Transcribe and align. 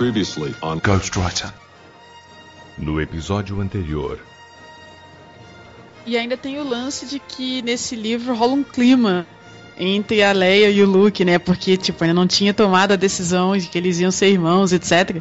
Previously 0.00 0.54
on 0.62 0.78
Ghostwriter. 0.78 1.52
No 2.78 3.02
episódio 3.02 3.60
anterior. 3.60 4.18
E 6.06 6.16
ainda 6.16 6.38
tem 6.38 6.58
o 6.58 6.66
lance 6.66 7.04
de 7.04 7.18
que 7.18 7.60
nesse 7.60 7.94
livro 7.96 8.34
rola 8.34 8.54
um 8.54 8.62
clima 8.62 9.26
entre 9.78 10.22
a 10.22 10.32
Leia 10.32 10.70
e 10.70 10.82
o 10.82 10.86
Luke, 10.86 11.22
né? 11.22 11.38
Porque, 11.38 11.76
tipo, 11.76 12.02
ainda 12.02 12.14
não 12.14 12.26
tinha 12.26 12.54
tomado 12.54 12.92
a 12.92 12.96
decisão 12.96 13.54
de 13.54 13.66
que 13.66 13.76
eles 13.76 14.00
iam 14.00 14.10
ser 14.10 14.30
irmãos, 14.30 14.72
etc. 14.72 15.20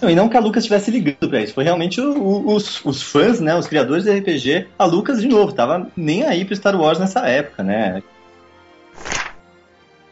Não, 0.00 0.08
e 0.08 0.14
não 0.14 0.28
que 0.28 0.36
a 0.36 0.40
Lucas 0.40 0.62
estivesse 0.62 0.92
ligando 0.92 1.28
pra 1.28 1.42
isso, 1.42 1.54
foi 1.54 1.64
realmente 1.64 2.00
o, 2.00 2.16
o, 2.16 2.54
os, 2.54 2.84
os, 2.84 3.02
fãs, 3.02 3.40
né, 3.40 3.56
os 3.56 3.66
criadores 3.66 4.04
de 4.04 4.16
RPG, 4.16 4.68
a 4.78 4.84
Lucas, 4.84 5.20
de 5.20 5.26
novo, 5.26 5.50
tava 5.50 5.90
nem 5.96 6.22
aí 6.22 6.44
pro 6.44 6.54
Star 6.54 6.80
Wars 6.80 7.00
nessa 7.00 7.26
época, 7.26 7.64
né? 7.64 8.04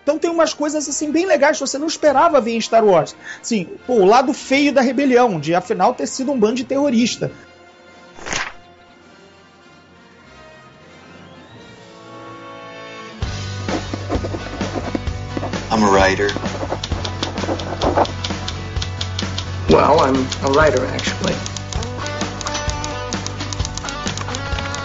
Então 0.06 0.20
tem 0.20 0.30
umas 0.30 0.54
coisas 0.54 0.88
assim 0.88 1.10
bem 1.10 1.26
legais 1.26 1.58
que 1.58 1.66
você 1.66 1.78
não 1.78 1.88
esperava 1.88 2.40
ver 2.40 2.52
em 2.52 2.60
Star 2.60 2.84
Wars. 2.84 3.16
Sim, 3.42 3.66
o 3.88 4.04
lado 4.04 4.32
feio 4.32 4.72
da 4.72 4.80
rebelião, 4.80 5.40
de 5.40 5.52
afinal 5.52 5.94
ter 5.94 6.06
sido 6.06 6.30
um 6.30 6.38
bando 6.38 6.54
de 6.54 6.64
terrorista. 6.64 7.32
I'm 15.72 15.82
a 15.82 15.90
writer. 15.90 16.28
Well, 19.68 19.98
I'm 19.98 20.14
a 20.44 20.52
writer, 20.52 20.86
actually. 20.86 21.34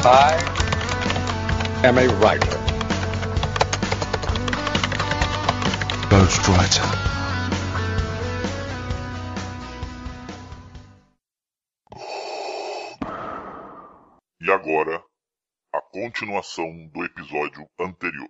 I 0.04 0.34
am 1.84 2.00
a 2.00 2.08
writer. 2.16 2.61
Ghostwriter. 6.12 6.84
E 14.42 14.52
agora, 14.52 15.02
a 15.74 15.82
continuação 15.94 16.68
do 16.94 17.06
episódio 17.06 17.66
anterior. 17.80 18.28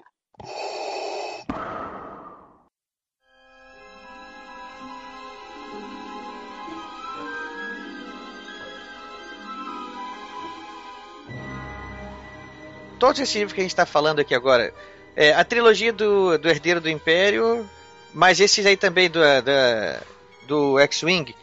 todos 13.00 13.20
esses 13.20 13.34
livros 13.34 13.54
que 13.54 13.62
a 13.62 13.64
gente 13.64 13.72
está 13.72 13.84
falando 13.84 14.20
aqui 14.20 14.36
agora, 14.36 14.72
é, 15.16 15.34
a 15.34 15.44
trilogia 15.44 15.92
do, 15.92 16.38
do 16.38 16.50
Herdeiro 16.50 16.82
do 16.82 16.90
Império, 16.90 17.66
mas 18.14 18.40
esses 18.40 18.66
aí 18.66 18.78
também 18.78 19.10
do, 19.10 19.20
do 20.48 20.80
X-Wing, 20.80 21.36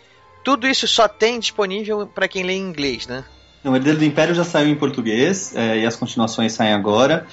tudo 0.44 0.66
isso 0.66 0.86
só 0.88 1.08
tem 1.08 1.38
disponível 1.38 2.06
para 2.06 2.28
quem 2.28 2.42
lê 2.42 2.54
em 2.54 2.60
inglês, 2.62 3.06
né? 3.06 3.24
o 3.64 3.74
Herdeiro 3.74 3.98
do 3.98 4.04
Império 4.04 4.34
já 4.34 4.44
saiu 4.44 4.68
em 4.68 4.74
português 4.74 5.54
é, 5.54 5.80
e 5.80 5.86
as 5.86 5.96
continuações 5.96 6.52
saem 6.52 6.72
agora. 6.72 7.26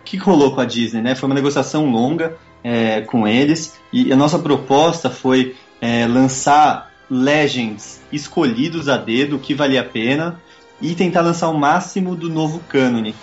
O 0.00 0.04
que 0.04 0.16
rolou 0.16 0.54
com 0.54 0.60
a 0.60 0.64
Disney? 0.64 1.00
Né? 1.00 1.14
Foi 1.14 1.28
uma 1.28 1.34
negociação 1.34 1.90
longa 1.90 2.36
é, 2.62 3.00
com 3.02 3.26
eles 3.26 3.78
e 3.92 4.12
a 4.12 4.16
nossa 4.16 4.38
proposta 4.38 5.08
foi 5.08 5.56
é, 5.80 6.06
lançar 6.06 6.92
Legends 7.10 8.00
escolhidos 8.12 8.88
a 8.88 8.96
dedo, 8.96 9.38
que 9.38 9.54
valia 9.54 9.80
a 9.80 9.84
pena, 9.84 10.40
e 10.80 10.94
tentar 10.94 11.22
lançar 11.22 11.48
o 11.48 11.58
máximo 11.58 12.14
do 12.14 12.28
novo 12.28 12.60
cânone. 12.68 13.14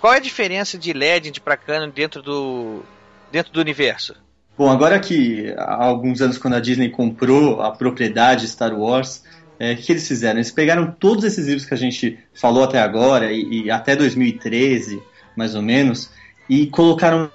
Qual 0.00 0.12
é 0.12 0.16
a 0.16 0.20
diferença 0.20 0.78
de 0.78 0.92
Legend 0.92 1.40
para 1.40 1.56
Canon 1.56 1.90
dentro 1.90 2.22
do, 2.22 2.82
dentro 3.32 3.52
do 3.52 3.60
universo? 3.60 4.14
Bom, 4.56 4.70
agora 4.70 4.98
que 4.98 5.54
há 5.56 5.84
alguns 5.84 6.20
anos, 6.20 6.38
quando 6.38 6.54
a 6.54 6.60
Disney 6.60 6.90
comprou 6.90 7.60
a 7.60 7.70
propriedade 7.70 8.48
Star 8.48 8.76
Wars, 8.76 9.22
é, 9.58 9.72
o 9.72 9.76
que 9.76 9.92
eles 9.92 10.06
fizeram? 10.06 10.38
Eles 10.38 10.50
pegaram 10.50 10.90
todos 10.98 11.24
esses 11.24 11.46
livros 11.46 11.64
que 11.64 11.74
a 11.74 11.76
gente 11.76 12.18
falou 12.34 12.64
até 12.64 12.80
agora, 12.80 13.32
e, 13.32 13.64
e 13.64 13.70
até 13.70 13.96
2013, 13.96 15.02
mais 15.36 15.54
ou 15.54 15.62
menos, 15.62 16.10
e 16.48 16.66
colocaram 16.66 17.30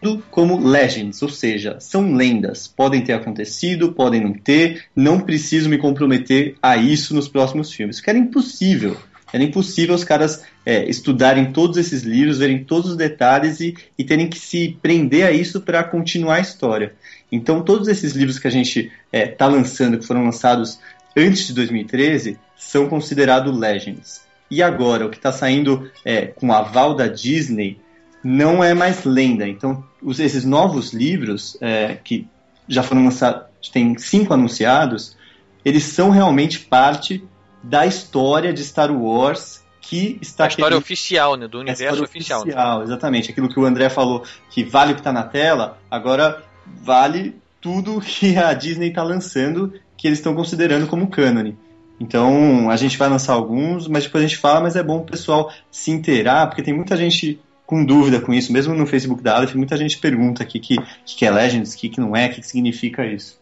tudo 0.00 0.22
como 0.30 0.58
legends, 0.58 1.22
ou 1.22 1.28
seja, 1.28 1.78
são 1.80 2.14
lendas. 2.14 2.68
Podem 2.68 3.02
ter 3.02 3.14
acontecido, 3.14 3.92
podem 3.92 4.20
não 4.20 4.34
ter, 4.34 4.84
não 4.94 5.18
preciso 5.20 5.68
me 5.68 5.78
comprometer 5.78 6.56
a 6.62 6.76
isso 6.76 7.14
nos 7.14 7.28
próximos 7.28 7.72
filmes. 7.72 8.00
Que 8.00 8.10
era 8.10 8.18
impossível. 8.18 8.96
Era 9.32 9.42
impossível 9.42 9.94
os 9.94 10.04
caras 10.04 10.44
é, 10.64 10.88
estudarem 10.88 11.52
todos 11.52 11.76
esses 11.76 12.02
livros, 12.02 12.38
verem 12.38 12.64
todos 12.64 12.90
os 12.90 12.96
detalhes 12.96 13.60
e, 13.60 13.74
e 13.98 14.04
terem 14.04 14.28
que 14.28 14.38
se 14.38 14.76
prender 14.80 15.26
a 15.26 15.30
isso 15.30 15.60
para 15.60 15.84
continuar 15.84 16.36
a 16.36 16.40
história. 16.40 16.94
Então, 17.30 17.62
todos 17.62 17.88
esses 17.88 18.12
livros 18.12 18.38
que 18.38 18.46
a 18.46 18.50
gente 18.50 18.80
está 18.80 18.92
é, 19.12 19.26
tá 19.26 19.46
lançando, 19.46 19.98
que 19.98 20.06
foram 20.06 20.24
lançados 20.24 20.78
antes 21.16 21.46
de 21.46 21.54
2013, 21.54 22.38
são 22.56 22.88
considerados 22.88 23.56
legends. 23.56 24.22
E 24.50 24.62
agora, 24.62 25.06
o 25.06 25.10
que 25.10 25.16
está 25.16 25.32
saindo 25.32 25.90
é, 26.04 26.26
com 26.26 26.48
o 26.48 26.52
aval 26.52 26.94
da 26.94 27.06
Disney 27.06 27.78
não 28.22 28.62
é 28.62 28.72
mais 28.72 29.04
lenda. 29.04 29.46
Então, 29.46 29.84
os, 30.02 30.20
esses 30.20 30.44
novos 30.44 30.92
livros, 30.92 31.58
é, 31.60 31.98
que 32.02 32.26
já 32.68 32.82
foram 32.82 33.04
lançados, 33.04 33.42
tem 33.72 33.98
cinco 33.98 34.32
anunciados, 34.32 35.16
eles 35.64 35.84
são 35.84 36.10
realmente 36.10 36.60
parte 36.60 37.24
da 37.62 37.86
história 37.86 38.52
de 38.52 38.62
Star 38.62 38.92
Wars 38.92 39.63
que 39.88 40.18
está. 40.20 40.44
A 40.44 40.48
história 40.48 40.76
oficial, 40.76 41.36
né? 41.36 41.46
Do 41.46 41.60
universo 41.60 42.02
oficial. 42.02 42.42
oficial 42.42 42.78
né? 42.78 42.84
Exatamente. 42.84 43.30
Aquilo 43.30 43.48
que 43.48 43.58
o 43.58 43.64
André 43.64 43.88
falou, 43.88 44.24
que 44.50 44.64
vale 44.64 44.92
o 44.92 44.94
que 44.94 45.00
está 45.00 45.12
na 45.12 45.22
tela, 45.22 45.78
agora 45.90 46.42
vale 46.66 47.36
tudo 47.60 48.00
que 48.04 48.36
a 48.36 48.52
Disney 48.54 48.88
está 48.88 49.02
lançando, 49.02 49.72
que 49.96 50.06
eles 50.06 50.18
estão 50.18 50.34
considerando 50.34 50.86
como 50.86 51.08
cânone. 51.08 51.56
Então, 52.00 52.70
a 52.70 52.76
gente 52.76 52.98
vai 52.98 53.08
lançar 53.08 53.34
alguns, 53.34 53.86
mas 53.86 54.04
depois 54.04 54.24
a 54.24 54.26
gente 54.26 54.38
fala, 54.38 54.60
mas 54.60 54.74
é 54.74 54.82
bom 54.82 54.98
o 54.98 55.04
pessoal 55.04 55.52
se 55.70 55.90
inteirar, 55.90 56.48
porque 56.48 56.62
tem 56.62 56.74
muita 56.74 56.96
gente 56.96 57.40
com 57.64 57.84
dúvida 57.84 58.20
com 58.20 58.34
isso, 58.34 58.52
mesmo 58.52 58.74
no 58.74 58.86
Facebook 58.86 59.22
da 59.22 59.36
Aleph, 59.36 59.54
muita 59.54 59.76
gente 59.76 59.96
pergunta 59.98 60.42
aqui 60.42 60.58
que, 60.58 60.76
que 61.06 61.24
é 61.24 61.30
Legends, 61.30 61.72
o 61.72 61.78
que, 61.78 61.88
que 61.88 62.00
não 62.00 62.14
é, 62.14 62.26
o 62.26 62.30
que, 62.30 62.40
que 62.40 62.46
significa 62.46 63.06
isso. 63.06 63.38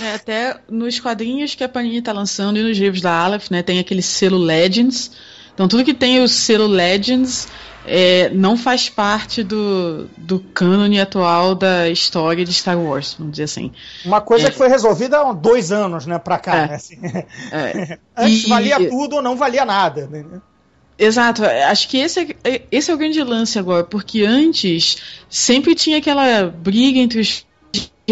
É, 0.00 0.14
até 0.14 0.60
nos 0.68 1.00
quadrinhos 1.00 1.54
que 1.54 1.64
a 1.64 1.68
Panini 1.68 1.98
está 1.98 2.12
lançando 2.12 2.58
e 2.58 2.62
nos 2.62 2.78
livros 2.78 3.00
da 3.00 3.12
Aleph, 3.12 3.50
né, 3.50 3.62
tem 3.62 3.78
aquele 3.78 4.02
selo 4.02 4.38
Legends. 4.38 5.12
Então 5.54 5.68
tudo 5.68 5.84
que 5.84 5.94
tem 5.94 6.20
o 6.20 6.28
selo 6.28 6.66
Legends 6.66 7.48
é, 7.86 8.30
não 8.30 8.56
faz 8.56 8.88
parte 8.88 9.42
do, 9.42 10.08
do 10.16 10.40
cânone 10.40 11.00
atual 11.00 11.54
da 11.54 11.88
história 11.88 12.44
de 12.44 12.52
Star 12.52 12.78
Wars, 12.78 13.14
vamos 13.18 13.32
dizer 13.32 13.44
assim. 13.44 13.72
Uma 14.04 14.20
coisa 14.20 14.48
é, 14.48 14.50
que 14.50 14.56
foi 14.56 14.68
resolvida 14.68 15.20
há 15.20 15.32
dois 15.32 15.70
anos, 15.70 16.06
né, 16.06 16.18
pra 16.18 16.38
cá. 16.38 16.56
É, 16.56 16.68
né, 16.68 16.74
assim. 16.74 16.98
É. 17.52 17.98
Antes 18.16 18.44
e, 18.44 18.48
valia 18.48 18.88
tudo 18.88 19.16
ou 19.16 19.22
não 19.22 19.36
valia 19.36 19.64
nada. 19.64 20.06
Né? 20.06 20.24
Exato, 20.98 21.44
acho 21.44 21.88
que 21.88 21.98
esse 21.98 22.36
é, 22.44 22.62
esse 22.70 22.90
é 22.90 22.94
o 22.94 22.98
grande 22.98 23.22
lance 23.22 23.58
agora, 23.58 23.84
porque 23.84 24.22
antes 24.22 24.96
sempre 25.28 25.74
tinha 25.74 25.98
aquela 25.98 26.46
briga 26.46 27.00
entre 27.00 27.20
os 27.20 27.44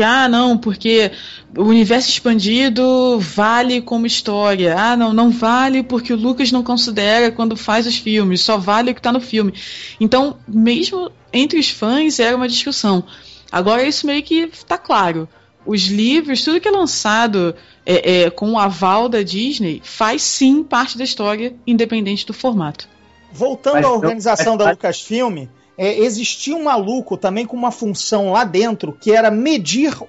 ah, 0.00 0.26
não, 0.28 0.56
porque 0.56 1.10
o 1.56 1.64
universo 1.64 2.08
expandido 2.08 3.18
vale 3.20 3.82
como 3.82 4.06
história. 4.06 4.74
Ah, 4.78 4.96
não, 4.96 5.12
não 5.12 5.30
vale 5.30 5.82
porque 5.82 6.12
o 6.14 6.16
Lucas 6.16 6.50
não 6.50 6.62
considera 6.62 7.30
quando 7.30 7.56
faz 7.56 7.86
os 7.86 7.98
filmes, 7.98 8.40
só 8.40 8.56
vale 8.56 8.90
o 8.90 8.94
que 8.94 9.00
está 9.00 9.12
no 9.12 9.20
filme. 9.20 9.52
Então, 10.00 10.38
mesmo 10.48 11.10
entre 11.32 11.58
os 11.58 11.68
fãs 11.68 12.18
era 12.18 12.36
uma 12.36 12.48
discussão. 12.48 13.04
Agora 13.50 13.82
isso 13.82 14.06
meio 14.06 14.22
que 14.22 14.48
está 14.50 14.78
claro. 14.78 15.28
Os 15.66 15.82
livros, 15.82 16.42
tudo 16.42 16.60
que 16.60 16.68
é 16.68 16.70
lançado 16.70 17.54
é, 17.84 18.22
é, 18.22 18.30
com 18.30 18.52
o 18.52 18.58
aval 18.58 19.08
da 19.10 19.22
Disney, 19.22 19.82
faz 19.84 20.22
sim 20.22 20.64
parte 20.64 20.96
da 20.96 21.04
história, 21.04 21.54
independente 21.66 22.26
do 22.26 22.32
formato. 22.32 22.88
Voltando 23.30 23.74
Mas, 23.74 23.84
à 23.84 23.90
organização 23.90 24.56
da 24.56 24.70
Lucasfilm, 24.70 25.46
é, 25.76 25.98
existia 26.00 26.54
um 26.54 26.64
maluco 26.64 27.16
também 27.16 27.46
com 27.46 27.56
uma 27.56 27.70
função 27.70 28.32
lá 28.32 28.44
dentro 28.44 28.92
que 28.92 29.12
era 29.12 29.30
medir 29.30 29.96
o 30.02 30.08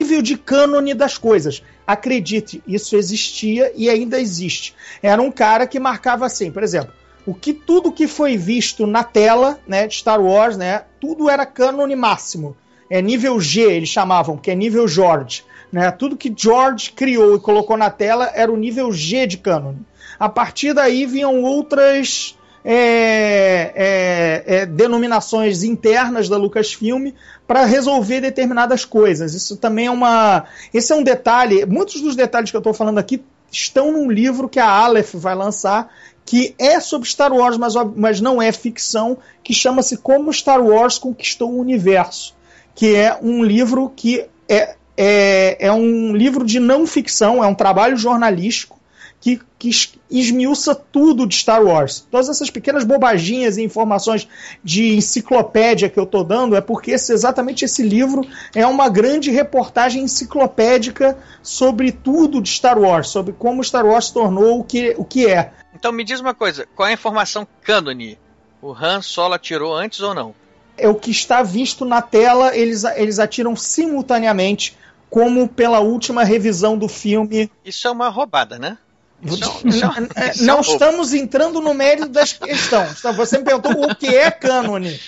nível 0.00 0.22
de 0.22 0.36
cânone 0.36 0.94
das 0.94 1.16
coisas. 1.18 1.62
Acredite, 1.86 2.62
isso 2.66 2.96
existia 2.96 3.72
e 3.74 3.88
ainda 3.88 4.20
existe. 4.20 4.74
Era 5.02 5.20
um 5.20 5.30
cara 5.30 5.66
que 5.66 5.78
marcava 5.78 6.26
assim, 6.26 6.50
por 6.50 6.62
exemplo, 6.62 6.92
o 7.26 7.34
que 7.34 7.52
tudo 7.52 7.92
que 7.92 8.06
foi 8.06 8.36
visto 8.36 8.86
na 8.86 9.04
tela, 9.04 9.60
né, 9.66 9.86
de 9.86 9.96
Star 9.96 10.20
Wars, 10.20 10.56
né, 10.56 10.84
tudo 11.00 11.28
era 11.28 11.46
cânone 11.46 11.94
máximo. 11.94 12.56
É 12.88 13.00
nível 13.00 13.40
G, 13.40 13.60
eles 13.60 13.88
chamavam, 13.88 14.36
que 14.36 14.50
é 14.50 14.54
nível 14.54 14.88
George. 14.88 15.44
Né? 15.70 15.90
Tudo 15.92 16.16
que 16.16 16.32
George 16.36 16.90
criou 16.90 17.36
e 17.36 17.40
colocou 17.40 17.76
na 17.76 17.88
tela 17.90 18.30
era 18.34 18.50
o 18.50 18.56
nível 18.56 18.90
G 18.90 19.26
de 19.26 19.36
cânone. 19.36 19.86
A 20.18 20.28
partir 20.28 20.74
daí 20.74 21.06
vinham 21.06 21.42
outras 21.42 22.36
é, 22.64 23.72
é, 23.74 24.44
é, 24.46 24.66
denominações 24.66 25.62
internas 25.62 26.28
da 26.28 26.36
Lucasfilm 26.36 27.12
para 27.46 27.64
resolver 27.64 28.20
determinadas 28.20 28.84
coisas. 28.84 29.34
Isso 29.34 29.56
também 29.56 29.86
é 29.86 29.90
uma. 29.90 30.44
Esse 30.72 30.92
é 30.92 30.96
um 30.96 31.02
detalhe. 31.02 31.64
Muitos 31.66 32.00
dos 32.00 32.14
detalhes 32.14 32.50
que 32.50 32.56
eu 32.56 32.60
estou 32.60 32.74
falando 32.74 32.98
aqui 32.98 33.22
estão 33.50 33.92
num 33.92 34.10
livro 34.10 34.48
que 34.48 34.60
a 34.60 34.68
Aleph 34.68 35.14
vai 35.14 35.34
lançar, 35.34 35.92
que 36.24 36.54
é 36.58 36.78
sobre 36.80 37.08
Star 37.08 37.32
Wars, 37.32 37.56
mas, 37.56 37.74
mas 37.96 38.20
não 38.20 38.40
é 38.40 38.52
ficção, 38.52 39.18
que 39.42 39.52
chama-se 39.52 39.96
Como 39.96 40.32
Star 40.32 40.62
Wars 40.62 40.98
Conquistou 40.98 41.50
o 41.50 41.60
Universo. 41.60 42.34
Que 42.74 42.94
é 42.94 43.18
um 43.20 43.42
livro 43.42 43.92
que 43.94 44.24
é 44.48 44.76
é, 45.02 45.56
é 45.58 45.72
um 45.72 46.14
livro 46.14 46.44
de 46.44 46.60
não 46.60 46.86
ficção, 46.86 47.42
é 47.42 47.46
um 47.46 47.54
trabalho 47.54 47.96
jornalístico 47.96 48.79
que, 49.20 49.38
que 49.58 49.70
esmiuça 50.10 50.74
tudo 50.74 51.26
de 51.26 51.36
Star 51.36 51.62
Wars. 51.62 52.06
Todas 52.10 52.30
essas 52.30 52.48
pequenas 52.48 52.84
bobaginhas 52.84 53.58
e 53.58 53.62
informações 53.62 54.26
de 54.64 54.96
enciclopédia 54.96 55.90
que 55.90 55.98
eu 56.00 56.04
estou 56.04 56.24
dando 56.24 56.56
é 56.56 56.60
porque 56.60 56.92
esse, 56.92 57.12
exatamente 57.12 57.64
esse 57.64 57.82
livro 57.82 58.26
é 58.54 58.66
uma 58.66 58.88
grande 58.88 59.30
reportagem 59.30 60.02
enciclopédica 60.02 61.18
sobre 61.42 61.92
tudo 61.92 62.40
de 62.40 62.48
Star 62.48 62.78
Wars, 62.78 63.08
sobre 63.08 63.34
como 63.34 63.62
Star 63.62 63.84
Wars 63.84 64.06
se 64.06 64.14
tornou 64.14 64.60
o 64.60 64.64
que, 64.64 64.94
o 64.96 65.04
que 65.04 65.26
é. 65.26 65.52
Então 65.74 65.92
me 65.92 66.02
diz 66.02 66.20
uma 66.20 66.34
coisa, 66.34 66.66
qual 66.74 66.88
é 66.88 66.92
a 66.92 66.94
informação 66.94 67.46
cânone? 67.62 68.18
O 68.62 68.72
Han 68.72 69.02
Solo 69.02 69.34
atirou 69.34 69.74
antes 69.74 70.00
ou 70.00 70.14
não? 70.14 70.34
É 70.76 70.88
o 70.88 70.94
que 70.94 71.10
está 71.10 71.42
visto 71.42 71.84
na 71.84 72.00
tela, 72.00 72.56
eles, 72.56 72.84
eles 72.84 73.18
atiram 73.18 73.54
simultaneamente, 73.54 74.78
como 75.10 75.46
pela 75.46 75.80
última 75.80 76.24
revisão 76.24 76.78
do 76.78 76.88
filme. 76.88 77.50
Isso 77.64 77.86
é 77.86 77.90
uma 77.90 78.08
roubada, 78.08 78.58
né? 78.58 78.78
Isso, 79.22 80.44
não 80.44 80.60
estamos 80.62 81.12
entrando 81.12 81.60
no 81.60 81.74
mérito 81.74 82.08
das 82.08 82.32
questões. 82.32 82.98
Então, 82.98 83.12
você 83.12 83.38
me 83.38 83.44
perguntou 83.44 83.72
o 83.72 83.94
que 83.94 84.06
é 84.06 84.30
cânone. 84.30 84.98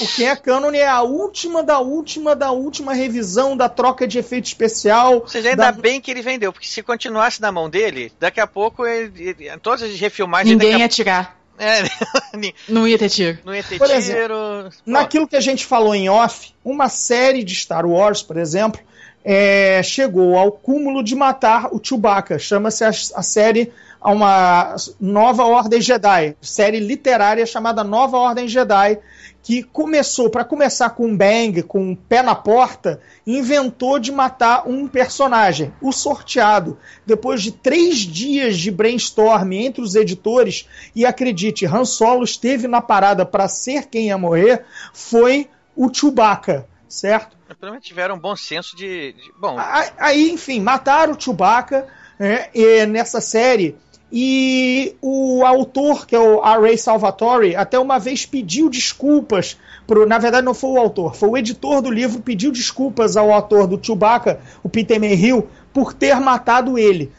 O 0.00 0.06
que 0.08 0.24
é 0.24 0.36
cânone 0.36 0.78
é 0.78 0.88
a 0.88 1.00
última 1.02 1.62
da 1.62 1.78
última 1.78 2.36
da 2.36 2.50
última 2.50 2.92
revisão 2.92 3.56
da 3.56 3.68
troca 3.68 4.06
de 4.06 4.18
efeito 4.18 4.46
especial. 4.46 5.20
Ou 5.20 5.28
seja, 5.28 5.50
ainda 5.50 5.70
da... 5.70 5.72
bem 5.72 6.00
que 6.00 6.10
ele 6.10 6.20
vendeu, 6.20 6.52
porque 6.52 6.68
se 6.68 6.82
continuasse 6.82 7.40
na 7.40 7.50
mão 7.50 7.70
dele, 7.70 8.12
daqui 8.20 8.40
a 8.40 8.46
pouco 8.46 8.86
ele, 8.86 9.12
ele, 9.30 9.58
todas 9.58 9.82
as 9.82 9.98
refilmagens. 9.98 10.50
Ninguém 10.50 10.74
a... 10.74 10.78
ia 10.80 10.88
tirar. 10.88 11.44
É, 11.58 11.84
não 12.68 12.86
ia 12.86 12.98
ter 12.98 13.08
tiro. 13.08 13.38
Não 13.44 13.54
ia 13.54 13.62
ter 13.62 13.78
por 13.78 13.86
tiro. 13.86 13.98
Exemplo, 13.98 14.70
naquilo 14.84 15.26
que 15.26 15.36
a 15.36 15.40
gente 15.40 15.64
falou 15.64 15.94
em 15.94 16.08
off, 16.08 16.52
uma 16.64 16.88
série 16.88 17.44
de 17.44 17.54
Star 17.54 17.86
Wars, 17.86 18.22
por 18.22 18.36
exemplo, 18.36 18.80
é, 19.24 19.82
chegou 19.82 20.36
ao 20.36 20.52
cúmulo 20.52 21.02
de 21.02 21.16
matar 21.16 21.74
o 21.74 21.80
Chewbacca. 21.82 22.38
Chama-se 22.38 22.84
a, 22.84 22.90
a, 22.90 23.22
série 23.22 23.72
uma 24.04 24.76
nova 25.00 25.44
Ordem 25.44 25.80
Jedi, 25.80 26.36
série 26.42 26.78
literária 26.78 27.46
chamada 27.46 27.82
Nova 27.82 28.18
Ordem 28.18 28.46
Jedi, 28.46 28.98
que 29.42 29.62
começou, 29.62 30.28
para 30.28 30.44
começar 30.44 30.90
com 30.90 31.06
um 31.06 31.16
bang, 31.16 31.62
com 31.62 31.80
um 31.80 31.94
pé 31.94 32.22
na 32.22 32.34
porta, 32.34 33.00
inventou 33.26 33.98
de 33.98 34.12
matar 34.12 34.68
um 34.68 34.86
personagem, 34.86 35.72
o 35.80 35.90
sorteado. 35.90 36.78
Depois 37.06 37.42
de 37.42 37.52
três 37.52 37.98
dias 37.98 38.58
de 38.58 38.70
brainstorm 38.70 39.52
entre 39.52 39.82
os 39.82 39.94
editores, 39.94 40.68
e 40.94 41.06
acredite, 41.06 41.66
Han 41.66 41.86
Solo 41.86 42.24
esteve 42.24 42.68
na 42.68 42.82
parada 42.82 43.24
para 43.24 43.48
ser 43.48 43.86
quem 43.86 44.06
ia 44.06 44.18
morrer, 44.18 44.64
foi 44.92 45.48
o 45.74 45.92
Chewbacca, 45.92 46.66
certo? 46.88 47.36
Menos 47.62 47.84
tiveram 47.84 48.16
um 48.16 48.18
bom 48.18 48.36
senso 48.36 48.76
de. 48.76 49.12
de 49.12 49.32
bom. 49.38 49.56
Aí, 49.98 50.30
enfim, 50.30 50.60
mataram 50.60 51.14
o 51.14 51.20
Chewbacca 51.20 51.86
né, 52.18 52.48
nessa 52.86 53.20
série. 53.20 53.76
E 54.12 54.94
o 55.02 55.44
autor, 55.44 56.06
que 56.06 56.14
é 56.14 56.20
o 56.20 56.40
R. 56.40 56.78
Salvatore, 56.78 57.56
até 57.56 57.78
uma 57.78 57.98
vez 57.98 58.24
pediu 58.24 58.70
desculpas. 58.70 59.56
Pro, 59.86 60.06
na 60.06 60.18
verdade, 60.18 60.44
não 60.44 60.54
foi 60.54 60.70
o 60.70 60.78
autor, 60.78 61.14
foi 61.14 61.28
o 61.28 61.36
editor 61.36 61.82
do 61.82 61.90
livro 61.90 62.22
pediu 62.22 62.52
desculpas 62.52 63.16
ao 63.16 63.32
autor 63.32 63.66
do 63.66 63.84
Chewbacca, 63.84 64.40
o 64.62 64.68
Peter 64.68 65.00
Mayhew, 65.00 65.48
por 65.72 65.92
ter 65.92 66.18
matado 66.20 66.78
ele. 66.78 67.12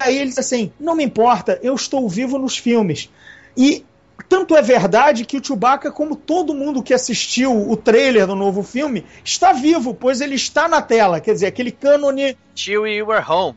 Aí 0.00 0.16
ele 0.16 0.28
disse 0.28 0.40
assim: 0.40 0.72
não 0.80 0.96
me 0.96 1.04
importa, 1.04 1.60
eu 1.62 1.74
estou 1.74 2.08
vivo 2.08 2.38
nos 2.38 2.58
filmes. 2.58 3.08
E 3.56 3.84
tanto 4.30 4.56
é 4.56 4.62
verdade 4.62 5.24
que 5.24 5.36
o 5.36 5.44
Chewbacca, 5.44 5.90
como 5.90 6.14
todo 6.14 6.54
mundo 6.54 6.84
que 6.84 6.94
assistiu 6.94 7.68
o 7.68 7.76
trailer 7.76 8.28
do 8.28 8.36
novo 8.36 8.62
filme, 8.62 9.04
está 9.24 9.52
vivo, 9.52 9.92
pois 9.92 10.20
ele 10.20 10.36
está 10.36 10.68
na 10.68 10.80
tela. 10.80 11.20
Quer 11.20 11.32
dizer, 11.34 11.46
aquele 11.46 11.72
cânone. 11.72 12.38
Chewie, 12.54 12.98
you 12.98 13.06
were 13.08 13.20
home. 13.28 13.56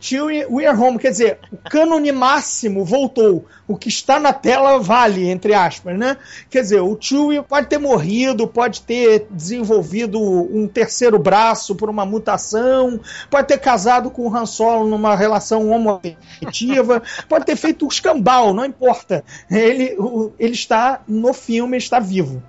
Chewie, 0.00 0.46
we 0.48 0.66
are 0.66 0.76
home. 0.76 0.98
Quer 0.98 1.10
dizer, 1.10 1.38
o 1.52 1.58
cânone 1.58 2.10
máximo 2.10 2.84
voltou. 2.84 3.44
O 3.68 3.76
que 3.76 3.88
está 3.88 4.18
na 4.18 4.32
tela 4.32 4.78
vale, 4.78 5.28
entre 5.28 5.52
aspas, 5.52 5.96
né? 5.96 6.16
Quer 6.48 6.62
dizer, 6.62 6.80
o 6.80 6.96
Chewie 6.98 7.42
pode 7.42 7.68
ter 7.68 7.78
morrido, 7.78 8.48
pode 8.48 8.80
ter 8.80 9.26
desenvolvido 9.30 10.18
um 10.18 10.66
terceiro 10.66 11.18
braço 11.18 11.76
por 11.76 11.90
uma 11.90 12.06
mutação, 12.06 12.98
pode 13.28 13.48
ter 13.48 13.58
casado 13.58 14.10
com 14.10 14.26
o 14.26 14.34
Han 14.34 14.46
Solo 14.46 14.88
numa 14.88 15.14
relação 15.14 15.70
homoafetiva, 15.70 17.02
pode 17.28 17.44
ter 17.44 17.56
feito 17.56 17.84
um 17.84 17.88
escambau, 17.88 18.54
não 18.54 18.64
importa. 18.64 19.22
Ele, 19.50 19.96
ele 20.38 20.54
está 20.54 21.02
no 21.06 21.34
filme, 21.34 21.76
está 21.76 22.00
vivo. 22.00 22.42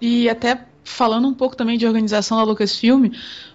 E 0.00 0.28
até 0.28 0.66
falando 0.84 1.28
um 1.28 1.34
pouco 1.34 1.56
também 1.56 1.78
de 1.78 1.86
organização 1.86 2.38
da 2.38 2.44
Lucasfilm, 2.44 3.10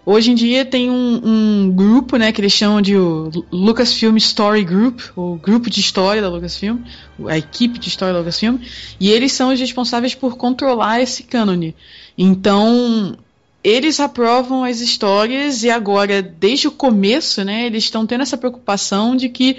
hoje 0.05 0.31
em 0.31 0.35
dia 0.35 0.65
tem 0.65 0.89
um, 0.89 1.21
um, 1.23 1.71
grupo, 1.71 2.17
né, 2.17 2.31
que 2.31 2.41
eles 2.41 2.53
chamam 2.53 2.81
de 2.81 2.95
o 2.95 3.31
Lucasfilm 3.51 4.15
Story 4.17 4.63
Group, 4.63 5.01
o 5.15 5.35
grupo 5.35 5.69
de 5.69 5.79
história 5.79 6.21
da 6.21 6.29
Lucasfilm, 6.29 6.79
a 7.27 7.37
equipe 7.37 7.77
de 7.79 7.89
história 7.89 8.13
da 8.13 8.19
Lucasfilm, 8.19 8.57
e 8.99 9.09
eles 9.09 9.33
são 9.33 9.53
os 9.53 9.59
responsáveis 9.59 10.15
por 10.15 10.37
controlar 10.37 11.01
esse 11.01 11.23
cânone. 11.23 11.75
Então, 12.17 13.17
eles 13.63 13.99
aprovam 13.99 14.63
as 14.63 14.79
histórias 14.79 15.63
e 15.63 15.69
agora, 15.69 16.21
desde 16.21 16.67
o 16.67 16.71
começo, 16.71 17.43
né, 17.43 17.65
eles 17.65 17.83
estão 17.83 18.05
tendo 18.05 18.21
essa 18.21 18.37
preocupação 18.37 19.15
de 19.15 19.29
que 19.29 19.57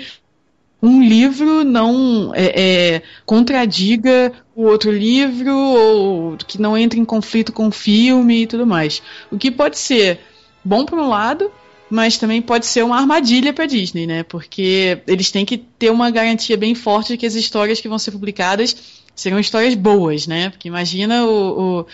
um 0.82 1.02
livro 1.02 1.64
não 1.64 2.32
é, 2.34 2.94
é, 2.94 3.02
contradiga 3.26 4.32
o 4.54 4.62
outro 4.62 4.90
livro 4.90 5.54
ou 5.56 6.36
que 6.36 6.60
não 6.60 6.78
entre 6.78 7.00
em 7.00 7.04
conflito 7.04 7.52
com 7.52 7.69
o 7.69 7.72
filme 7.72 8.42
e 8.42 8.46
tudo 8.46 8.66
mais. 8.66 9.02
O 9.30 9.36
que 9.36 9.50
pode 9.50 9.78
ser 9.78 10.20
bom 10.64 10.84
por 10.84 10.98
um 10.98 11.08
lado, 11.08 11.50
mas 11.90 12.16
também 12.16 12.40
pode 12.40 12.66
ser 12.66 12.84
uma 12.84 12.98
armadilha 12.98 13.52
para 13.52 13.66
Disney, 13.66 14.06
né? 14.06 14.22
Porque 14.22 15.00
eles 15.06 15.30
têm 15.30 15.44
que 15.44 15.58
ter 15.58 15.90
uma 15.90 16.10
garantia 16.10 16.56
bem 16.56 16.75
forte 16.75 17.12
de 17.12 17.19
que 17.19 17.26
as 17.26 17.34
histórias 17.34 17.81
que 17.81 17.88
vão 17.88 17.98
ser 17.98 18.12
publicadas 18.12 18.76
serão 19.16 19.40
histórias 19.40 19.74
boas, 19.74 20.28
né? 20.28 20.50
Porque 20.50 20.69
imagina 20.69 21.24
o, 21.24 21.81
o, 21.81 21.86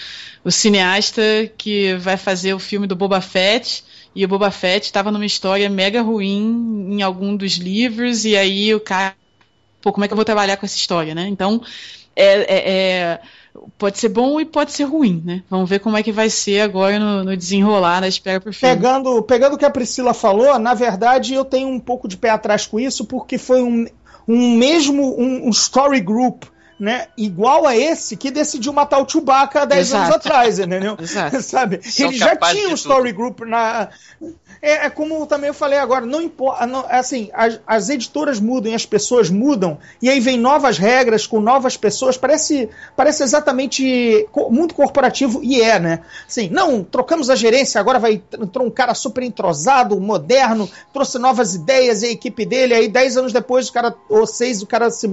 o 0.44 0.50
cineasta 0.50 1.22
que 1.56 1.94
vai 1.94 2.18
fazer 2.18 2.52
o 2.52 2.58
filme 2.58 2.86
do 2.86 2.96
Boba 2.96 3.20
Fett 3.22 3.82
e 4.14 4.24
o 4.24 4.28
Boba 4.28 4.50
Fett 4.50 4.86
estava 4.86 5.10
numa 5.10 5.26
história 5.26 5.68
mega 5.68 6.00
ruim 6.00 6.88
em 6.90 7.02
algum 7.02 7.36
dos 7.36 7.54
livros, 7.54 8.24
e 8.24 8.36
aí 8.36 8.74
o 8.74 8.80
cara. 8.80 9.14
Pô, 9.82 9.92
como 9.92 10.04
é 10.04 10.08
que 10.08 10.12
eu 10.14 10.16
vou 10.16 10.24
trabalhar 10.24 10.56
com 10.56 10.64
essa 10.64 10.76
história, 10.76 11.14
né? 11.14 11.26
Então, 11.28 11.60
é, 12.16 12.24
é, 12.24 12.72
é, 12.72 13.20
pode 13.76 13.98
ser 13.98 14.08
bom 14.08 14.40
e 14.40 14.44
pode 14.44 14.72
ser 14.72 14.84
ruim, 14.84 15.22
né? 15.24 15.42
Vamos 15.50 15.68
ver 15.68 15.80
como 15.80 15.96
é 15.96 16.02
que 16.02 16.12
vai 16.12 16.30
ser 16.30 16.60
agora 16.60 16.98
no, 16.98 17.24
no 17.24 17.36
desenrolar 17.36 18.00
da 18.00 18.08
espera 18.08 18.40
pro 18.40 18.52
filme. 18.52 18.74
Pegando, 18.74 19.22
pegando 19.22 19.54
o 19.54 19.58
que 19.58 19.64
a 19.64 19.70
Priscila 19.70 20.14
falou, 20.14 20.58
na 20.58 20.74
verdade 20.74 21.34
eu 21.34 21.44
tenho 21.44 21.68
um 21.68 21.80
pouco 21.80 22.08
de 22.08 22.16
pé 22.16 22.30
atrás 22.30 22.66
com 22.66 22.80
isso, 22.80 23.04
porque 23.04 23.36
foi 23.36 23.62
um, 23.62 23.86
um 24.26 24.56
mesmo 24.56 25.20
um, 25.20 25.48
um 25.48 25.50
story 25.50 26.00
group 26.00 26.44
né, 26.84 27.06
igual 27.16 27.66
a 27.66 27.74
esse 27.74 28.14
que 28.14 28.30
decidiu 28.30 28.70
matar 28.70 28.98
o 28.98 29.08
Chewbacca 29.08 29.62
há 29.62 29.64
10 29.64 29.94
anos 29.94 30.14
atrás, 30.14 30.58
entendeu? 30.58 30.98
Sabe? 31.40 31.80
São 31.82 32.08
Ele 32.08 32.18
já 32.18 32.36
tinha 32.36 32.68
um 32.68 32.74
story 32.74 33.10
tudo. 33.10 33.16
group 33.16 33.40
na. 33.40 33.88
É, 34.60 34.86
é, 34.86 34.90
como 34.90 35.26
também 35.26 35.48
eu 35.48 35.54
falei 35.54 35.78
agora, 35.78 36.04
não 36.04 36.20
importa. 36.20 36.64
Assim, 36.90 37.30
as, 37.32 37.60
as, 37.66 37.88
editoras 37.88 38.38
mudam 38.38 38.72
e 38.72 38.74
as 38.74 38.84
pessoas 38.84 39.30
mudam, 39.30 39.78
e 40.00 40.08
aí 40.10 40.20
vem 40.20 40.38
novas 40.38 40.78
regras 40.78 41.26
com 41.26 41.40
novas 41.40 41.76
pessoas. 41.76 42.16
Parece, 42.16 42.68
parece 42.94 43.22
exatamente 43.22 44.26
muito 44.50 44.74
corporativo, 44.74 45.40
e 45.42 45.60
é, 45.60 45.78
né? 45.78 46.00
Assim, 46.26 46.48
não, 46.50 46.84
trocamos 46.84 47.30
a 47.30 47.36
gerência, 47.36 47.80
agora 47.80 47.98
vai 47.98 48.22
entrou 48.38 48.66
um 48.66 48.70
cara 48.70 48.94
super 48.94 49.22
entrosado, 49.22 49.98
moderno, 50.00 50.68
trouxe 50.92 51.18
novas 51.18 51.54
ideias 51.54 52.02
e 52.02 52.06
a 52.06 52.10
equipe 52.10 52.44
dele, 52.44 52.74
aí 52.74 52.88
10 52.88 53.16
anos 53.16 53.32
depois, 53.32 53.68
o 53.68 53.72
cara, 53.72 53.94
ou 54.08 54.26
seis, 54.26 54.62
o 54.62 54.66
cara 54.66 54.90
se, 54.90 55.08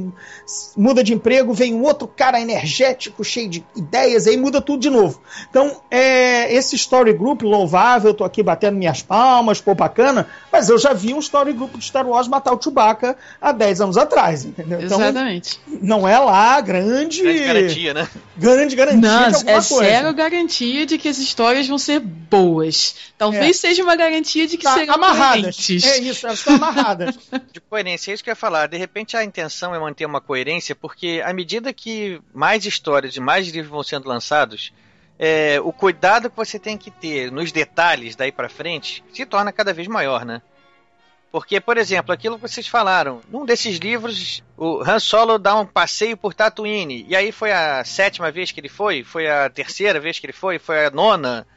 se 0.45 0.79
muda 0.79 1.03
de 1.03 1.13
emprego 1.13 1.53
vem 1.61 1.75
um 1.75 1.83
outro 1.83 2.07
cara 2.07 2.41
energético, 2.41 3.23
cheio 3.23 3.47
de 3.47 3.63
ideias, 3.75 4.25
aí 4.25 4.35
muda 4.35 4.59
tudo 4.59 4.81
de 4.81 4.89
novo. 4.89 5.21
Então, 5.47 5.79
é, 5.91 6.51
esse 6.51 6.75
story 6.75 7.13
group 7.13 7.43
louvável, 7.43 8.15
tô 8.15 8.23
aqui 8.23 8.41
batendo 8.41 8.77
minhas 8.77 9.03
palmas, 9.03 9.61
pô, 9.61 9.75
bacana, 9.75 10.27
mas 10.51 10.69
eu 10.69 10.79
já 10.79 10.91
vi 10.91 11.13
um 11.13 11.19
story 11.19 11.53
group 11.53 11.75
de 11.75 11.85
Star 11.85 12.07
Wars 12.07 12.27
matar 12.27 12.53
o 12.53 12.59
Chewbacca 12.59 13.15
há 13.39 13.51
10 13.51 13.81
anos 13.81 13.97
atrás, 13.97 14.43
entendeu? 14.43 14.81
Então, 14.81 14.99
Exatamente. 14.99 15.59
Não 15.67 16.07
é 16.07 16.17
lá 16.17 16.59
grande... 16.61 17.21
Grande 17.21 17.45
garantia, 17.45 17.93
né? 17.93 18.09
Grande 18.35 18.75
garantia 18.75 19.01
não, 19.01 19.29
de 19.29 19.35
alguma 19.35 19.51
é 19.51 19.61
coisa. 19.61 19.85
É 19.85 20.01
zero 20.01 20.13
garantia 20.15 20.85
de 20.87 20.97
que 20.97 21.07
as 21.07 21.19
histórias 21.19 21.67
vão 21.67 21.77
ser 21.77 21.99
boas. 21.99 22.95
Talvez 23.19 23.57
é. 23.57 23.67
seja 23.67 23.83
uma 23.83 23.95
garantia 23.95 24.47
de 24.47 24.57
que 24.57 24.63
tá, 24.63 24.73
serão 24.73 24.95
amarradas. 24.95 25.55
Coerentes. 25.55 25.83
É 25.83 25.99
isso, 25.99 26.25
elas 26.25 26.39
estão 26.39 26.55
amarradas. 26.55 27.19
De 27.51 27.59
coerência, 27.59 28.11
é 28.11 28.13
isso 28.13 28.23
que 28.23 28.29
eu 28.29 28.31
ia 28.31 28.35
falar. 28.35 28.67
De 28.67 28.77
repente 28.77 29.15
a 29.15 29.23
intenção 29.23 29.75
é 29.75 29.79
manter 29.79 30.05
uma 30.05 30.21
coerência, 30.21 30.73
porque 30.73 31.21
à 31.23 31.33
medida 31.41 31.73
que 31.73 32.21
mais 32.31 32.65
histórias 32.65 33.15
e 33.15 33.19
mais 33.19 33.47
livros 33.47 33.71
vão 33.71 33.83
sendo 33.83 34.07
lançados, 34.07 34.71
é, 35.17 35.59
o 35.61 35.73
cuidado 35.73 36.29
que 36.29 36.35
você 36.35 36.59
tem 36.59 36.77
que 36.77 36.91
ter 36.91 37.31
nos 37.31 37.51
detalhes 37.51 38.15
daí 38.15 38.31
para 38.31 38.47
frente 38.47 39.03
se 39.11 39.25
torna 39.25 39.51
cada 39.51 39.73
vez 39.73 39.87
maior, 39.87 40.23
né? 40.23 40.41
Porque, 41.31 41.59
por 41.59 41.77
exemplo, 41.77 42.13
aquilo 42.13 42.35
que 42.35 42.41
vocês 42.41 42.67
falaram, 42.67 43.21
num 43.29 43.45
desses 43.45 43.77
livros, 43.77 44.43
o 44.55 44.83
Han 44.83 44.99
Solo 44.99 45.39
dá 45.39 45.55
um 45.55 45.65
passeio 45.65 46.15
por 46.15 46.33
Tatooine, 46.33 47.05
e 47.07 47.15
aí 47.15 47.31
foi 47.31 47.51
a 47.51 47.83
sétima 47.85 48.29
vez 48.29 48.51
que 48.51 48.59
ele 48.59 48.69
foi, 48.69 49.03
foi 49.03 49.29
a 49.29 49.49
terceira 49.49 49.99
vez 49.99 50.19
que 50.19 50.25
ele 50.25 50.33
foi, 50.33 50.59
foi 50.59 50.85
a 50.85 50.91
nona. 50.91 51.47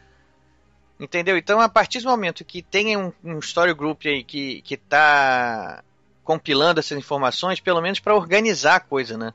Entendeu? 0.98 1.36
Então, 1.36 1.60
a 1.60 1.68
partir 1.68 2.00
do 2.00 2.08
momento 2.08 2.44
que 2.44 2.62
tem 2.62 2.96
um, 2.96 3.12
um 3.22 3.38
story 3.40 3.74
group 3.74 4.02
aí 4.06 4.22
que, 4.22 4.62
que 4.62 4.76
tá 4.76 5.82
compilando 6.22 6.78
essas 6.78 6.96
informações, 6.96 7.58
pelo 7.60 7.82
menos 7.82 7.98
para 7.98 8.14
organizar 8.14 8.76
a 8.76 8.80
coisa, 8.80 9.18
né? 9.18 9.34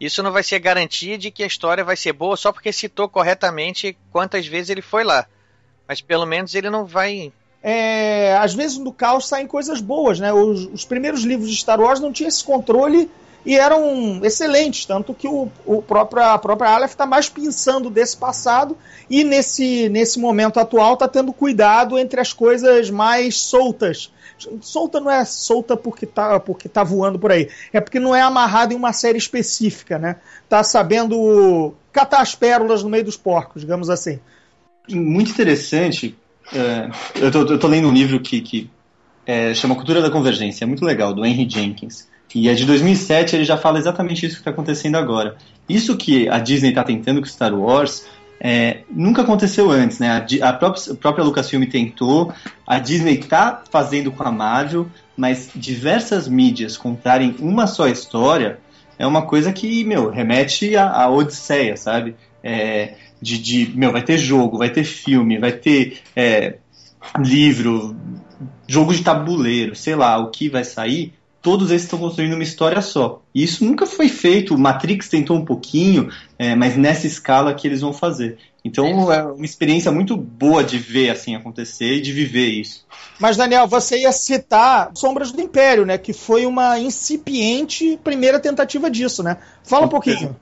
Isso 0.00 0.22
não 0.22 0.32
vai 0.32 0.42
ser 0.42 0.58
garantia 0.58 1.18
de 1.18 1.30
que 1.30 1.42
a 1.42 1.46
história 1.46 1.84
vai 1.84 1.94
ser 1.94 2.14
boa 2.14 2.34
só 2.34 2.50
porque 2.50 2.72
citou 2.72 3.06
corretamente 3.06 3.96
quantas 4.10 4.46
vezes 4.46 4.70
ele 4.70 4.80
foi 4.80 5.04
lá. 5.04 5.26
Mas 5.86 6.00
pelo 6.00 6.24
menos 6.24 6.54
ele 6.54 6.70
não 6.70 6.86
vai. 6.86 7.30
É, 7.62 8.34
às 8.38 8.54
vezes 8.54 8.78
no 8.78 8.92
caos 8.92 9.28
saem 9.28 9.46
coisas 9.46 9.80
boas, 9.82 10.18
né? 10.18 10.32
Os, 10.32 10.64
os 10.72 10.84
primeiros 10.86 11.22
livros 11.22 11.50
de 11.50 11.56
Star 11.56 11.78
Wars 11.78 12.00
não 12.00 12.12
tinham 12.12 12.28
esse 12.28 12.42
controle 12.42 13.10
e 13.44 13.56
eram 13.56 14.20
excelentes, 14.22 14.84
tanto 14.84 15.14
que 15.14 15.26
o, 15.26 15.50
o 15.64 15.82
a 15.88 16.38
própria 16.38 16.70
Aleph 16.70 16.90
está 16.90 17.06
mais 17.06 17.28
pensando 17.28 17.88
desse 17.88 18.16
passado 18.16 18.76
e 19.08 19.24
nesse, 19.24 19.88
nesse 19.88 20.18
momento 20.18 20.60
atual 20.60 20.94
está 20.94 21.08
tendo 21.08 21.32
cuidado 21.32 21.98
entre 21.98 22.20
as 22.20 22.32
coisas 22.32 22.90
mais 22.90 23.36
soltas. 23.36 24.12
Solta 24.60 25.00
não 25.00 25.10
é 25.10 25.24
solta 25.24 25.76
porque 25.76 26.06
tá, 26.06 26.40
porque 26.40 26.68
tá 26.68 26.82
voando 26.82 27.18
por 27.18 27.32
aí, 27.32 27.48
é 27.72 27.80
porque 27.80 28.00
não 28.00 28.14
é 28.14 28.20
amarrado 28.20 28.72
em 28.72 28.76
uma 28.76 28.92
série 28.92 29.18
específica, 29.18 29.98
né? 29.98 30.16
Tá 30.48 30.62
sabendo 30.62 31.74
catar 31.92 32.20
as 32.20 32.34
pérolas 32.34 32.82
no 32.82 32.88
meio 32.88 33.04
dos 33.04 33.16
porcos, 33.16 33.62
digamos 33.62 33.90
assim. 33.90 34.18
Muito 34.88 35.30
interessante. 35.30 36.16
É, 36.52 36.90
eu 37.16 37.58
tô 37.58 37.68
lendo 37.68 37.88
um 37.88 37.92
livro 37.92 38.18
que, 38.20 38.40
que 38.40 38.70
é, 39.26 39.54
chama 39.54 39.76
Cultura 39.76 40.02
da 40.02 40.10
Convergência, 40.10 40.64
é 40.64 40.66
muito 40.66 40.84
legal, 40.84 41.14
do 41.14 41.24
Henry 41.24 41.48
Jenkins. 41.48 42.08
E 42.34 42.48
é 42.48 42.54
de 42.54 42.64
2007, 42.64 43.36
ele 43.36 43.44
já 43.44 43.56
fala 43.56 43.78
exatamente 43.78 44.24
isso 44.24 44.36
que 44.36 44.40
está 44.40 44.50
acontecendo 44.50 44.96
agora. 44.96 45.36
Isso 45.68 45.96
que 45.96 46.28
a 46.28 46.38
Disney 46.38 46.70
está 46.70 46.84
tentando 46.84 47.20
com 47.20 47.26
Star 47.26 47.54
Wars 47.54 48.06
é, 48.40 48.78
nunca 48.90 49.20
aconteceu 49.22 49.70
antes, 49.70 49.98
né? 49.98 50.10
A, 50.10 50.48
a, 50.48 50.52
própria, 50.52 50.92
a 50.92 50.96
própria 50.96 51.24
Lucasfilm 51.24 51.64
tentou, 51.64 52.32
a 52.66 52.78
Disney 52.78 53.18
está 53.18 53.62
fazendo 53.70 54.10
com 54.10 54.22
a 54.22 54.32
Marvel, 54.32 54.88
mas 55.16 55.50
diversas 55.54 56.26
mídias 56.26 56.76
contarem 56.76 57.36
uma 57.38 57.66
só 57.66 57.86
história 57.86 58.58
é 58.98 59.06
uma 59.06 59.22
coisa 59.22 59.50
que, 59.52 59.82
meu, 59.84 60.10
remete 60.10 60.76
à, 60.76 60.90
à 60.90 61.10
Odisseia, 61.10 61.76
sabe? 61.76 62.14
É, 62.42 62.94
de, 63.20 63.38
de, 63.38 63.72
meu, 63.74 63.92
vai 63.92 64.02
ter 64.02 64.18
jogo, 64.18 64.58
vai 64.58 64.70
ter 64.70 64.84
filme, 64.84 65.38
vai 65.38 65.52
ter 65.52 66.00
é, 66.14 66.56
livro, 67.18 67.96
jogo 68.66 68.94
de 68.94 69.02
tabuleiro, 69.02 69.74
sei 69.74 69.94
lá, 69.94 70.18
o 70.18 70.30
que 70.30 70.48
vai 70.48 70.64
sair, 70.64 71.14
todos 71.42 71.70
esses 71.70 71.84
estão 71.84 71.98
construindo 71.98 72.34
uma 72.34 72.42
história 72.42 72.80
só. 72.82 73.22
E 73.34 73.42
isso 73.42 73.64
nunca 73.64 73.86
foi 73.86 74.08
feito. 74.08 74.54
O 74.54 74.58
Matrix 74.58 75.08
tentou 75.08 75.36
um 75.36 75.44
pouquinho, 75.44 76.10
é, 76.38 76.54
mas 76.54 76.76
nessa 76.76 77.06
escala 77.06 77.54
que 77.54 77.66
eles 77.66 77.80
vão 77.80 77.92
fazer. 77.92 78.38
Então 78.64 79.10
é 79.10 79.22
uma 79.22 79.44
experiência 79.44 79.90
muito 79.90 80.16
boa 80.16 80.62
de 80.62 80.78
ver 80.78 81.10
assim 81.10 81.34
acontecer 81.34 81.94
e 81.94 82.00
de 82.00 82.12
viver 82.12 82.48
isso. 82.48 82.84
Mas 83.18 83.36
Daniel, 83.36 83.66
você 83.66 84.00
ia 84.00 84.12
citar 84.12 84.90
Sombras 84.94 85.32
do 85.32 85.40
Império, 85.40 85.86
né? 85.86 85.96
Que 85.96 86.12
foi 86.12 86.44
uma 86.44 86.78
incipiente 86.78 87.98
primeira 88.04 88.38
tentativa 88.38 88.90
disso, 88.90 89.22
né? 89.22 89.38
Fala 89.64 89.86
um 89.86 89.88
pouquinho. 89.90 90.36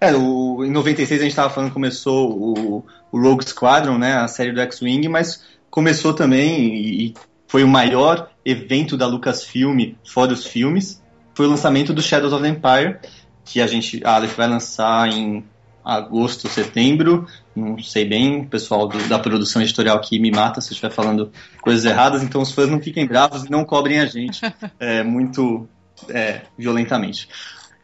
É, 0.00 0.14
o, 0.14 0.64
em 0.64 0.70
96 0.70 1.20
a 1.20 1.24
gente 1.24 1.32
estava 1.32 1.52
falando 1.52 1.72
começou 1.72 2.30
o, 2.30 2.84
o 3.12 3.20
Rogue 3.20 3.48
Squadron, 3.48 3.98
né? 3.98 4.16
A 4.16 4.26
série 4.26 4.52
do 4.52 4.60
X-Wing, 4.60 5.08
mas 5.08 5.42
começou 5.70 6.12
também 6.12 6.74
e 6.74 7.14
foi 7.46 7.62
o 7.64 7.68
maior 7.68 8.30
evento 8.48 8.96
da 8.96 9.06
Lucasfilm 9.06 9.94
fora 10.04 10.32
os 10.32 10.46
filmes. 10.46 11.02
Foi 11.34 11.46
o 11.46 11.50
lançamento 11.50 11.92
do 11.92 12.02
Shadows 12.02 12.32
of 12.32 12.42
the 12.42 12.48
Empire, 12.48 12.98
que 13.44 13.60
a 13.60 13.66
gente, 13.66 14.02
a 14.04 14.16
Aleph 14.16 14.36
vai 14.36 14.48
lançar 14.48 15.08
em 15.08 15.44
agosto, 15.84 16.48
setembro. 16.48 17.26
Não 17.54 17.78
sei 17.78 18.04
bem, 18.04 18.40
o 18.40 18.46
pessoal 18.46 18.88
do, 18.88 18.98
da 19.08 19.18
produção 19.18 19.62
editorial 19.62 19.96
aqui 19.96 20.18
me 20.18 20.30
mata 20.30 20.60
se 20.60 20.68
eu 20.68 20.72
estiver 20.72 20.90
falando 20.90 21.30
coisas 21.60 21.84
erradas, 21.84 22.22
então 22.22 22.42
os 22.42 22.52
fãs 22.52 22.68
não 22.68 22.80
fiquem 22.80 23.06
bravos 23.06 23.44
e 23.44 23.50
não 23.50 23.64
cobrem 23.64 24.00
a 24.00 24.06
gente 24.06 24.40
é, 24.80 25.02
muito 25.02 25.68
é, 26.08 26.42
violentamente. 26.56 27.28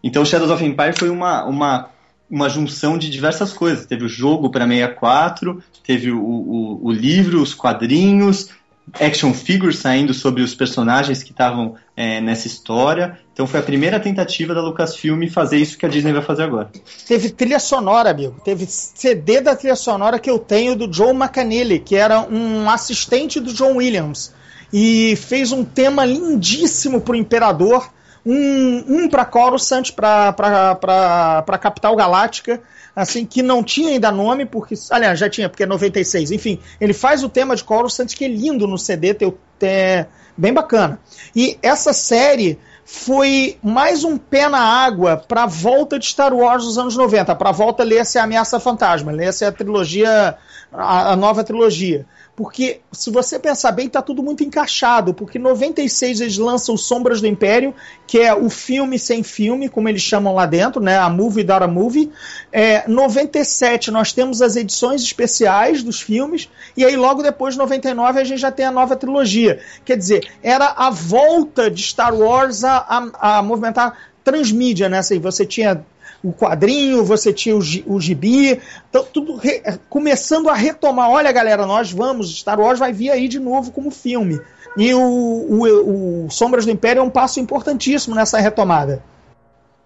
Então, 0.03 0.25
Shadows 0.25 0.51
of 0.51 0.65
Empire 0.65 0.93
foi 0.99 1.09
uma, 1.09 1.45
uma, 1.45 1.91
uma 2.31 2.49
junção 2.49 2.99
de 2.99 3.09
diversas 3.09 3.53
coisas. 3.53 3.87
Teve 3.87 4.05
o 4.05 4.09
jogo 4.09 4.51
para 4.51 4.67
64, 4.67 5.63
teve 5.83 6.11
o, 6.11 6.21
o, 6.21 6.87
o 6.87 6.93
livro, 6.93 7.41
os 7.41 7.55
quadrinhos, 7.55 8.51
action 9.01 9.33
figures 9.33 9.79
saindo 9.79 10.13
sobre 10.13 10.43
os 10.43 10.55
personagens 10.55 11.23
que 11.23 11.31
estavam 11.31 11.75
é, 11.97 12.21
nessa 12.21 12.47
história. 12.47 13.19
Então 13.33 13.47
foi 13.47 13.61
a 13.61 13.63
primeira 13.63 13.99
tentativa 13.99 14.55
da 14.55 14.61
Lucasfilm 14.61 15.27
fazer 15.29 15.59
isso 15.59 15.79
que 15.79 15.87
a 15.87 15.89
Disney 15.89 16.13
vai 16.13 16.23
fazer 16.23 16.45
agora. 16.45 16.71
Teve 17.07 17.31
trilha 17.31 17.59
sonora, 17.59 18.11
amigo. 18.11 18.41
Teve 18.45 18.67
CD 18.67 19.41
da 19.41 19.57
trilha 19.57 19.77
sonora 19.77 20.19
que 20.19 20.31
eu 20.31 20.39
tenho 20.39 20.77
do 20.77 20.93
Joe 20.93 21.15
McAnally, 21.15 21.79
que 21.79 21.97
era 21.97 22.21
um 22.21 22.69
assistente 22.69 23.41
do 23.41 23.53
John 23.53 23.77
Williams. 23.77 24.33
E 24.73 25.17
fez 25.17 25.53
um 25.53 25.65
tema 25.65 26.05
lindíssimo 26.05 27.01
pro 27.01 27.15
Imperador. 27.15 27.91
Um, 28.27 28.85
um 28.89 29.09
para 29.09 29.25
Coruscant, 29.25 29.93
para 29.93 31.59
capital 31.61 31.95
galáctica 31.95 32.61
assim, 32.95 33.25
que 33.25 33.43
não 33.43 33.63
tinha 33.63 33.91
ainda 33.91 34.11
nome, 34.11 34.47
porque. 34.47 34.75
Aliás, 34.91 35.19
já 35.19 35.29
tinha, 35.29 35.49
porque 35.49 35.65
é 35.65 35.67
96. 35.67 36.31
Enfim, 36.31 36.59
ele 36.81 36.93
faz 36.93 37.25
o 37.25 37.29
tema 37.29 37.57
de 37.57 37.65
Coruscant, 37.65 38.15
que 38.15 38.25
é 38.25 38.29
lindo 38.29 38.67
no 38.67 38.79
CD, 38.79 39.15
tem, 39.15 39.35
tem, 39.59 40.07
bem 40.37 40.53
bacana. 40.53 41.01
E 41.35 41.59
essa 41.63 41.93
série 41.93 42.59
foi 42.85 43.59
mais 43.63 44.05
um 44.05 44.19
pé 44.19 44.49
na 44.49 44.61
água 44.61 45.17
para 45.17 45.45
a 45.45 45.47
volta 45.47 45.99
de 45.99 46.07
Star 46.07 46.35
Wars 46.35 46.65
dos 46.65 46.77
anos 46.77 46.97
90, 46.97 47.35
para 47.35 47.49
a 47.49 47.53
volta 47.53 47.83
ler-se 47.83 48.19
a 48.19 48.25
Ameaça 48.25 48.61
Fantasma, 48.61 49.11
ler-se 49.11 49.45
a 49.45 49.51
trilogia, 49.51 50.37
a, 50.73 51.13
a 51.13 51.17
nova 51.17 51.43
trilogia. 51.43 52.07
Porque, 52.37 52.81
se 52.91 53.11
você 53.11 53.39
pensar 53.39 53.71
bem, 53.71 53.89
tá 53.89 54.03
tudo 54.03 54.23
muito 54.23 54.43
encaixado. 54.43 55.15
Porque 55.15 55.39
em 55.39 55.41
96 55.41 56.21
eles 56.21 56.37
lançam 56.37 56.77
Sombras 56.77 57.21
do 57.21 57.29
Império, 57.29 57.73
que 58.07 58.19
é 58.19 58.35
o 58.35 58.51
filme 58.51 58.99
sem 58.99 59.23
filme, 59.23 59.69
como 59.69 59.89
eles 59.89 60.03
chamam 60.03 60.35
lá 60.35 60.45
dentro, 60.45 60.83
né? 60.83 60.99
A 60.99 61.09
movie 61.09 61.43
without 61.43 61.63
a 61.63 61.69
movie. 61.69 62.11
É, 62.53 62.89
97 62.89 63.91
nós 63.93 64.13
temos 64.13 64.43
as 64.43 64.57
edições 64.57 65.03
especiais 65.03 65.83
dos 65.83 66.01
filmes. 66.01 66.51
E 66.77 66.85
aí, 66.85 66.97
logo 66.97 67.23
depois, 67.23 67.57
99, 67.57 68.21
a 68.21 68.25
gente 68.25 68.41
já 68.41 68.51
tem 68.51 68.67
a 68.67 68.73
nova 68.73 68.97
trilogia. 68.97 69.61
Quer 69.85 69.97
dizer, 69.97 70.29
era 70.43 70.75
a 70.77 70.91
volta 70.91 71.71
de 71.71 71.83
Star 71.83 72.15
Wars 72.15 72.65
a, 72.65 72.79
a, 72.79 73.39
a 73.39 73.43
movimentar 73.43 73.97
transmídia, 74.25 74.89
né? 74.89 74.99
Assim, 74.99 75.21
você 75.21 75.47
tinha 75.47 75.85
o 76.25 76.33
quadrinho, 76.33 77.05
você 77.05 77.35
tinha 77.35 77.55
o, 77.55 77.61
o 77.87 78.01
gibi, 78.01 78.59
então, 78.89 79.05
tudo 79.05 79.37
re, 79.37 79.63
começando 79.91 80.49
a 80.49 80.55
retomar. 80.55 81.11
Olha, 81.11 81.31
galera, 81.31 81.67
nós 81.67 81.93
vamos, 81.93 82.35
Star 82.39 82.59
Wars 82.59 82.79
vai 82.79 82.95
vir 82.95 83.11
aí 83.11 83.29
de 83.29 83.39
novo 83.39 83.71
como 83.71 83.91
filme. 83.91 84.41
E 84.75 84.95
o, 84.95 85.01
o, 85.01 86.25
o 86.25 86.31
Sombras 86.31 86.65
do 86.65 86.71
Império 86.71 87.01
é 87.01 87.03
um 87.03 87.11
passo 87.11 87.39
importantíssimo 87.39 88.15
nessa 88.17 88.39
retomada. 88.39 89.05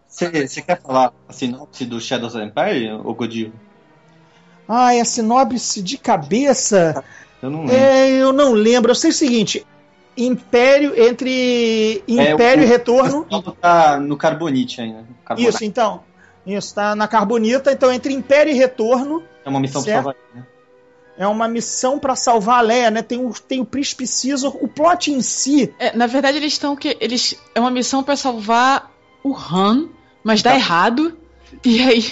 Você 0.08 0.62
quer 0.62 0.80
falar 0.80 1.12
a 1.28 1.32
sinopse 1.32 1.84
do 1.84 2.00
Shadows 2.00 2.34
of 2.34 2.44
Empire, 2.44 2.92
ou 3.04 3.14
Godil? 3.14 3.52
Ah, 4.66 4.90
a 4.90 5.04
sinopse 5.04 5.82
de 5.82 5.98
cabeça. 5.98 7.04
Eu 7.42 7.50
não 7.50 7.60
lembro. 7.60 7.76
É, 7.76 8.10
eu 8.10 8.32
não 8.32 8.52
lembro. 8.52 8.90
Eu 8.90 8.94
sei 8.94 9.10
o 9.10 9.14
seguinte: 9.14 9.66
Império 10.16 10.98
entre 10.98 12.02
Império 12.08 12.62
é, 12.62 12.64
o, 12.64 12.66
e 12.66 12.66
Retorno. 12.66 13.26
Tá 13.60 14.00
no 14.00 14.16
Carbonite 14.16 14.80
ainda. 14.80 15.04
Isso, 15.36 15.64
então. 15.64 16.02
Isso, 16.48 16.74
tá 16.74 16.96
na 16.96 17.06
Carbonita. 17.06 17.70
Então, 17.70 17.92
entre 17.92 18.12
Império 18.14 18.52
e 18.52 18.56
Retorno. 18.56 19.22
É 19.44 19.48
uma 19.48 19.60
missão 19.60 19.82
certo? 19.82 20.04
pra 20.04 20.12
salvar. 20.14 20.16
Né? 20.34 20.46
É 21.18 21.26
uma 21.26 21.48
missão 21.48 21.98
para 21.98 22.16
salvar 22.16 22.58
a 22.58 22.62
Leia, 22.62 22.90
né? 22.90 23.02
Tem 23.02 23.18
o, 23.18 23.32
tem 23.32 23.60
o 23.60 23.64
Príncipe 23.66 24.04
Caesar. 24.06 24.52
O 24.62 24.68
plot 24.68 25.10
em 25.10 25.20
si. 25.20 25.74
É, 25.78 25.94
na 25.94 26.06
verdade, 26.06 26.38
eles 26.38 26.52
estão 26.52 26.74
que. 26.74 26.96
Eles, 27.00 27.36
é 27.54 27.60
uma 27.60 27.70
missão 27.70 28.02
para 28.02 28.16
salvar 28.16 28.90
o 29.22 29.36
Han, 29.36 29.88
mas 30.24 30.42
dá 30.42 30.50
tá. 30.52 30.56
errado. 30.56 31.18
E 31.64 31.80
aí 31.82 32.04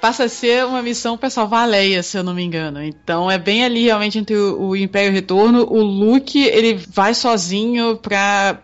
passa 0.00 0.24
a 0.24 0.28
ser 0.28 0.64
uma 0.64 0.82
missão 0.82 1.16
para 1.16 1.30
salvar 1.30 1.62
a 1.62 1.66
Leia, 1.66 2.02
se 2.02 2.16
eu 2.18 2.22
não 2.22 2.34
me 2.34 2.42
engano. 2.42 2.82
Então 2.82 3.30
é 3.30 3.38
bem 3.38 3.64
ali 3.64 3.84
realmente 3.84 4.18
entre 4.18 4.36
o, 4.36 4.68
o 4.68 4.76
Império 4.76 5.08
e 5.08 5.10
o 5.10 5.14
Retorno. 5.14 5.64
O 5.64 5.80
Luke, 5.80 6.42
ele 6.42 6.74
vai 6.74 7.14
sozinho 7.14 7.96
pra 7.96 8.58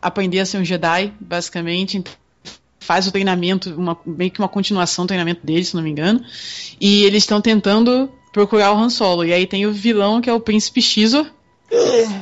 aprender 0.00 0.40
a 0.40 0.46
ser 0.46 0.58
um 0.58 0.64
Jedi, 0.64 1.12
basicamente. 1.18 2.04
Faz 2.84 3.06
o 3.06 3.12
treinamento, 3.12 3.74
uma, 3.74 3.96
meio 4.04 4.30
que 4.30 4.38
uma 4.38 4.48
continuação 4.48 5.06
do 5.06 5.08
treinamento 5.08 5.44
dele, 5.44 5.64
se 5.64 5.74
não 5.74 5.82
me 5.82 5.90
engano. 5.90 6.22
E 6.78 7.04
eles 7.04 7.22
estão 7.22 7.40
tentando 7.40 8.10
procurar 8.30 8.72
o 8.72 8.76
Han 8.76 8.90
Solo. 8.90 9.24
E 9.24 9.32
aí 9.32 9.46
tem 9.46 9.64
o 9.64 9.72
vilão, 9.72 10.20
que 10.20 10.28
é 10.28 10.32
o 10.32 10.40
Príncipe 10.40 10.82
Xizor. 10.82 11.26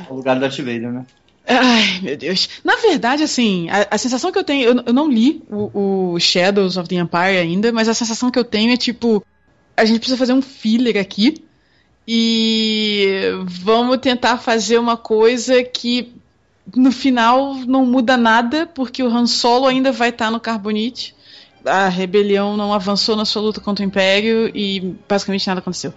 O 0.09 0.15
lugar 0.15 0.35
do 0.35 0.41
Darth 0.41 0.57
Vader, 0.57 0.91
né? 0.91 1.05
Ai, 1.45 1.99
meu 2.01 2.15
Deus. 2.15 2.49
Na 2.63 2.77
verdade, 2.77 3.23
assim, 3.23 3.69
a, 3.69 3.87
a 3.91 3.97
sensação 3.97 4.31
que 4.31 4.39
eu 4.39 4.43
tenho. 4.43 4.69
Eu, 4.69 4.83
eu 4.85 4.93
não 4.93 5.11
li 5.11 5.43
o, 5.49 6.13
o, 6.13 6.19
Shadows 6.19 6.77
of 6.77 6.87
the 6.87 6.95
Empire 6.95 7.37
ainda, 7.37 7.71
mas 7.73 7.89
a 7.89 7.93
sensação 7.93 8.31
que 8.31 8.39
eu 8.39 8.45
tenho 8.45 8.71
é 8.71 8.77
tipo. 8.77 9.21
A 9.75 9.83
gente 9.83 9.99
precisa 9.99 10.17
fazer 10.17 10.33
um 10.33 10.41
filler 10.41 10.97
aqui. 10.97 11.43
E 12.07 13.31
vamos 13.45 13.97
tentar 13.97 14.37
fazer 14.37 14.77
uma 14.77 14.95
coisa 14.95 15.61
que 15.63 16.13
no 16.75 16.91
final 16.91 17.55
não 17.67 17.85
muda 17.85 18.15
nada, 18.17 18.65
porque 18.65 19.03
o 19.03 19.07
Han 19.07 19.27
Solo 19.27 19.67
ainda 19.67 19.91
vai 19.91 20.09
estar 20.09 20.25
tá 20.25 20.31
no 20.31 20.39
Carbonite. 20.39 21.15
a 21.65 21.87
rebelião 21.87 22.57
não 22.57 22.73
avançou 22.73 23.15
na 23.15 23.23
sua 23.23 23.41
luta 23.41 23.61
contra 23.61 23.85
o 23.85 23.87
Império 23.87 24.51
e 24.53 24.95
basicamente 25.07 25.47
nada 25.47 25.59
aconteceu. 25.59 25.93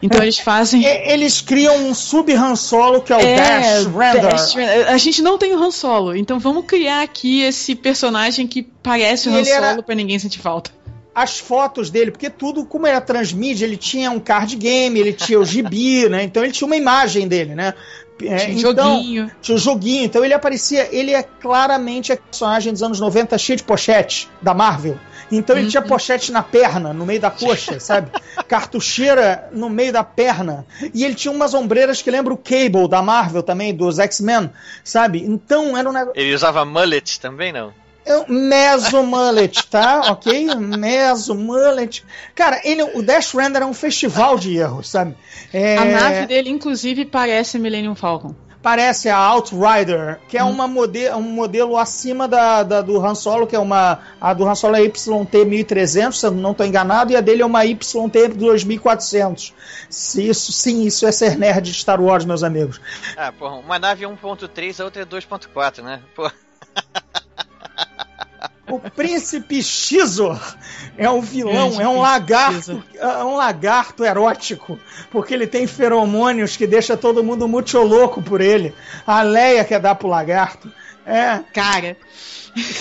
Então 0.00 0.22
eles 0.22 0.38
fazem. 0.38 0.84
Eles 0.84 1.40
criam 1.40 1.76
um 1.88 1.94
sub-Han 1.94 2.54
Solo 2.54 3.00
que 3.02 3.12
é 3.12 3.16
o 3.16 3.20
Dash 3.20 3.86
Render. 3.86 4.30
Dash 4.30 4.54
Render. 4.54 4.88
A 4.88 4.96
gente 4.98 5.20
não 5.20 5.36
tem 5.36 5.52
o 5.52 5.62
Han 5.62 5.72
Solo, 5.72 6.14
então 6.16 6.38
vamos 6.38 6.64
criar 6.64 7.02
aqui 7.02 7.42
esse 7.42 7.74
personagem 7.74 8.46
que 8.46 8.62
parece 8.62 9.28
o 9.28 9.32
Han 9.32 9.44
Solo 9.44 9.56
era- 9.64 9.82
pra 9.82 9.94
ninguém 9.94 10.18
sentir 10.18 10.38
falta. 10.38 10.70
as 11.12 11.38
fotos 11.40 11.90
dele, 11.90 12.12
porque 12.12 12.30
tudo, 12.30 12.64
como 12.64 12.86
era 12.86 13.00
transmídia, 13.00 13.66
ele 13.66 13.76
tinha 13.76 14.10
um 14.12 14.20
card 14.20 14.54
game, 14.56 14.98
ele 14.98 15.12
tinha 15.12 15.40
o 15.40 15.44
gibi, 15.44 16.08
né? 16.08 16.22
Então 16.22 16.42
ele 16.44 16.52
tinha 16.52 16.66
uma 16.66 16.76
imagem 16.76 17.26
dele, 17.26 17.54
né? 17.54 17.74
É, 18.22 18.36
Tinha 18.36 18.68
um 18.68 18.70
então, 18.72 18.94
joguinho. 18.96 19.30
Tinha 19.40 19.54
o 19.56 19.58
joguinho, 19.58 20.04
então 20.04 20.24
ele 20.24 20.34
aparecia, 20.34 20.88
ele 20.94 21.12
é 21.14 21.22
claramente 21.22 22.12
a 22.12 22.16
personagem 22.16 22.72
dos 22.72 22.82
anos 22.82 23.00
90 23.00 23.36
cheio 23.38 23.56
de 23.56 23.62
pochete 23.62 24.28
da 24.42 24.52
Marvel. 24.54 24.98
Então 25.32 25.54
ele 25.56 25.66
Uhum. 25.66 25.70
tinha 25.70 25.82
pochete 25.82 26.32
na 26.32 26.42
perna, 26.42 26.92
no 26.92 27.06
meio 27.06 27.20
da 27.20 27.30
coxa, 27.30 27.78
sabe? 27.80 28.10
Cartucheira 28.48 29.48
no 29.52 29.70
meio 29.70 29.92
da 29.92 30.04
perna. 30.04 30.66
E 30.92 31.04
ele 31.04 31.14
tinha 31.14 31.32
umas 31.32 31.54
ombreiras 31.54 32.02
que 32.02 32.10
lembram 32.10 32.34
o 32.34 32.38
Cable 32.38 32.88
da 32.88 33.00
Marvel 33.00 33.42
também, 33.42 33.74
dos 33.74 33.98
X-Men, 33.98 34.50
sabe? 34.84 35.24
Então 35.24 35.76
era 35.76 35.88
um 35.88 35.92
negócio. 35.92 36.20
Ele 36.20 36.34
usava 36.34 36.64
mullet 36.64 37.18
também, 37.20 37.52
não? 37.52 37.72
É 38.04 38.16
um 38.16 38.24
meso 38.28 39.02
mullet, 39.02 39.66
tá? 39.68 40.00
Ok? 40.12 40.54
Meso 40.56 41.34
mullet. 41.34 42.04
Cara, 42.34 42.60
ele, 42.64 42.82
o 42.82 43.02
Dash 43.02 43.32
Render 43.34 43.62
é 43.62 43.66
um 43.66 43.74
festival 43.74 44.38
de 44.38 44.56
erros, 44.56 44.88
sabe? 44.88 45.14
É, 45.52 45.76
A 45.76 45.84
nave 45.84 46.26
dele, 46.26 46.50
inclusive, 46.50 47.04
parece 47.04 47.56
a 47.56 47.60
Millennium 47.60 47.94
Falcon. 47.94 48.34
parece 48.62 49.08
a 49.08 49.18
Outrider, 49.18 50.18
que 50.28 50.36
é 50.36 50.44
uma 50.44 50.66
mode 50.68 51.08
um 51.12 51.22
modelo 51.22 51.76
acima 51.78 52.26
da, 52.28 52.62
da- 52.62 52.82
do 52.82 53.02
Han 53.04 53.14
Solo, 53.14 53.46
que 53.46 53.56
é 53.56 53.58
uma. 53.58 54.00
A 54.20 54.34
do 54.34 54.46
Han 54.48 54.54
Solo 54.54 54.76
é 54.76 54.82
YT 54.82 55.44
1300, 55.46 56.18
se 56.20 56.26
eu 56.26 56.30
não 56.30 56.50
estou 56.52 56.66
enganado, 56.66 57.12
e 57.12 57.16
a 57.16 57.20
dele 57.22 57.40
é 57.42 57.46
uma 57.46 57.64
YT 57.64 58.28
2400. 58.36 59.54
Se 59.88 60.28
isso, 60.28 60.52
sim, 60.52 60.84
isso 60.84 61.06
é 61.06 61.12
ser 61.12 61.36
nerd 61.38 61.70
de 61.70 61.74
Star 61.74 62.00
Wars, 62.00 62.24
meus 62.24 62.42
amigos. 62.42 62.80
Ah, 63.16 63.32
porra, 63.32 63.56
uma 63.56 63.78
nave 63.78 64.04
é 64.04 64.08
1.3, 64.08 64.80
a 64.80 64.84
outra 64.84 65.02
é 65.02 65.06
2.4, 65.06 65.82
né? 65.82 66.00
Pô, 66.14 66.30
O 68.70 68.78
príncipe 68.90 69.62
Xizor 69.62 70.40
é 70.96 71.08
um 71.10 71.20
vilão, 71.20 71.80
é 71.80 71.88
um 71.88 72.00
lagarto, 72.00 72.54
Xizor. 72.54 72.82
é 72.96 73.24
um 73.24 73.36
lagarto 73.36 74.04
erótico, 74.04 74.78
porque 75.10 75.34
ele 75.34 75.46
tem 75.46 75.66
feromônios 75.66 76.56
que 76.56 76.66
deixa 76.66 76.96
todo 76.96 77.24
mundo 77.24 77.48
muito 77.48 77.76
louco 77.78 78.22
por 78.22 78.40
ele. 78.40 78.74
A 79.06 79.22
Leia 79.22 79.64
quer 79.64 79.80
dar 79.80 79.94
pro 79.94 80.08
lagarto. 80.08 80.72
É, 81.06 81.40
Cara, 81.52 81.96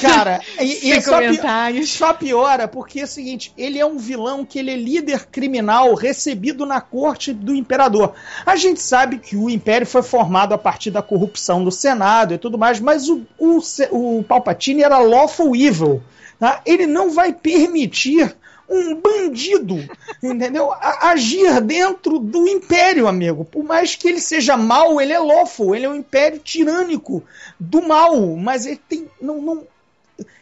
cara, 0.01 0.39
e, 0.59 0.89
e 0.89 1.01
só, 1.01 1.19
pi- 1.19 1.37
só 1.85 2.13
piora 2.13 2.67
porque 2.67 3.01
é 3.01 3.03
o 3.03 3.07
seguinte, 3.07 3.53
ele 3.57 3.79
é 3.79 3.85
um 3.85 3.97
vilão 3.97 4.45
que 4.45 4.57
ele 4.59 4.71
é 4.71 4.75
líder 4.75 5.27
criminal 5.27 5.93
recebido 5.93 6.65
na 6.65 6.81
corte 6.81 7.33
do 7.33 7.53
imperador. 7.55 8.13
A 8.45 8.55
gente 8.55 8.81
sabe 8.81 9.17
que 9.19 9.35
o 9.35 9.49
império 9.49 9.85
foi 9.87 10.01
formado 10.03 10.53
a 10.53 10.57
partir 10.57 10.91
da 10.91 11.01
corrupção 11.01 11.63
do 11.63 11.71
Senado 11.71 12.33
e 12.33 12.37
tudo 12.37 12.57
mais, 12.57 12.79
mas 12.79 13.07
o, 13.09 13.21
o, 13.37 13.59
o 13.91 14.23
Palpatine 14.23 14.83
era 14.83 14.97
lawful 14.99 15.55
evil. 15.55 16.01
tá? 16.39 16.61
Ele 16.65 16.85
não 16.87 17.11
vai 17.11 17.33
permitir 17.33 18.35
um 18.69 18.95
bandido, 18.95 19.77
entendeu? 20.21 20.71
A- 20.71 21.09
agir 21.09 21.59
dentro 21.61 22.19
do 22.19 22.47
império, 22.47 23.07
amigo. 23.07 23.43
Por 23.43 23.63
mais 23.63 23.95
que 23.95 24.07
ele 24.07 24.21
seja 24.21 24.55
mau, 24.55 25.01
ele 25.01 25.13
é 25.13 25.19
lawful, 25.19 25.75
ele 25.75 25.85
é 25.85 25.89
um 25.89 25.95
império 25.95 26.39
tirânico 26.39 27.23
do 27.59 27.81
mal, 27.81 28.35
mas 28.35 28.65
ele 28.65 28.79
tem 28.87 29.09
não, 29.21 29.41
não 29.41 29.63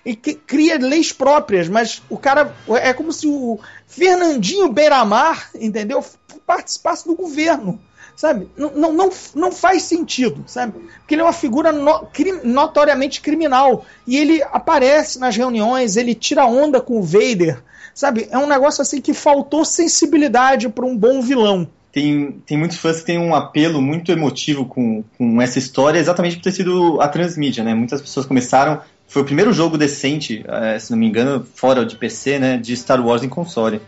ele 0.05 0.15
cria 0.15 0.77
leis 0.77 1.11
próprias, 1.11 1.67
mas 1.67 2.01
o 2.09 2.17
cara 2.17 2.53
é 2.81 2.93
como 2.93 3.11
se 3.11 3.27
o 3.27 3.59
Fernandinho 3.85 4.71
Beiramar, 4.71 5.49
entendeu? 5.53 6.03
Participasse 6.45 7.05
do 7.05 7.15
governo. 7.15 7.79
Sabe? 8.17 8.49
Não, 8.57 8.71
não, 8.73 8.91
não, 8.93 9.09
não 9.35 9.51
faz 9.51 9.83
sentido, 9.83 10.43
sabe? 10.47 10.73
Porque 10.99 11.13
ele 11.13 11.21
é 11.21 11.23
uma 11.23 11.31
figura 11.31 11.71
no- 11.71 11.99
cri- 12.11 12.41
notoriamente 12.43 13.21
criminal. 13.21 13.85
E 14.07 14.17
ele 14.17 14.41
aparece 14.51 15.19
nas 15.19 15.37
reuniões, 15.37 15.95
ele 15.95 16.15
tira 16.15 16.43
onda 16.47 16.81
com 16.81 16.97
o 16.97 17.03
Vader. 17.03 17.61
Sabe? 17.93 18.27
É 18.31 18.37
um 18.37 18.47
negócio 18.47 18.81
assim 18.81 18.99
que 18.99 19.13
faltou 19.13 19.63
sensibilidade 19.63 20.67
para 20.67 20.83
um 20.85 20.97
bom 20.97 21.21
vilão. 21.21 21.67
Tem, 21.91 22.41
tem 22.45 22.57
muitos 22.57 22.77
fãs 22.77 22.99
que 22.99 23.05
têm 23.05 23.19
um 23.19 23.33
apelo 23.33 23.81
muito 23.81 24.11
emotivo 24.11 24.65
com, 24.65 25.03
com 25.17 25.41
essa 25.41 25.57
história, 25.59 25.99
exatamente 25.99 26.35
por 26.37 26.43
ter 26.43 26.51
sido 26.51 26.99
a 27.01 27.07
transmídia, 27.07 27.63
né? 27.63 27.73
Muitas 27.73 28.01
pessoas 28.01 28.25
começaram. 28.25 28.81
Foi 29.07 29.21
o 29.21 29.25
primeiro 29.25 29.53
jogo 29.53 29.77
decente, 29.77 30.43
eh, 30.47 30.77
se 30.79 30.91
não 30.91 30.97
me 30.97 31.07
engano, 31.07 31.45
fora 31.55 31.85
de 31.85 31.95
PC, 31.95 32.39
né? 32.39 32.57
De 32.57 32.75
Star 32.75 33.03
Wars 33.03 33.23
em 33.23 33.29
console. 33.29 33.79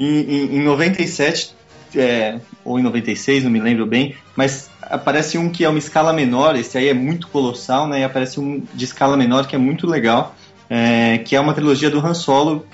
Em, 0.00 0.20
em, 0.20 0.56
em 0.56 0.62
97, 0.64 1.54
é, 1.94 2.40
ou 2.64 2.78
em 2.78 2.82
96, 2.82 3.44
não 3.44 3.50
me 3.50 3.60
lembro 3.60 3.84
bem, 3.84 4.14
mas 4.34 4.70
aparece 4.80 5.36
um 5.36 5.50
que 5.50 5.64
é 5.64 5.68
uma 5.68 5.78
escala 5.78 6.12
menor, 6.12 6.56
esse 6.56 6.78
aí 6.78 6.88
é 6.88 6.94
muito 6.94 7.28
colossal, 7.28 7.86
né? 7.86 8.00
E 8.00 8.04
aparece 8.04 8.40
um 8.40 8.62
de 8.72 8.84
escala 8.84 9.16
menor 9.16 9.46
que 9.46 9.54
é 9.54 9.58
muito 9.58 9.86
legal, 9.86 10.34
é, 10.70 11.18
que 11.18 11.36
é 11.36 11.40
uma 11.40 11.52
trilogia 11.52 11.90
do 11.90 11.98
Han 12.04 12.14
Solo, 12.14 12.66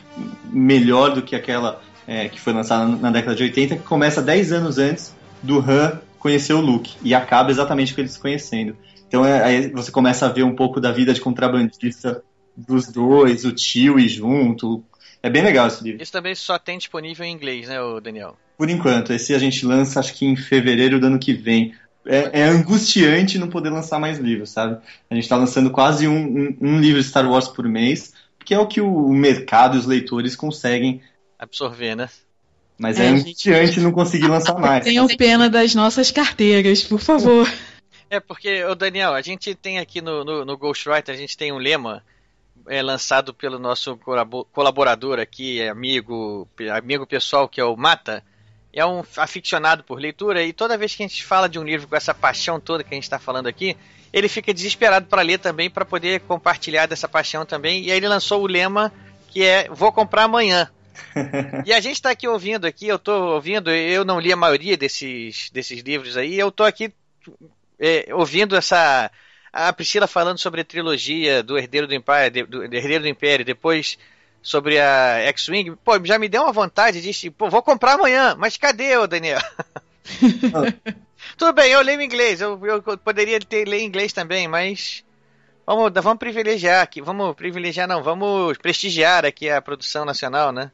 melhor 0.45 1.15
do 1.15 1.23
que 1.23 1.35
aquela 1.35 1.83
é, 2.07 2.29
que 2.29 2.41
foi 2.41 2.53
lançada 2.53 2.87
na 2.87 3.11
década 3.11 3.35
de 3.35 3.43
80, 3.43 3.77
que 3.77 3.83
começa 3.83 4.23
10 4.23 4.53
anos 4.53 4.79
antes 4.79 5.13
do 5.43 5.59
Han 5.59 6.01
conhecer 6.19 6.55
o 6.55 6.61
Luke, 6.61 6.97
e 7.03 7.15
acaba 7.15 7.51
exatamente 7.51 7.95
com 7.95 8.01
eles 8.01 8.17
conhecendo. 8.17 8.77
Então 9.09 9.25
é, 9.25 9.43
aí 9.43 9.69
você 9.69 9.91
começa 9.91 10.27
a 10.27 10.29
ver 10.29 10.45
um 10.45 10.55
pouco 10.55 10.81
da 10.81 10.93
vida 10.93 11.13
de 11.13 11.21
contrabandista 11.21 12.23
dos 12.57 12.89
dois, 12.89 13.45
o 13.45 13.53
tio 13.53 13.99
e 13.99 14.09
junto. 14.09 14.83
É 15.27 15.31
bem 15.31 15.43
legal 15.43 15.67
esse 15.67 15.83
livro. 15.83 16.01
Isso 16.01 16.13
também 16.13 16.37
só 16.37 16.57
tem 16.57 16.79
disponível 16.79 17.25
em 17.27 17.33
inglês, 17.33 17.67
né, 17.67 17.77
Daniel? 18.01 18.37
Por 18.57 18.71
enquanto, 18.71 19.13
esse 19.13 19.35
a 19.35 19.39
gente 19.41 19.67
lança 19.67 19.99
acho 19.99 20.15
que 20.15 20.25
em 20.25 20.37
fevereiro 20.37 21.01
do 21.01 21.09
ano 21.09 21.19
que 21.19 21.33
vem. 21.33 21.75
É, 22.07 22.43
é 22.43 22.45
angustiante 22.45 23.37
não 23.37 23.49
poder 23.49 23.71
lançar 23.71 23.99
mais 23.99 24.19
livros, 24.19 24.51
sabe? 24.51 24.81
A 25.11 25.15
gente 25.17 25.25
está 25.25 25.37
lançando 25.37 25.69
quase 25.71 26.07
um, 26.07 26.15
um, 26.15 26.57
um 26.61 26.81
livro 26.81 27.03
de 27.03 27.09
Star 27.09 27.29
Wars 27.29 27.49
por 27.49 27.69
mês, 27.69 28.13
que 28.45 28.55
é 28.55 28.59
o 28.61 28.69
que 28.69 28.81
o 28.81 29.09
mercado 29.09 29.77
e 29.77 29.81
os 29.81 29.87
leitores 29.87 30.37
conseguem, 30.37 31.03
Absorver, 31.37 31.97
né? 31.97 32.09
mas 32.79 33.01
é, 33.01 33.07
É, 33.07 33.09
angustiante 33.09 33.81
não 33.81 33.91
conseguir 33.91 34.29
lançar 34.29 34.57
mais. 34.57 34.85
Tenham 34.85 35.09
pena 35.09 35.51
das 35.51 35.75
nossas 35.75 36.13
carteiras, 36.13 36.85
por 36.85 37.01
favor. 37.01 37.53
É 38.09 38.21
porque, 38.21 38.63
ô 38.63 38.77
Daniel, 38.77 39.13
a 39.13 39.21
gente 39.21 39.53
tem 39.57 39.81
aqui 39.81 40.01
no, 40.01 40.25
no, 40.25 40.45
no 40.45 40.57
Ghostwriter, 40.57 41.13
a 41.13 41.19
gente 41.19 41.37
tem 41.37 41.53
um 41.53 41.59
lema 41.59 42.05
é, 42.69 42.83
lançado 42.83 43.33
pelo 43.35 43.59
nosso 43.59 43.97
colabo- 43.99 44.45
colaborador 44.53 45.19
aqui, 45.19 45.63
amigo, 45.69 46.49
amigo 46.73 47.07
pessoal, 47.07 47.49
que 47.49 47.61
é 47.61 47.65
o 47.65 47.77
Mata. 47.77 48.23
É 48.73 48.85
um 48.85 49.03
aficionado 49.17 49.83
por 49.83 49.99
leitura 49.99 50.43
e 50.43 50.53
toda 50.53 50.77
vez 50.77 50.95
que 50.95 51.03
a 51.03 51.09
gente 51.09 51.25
fala 51.25 51.49
de 51.49 51.59
um 51.59 51.65
livro 51.65 51.89
com 51.89 51.97
essa 51.97 52.13
paixão 52.13 52.61
toda 52.61 52.85
que 52.85 52.93
a 52.93 52.95
gente 52.95 53.05
está 53.05 53.19
falando 53.19 53.47
aqui, 53.47 53.75
ele 54.13 54.29
fica 54.29 54.53
desesperado 54.53 55.07
para 55.07 55.23
ler 55.23 55.39
também, 55.39 55.71
para 55.71 55.85
poder 55.85 56.21
compartilhar 56.21 56.87
dessa 56.87 57.09
paixão 57.09 57.47
também. 57.47 57.85
E 57.85 57.91
aí 57.91 57.97
ele 57.97 58.09
lançou 58.09 58.43
o 58.43 58.47
lema 58.47 58.93
que 59.29 59.43
é 59.43 59.69
Vou 59.71 59.93
comprar 59.93 60.25
amanhã. 60.25 60.71
E 61.67 61.73
a 61.73 61.81
gente 61.81 61.97
está 61.97 62.11
aqui 62.11 62.27
ouvindo 62.27 62.67
aqui, 62.67 62.87
eu 62.89 62.97
estou 62.97 63.35
ouvindo, 63.35 63.71
eu 63.71 64.05
não 64.05 64.21
li 64.21 64.33
a 64.33 64.37
maioria 64.37 64.77
desses, 64.77 65.51
desses 65.51 65.81
livros 65.81 66.17
aí, 66.17 66.39
eu 66.39 66.49
estou 66.49 66.65
aqui 66.65 66.93
é, 67.79 68.09
ouvindo 68.15 68.57
essa 68.57 69.11
a 69.57 69.73
Priscila 69.73 70.07
falando 70.07 70.39
sobre 70.39 70.61
a 70.61 70.65
trilogia 70.65 71.43
do 71.43 71.57
Herdeiro 71.57 71.87
do 71.87 71.95
Império, 71.95 72.47
do 72.47 72.65
Herdeiro 72.65 73.05
do 73.05 73.09
Império, 73.09 73.45
depois 73.45 73.99
sobre 74.43 74.79
a 74.79 75.19
X-Wing, 75.29 75.77
pô, 75.85 75.93
já 76.05 76.19
me 76.19 76.29
deu 76.29 76.43
uma 76.43 76.53
vontade 76.53 77.01
de, 77.01 77.31
pô, 77.31 77.49
vou 77.49 77.63
comprar 77.63 77.95
amanhã, 77.95 78.37
mas 78.39 78.57
cadê 78.57 78.97
o 78.97 79.07
Daniel? 79.07 79.41
Tudo 81.37 81.53
bem, 81.53 81.73
eu 81.73 81.81
leio 81.81 82.01
inglês, 82.01 82.41
eu, 82.41 82.61
eu 82.65 82.99
poderia 82.99 83.41
ter 83.41 83.67
ler 83.67 83.83
inglês 83.83 84.13
também, 84.13 84.47
mas 84.47 85.03
vamos, 85.67 85.91
vamos 86.01 86.19
privilegiar 86.19 86.83
aqui, 86.83 87.01
vamos 87.01 87.35
privilegiar 87.35 87.89
não, 87.89 88.03
vamos 88.03 88.57
prestigiar 88.59 89.25
aqui 89.25 89.49
a 89.49 89.61
produção 89.61 90.05
nacional, 90.05 90.53
né? 90.53 90.71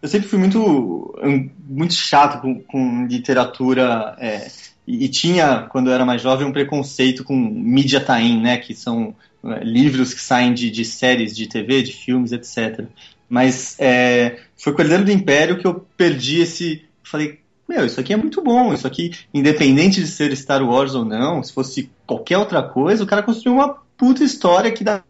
Eu 0.00 0.08
sempre 0.08 0.28
fui 0.28 0.38
muito, 0.38 1.18
muito 1.64 1.94
chato 1.94 2.40
com, 2.40 2.60
com 2.62 3.06
literatura 3.06 4.16
é, 4.18 4.48
e, 4.86 5.04
e 5.04 5.08
tinha, 5.08 5.66
quando 5.70 5.88
eu 5.88 5.94
era 5.94 6.04
mais 6.04 6.20
jovem, 6.20 6.46
um 6.46 6.52
preconceito 6.52 7.24
com 7.24 7.36
mídia 7.36 8.00
tain, 8.00 8.40
né, 8.40 8.56
que 8.58 8.74
são 8.74 9.14
é, 9.44 9.64
livros 9.64 10.12
que 10.12 10.20
saem 10.20 10.52
de, 10.52 10.70
de 10.70 10.84
séries 10.84 11.36
de 11.36 11.46
TV, 11.46 11.82
de 11.82 11.92
filmes, 11.92 12.32
etc. 12.32 12.86
Mas 13.28 13.76
é, 13.78 14.38
foi 14.56 14.72
com 14.72 14.78
o 14.78 14.84
Herdeiro 14.84 15.04
do 15.04 15.12
Império 15.12 15.58
que 15.58 15.66
eu 15.66 15.86
perdi 15.96 16.40
esse... 16.40 16.84
Falei, 17.02 17.40
meu, 17.68 17.86
isso 17.86 18.00
aqui 18.00 18.12
é 18.12 18.16
muito 18.16 18.42
bom, 18.42 18.74
isso 18.74 18.86
aqui, 18.86 19.12
independente 19.32 20.00
de 20.00 20.06
ser 20.06 20.36
Star 20.36 20.62
Wars 20.62 20.94
ou 20.94 21.04
não, 21.04 21.42
se 21.42 21.52
fosse 21.52 21.90
qualquer 22.06 22.38
outra 22.38 22.62
coisa, 22.62 23.04
o 23.04 23.06
cara 23.06 23.22
construiu 23.22 23.54
uma 23.54 23.76
puta 23.96 24.24
história 24.24 24.70
que 24.72 24.84
dá... 24.84 25.02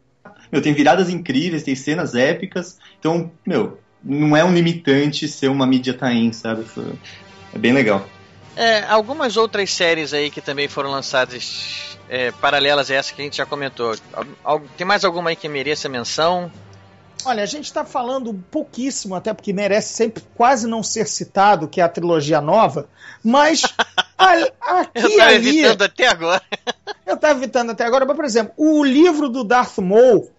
Meu, 0.51 0.61
tem 0.61 0.75
viradas 0.75 1.09
incríveis, 1.09 1.63
tem 1.63 1.75
cenas 1.75 2.15
épicas, 2.15 2.79
então, 2.99 3.33
meu, 3.47 3.79
não 4.05 4.37
é 4.37 4.45
um 4.45 4.53
limitante 4.53 5.27
ser 5.27 5.49
uma 5.49 5.67
mídia 5.67 5.95
tain, 5.95 6.31
sabe? 6.33 6.65
É 7.55 7.59
bem 7.59 7.73
legal. 7.73 8.07
É, 8.57 8.85
algumas 8.85 9.37
outras 9.37 9.73
séries 9.73 10.13
aí 10.13 10.31
que 10.31 10.41
também 10.41 10.69
foram 10.69 10.91
lançadas 10.91 11.97
é, 12.09 12.31
paralelas 12.33 12.91
a 12.91 12.95
essa 12.95 13.13
que 13.13 13.23
a 13.23 13.25
gente 13.25 13.37
já 13.37 13.47
comentou. 13.47 13.97
Tem 14.77 14.87
mais 14.87 15.05
alguma 15.05 15.31
aí 15.31 15.37
que 15.37 15.49
mereça 15.49 15.89
menção? 15.89 16.51
Olha, 17.25 17.43
a 17.43 17.47
gente 17.47 17.67
está 17.67 17.85
falando 17.85 18.35
pouquíssimo, 18.51 19.15
até 19.15 19.33
porque 19.33 19.53
merece 19.53 19.95
sempre 19.95 20.25
quase 20.35 20.67
não 20.67 20.83
ser 20.83 21.07
citado, 21.07 21.69
que 21.69 21.81
é 21.81 21.85
a 21.85 21.89
trilogia 21.89 22.41
nova, 22.41 22.89
mas 23.23 23.63
a, 24.19 24.81
aqui 24.81 25.03
Eu 25.03 25.17
tava 25.17 25.31
ali, 25.31 25.49
evitando 25.49 25.83
até 25.83 26.09
agora. 26.09 26.43
eu 27.07 27.15
estava 27.15 27.39
evitando 27.39 27.71
até 27.71 27.85
agora, 27.85 28.05
mas, 28.05 28.17
por 28.17 28.25
exemplo, 28.25 28.53
o 28.57 28.85
livro 28.85 29.29
do 29.29 29.45
Darth 29.45 29.79
Maul 29.79 30.31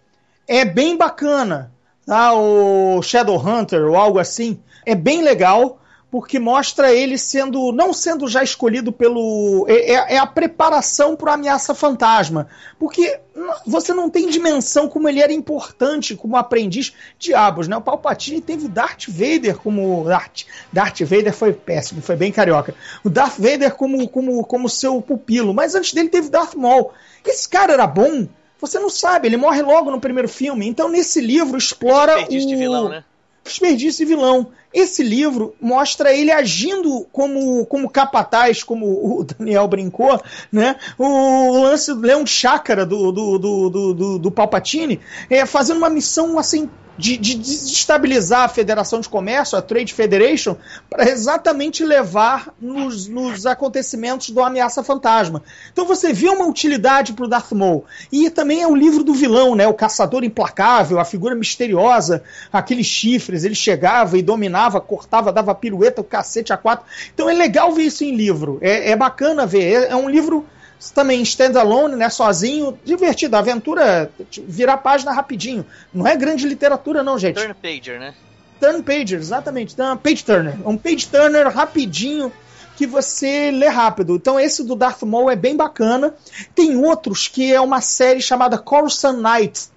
é 0.45 0.65
bem 0.65 0.97
bacana, 0.97 1.71
tá? 2.05 2.33
o 2.33 3.01
Shadowhunter 3.01 3.85
ou 3.85 3.95
algo 3.95 4.19
assim, 4.19 4.59
é 4.85 4.93
bem 4.93 5.23
legal, 5.23 5.79
porque 6.13 6.37
mostra 6.37 6.93
ele 6.93 7.17
sendo, 7.17 7.71
não 7.71 7.91
sendo 7.91 8.27
já 8.27 8.43
escolhido 8.43 8.91
pelo. 8.91 9.65
É, 9.67 9.93
é- 9.93 10.13
é 10.13 10.17
a 10.19 10.27
preparação 10.27 11.15
para 11.15 11.31
a 11.31 11.33
ameaça 11.33 11.73
fantasma. 11.73 12.47
Porque 12.77 13.19
você 13.65 13.95
não 13.95 14.11
tem 14.11 14.29
dimensão 14.29 14.87
como 14.87 15.09
ele 15.09 15.19
era 15.19 15.33
importante 15.33 16.15
como 16.15 16.37
aprendiz. 16.37 16.93
Diabos, 17.17 17.67
né? 17.67 17.75
O 17.75 17.81
Palpatine 17.81 18.41
teve 18.41 18.67
o 18.67 18.69
Darth 18.69 19.07
Vader 19.07 19.57
como. 19.57 20.03
Darth, 20.03 20.43
Darth 20.71 20.99
Vader 21.01 21.33
foi 21.33 21.51
péssimo, 21.51 21.99
foi 21.99 22.15
bem 22.15 22.31
carioca. 22.31 22.75
O 23.03 23.09
Darth 23.09 23.39
Vader 23.39 23.73
como, 23.73 24.07
como, 24.07 24.45
como 24.45 24.69
seu 24.69 25.01
pupilo. 25.01 25.51
Mas 25.51 25.73
antes 25.73 25.93
dele 25.93 26.09
teve 26.09 26.27
o 26.27 26.31
Darth 26.31 26.53
Maul. 26.53 26.91
Esse 27.25 27.49
cara 27.49 27.73
era 27.73 27.87
bom. 27.87 28.27
Você 28.61 28.77
não 28.77 28.87
sabe, 28.91 29.27
ele 29.27 29.35
morre 29.35 29.63
logo 29.63 29.89
no 29.89 29.99
primeiro 29.99 30.29
filme. 30.29 30.67
Então, 30.67 30.87
nesse 30.89 31.19
livro, 31.19 31.57
explora 31.57 32.17
Desperdício 32.17 32.47
o 32.47 32.51
de 32.51 32.55
vilão, 32.55 32.89
né? 32.89 33.03
desperdício 33.43 34.03
e 34.03 34.05
vilão. 34.05 34.51
Esse 34.73 35.03
livro 35.03 35.53
mostra 35.61 36.11
ele 36.11 36.31
agindo 36.31 37.05
como, 37.11 37.65
como 37.65 37.89
capataz, 37.89 38.63
como 38.63 39.19
o 39.19 39.23
Daniel 39.23 39.67
brincou, 39.67 40.21
né? 40.51 40.75
O 40.97 41.61
lance 41.61 41.93
do 41.93 42.01
leão 42.01 42.25
chácara 42.25 42.85
do, 42.85 43.11
do, 43.11 43.37
do, 43.37 43.93
do, 43.93 44.19
do 44.19 44.31
Palpatine, 44.31 44.99
é, 45.29 45.45
fazendo 45.45 45.77
uma 45.77 45.89
missão 45.89 46.39
assim. 46.39 46.69
De, 46.95 47.17
de 47.17 47.33
desestabilizar 47.33 48.41
a 48.41 48.47
Federação 48.47 48.99
de 48.99 49.09
Comércio, 49.09 49.57
a 49.57 49.63
Trade 49.63 49.91
Federation, 49.91 50.55
para 50.87 51.09
exatamente 51.09 51.83
levar 51.83 52.53
nos, 52.61 53.07
nos 53.07 53.47
acontecimentos 53.47 54.29
do 54.29 54.39
Ameaça 54.43 54.83
Fantasma. 54.83 55.41
Então 55.71 55.87
você 55.87 56.13
vê 56.13 56.29
uma 56.29 56.45
utilidade 56.45 57.13
para 57.13 57.25
o 57.25 57.27
Darth 57.27 57.51
Maul. 57.53 57.83
E 58.11 58.29
também 58.29 58.61
é 58.61 58.67
o 58.67 58.75
livro 58.75 59.03
do 59.03 59.11
vilão, 59.11 59.55
né? 59.55 59.67
O 59.67 59.73
Caçador 59.73 60.23
Implacável, 60.23 60.99
a 60.99 61.03
figura 61.03 61.33
misteriosa, 61.33 62.21
aqueles 62.51 62.85
chifres, 62.85 63.43
ele 63.43 63.55
chegava 63.55 64.15
e 64.15 64.21
dominava, 64.21 64.62
cortava, 64.79 65.31
dava 65.31 65.55
pirueta, 65.55 66.01
o 66.01 66.03
cacete 66.03 66.53
a 66.53 66.57
quatro. 66.57 66.85
Então 67.13 67.29
é 67.29 67.33
legal 67.33 67.71
ver 67.71 67.83
isso 67.83 68.03
em 68.03 68.15
livro. 68.15 68.57
É, 68.61 68.91
é 68.91 68.95
bacana 68.95 69.45
ver. 69.45 69.63
É, 69.63 69.91
é 69.91 69.95
um 69.95 70.09
livro 70.09 70.45
também 70.93 71.21
standalone, 71.21 71.95
né? 71.95 72.09
Sozinho, 72.09 72.77
divertido. 72.83 73.35
A 73.35 73.39
aventura 73.39 74.11
virar 74.47 74.77
página 74.77 75.11
rapidinho. 75.11 75.65
Não 75.93 76.05
é 76.07 76.15
grande 76.15 76.47
literatura, 76.47 77.03
não, 77.03 77.17
gente. 77.17 77.35
Turn 77.35 77.53
Pager, 77.53 77.99
né? 77.99 78.13
Turn 78.59 78.81
pager, 78.81 79.19
exatamente. 79.19 79.73
Então, 79.73 79.97
page 79.97 80.23
turner. 80.23 80.55
Um 80.65 80.77
page 80.77 81.07
turner 81.07 81.49
rapidinho 81.49 82.31
que 82.75 82.87
você 82.87 83.51
lê 83.51 83.67
rápido. 83.67 84.15
Então 84.15 84.39
esse 84.39 84.63
do 84.63 84.75
Darth 84.75 85.03
Maul 85.03 85.29
é 85.29 85.35
bem 85.35 85.55
bacana. 85.55 86.13
Tem 86.55 86.75
outros 86.75 87.27
que 87.27 87.53
é 87.53 87.61
uma 87.61 87.81
série 87.81 88.21
chamada 88.21 88.57
Coruscant 88.57 89.17
Nights, 89.17 89.71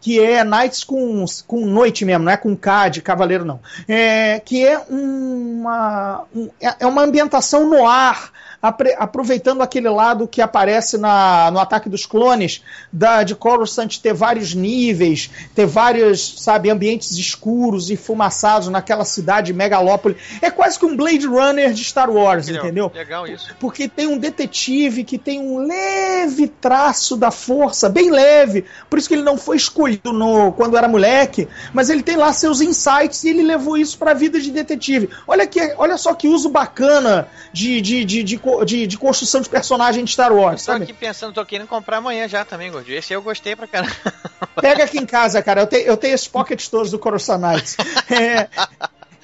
que 0.00 0.18
é 0.18 0.42
Knights 0.44 0.82
com, 0.84 1.24
com 1.46 1.66
noite 1.66 2.04
mesmo, 2.04 2.24
não 2.24 2.32
é 2.32 2.36
com 2.36 2.56
K 2.56 2.88
de 2.88 3.02
cavaleiro 3.02 3.44
não. 3.44 3.60
É, 3.88 4.40
que 4.40 4.64
é 4.66 4.78
uma 4.88 6.24
um- 6.34 6.48
é 6.60 6.74
é 6.80 6.86
uma 6.86 7.02
ambientação 7.02 7.68
no 7.68 7.86
ar, 7.86 8.30
aproveitando 8.62 9.62
aquele 9.62 9.88
lado 9.88 10.28
que 10.28 10.42
aparece 10.42 10.98
na, 10.98 11.50
no 11.50 11.58
Ataque 11.58 11.88
dos 11.88 12.04
Clones, 12.04 12.62
da, 12.92 13.22
de 13.22 13.34
Coruscant 13.34 13.98
ter 13.98 14.12
vários 14.12 14.54
níveis, 14.54 15.30
ter 15.54 15.66
vários, 15.66 16.42
sabe, 16.42 16.68
ambientes 16.68 17.12
escuros 17.12 17.90
e 17.90 17.96
fumaçados 17.96 18.68
naquela 18.68 19.04
cidade 19.04 19.52
megalópole. 19.52 20.16
É 20.42 20.50
quase 20.50 20.78
que 20.78 20.84
um 20.84 20.96
Blade 20.96 21.26
Runner 21.26 21.72
de 21.72 21.82
Star 21.84 22.10
Wars, 22.10 22.48
Legal, 22.48 22.64
entendeu? 22.64 22.92
Legal 22.94 23.26
isso. 23.26 23.54
Porque 23.58 23.88
tem 23.88 24.06
um 24.06 24.18
detetive 24.18 25.04
que 25.04 25.16
tem 25.16 25.40
um 25.40 25.66
leve 25.66 26.46
traço 26.46 27.16
da 27.16 27.30
força, 27.30 27.88
bem 27.88 28.10
leve. 28.10 28.64
Por 28.88 28.98
isso 28.98 29.08
que 29.08 29.14
ele 29.14 29.22
não 29.22 29.38
foi 29.38 29.56
escolhido 29.56 30.12
no, 30.12 30.52
quando 30.52 30.76
era 30.76 30.86
moleque, 30.86 31.48
mas 31.72 31.88
ele 31.88 32.02
tem 32.02 32.16
lá 32.16 32.32
seus 32.32 32.60
insights 32.60 33.24
e 33.24 33.30
ele 33.30 33.42
levou 33.42 33.78
isso 33.78 33.96
para 33.96 34.10
a 34.10 34.14
vida 34.14 34.38
de 34.38 34.50
detetive. 34.50 35.08
Olha, 35.26 35.46
que, 35.46 35.74
olha 35.78 35.96
só 35.96 36.14
que 36.14 36.28
uso 36.28 36.50
bacana 36.50 37.28
de, 37.52 37.80
de, 37.80 38.04
de, 38.04 38.22
de, 38.22 38.40
de- 38.64 38.86
de 38.86 38.98
construção 38.98 39.40
de 39.40 39.48
personagem 39.48 40.04
de 40.04 40.10
Star 40.12 40.32
Wars, 40.32 40.64
Tô 40.64 40.72
sabe? 40.72 40.84
aqui 40.84 40.92
pensando, 40.92 41.32
tô 41.34 41.44
querendo 41.44 41.66
comprar 41.68 41.98
amanhã 41.98 42.26
já 42.28 42.44
também, 42.44 42.70
Gordinho. 42.70 42.98
Esse 42.98 43.12
eu 43.12 43.22
gostei 43.22 43.54
pra 43.56 43.66
caramba. 43.66 43.94
Pega 44.60 44.84
aqui 44.84 44.98
em 44.98 45.06
casa, 45.06 45.42
cara. 45.42 45.62
Eu, 45.62 45.66
te, 45.66 45.76
eu 45.76 45.96
tenho 45.96 46.14
esses 46.14 46.28
pockets 46.28 46.68
todos 46.68 46.90
do 46.90 46.98
Coruscant 46.98 47.40
Knights. 47.40 47.76
É, 48.10 48.48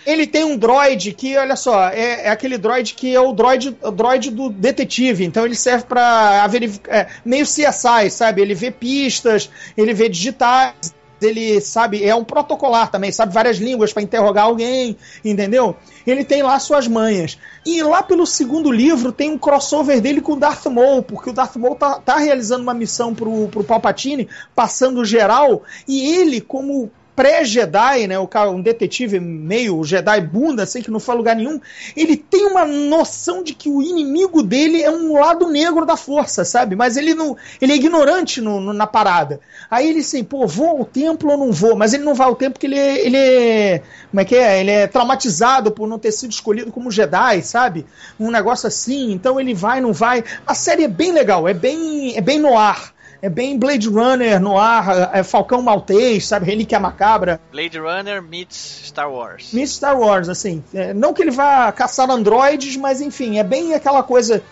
ele 0.07 0.25
tem 0.27 0.45
um 0.45 0.57
droid 0.57 1.13
que, 1.13 1.37
olha 1.37 1.57
só, 1.57 1.89
é, 1.89 2.27
é 2.27 2.29
aquele 2.31 2.57
droid 2.57 2.95
que 2.95 3.13
é 3.13 3.21
o 3.21 3.33
droid, 3.33 3.77
o 3.83 3.91
droid 3.91 4.31
do 4.31 4.49
detetive. 4.51 5.25
Então 5.25 5.45
ele 5.45 5.57
serve 5.57 5.85
pra 5.85 6.47
verificar. 6.47 6.95
É, 6.95 7.09
meio 7.25 7.45
CSI, 7.45 8.09
sabe? 8.11 8.41
Ele 8.41 8.55
vê 8.55 8.71
pistas, 8.71 9.51
ele 9.77 9.93
vê 9.93 10.09
digitais. 10.09 10.95
Ele 11.21 11.61
sabe, 11.61 12.05
é 12.05 12.15
um 12.15 12.25
protocolar 12.25 12.91
também, 12.91 13.11
sabe 13.11 13.33
várias 13.33 13.57
línguas 13.57 13.93
para 13.93 14.03
interrogar 14.03 14.45
alguém, 14.45 14.97
entendeu? 15.25 15.77
Ele 16.07 16.25
tem 16.25 16.43
lá 16.43 16.59
suas 16.59 16.87
manhas. 16.87 17.39
E 17.65 17.83
lá 17.83 18.03
pelo 18.03 18.27
segundo 18.27 18.71
livro 18.71 19.11
tem 19.13 19.31
um 19.31 19.39
crossover 19.39 20.01
dele 20.01 20.21
com 20.21 20.33
o 20.33 20.37
Darth 20.37 20.67
Maul, 20.67 21.03
porque 21.03 21.31
o 21.31 21.33
Darth 21.33 21.57
Maul 21.57 21.75
tá, 21.75 21.99
tá 22.01 22.17
realizando 22.17 22.63
uma 22.63 22.75
missão 22.75 23.15
pro, 23.15 23.49
pro 23.49 23.65
Palpatine, 23.65 24.29
passando 24.55 25.05
geral, 25.05 25.63
e 25.89 26.07
ele, 26.07 26.41
como 26.41 26.91
pré-Jedi, 27.17 28.07
né, 28.07 28.19
o 28.19 28.29
cara, 28.29 28.51
um 28.51 28.61
detetive 28.61 29.19
meio 29.19 29.83
Jedi 29.83 30.21
bunda, 30.21 30.67
sem 30.67 30.83
que 30.83 30.91
não 30.91 31.01
foi 31.01 31.17
lugar 31.17 31.35
nenhum, 31.35 31.59
ele 31.97 32.17
tem 32.17 32.47
uma 32.47 32.65
noção 32.67 33.43
de 33.43 33.55
que 33.55 33.69
o 33.69 33.83
inimigo 33.83 34.43
dele 34.43 34.83
é 34.83 34.91
um 34.91 35.15
lado 35.19 35.49
negro 35.49 35.87
da 35.87 35.97
força, 35.97 36.45
sabe? 36.45 36.77
Mas 36.77 36.97
ele 36.97 37.15
não, 37.15 37.37
ele 37.61 37.73
é 37.73 37.77
ignorante 37.77 38.41
no, 38.41 38.61
no- 38.61 38.73
na 38.73 38.87
parada. 38.87 39.41
Aí 39.71 39.89
ele 39.89 40.01
assim, 40.01 40.23
pô, 40.23 40.47
vou 40.47 40.69
ao 40.69 40.85
templo 40.85 41.31
ou 41.31 41.37
não 41.39 41.51
vou? 41.53 41.75
Mas 41.75 41.95
ele 41.95 42.05
não 42.05 42.15
vai 42.15 42.27
ao 42.27 42.37
templo 42.37 42.53
porque 42.55 42.67
ele, 42.67 42.79
é- 42.79 43.07
ele 43.07 43.17
é, 43.17 43.83
como 44.11 44.21
é 44.21 44.25
que 44.25 44.37
é? 44.37 44.61
Ele 44.61 44.71
é 44.71 44.87
traumatizado 44.87 45.71
por 45.73 45.89
não 45.89 45.99
ter 45.99 46.13
sido 46.13 46.31
escolhido 46.31 46.71
como 46.71 46.91
Jedi, 46.91 47.43
sabe? 47.43 47.87
Um 48.21 48.31
negócio 48.31 48.67
assim. 48.69 49.11
Então 49.13 49.41
ele 49.41 49.55
vai, 49.55 49.81
não 49.81 49.93
vai. 49.93 50.23
A 50.47 50.55
série 50.55 50.85
é 50.85 50.89
bem 50.89 51.13
legal, 51.13 51.49
é 51.49 51.55
bem, 51.55 52.17
é 52.17 52.21
bem 52.21 52.39
no 52.39 52.57
ar. 52.59 52.95
É 53.23 53.29
bem 53.29 53.59
Blade 53.59 53.89
Runner 53.89 54.41
no 54.41 54.59
ar, 54.59 55.11
é 55.15 55.23
Falcão 55.23 55.63
Maltês, 55.63 56.27
sabe? 56.27 56.47
Relíquia 56.47 56.79
Macabra. 56.79 57.41
Blade 57.51 57.79
Runner 57.79 58.23
meets 58.23 58.83
Star 58.85 59.11
Wars. 59.11 59.53
Miss 59.53 59.73
Star 59.73 59.99
Wars, 59.99 60.29
assim. 60.29 60.63
É, 60.75 60.93
não 60.93 61.13
que 61.13 61.23
ele 61.23 61.31
vá 61.31 61.71
caçar 61.73 62.11
androides, 62.11 62.77
mas 62.77 63.01
enfim, 63.01 63.39
é 63.39 63.45
bem 63.45 63.75
aquela 63.75 64.03
coisa. 64.03 64.43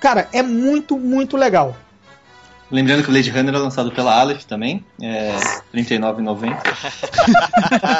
Cara, 0.00 0.28
é 0.32 0.42
muito, 0.42 0.98
muito 0.98 1.36
legal. 1.36 1.76
Lembrando 2.70 3.02
que 3.04 3.08
o 3.08 3.12
Blade 3.12 3.30
Runner 3.30 3.54
é 3.54 3.58
lançado 3.58 3.92
pela 3.92 4.12
Aleph 4.18 4.44
também, 4.44 4.84
é 5.00 5.30
R$ 5.72 5.82
39,90. 5.84 6.56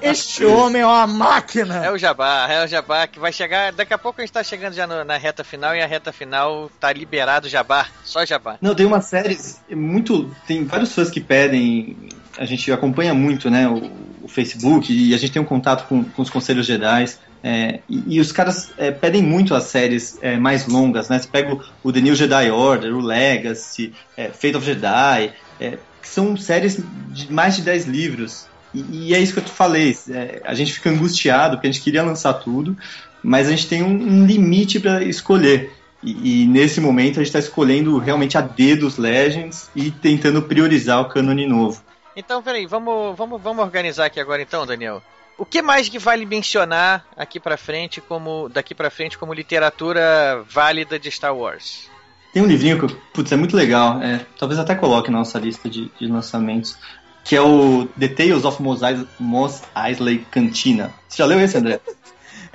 Este 0.00 0.44
homem 0.44 0.82
é 0.82 0.86
uma 0.86 1.06
máquina! 1.06 1.84
É 1.84 1.90
o 1.90 1.98
Jabá, 1.98 2.46
é 2.48 2.64
o 2.64 2.68
Jabá 2.68 3.06
que 3.06 3.18
vai 3.18 3.32
chegar. 3.32 3.72
Daqui 3.72 3.92
a 3.92 3.98
pouco 3.98 4.20
a 4.20 4.24
gente 4.24 4.32
tá 4.32 4.42
chegando 4.44 4.74
já 4.74 4.86
no- 4.86 5.04
na 5.04 5.16
reta 5.16 5.42
final 5.42 5.74
e 5.74 5.82
a 5.82 5.86
reta 5.86 6.12
final 6.12 6.70
tá 6.78 6.92
liberado 6.92 7.48
Jabá. 7.48 7.86
Só 8.04 8.24
Jabá. 8.24 8.56
Não, 8.60 8.74
tem 8.74 8.86
uma 8.86 9.00
série 9.00 9.36
muito. 9.70 10.30
Tem 10.46 10.64
vários 10.64 10.92
fãs 10.94 11.10
que 11.10 11.20
pedem. 11.20 11.96
A 12.38 12.44
gente 12.44 12.70
acompanha 12.70 13.14
muito, 13.14 13.50
né? 13.50 13.68
O, 13.68 13.90
o 14.22 14.28
Facebook 14.28 14.92
e 14.92 15.14
a 15.14 15.18
gente 15.18 15.32
tem 15.32 15.40
um 15.40 15.46
contato 15.46 15.86
com, 15.86 16.04
com 16.04 16.22
os 16.22 16.30
conselhos 16.30 16.66
Jedi. 16.66 17.06
é, 17.42 17.80
e, 17.88 18.16
e 18.16 18.20
os 18.20 18.32
caras 18.32 18.70
é, 18.76 18.90
pedem 18.90 19.22
muito 19.22 19.54
as 19.54 19.64
séries 19.64 20.18
é, 20.20 20.36
mais 20.36 20.66
longas, 20.66 21.08
né? 21.08 21.18
Você 21.18 21.28
pega 21.28 21.54
o, 21.54 21.60
o 21.82 21.92
The 21.92 22.00
New 22.00 22.14
Jedi 22.14 22.50
Order, 22.50 22.94
o 22.94 23.00
Legacy, 23.00 23.92
é, 24.16 24.28
Fate 24.28 24.56
of 24.56 24.66
Jedi, 24.66 25.32
é, 25.60 25.78
que 26.02 26.08
são 26.08 26.36
séries 26.36 26.80
de 27.10 27.32
mais 27.32 27.56
de 27.56 27.62
10 27.62 27.86
livros. 27.86 28.46
E, 28.74 29.08
e 29.08 29.14
é 29.14 29.18
isso 29.20 29.32
que 29.32 29.38
eu 29.38 29.44
te 29.44 29.50
falei. 29.50 29.96
é, 30.10 30.42
a 30.44 30.54
gente 30.54 30.72
fica 30.72 30.90
angustiado 30.90 31.56
porque 31.56 31.68
a 31.68 31.70
gente 31.70 31.82
queria 31.82 32.02
lançar 32.02 32.34
tudo, 32.34 32.76
mas 33.22 33.46
a 33.46 33.50
gente 33.50 33.68
tem 33.68 33.82
um, 33.82 34.22
um 34.22 34.26
limite 34.26 34.80
para 34.80 35.02
escolher. 35.02 35.72
E, 36.02 36.42
e 36.42 36.46
nesse 36.46 36.80
momento 36.80 37.18
a 37.18 37.22
gente 37.22 37.28
está 37.28 37.38
escolhendo 37.38 37.98
realmente 37.98 38.36
a 38.36 38.40
dedo 38.40 38.86
os 38.86 38.98
Legends 38.98 39.70
e 39.74 39.90
tentando 39.90 40.42
priorizar 40.42 41.00
o 41.00 41.08
cânone 41.08 41.46
novo. 41.46 41.85
Então, 42.16 42.42
peraí, 42.42 42.66
vamos, 42.66 43.16
vamos, 43.16 43.40
vamos 43.40 43.62
organizar 43.62 44.06
aqui 44.06 44.18
agora 44.18 44.40
então, 44.40 44.66
Daniel. 44.66 45.02
O 45.36 45.44
que 45.44 45.60
mais 45.60 45.88
que 45.88 45.98
vale 45.98 46.24
mencionar 46.24 47.06
aqui 47.14 47.38
pra 47.38 47.58
frente 47.58 48.00
como 48.00 48.48
daqui 48.48 48.74
pra 48.74 48.88
frente 48.88 49.18
como 49.18 49.34
literatura 49.34 50.42
válida 50.48 50.98
de 50.98 51.10
Star 51.10 51.36
Wars? 51.36 51.90
Tem 52.32 52.42
um 52.42 52.46
livrinho 52.46 52.80
que, 52.80 52.94
putz, 53.12 53.32
é 53.32 53.36
muito 53.36 53.54
legal, 53.54 54.02
é, 54.02 54.24
talvez 54.38 54.58
até 54.58 54.74
coloque 54.74 55.10
na 55.10 55.18
nossa 55.18 55.38
lista 55.38 55.68
de, 55.68 55.90
de 55.98 56.06
lançamentos, 56.06 56.78
que 57.22 57.36
é 57.36 57.40
o 57.40 57.86
The 57.98 58.08
Tales 58.08 58.44
of 58.44 58.62
Mos 58.62 59.62
Eisley 59.76 60.26
Cantina. 60.30 60.92
Você 61.06 61.18
já 61.18 61.26
leu 61.26 61.40
esse, 61.40 61.56
André? 61.56 61.80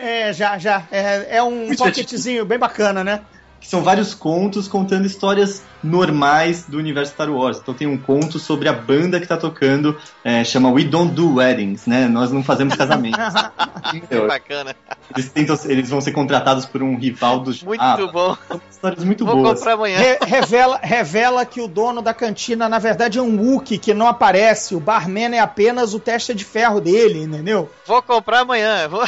É, 0.03 0.33
já, 0.33 0.57
já. 0.57 0.87
É, 0.91 1.37
é 1.37 1.43
um 1.43 1.75
pocketzinho 1.75 2.43
bem 2.43 2.57
bacana, 2.57 3.03
né? 3.03 3.21
Que 3.61 3.67
são 3.67 3.83
vários 3.83 4.15
contos 4.15 4.67
contando 4.67 5.05
histórias 5.05 5.63
normais 5.83 6.65
do 6.67 6.79
universo 6.79 7.13
Star 7.13 7.29
Wars. 7.29 7.59
Então 7.59 7.75
tem 7.75 7.87
um 7.87 7.97
conto 7.97 8.39
sobre 8.39 8.67
a 8.67 8.73
banda 8.73 9.21
que 9.21 9.27
tá 9.27 9.37
tocando, 9.37 9.95
é, 10.23 10.43
chama 10.43 10.71
We 10.71 10.83
Don't 10.83 11.13
Do 11.13 11.35
Weddings, 11.35 11.85
né? 11.85 12.07
Nós 12.07 12.31
não 12.31 12.43
fazemos 12.43 12.75
casamentos. 12.75 13.19
é 14.09 14.27
bacana. 14.27 14.75
Eles, 15.15 15.29
tentam, 15.29 15.55
eles 15.65 15.89
vão 15.89 16.01
ser 16.01 16.11
contratados 16.11 16.65
por 16.65 16.81
um 16.81 16.97
rival 16.97 17.39
do 17.39 17.51
Muito 17.63 17.81
ah, 17.81 17.95
bom. 18.11 18.35
São 18.47 18.61
histórias 18.69 19.03
muito 19.03 19.25
Vou 19.25 19.35
boas. 19.35 19.59
comprar 19.59 19.73
amanhã. 19.73 19.99
Re 19.99 20.17
revela, 20.25 20.79
revela 20.81 21.45
que 21.45 21.61
o 21.61 21.67
dono 21.67 22.01
da 22.01 22.15
cantina, 22.15 22.67
na 22.67 22.79
verdade, 22.79 23.19
é 23.19 23.21
um 23.21 23.39
Wookie 23.39 23.77
que 23.77 23.93
não 23.93 24.07
aparece. 24.07 24.73
O 24.73 24.79
barman 24.79 25.35
é 25.35 25.39
apenas 25.39 25.93
o 25.93 25.99
teste 25.99 26.33
de 26.33 26.43
ferro 26.43 26.81
dele, 26.81 27.21
entendeu? 27.21 27.69
Vou 27.85 28.01
comprar 28.01 28.39
amanhã. 28.39 28.87
Vou... 28.87 29.07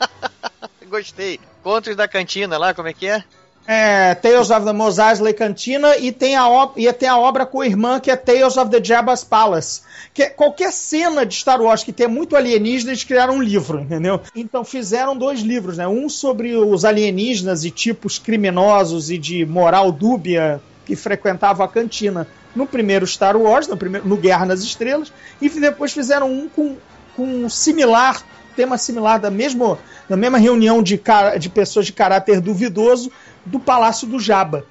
Gostei. 0.88 1.38
Contos 1.62 1.94
da 1.94 2.08
cantina 2.08 2.56
lá, 2.56 2.72
como 2.72 2.88
é 2.88 2.94
que 2.94 3.06
é? 3.06 3.22
É, 3.70 4.14
Tales 4.14 4.48
of 4.48 4.64
the 4.64 4.72
Mos 4.72 4.96
Eisley 4.98 5.34
Cantina 5.34 5.94
e 5.98 6.10
tem, 6.10 6.34
a 6.34 6.48
e 6.74 6.90
tem 6.90 7.06
a 7.06 7.18
obra 7.18 7.44
com 7.44 7.60
a 7.60 7.66
irmã 7.66 8.00
que 8.00 8.10
é 8.10 8.16
Tales 8.16 8.56
of 8.56 8.70
the 8.70 8.82
Jabba's 8.82 9.22
Palace. 9.22 9.82
Que 10.14 10.22
é, 10.22 10.30
qualquer 10.30 10.72
cena 10.72 11.26
de 11.26 11.34
Star 11.34 11.60
Wars 11.60 11.84
que 11.84 11.92
tem 11.92 12.08
muito 12.08 12.34
alienígena, 12.34 12.92
eles 12.92 13.04
criaram 13.04 13.34
um 13.34 13.42
livro, 13.42 13.78
entendeu? 13.78 14.22
Então 14.34 14.64
fizeram 14.64 15.14
dois 15.14 15.40
livros, 15.40 15.76
né? 15.76 15.86
Um 15.86 16.08
sobre 16.08 16.56
os 16.56 16.86
alienígenas 16.86 17.62
e 17.62 17.70
tipos 17.70 18.18
criminosos 18.18 19.10
e 19.10 19.18
de 19.18 19.44
moral 19.44 19.92
dúbia 19.92 20.62
que 20.86 20.96
frequentavam 20.96 21.66
a 21.66 21.68
cantina 21.68 22.26
no 22.56 22.66
primeiro 22.66 23.06
Star 23.06 23.36
Wars, 23.36 23.68
no, 23.68 23.76
primeiro, 23.76 24.08
no 24.08 24.16
Guerra 24.16 24.46
nas 24.46 24.62
Estrelas, 24.62 25.12
e 25.42 25.50
depois 25.50 25.92
fizeram 25.92 26.32
um 26.32 26.48
com, 26.48 26.74
com 27.14 27.44
um 27.44 27.50
similar 27.50 28.24
tema 28.58 28.76
similar 28.76 29.20
da, 29.20 29.30
mesmo, 29.30 29.78
da 30.08 30.16
mesma 30.16 30.36
reunião 30.36 30.82
de, 30.82 31.00
de 31.38 31.48
pessoas 31.48 31.86
de 31.86 31.92
caráter 31.92 32.40
duvidoso 32.40 33.08
do 33.44 33.58
Palácio 33.58 34.06
do 34.06 34.18
Jabba. 34.18 34.64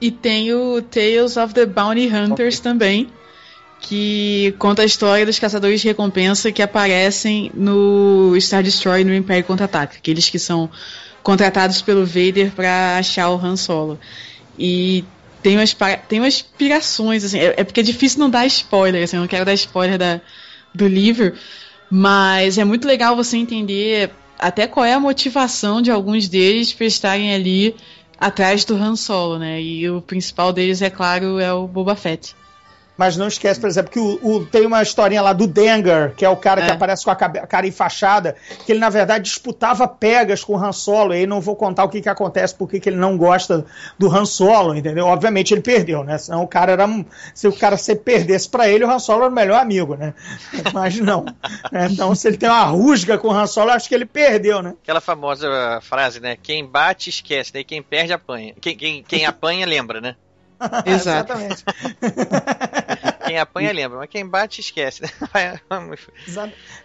E 0.00 0.10
tem 0.10 0.52
o 0.52 0.82
Tales 0.82 1.36
of 1.36 1.54
the 1.54 1.64
Bounty 1.66 2.08
Hunters 2.08 2.58
okay. 2.58 2.70
também, 2.70 3.12
que 3.80 4.54
conta 4.58 4.82
a 4.82 4.84
história 4.84 5.24
dos 5.24 5.38
caçadores 5.38 5.80
de 5.80 5.88
recompensa 5.88 6.50
que 6.50 6.62
aparecem 6.62 7.50
no 7.54 8.34
Star 8.40 8.62
Destroyer 8.62 9.06
no 9.06 9.14
Império 9.14 9.44
Contra-Ataca, 9.44 9.96
aqueles 9.96 10.28
que 10.28 10.38
são 10.38 10.70
contratados 11.22 11.82
pelo 11.82 12.04
Vader 12.04 12.50
para 12.52 12.98
achar 12.98 13.30
o 13.30 13.36
Han 13.36 13.56
Solo. 13.56 13.98
E 14.58 15.04
tem 15.42 15.56
umas, 15.56 15.76
tem 16.08 16.20
umas 16.20 16.42
pirações, 16.42 17.24
assim, 17.24 17.38
é, 17.38 17.54
é, 17.58 17.64
porque 17.64 17.80
é 17.80 17.82
difícil 17.82 18.20
não 18.20 18.30
dar 18.30 18.46
spoiler, 18.46 19.02
assim, 19.02 19.16
eu 19.16 19.20
não 19.20 19.28
quero 19.28 19.44
dar 19.44 19.54
spoiler 19.54 19.98
da, 19.98 20.20
do 20.74 20.86
livro, 20.86 21.34
mas 21.90 22.58
é 22.58 22.64
muito 22.64 22.86
legal 22.86 23.16
você 23.16 23.36
entender 23.36 24.10
até 24.38 24.66
qual 24.66 24.84
é 24.84 24.92
a 24.92 25.00
motivação 25.00 25.82
de 25.82 25.90
alguns 25.90 26.28
deles 26.28 26.72
para 26.72 26.86
estarem 26.86 27.34
ali 27.34 27.74
atrás 28.22 28.64
do 28.64 28.76
Han 28.76 28.94
Solo, 28.94 29.38
né? 29.38 29.60
E 29.60 29.90
o 29.90 30.00
principal 30.00 30.52
deles, 30.52 30.80
é 30.80 30.88
claro, 30.88 31.40
é 31.40 31.52
o 31.52 31.66
Boba 31.66 31.96
Fett. 31.96 32.36
Mas 32.96 33.16
não 33.16 33.26
esquece, 33.26 33.58
por 33.58 33.68
exemplo, 33.68 33.90
que 33.90 33.98
o, 33.98 34.18
o, 34.22 34.46
tem 34.46 34.66
uma 34.66 34.82
historinha 34.82 35.22
lá 35.22 35.32
do 35.32 35.46
Dengar, 35.46 36.12
que 36.14 36.24
é 36.24 36.28
o 36.28 36.36
cara 36.36 36.62
é. 36.62 36.66
que 36.66 36.72
aparece 36.72 37.04
com 37.04 37.10
a 37.10 37.16
cara 37.16 37.66
enfaixada, 37.66 38.36
que 38.64 38.72
ele 38.72 38.80
na 38.80 38.90
verdade 38.90 39.24
disputava 39.24 39.88
pegas 39.88 40.44
com 40.44 40.54
o 40.54 40.62
Han 40.62 40.72
Solo, 40.72 41.14
e 41.14 41.18
aí 41.18 41.26
não 41.26 41.40
vou 41.40 41.56
contar 41.56 41.84
o 41.84 41.88
que, 41.88 42.02
que 42.02 42.08
acontece, 42.08 42.54
porque 42.54 42.78
que 42.78 42.88
ele 42.88 42.96
não 42.96 43.16
gosta 43.16 43.64
do 43.98 44.14
Han 44.14 44.26
Solo, 44.26 44.74
entendeu? 44.74 45.06
Obviamente 45.06 45.54
ele 45.54 45.62
perdeu, 45.62 46.04
né? 46.04 46.18
Senão 46.18 46.42
o 46.42 46.48
cara 46.48 46.72
era. 46.72 46.86
Se 47.34 47.48
o 47.48 47.52
cara 47.52 47.76
se 47.76 47.94
perdesse 47.94 48.48
para 48.48 48.68
ele, 48.68 48.84
o 48.84 48.90
Han 48.90 48.98
Solo 48.98 49.22
era 49.22 49.30
o 49.30 49.34
melhor 49.34 49.60
amigo, 49.60 49.94
né? 49.96 50.12
Mas 50.72 50.98
não. 51.00 51.24
Né? 51.70 51.88
Então, 51.90 52.14
se 52.14 52.28
ele 52.28 52.36
tem 52.36 52.48
uma 52.48 52.64
rusga 52.64 53.16
com 53.16 53.28
o 53.28 53.32
Han 53.32 53.46
Solo, 53.46 53.70
acho 53.70 53.88
que 53.88 53.94
ele 53.94 54.06
perdeu, 54.06 54.60
né? 54.62 54.74
Aquela 54.82 55.00
famosa 55.00 55.48
frase, 55.80 56.20
né? 56.20 56.36
Quem 56.40 56.66
bate, 56.66 57.08
esquece, 57.08 57.52
né? 57.54 57.64
Quem 57.64 57.82
perde, 57.82 58.12
apanha. 58.12 58.54
Quem, 58.60 58.76
quem, 58.76 59.02
quem 59.02 59.24
apanha, 59.24 59.66
lembra, 59.66 60.00
né? 60.00 60.14
Exatamente. 60.86 61.64
quem 63.26 63.38
apanha 63.38 63.72
lembra, 63.72 63.98
mas 63.98 64.10
quem 64.10 64.26
bate 64.26 64.60
esquece. 64.60 65.02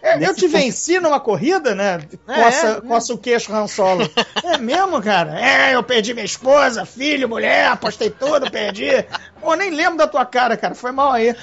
é, 0.02 0.26
eu 0.26 0.34
te 0.34 0.46
venci 0.46 0.98
numa 1.00 1.20
corrida, 1.20 1.74
né? 1.74 2.00
Coça, 2.26 2.66
é, 2.66 2.80
coça 2.80 3.14
o 3.14 3.18
queixo 3.18 3.52
Han 3.52 3.66
Solo. 3.66 4.10
É 4.44 4.58
mesmo, 4.58 5.00
cara? 5.02 5.38
É, 5.40 5.74
eu 5.74 5.82
perdi 5.82 6.14
minha 6.14 6.24
esposa, 6.24 6.84
filho, 6.84 7.28
mulher, 7.28 7.68
apostei 7.68 8.10
tudo, 8.10 8.50
perdi. 8.50 9.04
Pô, 9.40 9.54
nem 9.54 9.70
lembro 9.70 9.98
da 9.98 10.06
tua 10.06 10.24
cara, 10.24 10.56
cara. 10.56 10.74
Foi 10.74 10.92
mal 10.92 11.12
aí. 11.12 11.34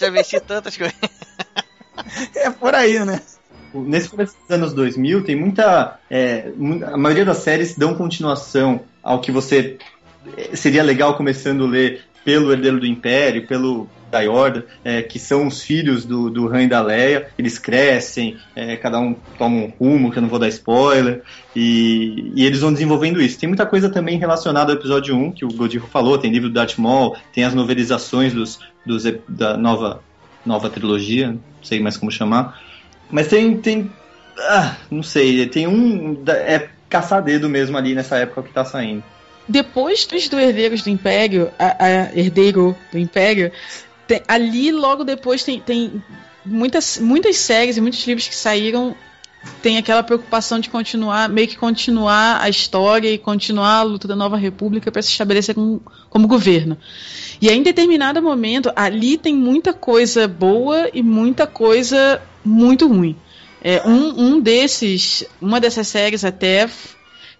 Já 0.00 0.10
venci 0.10 0.40
tantas 0.40 0.76
coisas. 0.76 0.94
É 2.34 2.50
por 2.50 2.74
aí, 2.74 3.04
né? 3.04 3.20
Nesse 3.72 4.08
começo 4.08 4.36
dos 4.40 4.50
anos 4.50 4.72
2000, 4.72 5.24
tem 5.24 5.34
muita. 5.34 5.98
É, 6.08 6.52
a 6.86 6.96
maioria 6.96 7.24
das 7.24 7.38
séries 7.38 7.76
dão 7.76 7.94
continuação 7.94 8.82
ao 9.02 9.20
que 9.20 9.32
você 9.32 9.78
seria 10.54 10.82
legal 10.82 11.16
começando 11.16 11.64
a 11.64 11.68
ler 11.68 12.02
pelo 12.24 12.52
Herdeiro 12.52 12.80
do 12.80 12.86
Império, 12.86 13.46
pelo 13.46 13.88
da 14.14 14.20
é, 14.84 15.02
que 15.02 15.18
são 15.18 15.48
os 15.48 15.62
filhos 15.62 16.04
do, 16.04 16.30
do 16.30 16.46
Han 16.46 16.62
e 16.62 16.68
da 16.68 16.80
Leia, 16.80 17.28
eles 17.36 17.58
crescem, 17.58 18.36
é, 18.54 18.76
cada 18.76 19.00
um 19.00 19.16
toma 19.36 19.56
um 19.56 19.72
rumo, 19.78 20.12
que 20.12 20.18
eu 20.18 20.22
não 20.22 20.28
vou 20.28 20.38
dar 20.38 20.46
spoiler, 20.48 21.22
e, 21.54 22.32
e, 22.36 22.46
eles 22.46 22.60
vão 22.60 22.72
desenvolvendo 22.72 23.20
isso. 23.20 23.38
Tem 23.38 23.48
muita 23.48 23.66
coisa 23.66 23.90
também 23.90 24.16
relacionada 24.16 24.72
ao 24.72 24.78
episódio 24.78 25.16
1, 25.16 25.32
que 25.32 25.44
o 25.44 25.48
Godifo 25.48 25.88
falou, 25.88 26.16
tem 26.16 26.30
livro 26.30 26.48
do 26.48 26.54
Darth 26.54 26.78
Maul, 26.78 27.16
tem 27.32 27.42
as 27.42 27.54
novelizações 27.54 28.32
dos, 28.32 28.60
dos, 28.86 29.02
da 29.28 29.56
nova, 29.56 30.00
nova 30.46 30.70
trilogia, 30.70 31.32
não 31.32 31.40
sei 31.60 31.80
mais 31.80 31.96
como 31.96 32.12
chamar, 32.12 32.60
mas 33.10 33.26
tem, 33.26 33.56
tem 33.56 33.90
ah, 34.38 34.76
não 34.90 35.02
sei, 35.02 35.46
tem 35.46 35.66
um, 35.66 36.22
é 36.28 36.68
caçadedo 36.88 37.48
mesmo 37.48 37.76
ali 37.76 37.94
nessa 37.94 38.16
época 38.16 38.44
que 38.44 38.52
tá 38.52 38.64
saindo 38.64 39.02
depois 39.48 40.06
dos 40.06 40.28
do 40.28 40.38
Herdeiros 40.38 40.82
do 40.82 40.90
Império, 40.90 41.50
a, 41.58 41.84
a 41.84 42.18
Herdeiro 42.18 42.76
do 42.90 42.98
Império, 42.98 43.52
tem, 44.06 44.22
ali 44.26 44.72
logo 44.72 45.04
depois 45.04 45.44
tem, 45.44 45.60
tem 45.60 46.02
muitas, 46.44 46.98
muitas 46.98 47.36
séries 47.36 47.76
e 47.76 47.80
muitos 47.80 48.06
livros 48.06 48.28
que 48.28 48.34
saíram 48.34 48.94
tem 49.62 49.76
aquela 49.76 50.02
preocupação 50.02 50.58
de 50.58 50.70
continuar, 50.70 51.28
meio 51.28 51.48
que 51.48 51.56
continuar 51.56 52.40
a 52.40 52.48
história 52.48 53.10
e 53.10 53.18
continuar 53.18 53.78
a 53.78 53.82
luta 53.82 54.08
da 54.08 54.16
Nova 54.16 54.36
República 54.36 54.90
para 54.90 55.02
se 55.02 55.10
estabelecer 55.10 55.54
como, 55.54 55.82
como 56.08 56.26
governo. 56.26 56.78
E 57.40 57.48
aí, 57.48 57.56
em 57.56 57.62
determinado 57.62 58.22
momento, 58.22 58.72
ali 58.74 59.18
tem 59.18 59.34
muita 59.34 59.72
coisa 59.72 60.26
boa 60.26 60.88
e 60.92 61.02
muita 61.02 61.46
coisa 61.46 62.22
muito 62.44 62.88
ruim. 62.88 63.16
É, 63.62 63.86
um, 63.86 64.26
um 64.26 64.40
desses, 64.40 65.24
uma 65.40 65.60
dessas 65.60 65.88
séries 65.88 66.24
até 66.24 66.68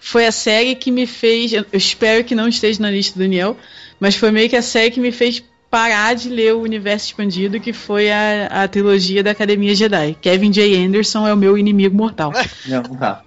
foi 0.04 0.26
a 0.26 0.32
série 0.32 0.74
que 0.74 0.90
me 0.90 1.06
fez. 1.06 1.54
Eu 1.54 1.64
espero 1.72 2.22
que 2.24 2.34
não 2.34 2.46
esteja 2.46 2.80
na 2.82 2.90
lista 2.90 3.18
do 3.18 3.22
Daniel, 3.22 3.56
mas 3.98 4.14
foi 4.14 4.30
meio 4.30 4.50
que 4.50 4.56
a 4.56 4.60
série 4.60 4.90
que 4.90 5.00
me 5.00 5.10
fez 5.10 5.42
parar 5.70 6.14
de 6.14 6.28
ler 6.28 6.54
o 6.54 6.60
universo 6.60 7.06
expandido, 7.06 7.58
que 7.58 7.72
foi 7.72 8.12
a, 8.12 8.48
a 8.50 8.68
trilogia 8.68 9.22
da 9.22 9.30
Academia 9.30 9.74
Jedi. 9.74 10.14
Kevin 10.20 10.50
J. 10.50 10.76
Anderson 10.76 11.26
é 11.26 11.32
o 11.32 11.36
meu 11.38 11.56
inimigo 11.56 11.96
mortal. 11.96 12.32
Não, 12.68 12.82
tá. 12.82 13.22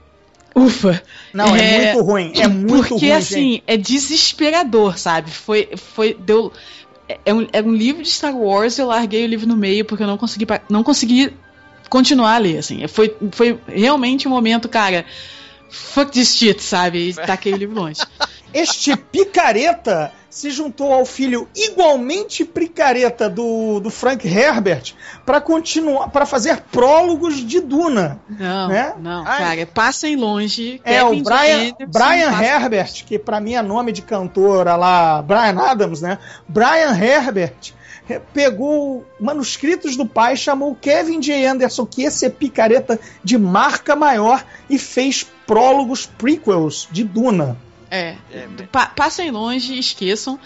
Ufa. 0.55 1.01
Não, 1.33 1.55
é, 1.55 1.85
é, 1.85 1.93
muito 1.93 2.05
ruim. 2.05 2.33
É 2.35 2.47
muito 2.47 2.67
porque, 2.67 2.89
ruim. 2.89 2.99
Porque 2.99 3.11
assim, 3.11 3.51
gente. 3.53 3.63
é 3.65 3.75
desesperador, 3.75 4.99
sabe? 4.99 5.31
Foi. 5.31 5.69
foi 5.75 6.13
deu, 6.13 6.53
é, 7.09 7.19
é 7.25 7.33
um, 7.33 7.47
é 7.53 7.61
um 7.63 7.73
livro 7.73 8.03
de 8.03 8.09
Star 8.09 8.37
Wars, 8.37 8.77
eu 8.77 8.85
larguei 8.85 9.25
o 9.25 9.27
livro 9.27 9.47
no 9.47 9.57
meio 9.57 9.83
porque 9.83 10.03
eu 10.03 10.07
não 10.07 10.17
consegui, 10.17 10.45
não 10.69 10.83
consegui 10.83 11.33
continuar 11.89 12.35
a 12.35 12.37
ler, 12.37 12.59
assim. 12.59 12.87
Foi, 12.87 13.15
foi 13.31 13.59
realmente 13.67 14.27
um 14.27 14.31
momento, 14.31 14.69
cara 14.69 15.05
fuck 15.69 16.11
this 16.11 16.35
shit, 16.35 16.61
sabe? 16.61 17.09
E 17.09 17.13
taquei 17.13 17.53
o 17.53 17.57
livro 17.57 17.75
longe. 17.75 18.01
Este 18.53 18.95
picareta 18.95 20.11
se 20.29 20.51
juntou 20.51 20.93
ao 20.93 21.05
filho 21.05 21.47
igualmente 21.55 22.45
picareta 22.45 23.29
do, 23.29 23.79
do 23.79 23.89
Frank 23.89 24.27
Herbert 24.27 24.93
para 25.25 25.41
continuar 25.41 26.09
para 26.09 26.25
fazer 26.25 26.61
prólogos 26.71 27.35
de 27.45 27.59
Duna. 27.59 28.19
Não, 28.29 28.67
né? 28.67 28.93
não, 28.99 29.25
Ai. 29.25 29.37
cara, 29.37 29.65
passem 29.65 30.15
longe. 30.15 30.79
É 30.83 31.03
Kevin 31.03 31.21
o 31.21 31.23
Brian, 31.23 31.73
Brian 31.87 32.41
Herbert, 32.41 33.03
que 33.05 33.17
para 33.17 33.39
mim 33.41 33.55
é 33.55 33.61
nome 33.61 33.91
de 33.91 34.01
cantora 34.01 34.75
lá, 34.75 35.21
Brian 35.21 35.59
Adams, 35.59 36.01
né? 36.01 36.19
Brian 36.47 36.95
Herbert 36.95 37.73
pegou 38.33 39.05
manuscritos 39.19 39.95
do 39.95 40.05
pai, 40.05 40.37
chamou 40.37 40.75
Kevin 40.75 41.19
J. 41.19 41.45
Anderson, 41.45 41.85
que 41.85 42.03
esse 42.03 42.25
é 42.25 42.29
picareta 42.29 42.99
de 43.23 43.37
marca 43.37 43.95
maior, 43.95 44.43
e 44.69 44.77
fez 44.77 45.25
prólogos 45.45 46.05
prequels 46.05 46.87
de 46.91 47.03
Duna. 47.03 47.57
É, 47.89 48.15
é 48.31 48.47
pa 48.71 48.87
passem 48.87 49.31
longe, 49.31 49.77
esqueçam. 49.77 50.39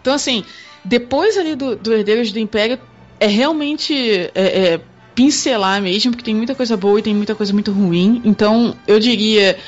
Então, 0.00 0.14
assim, 0.14 0.44
depois 0.84 1.36
ali 1.36 1.54
do, 1.54 1.76
do 1.76 1.92
Herdeiros 1.92 2.32
do 2.32 2.38
Império, 2.38 2.78
é 3.20 3.26
realmente 3.26 3.94
é, 4.34 4.74
é, 4.74 4.80
pincelar 5.14 5.82
mesmo, 5.82 6.12
porque 6.12 6.24
tem 6.24 6.34
muita 6.34 6.54
coisa 6.54 6.76
boa 6.76 6.98
e 6.98 7.02
tem 7.02 7.14
muita 7.14 7.34
coisa 7.34 7.52
muito 7.52 7.72
ruim. 7.72 8.22
Então, 8.24 8.76
eu 8.86 9.00
diria 9.00 9.58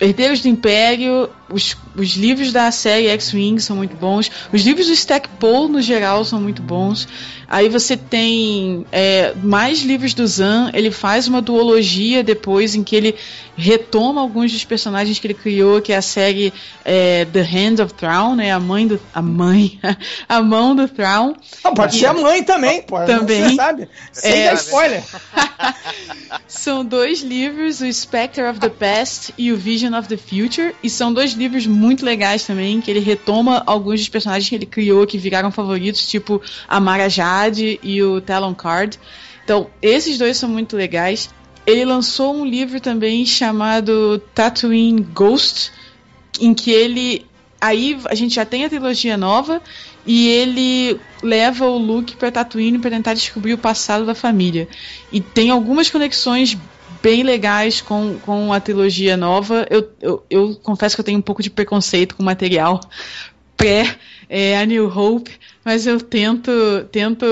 Herdeiros 0.00 0.40
do 0.40 0.48
Império, 0.48 1.30
os, 1.50 1.76
os 1.96 2.10
livros 2.16 2.52
da 2.52 2.70
série 2.70 3.08
X-Wing 3.08 3.58
são 3.58 3.76
muito 3.76 3.96
bons. 3.96 4.30
Os 4.52 4.62
livros 4.62 4.86
do 4.86 4.92
Stackpole, 4.92 5.72
no 5.72 5.80
geral, 5.80 6.24
são 6.24 6.40
muito 6.40 6.60
bons. 6.60 7.08
Aí 7.48 7.68
você 7.68 7.96
tem 7.96 8.84
é, 8.90 9.32
mais 9.42 9.82
livros 9.82 10.14
do 10.14 10.26
Zan. 10.26 10.70
Ele 10.74 10.90
faz 10.90 11.28
uma 11.28 11.40
duologia 11.40 12.24
depois 12.24 12.74
em 12.74 12.82
que 12.82 12.96
ele 12.96 13.14
retoma 13.56 14.20
alguns 14.20 14.52
dos 14.52 14.64
personagens 14.64 15.18
que 15.18 15.26
ele 15.26 15.34
criou, 15.34 15.80
que 15.80 15.92
é 15.92 15.96
a 15.96 16.02
série 16.02 16.52
é, 16.84 17.24
The 17.24 17.40
Hand 17.40 17.84
of 17.84 17.94
Thrawn, 17.94 18.34
né? 18.34 18.50
A 18.50 18.58
mãe 18.58 18.86
do. 18.86 19.00
A 19.14 19.22
mãe. 19.22 19.78
a 20.28 20.42
mão 20.42 20.74
do 20.74 20.88
Thrawn. 20.88 21.34
Ah, 21.62 21.70
pode 21.70 21.98
ser 21.98 22.06
a 22.06 22.12
mãe 22.12 22.42
também, 22.42 22.82
pô. 22.82 22.98
Também. 23.04 23.50
Você 23.50 23.54
sabe. 23.54 23.88
Sem 24.12 24.32
É, 24.32 24.46
dar 24.46 24.54
spoiler. 24.54 25.04
São 26.48 26.84
dois 26.84 27.20
livros, 27.20 27.80
o 27.80 27.92
Spectre 27.92 28.44
of 28.44 28.58
the 28.58 28.68
Past 28.68 29.32
e 29.38 29.52
o 29.52 29.56
Vision 29.56 29.94
of 29.94 30.08
the 30.08 30.16
Future, 30.16 30.74
e 30.82 30.90
são 30.90 31.12
dois 31.12 31.32
livros 31.32 31.66
muito 31.66 32.04
legais 32.04 32.44
também, 32.44 32.80
que 32.80 32.90
ele 32.90 33.00
retoma 33.00 33.62
alguns 33.66 34.00
dos 34.00 34.08
personagens 34.08 34.48
que 34.48 34.54
ele 34.54 34.66
criou 34.66 35.06
que 35.06 35.16
viraram 35.16 35.50
favoritos, 35.50 36.06
tipo 36.06 36.42
a 36.68 36.80
Mara 36.80 37.08
Jade 37.08 37.35
e 37.82 38.02
o 38.02 38.20
Talon 38.20 38.54
Card. 38.54 38.98
Então, 39.44 39.68
esses 39.80 40.18
dois 40.18 40.36
são 40.36 40.48
muito 40.48 40.76
legais. 40.76 41.30
Ele 41.66 41.84
lançou 41.84 42.34
um 42.34 42.44
livro 42.44 42.80
também 42.80 43.24
chamado 43.24 44.18
Tatooine 44.34 45.00
Ghost, 45.00 45.72
em 46.40 46.54
que 46.54 46.70
ele 46.70 47.26
aí 47.60 47.98
a 48.04 48.14
gente 48.14 48.34
já 48.34 48.44
tem 48.44 48.64
a 48.64 48.68
trilogia 48.68 49.16
nova 49.16 49.62
e 50.06 50.28
ele 50.28 51.00
leva 51.22 51.66
o 51.66 51.78
Luke 51.78 52.16
para 52.16 52.30
Tatooine 52.30 52.78
para 52.78 52.90
tentar 52.90 53.14
descobrir 53.14 53.54
o 53.54 53.58
passado 53.58 54.04
da 54.04 54.14
família. 54.14 54.68
E 55.10 55.20
tem 55.20 55.50
algumas 55.50 55.90
conexões 55.90 56.56
bem 57.02 57.22
legais 57.22 57.80
com, 57.80 58.18
com 58.24 58.52
a 58.52 58.60
trilogia 58.60 59.16
nova. 59.16 59.66
Eu, 59.70 59.90
eu, 60.00 60.24
eu 60.30 60.54
confesso 60.62 60.96
que 60.96 61.00
eu 61.00 61.04
tenho 61.04 61.18
um 61.18 61.22
pouco 61.22 61.42
de 61.42 61.50
preconceito 61.50 62.16
com 62.16 62.22
o 62.22 62.26
material 62.26 62.80
pré 63.56 63.96
é, 64.28 64.58
A 64.58 64.64
New 64.64 64.86
Hope, 64.86 65.30
mas 65.64 65.86
eu 65.86 66.00
tento, 66.00 66.50
tento 66.90 67.26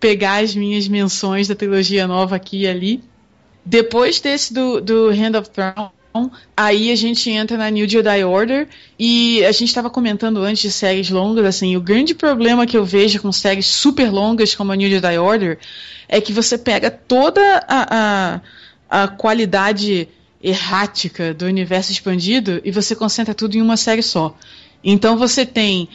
pegar 0.00 0.42
as 0.42 0.54
minhas 0.54 0.88
menções 0.88 1.48
da 1.48 1.54
trilogia 1.54 2.06
nova 2.06 2.36
aqui 2.36 2.62
e 2.62 2.68
ali. 2.68 3.02
Depois 3.64 4.20
desse 4.20 4.52
do, 4.52 4.80
do 4.80 5.08
Hand 5.10 5.38
of 5.38 5.50
Thrones, 5.50 5.90
aí 6.56 6.90
a 6.90 6.96
gente 6.96 7.30
entra 7.30 7.56
na 7.56 7.70
New 7.70 7.88
Jedi 7.88 8.24
Order 8.24 8.66
e 8.98 9.44
a 9.44 9.52
gente 9.52 9.68
estava 9.68 9.90
comentando 9.90 10.42
antes 10.42 10.62
de 10.62 10.72
séries 10.72 11.10
longas, 11.10 11.44
assim, 11.44 11.76
o 11.76 11.80
grande 11.80 12.14
problema 12.14 12.66
que 12.66 12.76
eu 12.76 12.84
vejo 12.84 13.20
com 13.20 13.30
séries 13.30 13.66
super 13.66 14.10
longas 14.10 14.54
como 14.54 14.72
a 14.72 14.76
New 14.76 14.88
Jedi 14.88 15.18
Order 15.18 15.58
é 16.08 16.20
que 16.20 16.32
você 16.32 16.56
pega 16.56 16.90
toda 16.90 17.40
a, 17.68 18.40
a, 18.90 19.02
a 19.04 19.08
qualidade 19.08 20.08
errática 20.42 21.34
do 21.34 21.44
universo 21.44 21.92
expandido 21.92 22.60
e 22.64 22.70
você 22.70 22.94
concentra 22.94 23.34
tudo 23.34 23.56
em 23.56 23.62
uma 23.62 23.76
série 23.76 24.02
só. 24.02 24.36
Então 24.82 25.16
você 25.16 25.44
tem 25.44 25.88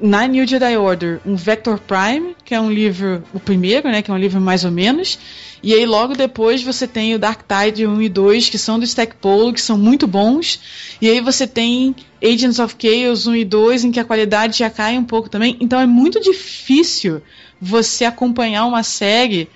na 0.00 0.26
New 0.26 0.46
Jedi 0.46 0.76
Order 0.76 1.20
um 1.24 1.34
Vector 1.34 1.78
Prime, 1.78 2.36
que 2.44 2.54
é 2.54 2.60
um 2.60 2.70
livro, 2.70 3.22
o 3.32 3.40
primeiro, 3.40 3.88
né, 3.88 4.02
que 4.02 4.10
é 4.10 4.14
um 4.14 4.18
livro 4.18 4.40
mais 4.40 4.64
ou 4.64 4.70
menos, 4.70 5.18
e 5.62 5.74
aí 5.74 5.84
logo 5.84 6.14
depois 6.14 6.62
você 6.62 6.86
tem 6.86 7.14
o 7.14 7.18
Dark 7.18 7.42
Tide 7.42 7.86
1 7.86 8.02
e 8.02 8.08
2, 8.08 8.48
que 8.48 8.58
são 8.58 8.78
do 8.78 8.84
Stackpole, 8.84 9.52
que 9.52 9.60
são 9.60 9.76
muito 9.76 10.06
bons, 10.06 10.60
e 11.00 11.08
aí 11.08 11.20
você 11.20 11.46
tem 11.46 11.94
Agents 12.22 12.58
of 12.58 12.76
Chaos 12.78 13.26
1 13.26 13.34
e 13.36 13.44
2, 13.44 13.84
em 13.84 13.90
que 13.90 14.00
a 14.00 14.04
qualidade 14.04 14.58
já 14.58 14.70
cai 14.70 14.96
um 14.96 15.04
pouco 15.04 15.28
também, 15.28 15.56
então 15.60 15.80
é 15.80 15.86
muito 15.86 16.20
difícil 16.20 17.20
você 17.60 18.04
acompanhar 18.04 18.66
uma 18.66 18.82
série 18.82 19.48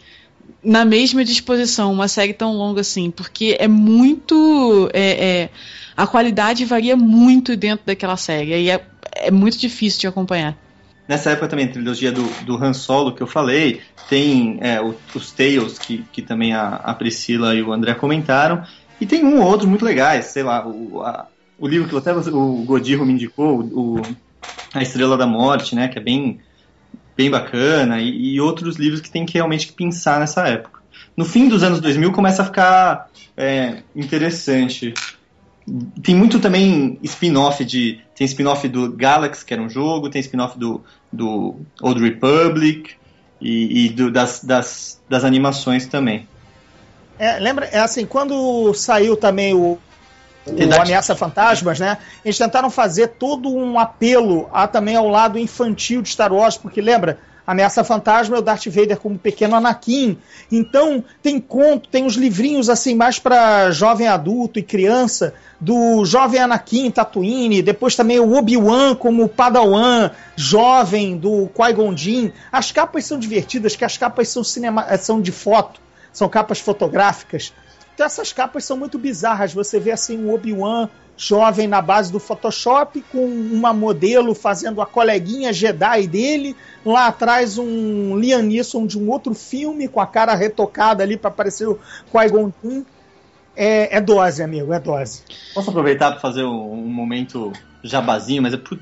na 0.63 0.85
mesma 0.85 1.25
disposição, 1.25 1.93
uma 1.93 2.09
série 2.09 2.33
tão 2.33 2.55
longa 2.55 2.81
assim, 2.81 3.11
porque 3.11 3.57
é 3.59 3.69
muito. 3.69 4.89
É, 4.93 5.11
é, 5.27 5.51
a 5.97 6.07
qualidade 6.07 6.65
varia 6.65 6.97
muito 6.97 7.57
dentro 7.57 7.87
daquela 7.87 8.17
série, 8.17 8.55
e 8.63 8.71
é, 8.71 8.85
é 9.17 9.31
muito 9.31 9.59
difícil 9.59 10.01
de 10.01 10.07
acompanhar. 10.07 10.57
Nessa 11.09 11.31
época 11.31 11.49
também, 11.49 11.67
a 11.67 11.73
trilogia 11.73 12.11
do, 12.11 12.23
do 12.45 12.57
Han 12.57 12.73
Solo 12.73 13.15
que 13.15 13.23
eu 13.23 13.27
falei, 13.27 13.83
tem 14.09 14.59
é, 14.61 14.81
o- 14.81 14.95
os 15.15 15.33
Tales, 15.33 15.79
que, 15.79 16.05
que 16.13 16.23
também 16.23 16.55
a, 16.55 16.77
a 16.77 16.95
Priscila 16.95 17.55
e 17.55 17.63
o 17.63 17.73
André 17.73 17.95
comentaram, 17.95 18.63
e 19.01 19.07
tem 19.07 19.25
um 19.25 19.41
ou 19.41 19.47
outro 19.47 19.69
muito 19.69 19.85
legais, 19.85 20.27
sei 20.27 20.43
lá, 20.43 20.67
o, 20.67 21.03
a- 21.03 21.29
o 21.59 21.69
livro 21.69 21.89
que 21.89 21.97
até 21.97 22.13
o 22.13 22.65
Godiro 22.65 23.05
me 23.05 23.13
indicou, 23.13 23.61
o, 23.61 24.01
A 24.75 24.83
Estrela 24.83 25.17
da 25.17 25.27
Morte, 25.27 25.75
né, 25.75 25.89
que 25.89 25.99
é 25.99 26.03
bem, 26.03 26.41
bem 27.17 27.31
bacana, 27.31 28.01
e, 28.01 28.35
e 28.35 28.41
outros 28.41 28.77
livros 28.77 29.01
que 29.01 29.11
tem 29.11 29.25
que 29.27 29.35
realmente 29.35 29.73
pensar 29.73 30.19
nessa 30.21 30.49
época. 30.49 30.81
No 31.17 31.25
fim 31.25 31.49
dos 31.49 31.63
anos 31.63 31.81
2000 31.81 32.13
começa 32.13 32.43
a 32.43 32.47
ficar 32.47 33.07
é, 33.37 33.83
interessante. 33.95 34.95
Tem 36.03 36.15
muito 36.15 36.39
também 36.39 36.99
spin-off 37.03 37.65
de. 37.65 38.01
Tem 38.15 38.27
spin-off 38.27 38.69
do 38.69 38.93
Galaxy, 38.93 39.45
que 39.45 39.55
era 39.55 39.63
um 39.63 39.69
jogo, 39.71 40.11
tem 40.11 40.21
spin-off 40.21 40.59
do, 40.59 40.83
do 41.11 41.57
Old 41.81 42.03
Republic 42.03 42.93
e, 43.41 43.87
e 43.87 43.89
do- 43.89 44.11
das, 44.11 44.45
das, 44.45 45.01
das 45.09 45.25
animações 45.25 45.87
também. 45.87 46.29
É, 47.19 47.39
lembra, 47.39 47.67
é 47.67 47.79
assim, 47.79 48.05
quando 48.05 48.75
saiu 48.75 49.17
também 49.17 49.55
o, 49.55 49.79
o. 50.47 50.81
Ameaça 50.83 51.17
Fantasmas, 51.17 51.81
né? 51.81 51.97
Eles 52.25 52.37
tentaram 52.37 52.69
fazer 52.69 53.09
todo 53.09 53.49
um 53.49 53.79
apelo 53.79 54.49
a, 54.53 54.67
também 54.67 54.97
ao 54.97 55.09
lado 55.09 55.39
infantil 55.39 56.03
de 56.03 56.11
Star 56.11 56.33
Wars, 56.33 56.57
porque 56.59 56.81
lembra? 56.81 57.19
Ameaça 57.47 57.85
Fantasma 57.85 58.37
é 58.37 58.39
o 58.39 58.43
Darth 58.43 58.67
Vader 58.67 58.99
como 58.99 59.19
pequeno 59.19 59.55
Anakin. 59.55 60.17
Então, 60.51 61.05
tem 61.23 61.39
conto, 61.39 61.89
tem 61.89 62.05
uns 62.05 62.15
livrinhos 62.15 62.71
assim 62.71 62.95
mais 62.95 63.19
para 63.19 63.71
jovem 63.71 64.09
adulto 64.09 64.59
e 64.59 64.63
criança, 64.63 65.35
do 65.61 66.05
jovem 66.05 66.41
Anakin 66.41 66.91
Tatooine, 66.91 67.63
depois 67.63 67.95
também 67.97 68.19
o 68.19 68.35
Obi-Wan 68.35 68.95
como 68.95 69.29
Padawan, 69.29 70.11
jovem 70.37 71.17
do 71.17 71.49
Qui-Gon 71.49 71.97
Jinn. 71.97 72.31
As 72.51 72.73
capas 72.73 73.05
são 73.05 73.19
divertidas, 73.19 73.77
que 73.77 73.85
as 73.85 73.97
capas 73.97 74.29
são 74.29 74.43
cinema, 74.43 74.97
são 74.99 75.21
de 75.21 75.33
foto, 75.33 75.81
são 76.13 76.29
capas 76.29 76.61
fotográficas. 76.61 77.53
Então 77.95 78.07
essas 78.07 78.33
capas 78.33 78.65
são 78.65 78.77
muito 78.77 78.99
bizarras. 78.99 79.55
Você 79.55 79.79
vê 79.79 79.93
assim 79.93 80.19
um 80.19 80.35
Obi-Wan 80.35 80.89
jovem 81.17 81.67
na 81.69 81.81
base 81.81 82.11
do 82.11 82.19
Photoshop, 82.19 83.03
com 83.13 83.25
uma 83.25 83.73
modelo 83.73 84.35
fazendo 84.35 84.81
a 84.83 84.87
coleguinha 84.87 85.53
Jedi 85.53 86.07
dele. 86.07 86.57
Lá 86.85 87.07
atrás 87.07 87.57
um 87.57 88.17
Liam 88.19 88.43
Neeson 88.43 88.87
de 88.87 88.99
um 88.99 89.09
outro 89.11 89.33
filme, 89.35 89.89
com 89.89 90.01
a 90.01 90.07
cara 90.07 90.35
retocada 90.35 91.03
ali 91.03 91.17
para 91.17 91.31
parecer 91.31 91.69
o 91.69 91.79
Qui-Gon 92.11 92.53
Jinn. 92.63 92.85
É, 93.57 93.97
é 93.97 94.01
dose, 94.01 94.43
amigo, 94.43 94.73
é 94.73 94.81
dose. 94.81 95.23
Posso 95.55 95.71
aproveitar 95.71 96.11
para 96.11 96.21
fazer 96.21 96.43
um, 96.43 96.73
um 96.73 96.89
momento 96.89 97.53
jabazinho, 97.85 98.43
mas 98.43 98.53
é 98.53 98.57
por- 98.57 98.79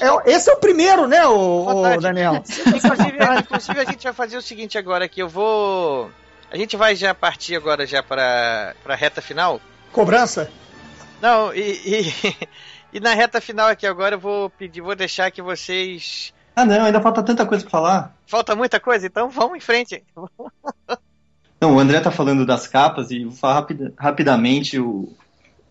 É- 0.00 0.30
esse 0.32 0.48
é 0.48 0.52
o 0.52 0.58
primeiro, 0.58 1.08
né, 1.08 1.26
o, 1.26 1.64
Vontade. 1.64 2.02
Daniel? 2.02 2.34
Inclusive, 2.66 3.18
inclusive, 3.40 3.80
a 3.80 3.84
gente 3.84 4.04
vai 4.04 4.12
fazer 4.12 4.36
o 4.36 4.42
seguinte 4.42 4.78
agora 4.78 5.08
que 5.08 5.20
eu 5.20 5.28
vou. 5.28 6.10
A 6.50 6.56
gente 6.56 6.76
vai 6.76 6.94
já 6.94 7.12
partir 7.12 7.56
agora 7.56 7.84
já 7.86 8.02
para 8.02 8.74
a 8.86 8.94
reta 8.94 9.20
final. 9.20 9.60
Cobrança? 9.92 10.48
Não, 11.20 11.52
e, 11.54 11.60
e, 11.60 12.14
e 12.96 13.00
na 13.00 13.14
reta 13.14 13.40
final 13.40 13.68
aqui 13.68 13.86
agora 13.86 14.14
eu 14.14 14.20
vou 14.20 14.50
pedir, 14.50 14.80
vou 14.80 14.94
deixar 14.94 15.30
que 15.30 15.42
vocês. 15.42 16.32
Ah, 16.54 16.64
não, 16.64 16.84
ainda 16.84 17.00
falta 17.00 17.22
tanta 17.22 17.46
coisa 17.46 17.62
para 17.64 17.70
falar. 17.70 18.16
Falta 18.26 18.56
muita 18.56 18.80
coisa, 18.80 19.06
então 19.06 19.28
vamos 19.30 19.56
em 19.56 19.60
frente. 19.60 20.02
Não, 21.60 21.74
o 21.74 21.80
André 21.80 21.98
tá 21.98 22.12
falando 22.12 22.46
das 22.46 22.68
capas 22.68 23.10
e 23.10 23.24
vou 23.24 23.32
falar 23.32 23.54
rapida- 23.54 23.92
rapidamente 23.98 24.78
o, 24.78 25.12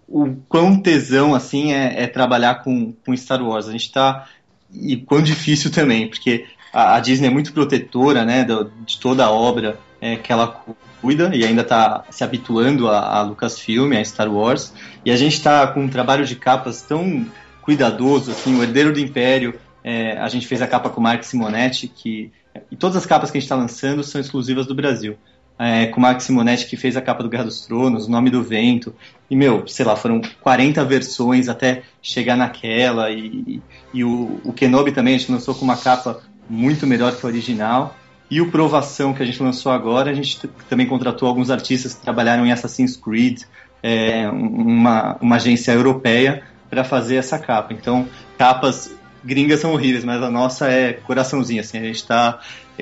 o 0.06 0.36
quão 0.50 0.82
tesão 0.82 1.34
assim 1.34 1.72
é, 1.72 2.04
é 2.04 2.08
trabalhar 2.08 2.56
com, 2.56 2.92
com 3.06 3.16
Star 3.16 3.42
Wars. 3.42 3.70
A 3.70 3.72
gente 3.72 3.90
tá. 3.94 4.28
E 4.74 4.98
quão 4.98 5.22
difícil 5.22 5.72
também, 5.72 6.10
porque 6.10 6.46
a, 6.74 6.96
a 6.96 7.00
Disney 7.00 7.28
é 7.28 7.32
muito 7.32 7.54
protetora 7.54 8.26
né, 8.26 8.44
do- 8.44 8.70
de 8.86 9.00
toda 9.00 9.24
a 9.26 9.32
obra 9.32 9.80
é, 10.02 10.16
que 10.16 10.32
ela 10.32 10.64
cuida 11.02 11.36
e 11.36 11.44
ainda 11.46 11.64
tá 11.64 12.04
se 12.10 12.24
habituando 12.24 12.90
a, 12.90 13.18
a 13.18 13.22
Lucasfilm, 13.22 13.94
a 13.94 14.04
Star 14.04 14.32
Wars. 14.32 14.74
E 15.06 15.12
a 15.12 15.16
gente 15.16 15.42
tá 15.42 15.68
com 15.68 15.82
um 15.82 15.90
trabalho 15.90 16.26
de 16.26 16.36
capas 16.36 16.82
tão 16.82 17.26
cuidadoso, 17.62 18.32
assim, 18.32 18.58
o 18.58 18.64
Herdeiro 18.64 18.94
do 18.94 19.00
Império. 19.00 19.60
é, 19.84 20.18
a 20.18 20.28
gente 20.28 20.48
fez 20.48 20.62
a 20.62 20.68
capa 20.68 20.90
com 20.90 21.00
o 21.00 21.04
Mark 21.04 21.24
Simonetti, 21.24 21.88
que. 21.88 22.32
E 22.72 22.76
todas 22.76 22.98
as 22.98 23.06
capas 23.06 23.30
que 23.30 23.38
a 23.38 23.40
gente 23.40 23.46
está 23.46 23.56
lançando 23.56 24.04
são 24.04 24.20
exclusivas 24.20 24.66
do 24.66 24.74
Brasil 24.74 25.16
é, 25.60 25.88
com 25.88 26.00
o 26.00 26.02
Max 26.02 26.26
Simonetti 26.26 26.68
que 26.68 26.78
fez 26.78 26.96
a 26.96 27.02
capa 27.02 27.24
do 27.24 27.30
Guerra 27.30 27.46
dos 27.46 27.66
Tronos, 27.66 28.08
Nome 28.08 28.30
do 28.30 28.44
Vento, 28.44 28.94
e 29.30 29.36
meu, 29.36 29.68
sei 29.68 29.86
lá, 29.86 29.96
foram 29.96 30.22
40 30.42 30.84
versões 30.86 31.50
até 31.50 31.84
chegar 32.02 32.38
naquela, 32.38 33.12
e, 33.12 33.62
e 33.94 34.04
o, 34.04 34.40
o 34.44 34.54
Kenobi 34.54 34.92
também 34.92 35.16
a 35.16 35.18
gente 35.18 35.32
lançou 35.32 35.56
com 35.56 35.66
uma 35.66 35.78
capa 35.78 36.22
muito 36.50 36.86
melhor 36.86 37.16
que 37.16 37.26
a 37.26 37.30
original, 37.30 37.96
e 38.30 38.42
o 38.42 38.52
Provação 38.52 39.14
que 39.14 39.24
a 39.24 39.26
gente 39.26 39.42
lançou 39.42 39.72
agora, 39.72 40.12
a 40.12 40.14
gente 40.14 40.48
também 40.70 40.86
contratou 40.86 41.28
alguns 41.28 41.50
artistas 41.50 41.94
que 41.94 42.02
trabalharam 42.02 42.46
em 42.46 42.52
Assassin's 42.52 42.96
Creed, 42.98 43.44
é, 43.82 44.30
um- 44.30 44.48
uma, 44.48 45.18
uma 45.22 45.36
agência 45.38 45.72
europeia, 45.72 46.44
para 46.70 46.84
fazer 46.84 47.16
essa 47.16 47.40
capa. 47.40 47.74
Então, 47.74 48.08
capas 48.38 48.92
gringas 49.24 49.60
são 49.60 49.74
horríveis, 49.74 50.04
mas 50.04 50.22
a 50.22 50.30
nossa 50.30 50.70
é 50.70 50.94
coraçãozinho, 50.94 51.62
assim, 51.62 51.78
a 51.78 51.84
gente 51.84 52.06
tá 52.06 52.40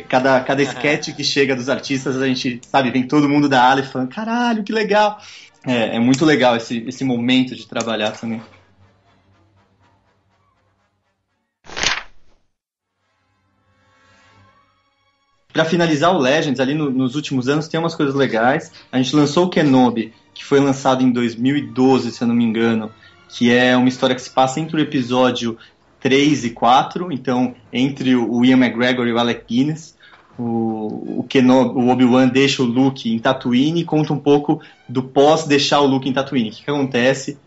cada, 0.10 0.40
cada 0.42 0.62
sketch 0.62 1.16
que 1.16 1.24
chega 1.24 1.56
dos 1.56 1.70
artistas, 1.70 2.22
a 2.22 2.28
gente, 2.28 2.60
sabe, 2.70 2.92
vem 2.92 3.04
todo 3.04 3.30
mundo 3.30 3.48
da 3.48 3.76
e 3.80 3.84
falando, 3.84 4.10
caralho, 4.10 4.64
que 4.64 4.74
legal. 4.74 5.20
É, 5.66 5.96
é 5.96 6.00
muito 6.00 6.26
legal 6.26 6.56
esse, 6.56 6.84
esse 6.88 7.04
momento 7.04 7.56
de 7.56 7.66
trabalhar 7.68 8.12
também. 8.12 8.42
Para 15.56 15.64
finalizar 15.64 16.14
o 16.14 16.18
Legends, 16.18 16.60
ali 16.60 16.74
no, 16.74 16.92
nos 16.92 17.16
últimos 17.16 17.48
anos 17.48 17.70
tem 17.70 17.80
umas 17.80 17.96
coisas 17.96 18.14
legais. 18.14 18.74
A 18.92 18.98
gente 18.98 19.16
lançou 19.16 19.46
o 19.46 19.50
Kenobi, 19.50 20.12
que 20.34 20.44
foi 20.44 20.60
lançado 20.60 21.02
em 21.02 21.10
2012, 21.10 22.12
se 22.12 22.22
eu 22.22 22.28
não 22.28 22.36
me 22.36 22.44
engano, 22.44 22.92
que 23.30 23.50
é 23.50 23.74
uma 23.78 23.88
história 23.88 24.14
que 24.14 24.22
se 24.22 24.30
passa 24.30 24.60
entre 24.60 24.76
o 24.76 24.82
episódio 24.82 25.58
3 26.02 26.44
e 26.44 26.50
4, 26.50 27.10
então 27.10 27.56
entre 27.72 28.18
o 28.18 28.44
Ian 28.44 28.58
McGregor 28.58 29.08
e 29.08 29.14
o 29.14 29.18
Alec 29.18 29.46
Guinness. 29.48 29.96
O, 30.38 31.20
o, 31.20 31.26
Kenobi, 31.30 31.80
o 31.80 31.88
Obi-Wan 31.88 32.28
deixa 32.28 32.62
o 32.62 32.66
Luke 32.66 33.10
em 33.10 33.18
Tatooine 33.18 33.80
e 33.80 33.86
conta 33.86 34.12
um 34.12 34.20
pouco 34.20 34.62
do 34.90 35.04
pós 35.04 35.46
deixar 35.46 35.80
o 35.80 35.88
Luke 35.88 36.10
em 36.10 36.12
Tatooine. 36.12 36.50
O 36.50 36.52
que, 36.52 36.66
que 36.66 36.70
acontece? 36.70 37.38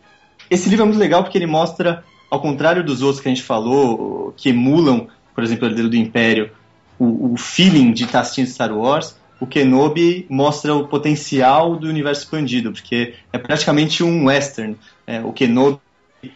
Esse 0.50 0.70
livro 0.70 0.84
é 0.84 0.86
muito 0.86 0.98
legal 0.98 1.22
porque 1.22 1.36
ele 1.36 1.46
mostra, 1.46 2.02
ao 2.30 2.40
contrário 2.40 2.82
dos 2.82 3.02
outros 3.02 3.20
que 3.20 3.28
a 3.28 3.34
gente 3.34 3.44
falou, 3.44 4.32
que 4.34 4.48
emulam, 4.48 5.08
por 5.34 5.44
exemplo, 5.44 5.68
o 5.68 5.70
Herdeiro 5.70 5.90
do 5.90 5.96
Império, 5.96 6.50
o, 6.98 7.32
o 7.32 7.36
feeling 7.36 7.92
de 7.92 8.04
estar 8.04 8.20
assistindo 8.20 8.48
Star 8.48 8.76
Wars, 8.76 9.16
o 9.40 9.46
Kenobi 9.46 10.26
mostra 10.28 10.74
o 10.74 10.88
potencial 10.88 11.76
do 11.76 11.88
universo 11.88 12.22
expandido, 12.22 12.72
porque 12.72 13.14
é 13.32 13.38
praticamente 13.38 14.02
um 14.02 14.26
western. 14.26 14.76
É, 15.06 15.20
o 15.20 15.32
Kenobi 15.32 15.80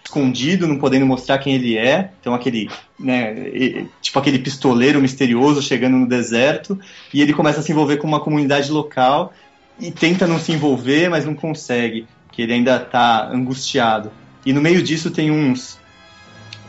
escondido, 0.04 0.68
não 0.68 0.78
podendo 0.78 1.04
mostrar 1.04 1.38
quem 1.38 1.54
ele 1.54 1.76
é, 1.76 2.12
então 2.20 2.34
aquele, 2.34 2.70
né, 2.98 3.86
tipo 4.00 4.16
aquele 4.16 4.38
pistoleiro 4.38 5.00
misterioso 5.00 5.60
chegando 5.60 5.96
no 5.96 6.06
deserto, 6.06 6.78
e 7.12 7.20
ele 7.20 7.32
começa 7.32 7.58
a 7.58 7.62
se 7.62 7.72
envolver 7.72 7.96
com 7.96 8.06
uma 8.06 8.20
comunidade 8.20 8.70
local 8.70 9.32
e 9.80 9.90
tenta 9.90 10.26
não 10.26 10.38
se 10.38 10.52
envolver, 10.52 11.08
mas 11.08 11.24
não 11.24 11.34
consegue, 11.34 12.06
porque 12.26 12.42
ele 12.42 12.52
ainda 12.52 12.76
está 12.76 13.28
angustiado. 13.28 14.12
E 14.46 14.52
no 14.52 14.60
meio 14.60 14.82
disso 14.82 15.10
tem 15.10 15.30
uns 15.30 15.80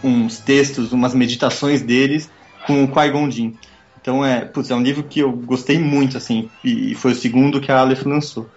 uns 0.04 0.38
textos, 0.38 0.92
umas 0.92 1.14
meditações 1.14 1.82
deles 1.82 2.30
com 2.68 2.84
o 2.84 2.88
Qui-Gon 2.88 3.32
Jinn. 3.32 3.54
Então 4.04 4.24
é, 4.24 4.44
putz, 4.44 4.70
é 4.70 4.76
um 4.76 4.84
livro 4.84 5.02
que 5.04 5.22
eu 5.22 5.32
gostei 5.32 5.80
muito, 5.80 6.18
assim, 6.18 6.50
e 6.62 6.94
foi 6.94 7.14
o 7.14 7.16
segundo 7.16 7.62
que 7.62 7.72
a 7.72 7.80
Aleph 7.80 8.04
lançou. 8.04 8.50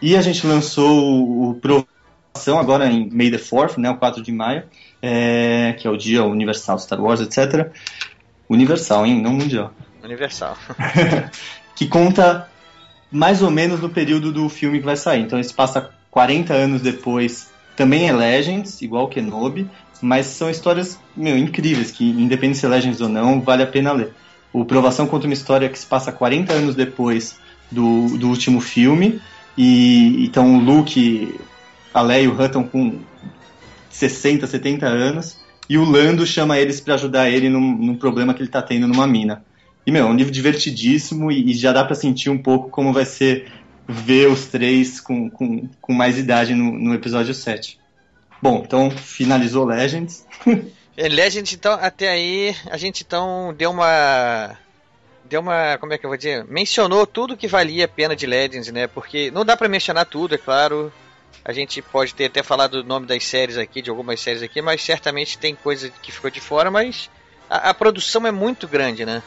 E 0.00 0.14
a 0.14 0.20
gente 0.20 0.46
lançou 0.46 1.50
o 1.50 1.54
Provação 1.54 2.58
agora 2.58 2.86
em 2.86 3.08
May 3.10 3.30
the 3.30 3.38
4th, 3.38 3.78
né, 3.78 3.88
o 3.88 3.96
4 3.96 4.22
de 4.22 4.30
maio, 4.30 4.64
é, 5.00 5.74
que 5.78 5.86
é 5.86 5.90
o 5.90 5.96
dia 5.96 6.22
universal 6.22 6.78
Star 6.78 7.00
Wars, 7.00 7.22
etc. 7.22 7.70
Universal, 8.46 9.06
hein, 9.06 9.22
não 9.22 9.32
mundial. 9.32 9.72
Universal. 10.02 10.54
que 11.74 11.86
conta 11.86 12.46
mais 13.10 13.40
ou 13.40 13.50
menos 13.50 13.80
no 13.80 13.88
período 13.88 14.30
do 14.30 14.50
filme 14.50 14.80
que 14.80 14.84
vai 14.84 14.98
sair. 14.98 15.22
Então 15.22 15.38
ele 15.38 15.48
se 15.48 15.54
passa 15.54 15.90
40 16.10 16.52
anos 16.52 16.82
depois. 16.82 17.50
Também 17.74 18.06
é 18.06 18.12
Legends, 18.12 18.82
igual 18.82 19.08
Kenobi, 19.08 19.66
mas 20.02 20.26
são 20.26 20.50
histórias 20.50 20.98
meu, 21.16 21.38
incríveis, 21.38 21.90
que 21.90 22.04
independente 22.04 22.58
se 22.58 22.66
é 22.66 22.68
Legends 22.68 23.00
ou 23.00 23.08
não, 23.08 23.40
vale 23.40 23.62
a 23.62 23.66
pena 23.66 23.90
ler. 23.90 24.12
O 24.54 24.64
Provação 24.64 25.08
conta 25.08 25.26
uma 25.26 25.34
história 25.34 25.68
que 25.68 25.76
se 25.76 25.84
passa 25.84 26.12
40 26.12 26.52
anos 26.52 26.76
depois 26.76 27.36
do, 27.72 28.16
do 28.16 28.28
último 28.28 28.60
filme. 28.60 29.20
E 29.58 30.24
então 30.24 30.56
o 30.56 30.60
Luke, 30.60 31.34
a 31.92 32.00
Leia 32.00 32.22
e 32.22 32.28
o 32.28 32.40
estão 32.40 32.62
com 32.62 33.00
60, 33.90 34.46
70 34.46 34.86
anos. 34.86 35.36
E 35.68 35.76
o 35.76 35.84
Lando 35.84 36.24
chama 36.24 36.56
eles 36.56 36.80
para 36.80 36.94
ajudar 36.94 37.28
ele 37.28 37.48
num, 37.48 37.76
num, 37.76 37.96
problema 37.96 38.32
que 38.32 38.42
ele 38.42 38.48
está 38.48 38.62
tendo 38.62 38.86
numa 38.86 39.08
mina. 39.08 39.44
E, 39.84 39.90
meu, 39.90 40.06
é 40.06 40.08
um 40.08 40.14
livro 40.14 40.32
divertidíssimo 40.32 41.32
e, 41.32 41.50
e 41.50 41.54
já 41.54 41.72
dá 41.72 41.84
para 41.84 41.96
sentir 41.96 42.30
um 42.30 42.38
pouco 42.38 42.70
como 42.70 42.92
vai 42.92 43.04
ser 43.04 43.50
ver 43.88 44.28
os 44.28 44.46
três 44.46 45.00
com, 45.00 45.28
com, 45.28 45.68
com 45.80 45.92
mais 45.92 46.16
idade 46.16 46.54
no, 46.54 46.78
no 46.78 46.94
episódio 46.94 47.34
7. 47.34 47.76
Bom, 48.40 48.62
então 48.64 48.88
finalizou 48.88 49.64
Legends. 49.64 50.24
É, 50.96 51.08
Legends, 51.08 51.52
então, 51.52 51.72
até 51.72 52.08
aí, 52.08 52.56
a 52.70 52.76
gente 52.76 53.02
então 53.02 53.52
deu 53.56 53.70
uma. 53.70 54.56
Deu 55.24 55.40
uma. 55.40 55.76
Como 55.78 55.92
é 55.92 55.98
que 55.98 56.06
eu 56.06 56.10
vou 56.10 56.16
dizer? 56.16 56.44
Mencionou 56.44 57.06
tudo 57.06 57.36
que 57.36 57.48
valia 57.48 57.86
a 57.86 57.88
pena 57.88 58.14
de 58.14 58.26
Legends, 58.26 58.70
né? 58.70 58.86
Porque 58.86 59.30
não 59.30 59.44
dá 59.44 59.56
para 59.56 59.68
mencionar 59.68 60.06
tudo, 60.06 60.34
é 60.34 60.38
claro. 60.38 60.92
A 61.44 61.52
gente 61.52 61.82
pode 61.82 62.14
ter 62.14 62.26
até 62.26 62.42
falado 62.42 62.74
o 62.76 62.84
nome 62.84 63.06
das 63.06 63.26
séries 63.26 63.58
aqui, 63.58 63.82
de 63.82 63.90
algumas 63.90 64.20
séries 64.20 64.42
aqui, 64.42 64.62
mas 64.62 64.82
certamente 64.82 65.36
tem 65.36 65.54
coisa 65.54 65.90
que 65.90 66.12
ficou 66.12 66.30
de 66.30 66.40
fora, 66.40 66.70
mas 66.70 67.10
a, 67.50 67.70
a 67.70 67.74
produção 67.74 68.26
é 68.26 68.30
muito 68.30 68.66
grande, 68.66 69.04
né? 69.04 69.22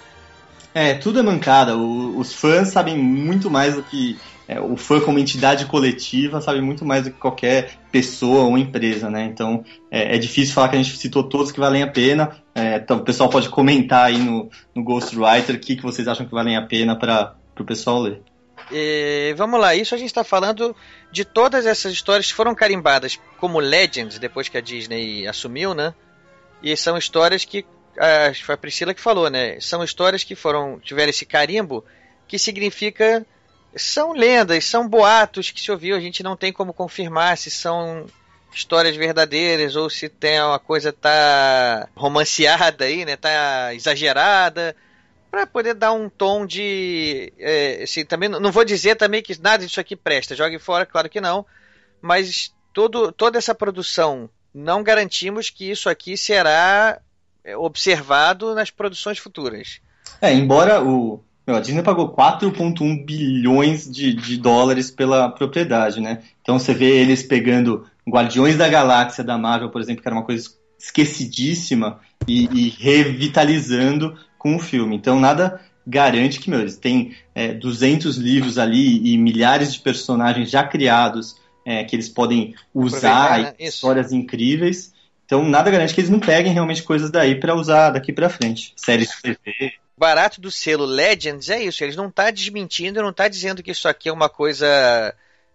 É, 0.74 0.94
tudo 0.94 1.20
é 1.20 1.24
mancada. 1.24 1.76
O, 1.76 2.18
os 2.18 2.34
fãs 2.34 2.70
sabem 2.70 2.98
muito 2.98 3.52
mais 3.52 3.76
do 3.76 3.84
que 3.84 4.18
é, 4.48 4.62
o 4.62 4.78
fã 4.78 5.02
como 5.02 5.20
entidade 5.20 5.66
coletiva 5.66 6.40
sabe 6.40 6.62
muito 6.62 6.86
mais 6.86 7.04
do 7.04 7.12
que 7.12 7.20
qualquer 7.20 7.78
pessoa 7.92 8.46
ou 8.46 8.58
empresa, 8.58 9.10
né? 9.10 9.26
Então 9.26 9.64
é, 9.92 10.16
é 10.16 10.18
difícil 10.18 10.54
falar 10.54 10.70
que 10.70 10.78
a 10.78 10.82
gente 10.82 10.96
citou 10.98 11.24
todos 11.24 11.52
que 11.52 11.60
valem 11.60 11.84
a 11.84 11.88
pena. 11.88 12.38
É, 12.56 12.78
então, 12.78 12.98
o 12.98 13.04
pessoal 13.04 13.30
pode 13.30 13.50
comentar 13.50 14.06
aí 14.06 14.18
no, 14.18 14.50
no 14.74 14.84
Ghostwriter 14.84 15.56
o 15.56 15.60
que, 15.60 15.76
que 15.76 15.84
vocês 15.84 16.08
acham 16.08 16.26
que 16.26 16.32
valem 16.32 16.56
a 16.56 16.62
pena 16.62 16.96
para 16.96 17.36
o 17.60 17.66
pessoal 17.66 18.00
ler. 18.00 18.22
E, 18.72 19.34
vamos 19.38 19.60
lá, 19.60 19.76
isso 19.76 19.94
a 19.94 19.98
gente 19.98 20.08
está 20.08 20.24
falando 20.24 20.76
de 21.12 21.24
todas 21.26 21.66
essas 21.66 21.92
histórias 21.92 22.28
que 22.28 22.34
foram 22.34 22.56
carimbadas 22.56 23.20
como 23.38 23.60
Legends 23.60 24.18
depois 24.18 24.50
que 24.50 24.58
a 24.58 24.62
Disney 24.62 25.28
assumiu, 25.28 25.74
né? 25.74 25.94
E 26.64 26.76
são 26.76 26.98
histórias 26.98 27.44
que 27.44 27.66
foi 28.44 28.56
a 28.56 28.58
Priscila 28.58 28.94
que 28.94 29.02
falou, 29.02 29.30
né? 29.30 29.60
São 29.60 29.84
histórias 29.84 30.24
que 30.24 30.36
foram 30.36 30.80
tiveram 30.80 31.10
esse 31.10 31.26
carimbo 31.26 31.84
que 32.28 32.38
significa 32.38 33.26
são 33.78 34.14
lendas, 34.14 34.66
são 34.66 34.88
boatos 34.88 35.52
que 35.52 35.62
se 35.62 35.72
ouviu, 35.72 35.96
a 35.96 36.00
gente 36.00 36.24
não 36.24 36.36
tem 36.36 36.52
como 36.52 36.74
confirmar 36.74 37.38
se 37.38 37.50
são 37.50 38.06
histórias 38.54 38.96
verdadeiras 38.96 39.76
ou 39.76 39.90
se 39.90 40.10
tem 40.10 40.42
uma 40.42 40.60
coisa 40.60 40.92
tá 40.92 41.88
romanceada 41.96 42.86
aí, 42.86 43.06
né? 43.06 43.16
Tá 43.16 43.74
exagerada 43.74 44.76
para 45.30 45.46
poder 45.46 45.74
dar 45.74 45.92
um 45.92 46.10
tom 46.10 46.46
de 46.46 47.32
é, 47.38 47.84
assim, 47.84 48.06
também 48.06 48.30
não 48.30 48.52
vou 48.52 48.66
dizer 48.66 48.96
também 48.96 49.22
que 49.22 49.40
nada 49.42 49.66
disso 49.66 49.80
aqui 49.80 49.96
presta, 49.96 50.36
jogue 50.36 50.58
fora, 50.58 50.86
claro 50.86 51.10
que 51.10 51.22
não, 51.22 51.46
mas 52.02 52.54
todo, 52.74 53.12
toda 53.12 53.38
essa 53.38 53.54
produção 53.54 54.30
não 54.54 54.82
garantimos 54.82 55.50
que 55.50 55.70
isso 55.70 55.90
aqui 55.90 56.18
será 56.18 57.00
é, 57.44 57.56
observado 57.56 58.56
nas 58.56 58.72
produções 58.72 59.20
futuras. 59.20 59.80
É, 60.22 60.34
embora 60.34 60.82
o, 60.82 61.24
meu, 61.48 61.56
a 61.56 61.62
Disney 61.62 61.82
pagou 61.82 62.14
4,1 62.14 63.06
bilhões 63.06 63.90
de, 63.90 64.14
de 64.14 64.38
dólares 64.38 64.92
pela 64.92 65.30
propriedade, 65.30 66.02
né? 66.02 66.22
Então 66.42 66.60
você 66.60 66.74
vê 66.74 67.00
eles 67.00 67.24
pegando 67.24 67.86
Guardiões 68.06 68.58
da 68.58 68.68
Galáxia 68.68 69.24
da 69.24 69.38
Marvel, 69.38 69.70
por 69.70 69.82
exemplo, 69.82 70.02
que 70.02 70.08
era 70.08 70.16
uma 70.16 70.26
coisa 70.26 70.50
esquecidíssima, 70.78 72.00
e, 72.28 72.50
e 72.52 72.70
revitalizando 72.70 74.18
com 74.38 74.58
o 74.58 74.60
filme. 74.60 74.98
Então 74.98 75.20
nada 75.20 75.62
garante 75.86 76.40
que, 76.40 76.50
meu, 76.50 76.60
eles 76.60 76.76
têm 76.76 77.16
é, 77.34 77.54
200 77.54 78.18
livros 78.18 78.58
ali 78.58 79.14
e 79.14 79.18
milhares 79.18 79.74
de 79.74 79.80
personagens 79.80 80.50
já 80.50 80.64
criados 80.64 81.38
é, 81.66 81.84
que 81.84 81.96
eles 81.96 82.10
podem 82.10 82.54
usar, 82.74 83.40
né? 83.40 83.54
histórias 83.60 84.12
incríveis. 84.12 84.94
Então 85.26 85.48
nada 85.48 85.72
garante 85.72 85.94
que 85.94 86.02
eles 86.02 86.10
não 86.10 86.20
peguem 86.20 86.54
realmente 86.54 86.84
coisas 86.84 87.10
daí 87.10 87.36
para 87.36 87.56
usar 87.56 87.92
daqui 87.92 88.12
para 88.12 88.30
frente. 88.30 88.74
Séries 88.76 89.10
de 89.10 89.22
TV, 89.22 89.74
barato 89.98 90.40
do 90.40 90.52
selo 90.52 90.86
Legends 90.86 91.50
é 91.50 91.62
isso. 91.64 91.84
Eles 91.84 91.96
não 91.96 92.12
tá 92.12 92.30
desmentindo, 92.30 93.02
não 93.02 93.12
tá 93.12 93.28
dizendo 93.28 93.64
que 93.64 93.72
isso 93.72 93.88
aqui 93.88 94.10
é 94.10 94.14
uma 94.14 94.30
coisa. 94.30 94.68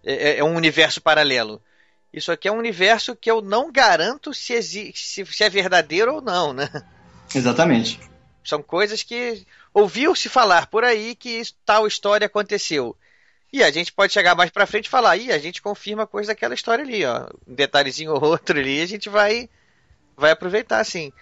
É, 0.04 0.30
é, 0.30 0.38
é, 0.38 0.44
um 0.44 0.56
universo 0.56 1.00
paralelo. 1.00 1.62
Isso 2.12 2.32
aqui 2.32 2.48
é 2.48 2.52
um 2.52 2.58
universo 2.58 3.16
que 3.16 3.30
eu 3.30 3.40
não 3.40 3.70
garanto 3.70 4.34
se, 4.34 4.60
se, 4.62 4.92
se 5.24 5.44
é 5.44 5.48
verdadeiro 5.48 6.16
ou 6.16 6.20
não, 6.20 6.52
né? 6.52 6.68
Exatamente. 7.34 7.98
São 8.44 8.62
coisas 8.62 9.02
que 9.02 9.46
ouviu-se 9.72 10.28
falar 10.28 10.66
por 10.66 10.84
aí 10.84 11.14
que 11.14 11.40
tal 11.64 11.86
história 11.86 12.26
aconteceu. 12.26 12.96
E 13.52 13.62
a 13.62 13.70
gente 13.70 13.92
pode 13.92 14.12
chegar 14.12 14.34
mais 14.34 14.50
pra 14.50 14.66
frente 14.66 14.86
e 14.86 14.90
falar, 14.90 15.16
e 15.16 15.30
a 15.30 15.38
gente 15.38 15.62
confirma 15.62 16.06
coisa 16.06 16.28
daquela 16.28 16.54
história 16.54 16.82
ali, 16.82 17.04
ó. 17.04 17.28
Um 17.46 17.54
detalhezinho 17.54 18.12
ou 18.12 18.24
outro 18.24 18.58
ali, 18.58 18.80
a 18.80 18.86
gente 18.86 19.08
vai, 19.08 19.48
vai 20.16 20.30
aproveitar, 20.32 20.80
assim. 20.80 21.12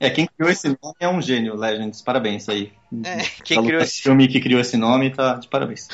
É, 0.00 0.08
quem 0.10 0.26
criou 0.26 0.50
esse 0.50 0.68
nome 0.68 0.94
é 1.00 1.08
um 1.08 1.20
gênio, 1.20 1.56
Legends. 1.56 2.00
Parabéns 2.02 2.48
aí. 2.48 2.72
É, 3.04 3.18
quem 3.42 3.62
criou 3.64 3.82
esse 3.82 4.00
filme 4.00 4.28
que 4.28 4.40
criou 4.40 4.60
esse 4.60 4.76
nome 4.76 5.10
tá 5.10 5.34
de 5.34 5.48
parabéns. 5.48 5.88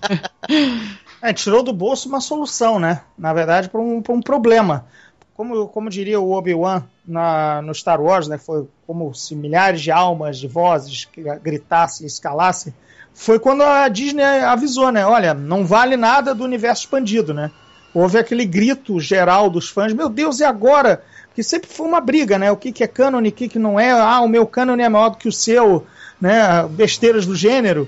é, 1.22 1.32
tirou 1.32 1.62
do 1.62 1.72
bolso 1.72 2.08
uma 2.08 2.20
solução, 2.20 2.78
né? 2.78 3.02
Na 3.16 3.32
verdade, 3.32 3.70
para 3.70 3.80
um, 3.80 4.02
um 4.08 4.20
problema. 4.20 4.86
Como, 5.34 5.68
como 5.68 5.90
diria 5.90 6.20
o 6.20 6.32
Obi-Wan 6.32 6.84
no 7.06 7.74
Star 7.74 8.00
Wars, 8.00 8.28
né? 8.28 8.36
Foi 8.36 8.68
como 8.86 9.14
se 9.14 9.34
milhares 9.34 9.80
de 9.80 9.90
almas, 9.90 10.38
de 10.38 10.46
vozes 10.48 11.08
gritassem 11.42 12.04
e 12.04 12.08
escalassem. 12.08 12.74
Foi 13.14 13.38
quando 13.38 13.62
a 13.62 13.88
Disney 13.88 14.22
avisou, 14.22 14.92
né? 14.92 15.06
Olha, 15.06 15.32
não 15.32 15.64
vale 15.64 15.96
nada 15.96 16.34
do 16.34 16.44
universo 16.44 16.82
expandido, 16.82 17.32
né? 17.32 17.50
Houve 17.94 18.18
aquele 18.18 18.44
grito 18.44 19.00
geral 19.00 19.48
dos 19.48 19.70
fãs: 19.70 19.94
Meu 19.94 20.10
Deus, 20.10 20.40
e 20.40 20.44
agora? 20.44 21.02
Que 21.36 21.42
sempre 21.42 21.68
foi 21.68 21.86
uma 21.86 22.00
briga, 22.00 22.38
né? 22.38 22.50
O 22.50 22.56
que, 22.56 22.72
que 22.72 22.82
é 22.82 22.86
cânone, 22.86 23.28
o 23.28 23.32
que, 23.32 23.46
que 23.46 23.58
não 23.58 23.78
é. 23.78 23.90
Ah, 23.90 24.22
o 24.22 24.28
meu 24.28 24.46
cânone 24.46 24.82
é 24.82 24.88
maior 24.88 25.10
do 25.10 25.18
que 25.18 25.28
o 25.28 25.32
seu, 25.32 25.86
né? 26.18 26.66
Besteiras 26.70 27.26
do 27.26 27.36
gênero. 27.36 27.86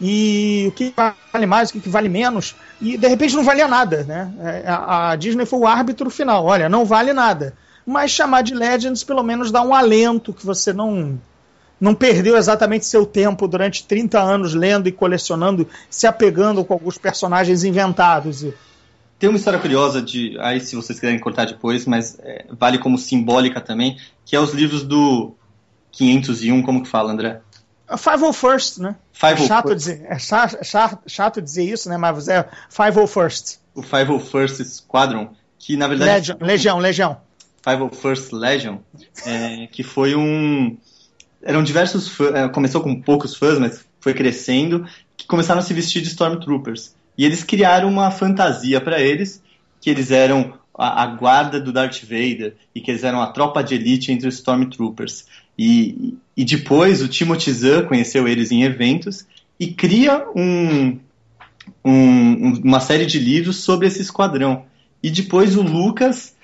E 0.00 0.64
o 0.66 0.72
que 0.72 0.92
vale 1.32 1.46
mais, 1.46 1.70
o 1.70 1.74
que, 1.74 1.88
vale 1.88 2.08
menos. 2.08 2.56
E 2.80 2.96
de 2.96 3.06
repente 3.06 3.36
não 3.36 3.44
valia 3.44 3.68
nada, 3.68 4.02
né? 4.02 4.32
É, 4.40 4.64
a, 4.66 5.10
a 5.10 5.16
Disney 5.16 5.46
foi 5.46 5.60
o 5.60 5.66
árbitro 5.66 6.10
final. 6.10 6.44
Olha, 6.44 6.68
não 6.68 6.84
vale 6.84 7.12
nada. 7.12 7.54
Mas 7.86 8.10
chamar 8.10 8.42
de 8.42 8.52
Legends 8.52 9.04
pelo 9.04 9.22
menos 9.22 9.52
dá 9.52 9.62
um 9.62 9.72
alento 9.72 10.32
que 10.32 10.44
você 10.44 10.72
não 10.72 11.20
não 11.80 11.94
perdeu 11.94 12.36
exatamente 12.36 12.84
seu 12.84 13.06
tempo 13.06 13.46
durante 13.46 13.86
30 13.86 14.20
anos 14.20 14.54
lendo 14.54 14.88
e 14.88 14.92
colecionando, 14.92 15.68
se 15.88 16.08
apegando 16.08 16.64
com 16.64 16.74
alguns 16.74 16.98
personagens 16.98 17.62
inventados. 17.62 18.44
Tem 19.18 19.28
uma 19.28 19.36
história 19.36 19.58
curiosa 19.58 20.00
de. 20.00 20.38
Aí, 20.38 20.60
se 20.60 20.76
vocês 20.76 21.00
quiserem 21.00 21.18
cortar 21.18 21.46
depois, 21.46 21.86
mas 21.86 22.18
é, 22.20 22.46
vale 22.50 22.78
como 22.78 22.96
simbólica 22.96 23.60
também, 23.60 23.98
que 24.24 24.36
é 24.36 24.40
os 24.40 24.52
livros 24.52 24.84
do 24.84 25.34
501, 25.92 26.62
como 26.62 26.82
que 26.82 26.88
fala, 26.88 27.12
André? 27.12 27.40
Five 27.96 28.22
oh 28.22 28.32
First, 28.32 28.78
né? 28.78 28.94
Five 29.12 29.42
é 29.42 29.46
chato, 29.46 29.74
dizer, 29.74 30.06
é 30.08 30.18
chato, 30.18 30.98
chato, 31.06 31.42
dizer 31.42 31.64
isso, 31.64 31.88
né? 31.88 31.96
Mas 31.96 32.28
é 32.28 32.48
Five 32.68 32.98
oh 32.98 33.06
First. 33.06 33.58
O 33.74 33.82
Five 33.82 34.12
oh 34.12 34.20
First 34.20 34.62
Squadron, 34.64 35.30
que 35.58 35.76
na 35.76 35.88
verdade. 35.88 36.32
Legion, 36.32 36.46
Legião, 36.46 36.78
Legião. 36.78 37.20
Five 37.62 37.82
oh 37.82 37.90
First 37.90 38.32
Legion, 38.32 38.78
é, 39.26 39.66
que 39.68 39.82
foi 39.82 40.14
um. 40.14 40.76
Eram 41.42 41.62
diversos 41.62 42.08
fãs, 42.08 42.34
é, 42.34 42.48
começou 42.48 42.82
com 42.82 43.00
poucos 43.00 43.34
fãs, 43.34 43.58
mas 43.58 43.84
foi 44.00 44.12
crescendo, 44.12 44.86
que 45.16 45.26
começaram 45.26 45.60
a 45.60 45.62
se 45.62 45.72
vestir 45.72 46.02
de 46.02 46.08
Stormtroopers. 46.08 46.94
E 47.18 47.24
eles 47.24 47.42
criaram 47.42 47.88
uma 47.88 48.12
fantasia 48.12 48.80
para 48.80 49.00
eles, 49.00 49.42
que 49.80 49.90
eles 49.90 50.12
eram 50.12 50.54
a, 50.72 51.02
a, 51.02 51.06
guarda 51.06 51.60
do 51.60 51.72
Darth 51.72 52.02
Vader 52.02 52.54
e 52.72 52.80
que 52.80 52.92
eles 52.92 53.02
eram 53.02 53.20
a 53.20 53.32
tropa 53.32 53.62
de 53.62 53.74
elite 53.74 54.12
entre 54.12 54.28
os 54.28 54.36
Stormtroopers. 54.36 55.26
E, 55.58 56.16
e 56.36 56.44
depois 56.44 57.02
o 57.02 57.08
Timothy 57.08 57.52
Zahn 57.52 57.86
conheceu 57.86 58.28
eles 58.28 58.52
em 58.52 58.62
eventos 58.62 59.26
e 59.58 59.66
cria 59.66 60.24
um, 60.36 60.96
um, 61.84 62.60
uma 62.62 62.78
série 62.78 63.04
de 63.04 63.18
livros 63.18 63.56
sobre 63.56 63.88
esse 63.88 64.00
esquadrão. 64.00 64.64
E 65.02 65.10
depois 65.10 65.56
o 65.56 65.62
Lucas 65.62 66.36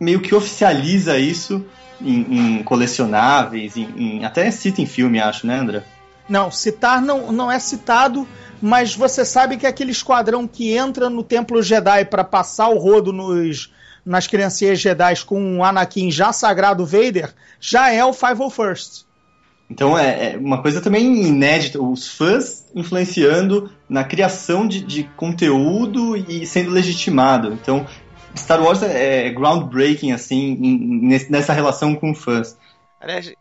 meio 0.00 0.20
que 0.20 0.34
oficializa 0.34 1.18
isso 1.18 1.64
em, 2.00 2.58
em 2.58 2.62
colecionáveis, 2.64 3.76
em, 3.76 3.88
em, 3.96 4.24
até 4.24 4.50
cita 4.50 4.80
em 4.80 4.86
filme, 4.86 5.20
acho, 5.20 5.46
né, 5.46 5.60
André? 5.60 5.84
Não, 6.30 6.48
citar 6.48 7.02
não, 7.02 7.32
não 7.32 7.50
é 7.50 7.58
citado, 7.58 8.26
mas 8.62 8.94
você 8.94 9.24
sabe 9.24 9.56
que 9.56 9.66
aquele 9.66 9.90
esquadrão 9.90 10.46
que 10.46 10.72
entra 10.72 11.10
no 11.10 11.24
Templo 11.24 11.60
Jedi 11.60 12.04
para 12.04 12.22
passar 12.22 12.68
o 12.68 12.78
rodo 12.78 13.12
nos, 13.12 13.72
nas 14.06 14.28
criancinhas 14.28 14.78
Jedi 14.78 15.24
com 15.26 15.58
o 15.58 15.64
Anakin 15.64 16.08
já 16.08 16.32
sagrado 16.32 16.86
Vader, 16.86 17.34
já 17.60 17.92
é 17.92 18.04
o 18.04 18.12
501st. 18.12 19.04
Então 19.68 19.98
é, 19.98 20.34
é, 20.34 20.36
uma 20.36 20.62
coisa 20.62 20.80
também 20.80 21.26
inédita, 21.26 21.82
os 21.82 22.06
fãs 22.06 22.64
influenciando 22.76 23.68
na 23.88 24.04
criação 24.04 24.68
de, 24.68 24.80
de 24.80 25.04
conteúdo 25.16 26.16
e 26.16 26.46
sendo 26.46 26.70
legitimado. 26.70 27.52
Então 27.52 27.84
Star 28.36 28.62
Wars 28.62 28.84
é, 28.84 29.26
é 29.26 29.30
groundbreaking 29.30 30.12
assim 30.12 30.56
nessa 31.28 31.52
relação 31.52 31.96
com 31.96 32.14
fãs. 32.14 32.56
Aliás, 33.00 33.32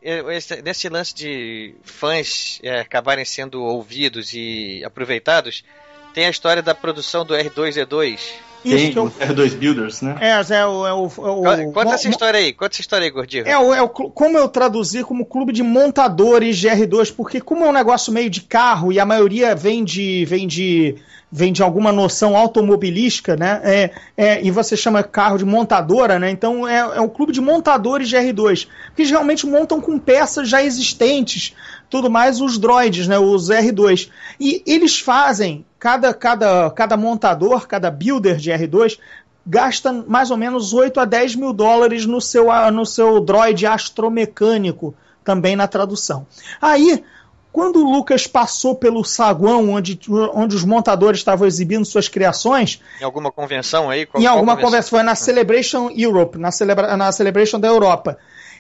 nesse 0.64 0.88
lance 0.88 1.14
de 1.14 1.76
fãs 1.84 2.60
é, 2.64 2.80
acabarem 2.80 3.26
sendo 3.26 3.62
ouvidos 3.62 4.34
e 4.34 4.82
aproveitados, 4.86 5.66
tem 6.14 6.26
a 6.26 6.30
história 6.30 6.62
da 6.62 6.74
produção 6.74 7.26
do 7.26 7.34
R2D2, 7.34 8.20
isso 8.64 8.76
Tem, 8.76 8.94
é 8.96 9.00
o 9.00 9.10
R2 9.10 9.56
Builders, 9.56 10.02
né? 10.02 10.18
É, 10.20 10.32
é 10.32 10.66
o. 10.66 10.86
É 10.86 10.94
o, 10.94 11.06
é 11.06 11.66
o 11.66 11.72
conta 11.72 11.94
essa 11.94 12.10
história 12.10 12.40
aí, 12.40 12.52
conta 12.52 12.74
essa 12.74 12.82
história 12.82 13.06
aí, 13.06 13.12
Gordinho. 13.12 13.48
É, 13.48 13.58
o, 13.58 13.74
é 13.74 13.82
o, 13.82 13.88
como 13.88 14.38
eu 14.38 14.50
traduzir 14.50 15.06
como 15.06 15.26
clube 15.26 15.54
de 15.54 15.64
montadores 15.64 16.58
de 16.58 16.68
R2, 16.68 17.14
porque 17.16 17.40
como 17.40 17.64
é 17.64 17.70
um 17.70 17.74
negócio 17.74 18.12
meio 18.12 18.30
de 18.30 18.42
carro 18.42 18.92
e 18.92 19.00
a 19.00 19.06
maioria 19.06 19.56
vem 19.56 19.84
de. 19.84 20.26
vem 20.26 20.46
de 20.46 20.96
vem 21.32 21.54
de 21.54 21.62
alguma 21.62 21.92
noção 21.92 22.36
automobilística, 22.36 23.36
né? 23.36 23.62
É, 23.64 23.92
é, 24.18 24.44
e 24.44 24.50
você 24.50 24.76
chama 24.76 25.04
carro 25.04 25.38
de 25.38 25.46
montadora, 25.46 26.18
né? 26.18 26.32
Então 26.32 26.68
é, 26.68 26.80
é 26.80 27.02
um 27.02 27.10
clube 27.10 27.32
de 27.32 27.42
montadores 27.42 28.10
de 28.10 28.16
R2, 28.16 28.68
que 28.96 29.04
realmente 29.04 29.46
montam 29.46 29.80
com 29.80 30.00
peças 30.00 30.50
já 30.50 30.64
existentes, 30.64 31.56
tudo 31.90 32.10
mais 32.10 32.42
os 32.42 32.58
droids, 32.58 33.08
né? 33.08 33.20
Os 33.20 33.50
R2. 33.50 34.10
E 34.40 34.64
eles 34.66 35.00
fazem 35.00 35.66
cada, 35.78 36.14
cada, 36.14 36.70
cada 36.72 36.98
montador, 36.98 37.68
cada 37.68 37.92
builder 37.92 38.38
de 38.38 38.52
R2 38.52 38.98
gasta 39.46 39.92
mais 39.92 40.30
ou 40.30 40.38
menos 40.38 40.74
8 40.74 41.00
a 41.00 41.06
10 41.06 41.36
mil 41.36 41.54
dólares 41.54 42.06
no 42.06 42.22
seu, 42.22 42.48
no 42.72 42.86
seu 42.86 43.20
droid 43.20 43.66
astromecânico, 43.66 44.94
também 45.24 45.56
na 45.56 45.68
tradução. 45.68 46.28
Aí, 46.62 47.04
quando 47.52 47.78
o 47.78 47.92
Lucas 47.92 48.28
passou 48.28 48.76
pelo 48.76 49.04
saguão 49.04 49.72
onde, 49.72 50.00
onde 50.34 50.56
os 50.56 50.64
montadores 50.64 51.20
estavam 51.20 51.48
exibindo 51.48 51.86
suas 51.86 52.08
criações. 52.08 52.82
Em 53.02 53.04
alguma 53.04 53.32
convenção 53.32 53.90
aí? 53.90 54.06
Qual, 54.06 54.22
em 54.22 54.28
alguma 54.28 54.56
convenção? 54.56 54.90
foi 54.90 55.04
na 55.04 55.16
Celebration 55.16 55.90
Europe, 55.96 56.38
na, 56.38 56.52
celebra, 56.52 56.96
na 56.96 57.12
Celebration 57.12 57.60
da 57.60 57.68
Europa. 57.68 58.18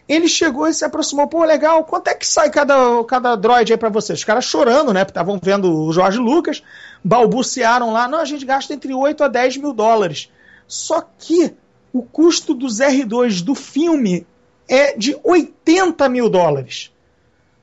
Ele 0.07 0.27
chegou 0.27 0.67
e 0.67 0.73
se 0.73 0.83
aproximou, 0.83 1.27
pô, 1.27 1.43
legal, 1.43 1.83
quanto 1.83 2.07
é 2.07 2.15
que 2.15 2.25
sai 2.25 2.49
cada, 2.49 2.75
cada 3.03 3.35
droid 3.35 3.71
aí 3.71 3.77
para 3.77 3.89
vocês? 3.89 4.17
Os 4.17 4.25
caras 4.25 4.43
chorando, 4.43 4.91
né? 4.91 5.03
Estavam 5.03 5.39
vendo 5.41 5.71
o 5.71 5.93
Jorge 5.93 6.17
Lucas, 6.17 6.63
balbuciaram 7.03 7.93
lá, 7.93 8.07
não, 8.07 8.17
a 8.17 8.25
gente 8.25 8.43
gasta 8.43 8.73
entre 8.73 8.91
8 8.91 9.23
a 9.23 9.27
10 9.27 9.57
mil 9.57 9.71
dólares. 9.71 10.31
Só 10.67 11.07
que 11.19 11.53
o 11.93 12.01
custo 12.01 12.55
dos 12.55 12.79
R2 12.79 13.43
do 13.43 13.53
filme 13.53 14.25
é 14.67 14.97
de 14.97 15.15
80 15.23 16.09
mil 16.09 16.27
dólares. 16.27 16.91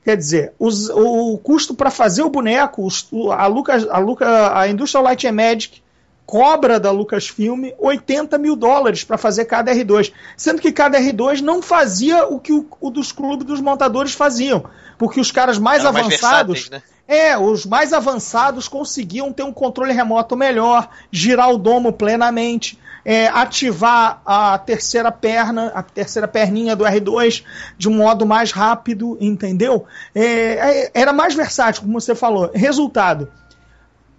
Quer 0.07 0.15
dizer, 0.15 0.53
os, 0.57 0.89
o 0.89 1.37
custo 1.39 1.73
para 1.73 1.91
fazer 1.91 2.21
o 2.21 2.29
boneco, 2.29 2.85
os, 2.85 3.09
a, 3.37 3.45
Lucas, 3.45 3.85
a, 3.89 3.97
Luca, 3.97 4.57
a 4.57 4.65
Industrial 4.69 5.03
Light 5.03 5.27
and 5.27 5.33
Magic 5.33 5.81
cobra 6.25 6.79
da 6.79 6.91
Lucasfilm 6.91 7.71
80 7.77 8.37
mil 8.37 8.55
dólares 8.55 9.03
para 9.03 9.17
fazer 9.17 9.43
cada 9.43 9.69
R2, 9.75 10.13
sendo 10.37 10.61
que 10.61 10.71
cada 10.71 10.97
R2 10.97 11.41
não 11.41 11.61
fazia 11.61 12.25
o 12.25 12.39
que 12.39 12.53
o, 12.53 12.65
o 12.79 12.89
dos 12.89 13.11
clubes 13.11 13.45
dos 13.45 13.59
montadores 13.59 14.13
faziam, 14.13 14.63
porque 14.97 15.19
os 15.19 15.29
caras 15.29 15.59
mais 15.59 15.83
Eram 15.83 15.89
avançados, 15.89 16.69
mais 16.69 16.81
né? 16.81 16.83
é, 17.05 17.37
os 17.37 17.65
mais 17.65 17.91
avançados 17.91 18.69
conseguiam 18.69 19.33
ter 19.33 19.43
um 19.43 19.51
controle 19.51 19.91
remoto 19.91 20.37
melhor, 20.37 20.87
girar 21.11 21.51
o 21.51 21.57
domo 21.57 21.91
plenamente. 21.91 22.79
É, 23.09 23.27
ativar 23.27 24.21
a 24.25 24.57
terceira 24.57 25.09
perna, 25.13 25.71
a 25.73 25.81
terceira 25.81 26.27
perninha 26.27 26.75
do 26.75 26.83
R2 26.83 27.41
de 27.77 27.87
um 27.87 27.93
modo 27.93 28.25
mais 28.25 28.51
rápido, 28.51 29.17
entendeu? 29.21 29.85
É, 30.13 30.23
é 30.23 30.91
era 30.93 31.13
mais 31.13 31.33
versátil, 31.33 31.83
como 31.83 32.01
você 32.01 32.13
falou. 32.13 32.51
Resultado: 32.53 33.31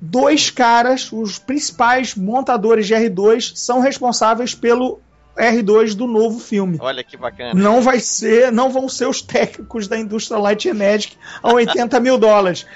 dois 0.01 0.51
caras, 0.51 1.13
os 1.13 1.39
principais 1.39 2.15
montadores 2.15 2.87
de 2.87 2.95
R2, 2.95 3.53
são 3.55 3.81
responsáveis 3.81 4.55
pelo 4.55 5.01
R2 5.39 5.95
do 5.95 6.07
novo 6.07 6.39
filme. 6.41 6.79
Olha 6.81 7.05
que 7.05 7.17
bacana. 7.17 7.55
Não 7.55 7.81
vai 7.81 8.01
ser, 8.01 8.51
não 8.51 8.71
vão 8.71 8.89
ser 8.89 9.07
os 9.07 9.23
técnicos 9.23 9.87
da 9.87 9.97
indústria 9.97 10.39
Light 10.39 10.73
Magic 10.73 11.17
a 11.43 11.53
80 11.53 12.01
mil 12.01 12.19
dólares. 12.19 12.67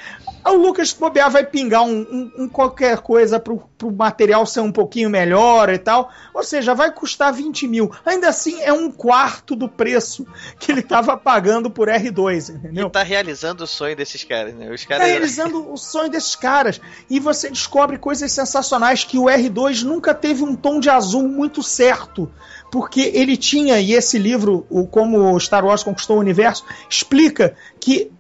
O 0.45 0.57
Lucas 0.57 0.93
bobear 0.93 1.31
vai 1.31 1.45
pingar 1.45 1.83
um, 1.83 2.01
um, 2.01 2.33
um, 2.39 2.49
qualquer 2.49 2.99
coisa 2.99 3.39
pro, 3.39 3.63
pro 3.79 3.93
material 3.93 4.45
ser 4.45 4.61
um 4.61 4.73
pouquinho 4.73 5.09
melhor 5.09 5.71
e 5.71 5.79
tal. 5.79 6.11
Ou 6.35 6.43
seja, 6.43 6.75
vai 6.75 6.91
custar 6.91 7.33
20 7.33 7.69
mil. 7.69 7.91
Ainda 8.05 8.29
assim, 8.29 8.61
é 8.61 8.73
um 8.73 8.91
quarto 8.91 9.55
do 9.55 9.69
preço 9.69 10.27
que 10.59 10.73
ele 10.73 10.81
estava 10.81 11.17
pagando 11.17 11.71
por 11.71 11.89
R2, 11.89 12.57
entendeu? 12.57 12.89
E 12.89 12.91
tá 12.91 13.03
realizando 13.03 13.65
o 13.65 13.67
sonho 13.67 13.95
desses 13.95 14.25
caras, 14.25 14.55
né? 14.55 14.71
Os 14.71 14.85
caras... 14.85 15.07
Tá 15.07 15.11
realizando 15.11 15.73
o 15.73 15.77
sonho 15.77 16.11
desses 16.11 16.35
caras. 16.35 16.81
E 17.09 17.21
você 17.21 17.49
descobre 17.49 17.97
coisas 17.97 18.31
sensacionais 18.33 19.05
que 19.05 19.19
o 19.19 19.25
R2 19.25 19.83
nunca 19.83 20.13
teve 20.13 20.43
um 20.43 20.57
tom 20.57 20.81
de 20.81 20.91
azul 20.91 21.29
muito 21.29 21.63
certo 21.63 22.31
porque 22.73 23.13
ele 23.15 23.37
tinha, 23.37 23.79
e 23.79 23.93
esse 23.93 24.19
livro, 24.19 24.67
o 24.71 24.87
Como 24.87 25.39
Star 25.39 25.63
Wars 25.63 25.83
Conquistou 25.83 26.17
o 26.17 26.21
Universo, 26.21 26.65
explica 26.89 27.55
que 27.79 28.11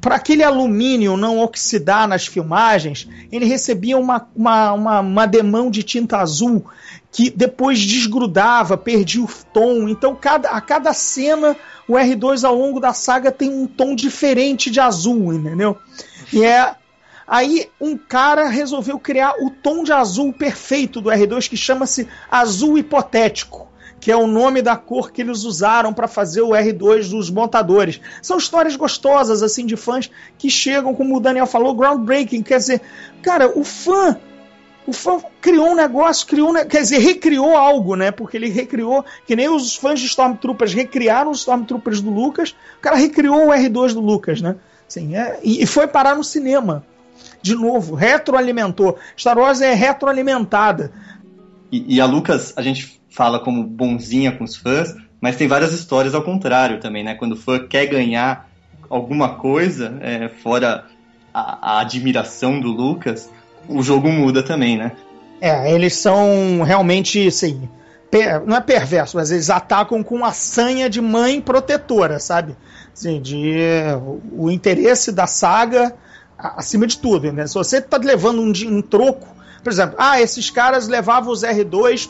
para 0.00 0.16
aquele 0.16 0.42
alumínio 0.42 1.16
não 1.16 1.38
oxidar 1.40 2.06
nas 2.06 2.26
filmagens, 2.26 3.08
ele 3.32 3.46
recebia 3.46 3.98
uma, 3.98 4.28
uma, 4.34 4.72
uma, 4.72 5.00
uma 5.00 5.26
demão 5.26 5.70
de 5.70 5.82
tinta 5.82 6.18
azul 6.18 6.64
que 7.10 7.30
depois 7.30 7.80
desgrudava, 7.80 8.76
perdia 8.76 9.22
o 9.22 9.28
tom. 9.52 9.88
Então, 9.88 10.14
cada, 10.14 10.50
a 10.50 10.60
cada 10.60 10.92
cena, 10.92 11.56
o 11.88 11.94
R2 11.94 12.44
ao 12.44 12.54
longo 12.54 12.78
da 12.78 12.92
saga 12.92 13.32
tem 13.32 13.50
um 13.50 13.66
tom 13.66 13.94
diferente 13.94 14.70
de 14.70 14.78
azul, 14.78 15.32
entendeu? 15.32 15.76
E 16.32 16.44
é. 16.44 16.74
Aí 17.26 17.68
um 17.78 17.94
cara 17.94 18.48
resolveu 18.48 18.98
criar 18.98 19.34
o 19.42 19.50
tom 19.50 19.84
de 19.84 19.92
azul 19.92 20.32
perfeito 20.32 20.98
do 20.98 21.10
R2 21.10 21.50
que 21.50 21.58
chama-se 21.58 22.08
azul 22.30 22.78
hipotético 22.78 23.68
que 24.00 24.10
é 24.10 24.16
o 24.16 24.26
nome 24.26 24.62
da 24.62 24.76
cor 24.76 25.10
que 25.10 25.20
eles 25.20 25.44
usaram 25.44 25.92
para 25.92 26.08
fazer 26.08 26.42
o 26.42 26.50
R2 26.50 27.10
dos 27.10 27.30
montadores. 27.30 28.00
São 28.22 28.38
histórias 28.38 28.76
gostosas, 28.76 29.42
assim, 29.42 29.66
de 29.66 29.76
fãs 29.76 30.10
que 30.36 30.50
chegam, 30.50 30.94
como 30.94 31.16
o 31.16 31.20
Daniel 31.20 31.46
falou, 31.46 31.74
groundbreaking. 31.74 32.42
Quer 32.42 32.58
dizer, 32.58 32.80
cara, 33.22 33.48
o 33.58 33.64
fã. 33.64 34.18
O 34.86 34.92
fã 34.92 35.20
criou 35.42 35.72
um 35.72 35.74
negócio, 35.74 36.26
criou, 36.26 36.54
quer 36.64 36.80
dizer, 36.80 36.98
recriou 36.98 37.54
algo, 37.54 37.94
né? 37.94 38.10
Porque 38.10 38.38
ele 38.38 38.48
recriou, 38.48 39.04
que 39.26 39.36
nem 39.36 39.46
os 39.46 39.76
fãs 39.76 40.00
de 40.00 40.06
Stormtroopers 40.06 40.72
recriaram 40.72 41.30
os 41.30 41.40
Stormtroopers 41.40 42.00
do 42.00 42.08
Lucas, 42.08 42.56
o 42.78 42.80
cara 42.80 42.96
recriou 42.96 43.48
o 43.48 43.50
R2 43.50 43.92
do 43.92 44.00
Lucas, 44.00 44.40
né? 44.40 44.56
Assim, 44.88 45.14
é, 45.14 45.38
e, 45.42 45.66
foi 45.66 45.86
parar 45.86 46.16
no 46.16 46.24
cinema. 46.24 46.82
De 47.42 47.54
novo, 47.54 47.94
retroalimentou. 47.94 48.96
Star 49.16 49.36
Wars 49.36 49.60
é 49.60 49.74
retroalimentada. 49.74 50.90
E, 51.70 51.96
e 51.96 52.00
a 52.00 52.06
Lucas, 52.06 52.54
a 52.56 52.62
gente 52.62 52.97
fala 53.18 53.40
como 53.40 53.64
bonzinha 53.64 54.30
com 54.30 54.44
os 54.44 54.54
fãs, 54.54 54.94
mas 55.20 55.34
tem 55.34 55.48
várias 55.48 55.72
histórias 55.72 56.14
ao 56.14 56.22
contrário 56.22 56.78
também, 56.78 57.02
né? 57.02 57.16
Quando 57.16 57.32
o 57.32 57.36
fã 57.36 57.58
quer 57.58 57.86
ganhar 57.86 58.48
alguma 58.88 59.30
coisa, 59.30 59.98
é, 60.00 60.28
fora 60.28 60.84
a, 61.34 61.78
a 61.78 61.80
admiração 61.80 62.60
do 62.60 62.68
Lucas, 62.68 63.28
o 63.68 63.82
jogo 63.82 64.08
muda 64.08 64.40
também, 64.40 64.78
né? 64.78 64.92
É, 65.40 65.74
eles 65.74 65.94
são 65.94 66.62
realmente, 66.62 67.26
assim, 67.26 67.68
per, 68.08 68.40
não 68.46 68.56
é 68.56 68.60
perverso, 68.60 69.16
mas 69.16 69.32
eles 69.32 69.50
atacam 69.50 70.00
com 70.00 70.24
a 70.24 70.30
sanha 70.30 70.88
de 70.88 71.00
mãe 71.00 71.40
protetora, 71.40 72.20
sabe? 72.20 72.56
Assim, 72.94 73.20
de 73.20 73.56
o, 74.32 74.48
interesse 74.48 75.10
da 75.10 75.26
saga 75.26 75.92
acima 76.38 76.86
de 76.86 76.96
tudo, 76.96 77.32
né? 77.32 77.48
Se 77.48 77.54
você 77.54 77.80
tá 77.80 77.96
levando 77.96 78.40
um, 78.40 78.52
um 78.76 78.80
troco, 78.80 79.26
por 79.68 79.72
exemplo, 79.72 79.96
ah, 79.98 80.18
esses 80.18 80.48
caras 80.48 80.88
levavam 80.88 81.30
os 81.30 81.42
R2 81.42 82.08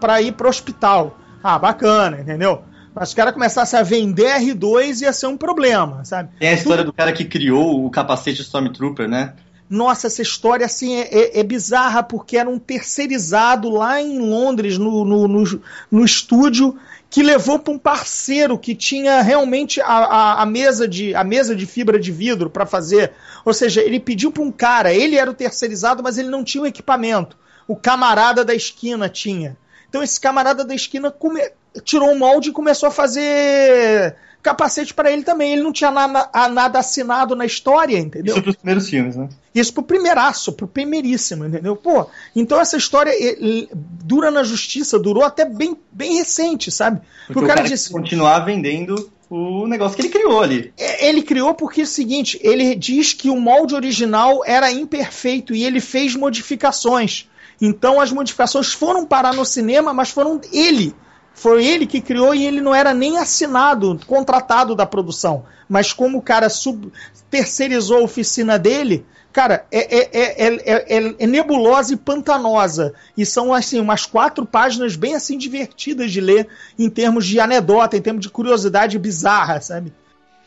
para 0.00 0.22
ir 0.22 0.32
pro 0.32 0.48
hospital. 0.48 1.18
Ah, 1.42 1.58
bacana, 1.58 2.18
entendeu? 2.18 2.62
Mas 2.94 3.10
os 3.10 3.14
caras 3.14 3.34
começassem 3.34 3.78
a 3.78 3.82
vender 3.82 4.40
R2 4.40 5.02
ia 5.02 5.12
ser 5.12 5.26
um 5.26 5.36
problema, 5.36 6.02
sabe? 6.02 6.30
Tem 6.40 6.48
a 6.48 6.54
história 6.54 6.82
do 6.82 6.94
cara 6.94 7.12
que 7.12 7.26
criou 7.26 7.84
o 7.84 7.90
capacete 7.90 8.40
Stormtrooper, 8.40 9.06
né? 9.06 9.34
Nossa, 9.68 10.06
essa 10.06 10.22
história 10.22 10.64
assim 10.64 10.94
é, 10.94 11.08
é, 11.10 11.40
é, 11.40 11.42
bizarra 11.42 12.02
porque 12.02 12.38
era 12.38 12.48
um 12.48 12.58
terceirizado 12.58 13.68
lá 13.68 14.00
em 14.00 14.18
Londres, 14.18 14.78
no, 14.78 15.04
no, 15.04 15.28
no, 15.28 15.60
no 15.90 16.04
estúdio, 16.06 16.74
que 17.14 17.22
levou 17.22 17.60
para 17.60 17.72
um 17.72 17.78
parceiro 17.78 18.58
que 18.58 18.74
tinha 18.74 19.22
realmente 19.22 19.80
a, 19.80 19.86
a, 19.86 20.42
a, 20.42 20.46
mesa, 20.46 20.88
de, 20.88 21.14
a 21.14 21.22
mesa 21.22 21.54
de 21.54 21.64
fibra 21.64 21.96
de 21.96 22.10
vidro 22.10 22.50
para 22.50 22.66
fazer. 22.66 23.12
Ou 23.44 23.54
seja, 23.54 23.80
ele 23.80 24.00
pediu 24.00 24.32
para 24.32 24.42
um 24.42 24.50
cara, 24.50 24.92
ele 24.92 25.16
era 25.16 25.30
o 25.30 25.34
terceirizado, 25.34 26.02
mas 26.02 26.18
ele 26.18 26.28
não 26.28 26.42
tinha 26.42 26.64
o 26.64 26.66
equipamento. 26.66 27.38
O 27.68 27.76
camarada 27.76 28.44
da 28.44 28.52
esquina 28.52 29.08
tinha. 29.08 29.56
Então 29.88 30.02
esse 30.02 30.20
camarada 30.20 30.64
da 30.64 30.74
esquina 30.74 31.08
come... 31.08 31.40
tirou 31.84 32.10
o 32.10 32.18
molde 32.18 32.48
e 32.48 32.52
começou 32.52 32.88
a 32.88 32.92
fazer 32.92 34.16
capacete 34.44 34.92
para 34.92 35.10
ele 35.10 35.22
também. 35.22 35.54
Ele 35.54 35.62
não 35.62 35.72
tinha 35.72 35.90
nada, 35.90 36.28
nada 36.50 36.78
assinado 36.78 37.34
na 37.34 37.46
história, 37.46 37.98
entendeu? 37.98 38.34
Isso 38.34 38.42
pros 38.42 38.56
primeiros 38.56 38.88
filmes, 38.88 39.16
né? 39.16 39.28
Isso 39.54 39.72
pro 39.72 39.82
primeiraço, 39.82 40.52
pro 40.52 40.68
primeiríssimo, 40.68 41.46
entendeu? 41.46 41.74
Pô, 41.74 42.06
então 42.36 42.60
essa 42.60 42.76
história 42.76 43.10
ele, 43.10 43.68
dura 43.72 44.30
na 44.30 44.44
justiça, 44.44 44.98
durou 44.98 45.24
até 45.24 45.44
bem, 45.46 45.76
bem 45.90 46.16
recente, 46.16 46.70
sabe? 46.70 46.98
Porque, 46.98 47.32
Porque 47.32 47.44
o 47.44 47.48
cara, 47.48 47.62
cara 47.62 47.68
disse... 47.68 47.90
continuar 47.90 48.40
vendendo 48.40 49.10
o 49.30 49.66
negócio 49.66 49.96
que 49.96 50.02
ele 50.02 50.10
criou 50.10 50.42
ali. 50.42 50.72
É, 50.78 51.08
ele 51.08 51.22
criou 51.22 51.54
porque 51.54 51.80
é 51.80 51.84
o 51.84 51.86
seguinte, 51.86 52.38
ele 52.42 52.74
diz 52.74 53.14
que 53.14 53.30
o 53.30 53.40
molde 53.40 53.74
original 53.74 54.42
era 54.44 54.70
imperfeito 54.70 55.54
e 55.54 55.64
ele 55.64 55.80
fez 55.80 56.14
modificações. 56.14 57.28
Então 57.60 58.00
as 58.00 58.12
modificações 58.12 58.72
foram 58.72 59.06
parar 59.06 59.32
no 59.32 59.44
cinema, 59.44 59.94
mas 59.94 60.10
foram 60.10 60.40
ele. 60.52 60.94
Foi 61.34 61.66
ele 61.66 61.86
que 61.86 62.00
criou 62.00 62.34
e 62.34 62.46
ele 62.46 62.60
não 62.60 62.74
era 62.74 62.94
nem 62.94 63.18
assinado, 63.18 63.98
contratado 64.06 64.74
da 64.74 64.86
produção. 64.86 65.44
Mas 65.68 65.92
como 65.92 66.18
o 66.18 66.22
cara 66.22 66.48
sub, 66.48 66.92
terceirizou 67.28 67.98
a 67.98 68.02
oficina 68.02 68.56
dele, 68.58 69.04
cara, 69.32 69.66
é, 69.70 69.96
é, 69.96 70.46
é, 70.46 71.14
é, 71.18 71.26
nebulosa 71.26 71.92
e 71.92 71.96
pantanosa. 71.96 72.94
E 73.16 73.26
são 73.26 73.52
assim 73.52 73.80
umas 73.80 74.06
quatro 74.06 74.46
páginas 74.46 74.94
bem 74.94 75.16
assim 75.16 75.36
divertidas 75.36 76.12
de 76.12 76.20
ler 76.20 76.46
em 76.78 76.88
termos 76.88 77.26
de 77.26 77.40
anedota, 77.40 77.96
em 77.96 78.02
termos 78.02 78.22
de 78.22 78.30
curiosidade 78.30 78.96
bizarra, 78.96 79.60
sabe? 79.60 79.92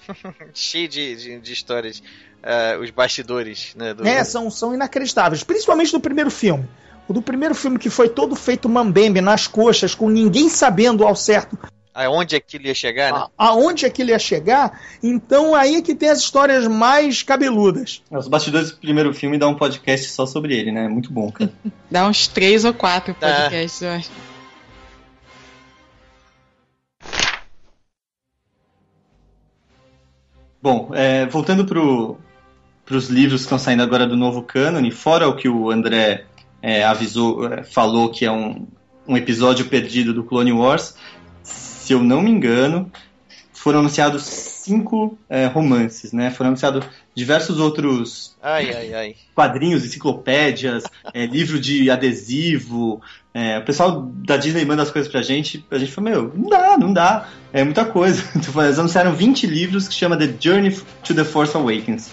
Cheio 0.54 0.88
de, 0.88 1.16
de, 1.18 1.40
de 1.40 1.54
histórias. 1.54 2.02
Uh, 2.38 2.80
os 2.82 2.92
bastidores, 2.92 3.74
né? 3.76 3.94
Do... 3.94 4.08
É, 4.08 4.24
são, 4.24 4.50
são 4.50 4.74
inacreditáveis. 4.74 5.44
Principalmente 5.44 5.92
no 5.92 6.00
primeiro 6.00 6.32
filme. 6.32 6.70
O 7.08 7.14
do 7.14 7.22
primeiro 7.22 7.56
filme 7.56 7.80
que 7.80 7.90
foi 7.90 8.10
todo 8.10 8.36
feito 8.36 8.68
mambembe 8.68 9.22
nas 9.22 9.48
coxas, 9.48 9.96
com 9.96 10.10
ninguém 10.10 10.50
sabendo 10.50 11.06
ao 11.06 11.16
certo 11.16 11.58
aonde 11.98 12.36
aquilo 12.36 12.68
ia 12.68 12.76
chegar, 12.76 13.12
né? 13.12 13.26
Aonde 13.36 13.86
aquilo 13.86 14.12
ia 14.12 14.20
chegar, 14.20 14.80
então 15.02 15.56
aí 15.56 15.78
é 15.78 15.82
que 15.82 15.96
tem 15.96 16.10
as 16.10 16.20
histórias 16.20 16.68
mais 16.68 17.24
cabeludas. 17.24 18.04
Os 18.12 18.28
bastidores 18.28 18.70
do 18.70 18.78
primeiro 18.78 19.12
filme 19.16 19.38
dá 19.38 19.48
um 19.48 19.56
podcast 19.56 20.08
só 20.12 20.28
sobre 20.28 20.56
ele, 20.56 20.72
né? 20.72 20.88
Muito 20.88 21.12
bom, 21.12 21.32
cara. 21.32 21.52
dá 21.90 22.08
uns 22.08 22.28
três 22.28 22.64
ou 22.64 22.74
quatro 22.74 23.16
podcasts, 23.16 23.82
eu 23.82 23.90
acho. 23.90 24.12
Bom, 30.62 30.92
é, 30.94 31.26
voltando 31.26 31.66
para 31.66 32.96
os 32.96 33.10
livros 33.10 33.42
que 33.42 33.46
estão 33.46 33.58
saindo 33.58 33.82
agora 33.82 34.06
do 34.06 34.18
novo 34.18 34.44
cânone, 34.44 34.92
fora 34.92 35.28
o 35.28 35.36
que 35.36 35.50
o 35.50 35.72
André 35.72 36.26
é, 36.62 36.84
avisou, 36.84 37.52
é, 37.52 37.64
falou 37.64 38.10
que 38.10 38.26
é 38.26 38.32
um, 38.32 38.68
um 39.08 39.16
episódio 39.18 39.66
perdido 39.66 40.14
do 40.14 40.24
Clone 40.24 40.52
Wars. 40.52 40.96
Se 41.44 41.94
eu 41.94 42.04
não 42.04 42.22
me 42.22 42.30
engano, 42.30 42.92
foram 43.54 43.80
anunciados 43.80 44.24
cinco 44.24 45.18
é, 45.30 45.46
romances, 45.46 46.12
né? 46.12 46.30
Foram 46.30 46.50
anunciados 46.50 46.86
diversos 47.16 47.60
outros 47.60 48.36
ai, 48.42 48.74
ai, 48.74 48.94
ai. 48.94 49.16
quadrinhos, 49.34 49.86
enciclopédias, 49.86 50.84
é, 51.14 51.26
livro 51.26 51.60
de 51.60 51.90
adesivo. 51.90 53.02
É, 53.34 53.58
o 53.58 53.64
pessoal 53.64 54.02
da 54.02 54.38
Disney 54.38 54.66
manda 54.66 54.84
as 54.84 54.92
coisas 54.92 55.12
pra 55.12 55.22
gente, 55.22 55.66
a 55.72 55.78
gente 55.78 55.92
fala, 55.92 56.10
meu, 56.10 56.32
não 56.36 56.50
dá, 56.50 56.78
não 56.78 56.94
dá. 56.94 57.30
É 57.54 57.64
muita 57.64 57.86
coisa. 57.86 58.24
Então, 58.36 58.64
eles 58.64 58.78
anunciaram 58.78 59.14
20 59.14 59.48
livros 59.48 59.88
que 59.88 59.94
chama 59.94 60.18
The 60.18 60.34
Journey 60.40 60.78
to 61.04 61.14
the 61.14 61.24
Force 61.24 61.56
Awakens. 61.56 62.10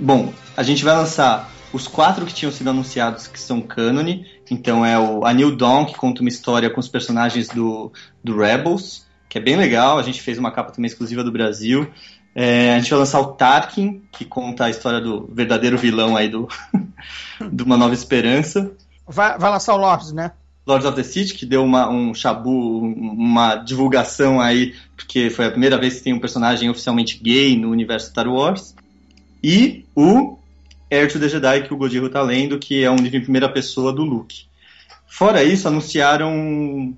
Bom, 0.00 0.32
a 0.56 0.62
gente 0.62 0.84
vai 0.84 0.96
lançar 0.96 1.50
os 1.72 1.86
quatro 1.86 2.24
que 2.24 2.34
tinham 2.34 2.52
sido 2.52 2.70
anunciados 2.70 3.26
que 3.26 3.38
são 3.38 3.60
cânone. 3.60 4.26
Então 4.50 4.84
é 4.84 4.98
o 4.98 5.24
A 5.24 5.32
New 5.32 5.54
Dawn, 5.56 5.84
que 5.84 5.94
conta 5.94 6.20
uma 6.20 6.28
história 6.28 6.70
com 6.70 6.80
os 6.80 6.88
personagens 6.88 7.48
do, 7.48 7.92
do 8.22 8.36
Rebels, 8.36 9.06
que 9.28 9.38
é 9.38 9.40
bem 9.40 9.56
legal. 9.56 9.98
A 9.98 10.02
gente 10.02 10.22
fez 10.22 10.38
uma 10.38 10.50
capa 10.50 10.72
também 10.72 10.88
exclusiva 10.88 11.22
do 11.22 11.32
Brasil. 11.32 11.88
É, 12.34 12.74
a 12.74 12.78
gente 12.78 12.90
vai 12.90 13.00
lançar 13.00 13.20
o 13.20 13.32
Tarkin, 13.32 14.02
que 14.12 14.24
conta 14.24 14.66
a 14.66 14.70
história 14.70 15.00
do 15.00 15.28
verdadeiro 15.32 15.76
vilão 15.76 16.16
aí 16.16 16.28
do, 16.28 16.48
do 17.50 17.64
Uma 17.64 17.76
Nova 17.76 17.94
Esperança. 17.94 18.70
Vai, 19.06 19.38
vai 19.38 19.50
lançar 19.50 19.74
o 19.74 19.78
Lords, 19.78 20.12
né? 20.12 20.32
Lords 20.66 20.86
of 20.86 20.96
the 20.96 21.02
City, 21.02 21.34
que 21.34 21.46
deu 21.46 21.64
uma, 21.64 21.88
um 21.88 22.14
chabu, 22.14 22.80
uma 22.80 23.56
divulgação 23.56 24.38
aí, 24.38 24.74
porque 24.94 25.30
foi 25.30 25.46
a 25.46 25.50
primeira 25.50 25.78
vez 25.78 25.96
que 25.96 26.04
tem 26.04 26.12
um 26.12 26.20
personagem 26.20 26.68
oficialmente 26.68 27.18
gay 27.22 27.58
no 27.58 27.70
universo 27.70 28.10
Star 28.10 28.28
Wars. 28.28 28.74
E 29.42 29.86
o 29.96 30.37
Heir 30.90 31.10
to 31.10 31.18
the 31.18 31.28
Jedi, 31.28 31.62
que 31.62 31.74
o 31.74 31.76
Godiro 31.76 32.08
tá 32.08 32.22
lendo, 32.22 32.58
que 32.58 32.82
é 32.82 32.90
um 32.90 32.96
livro 32.96 33.18
em 33.18 33.22
primeira 33.22 33.48
pessoa 33.48 33.92
do 33.92 34.04
Luke. 34.04 34.46
Fora 35.06 35.42
isso, 35.42 35.66
anunciaram 35.68 36.96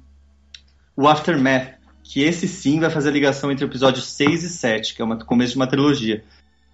o 0.97 1.09
Aftermath, 1.09 1.74
que 2.03 2.22
esse 2.22 2.49
sim 2.49 2.80
vai 2.80 2.91
fazer 2.91 3.09
a 3.09 3.12
ligação 3.12 3.51
entre 3.51 3.64
o 3.64 3.68
episódio 3.68 4.03
6 4.03 4.43
e 4.43 4.49
7, 4.49 4.95
que 4.95 5.03
é 5.03 5.05
o 5.05 5.18
começo 5.24 5.53
de 5.53 5.57
uma 5.57 5.66
trilogia. 5.66 6.24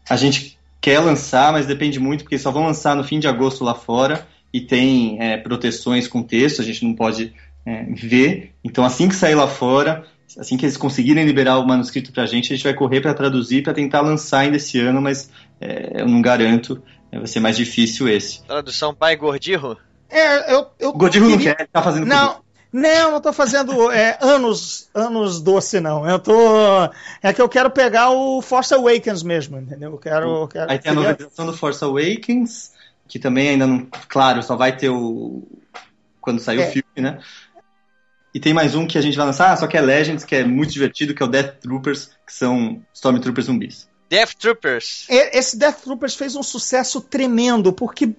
A 0.08 0.16
gente 0.16 0.58
quer 0.80 0.98
lançar, 1.00 1.52
mas 1.52 1.66
depende 1.66 2.00
muito, 2.00 2.24
porque 2.24 2.38
só 2.38 2.50
vão 2.50 2.64
lançar 2.64 2.96
no 2.96 3.04
fim 3.04 3.18
de 3.18 3.28
agosto 3.28 3.64
lá 3.64 3.74
fora, 3.74 4.26
e 4.52 4.60
tem 4.60 5.20
é, 5.20 5.36
proteções 5.36 6.08
com 6.08 6.22
texto, 6.22 6.62
a 6.62 6.64
gente 6.64 6.84
não 6.84 6.94
pode 6.94 7.32
é, 7.66 7.84
ver. 7.92 8.52
Então, 8.64 8.84
assim 8.84 9.08
que 9.08 9.14
sair 9.14 9.34
lá 9.34 9.46
fora, 9.46 10.04
assim 10.38 10.56
que 10.56 10.64
eles 10.64 10.76
conseguirem 10.76 11.24
liberar 11.24 11.58
o 11.58 11.66
manuscrito 11.66 12.12
pra 12.12 12.26
gente, 12.26 12.52
a 12.52 12.56
gente 12.56 12.64
vai 12.64 12.74
correr 12.74 13.00
para 13.00 13.12
traduzir, 13.12 13.62
para 13.62 13.74
tentar 13.74 14.00
lançar 14.00 14.40
ainda 14.40 14.56
esse 14.56 14.78
ano, 14.80 15.02
mas 15.02 15.30
é, 15.60 16.00
eu 16.00 16.08
não 16.08 16.22
garanto. 16.22 16.82
Vai 17.12 17.26
ser 17.26 17.40
mais 17.40 17.56
difícil 17.56 18.08
esse. 18.08 18.42
Tradução 18.42 18.94
pai 18.94 19.16
Gordirro? 19.16 19.76
É, 20.08 20.52
eu. 20.52 20.66
eu 20.78 20.92
Gordirro 20.92 21.28
queria... 21.28 21.50
não 21.50 21.56
quer, 21.56 21.68
tá 21.68 21.82
fazendo 21.82 22.06
Não. 22.06 22.44
Não, 22.72 23.12
não 23.12 23.20
tô 23.22 23.32
fazendo 23.32 23.90
é, 23.90 24.18
anos, 24.20 24.90
anos 24.92 25.40
doce, 25.40 25.80
não. 25.80 26.06
Eu 26.06 26.18
tô. 26.18 26.34
É 27.22 27.32
que 27.32 27.40
eu 27.40 27.48
quero 27.48 27.70
pegar 27.70 28.10
o 28.10 28.42
Force 28.42 28.74
Awakens 28.74 29.22
mesmo, 29.22 29.56
entendeu? 29.56 29.92
Eu 29.92 29.98
quero. 29.98 30.42
Eu 30.42 30.48
quero 30.48 30.70
Aí 30.70 30.78
tem 30.78 30.92
a 30.92 30.94
novelização 30.94 31.46
do 31.46 31.56
Force 31.56 31.82
Awakens, 31.82 32.72
que 33.08 33.18
também 33.18 33.48
ainda 33.48 33.66
não. 33.66 33.86
Claro, 34.08 34.42
só 34.42 34.56
vai 34.56 34.76
ter 34.76 34.90
o. 34.90 35.42
Quando 36.20 36.38
sair 36.40 36.60
é. 36.60 36.68
o 36.68 36.70
filme, 36.70 36.84
né? 36.96 37.18
E 38.34 38.40
tem 38.40 38.52
mais 38.52 38.74
um 38.74 38.86
que 38.86 38.98
a 38.98 39.00
gente 39.00 39.16
vai 39.16 39.24
lançar, 39.24 39.56
só 39.56 39.66
que 39.66 39.78
é 39.78 39.80
Legends, 39.80 40.22
que 40.22 40.34
é 40.36 40.44
muito 40.44 40.70
divertido, 40.70 41.14
que 41.14 41.22
é 41.22 41.26
o 41.26 41.30
Death 41.30 41.60
Troopers, 41.62 42.10
que 42.26 42.34
são 42.34 42.82
Stormtroopers 42.92 43.46
zumbis. 43.46 43.88
Death 44.08 44.34
Troopers. 44.38 45.06
Esse 45.08 45.56
Death 45.56 45.82
Troopers 45.82 46.14
fez 46.14 46.36
um 46.36 46.42
sucesso 46.42 47.00
tremendo, 47.00 47.72
porque. 47.72 48.14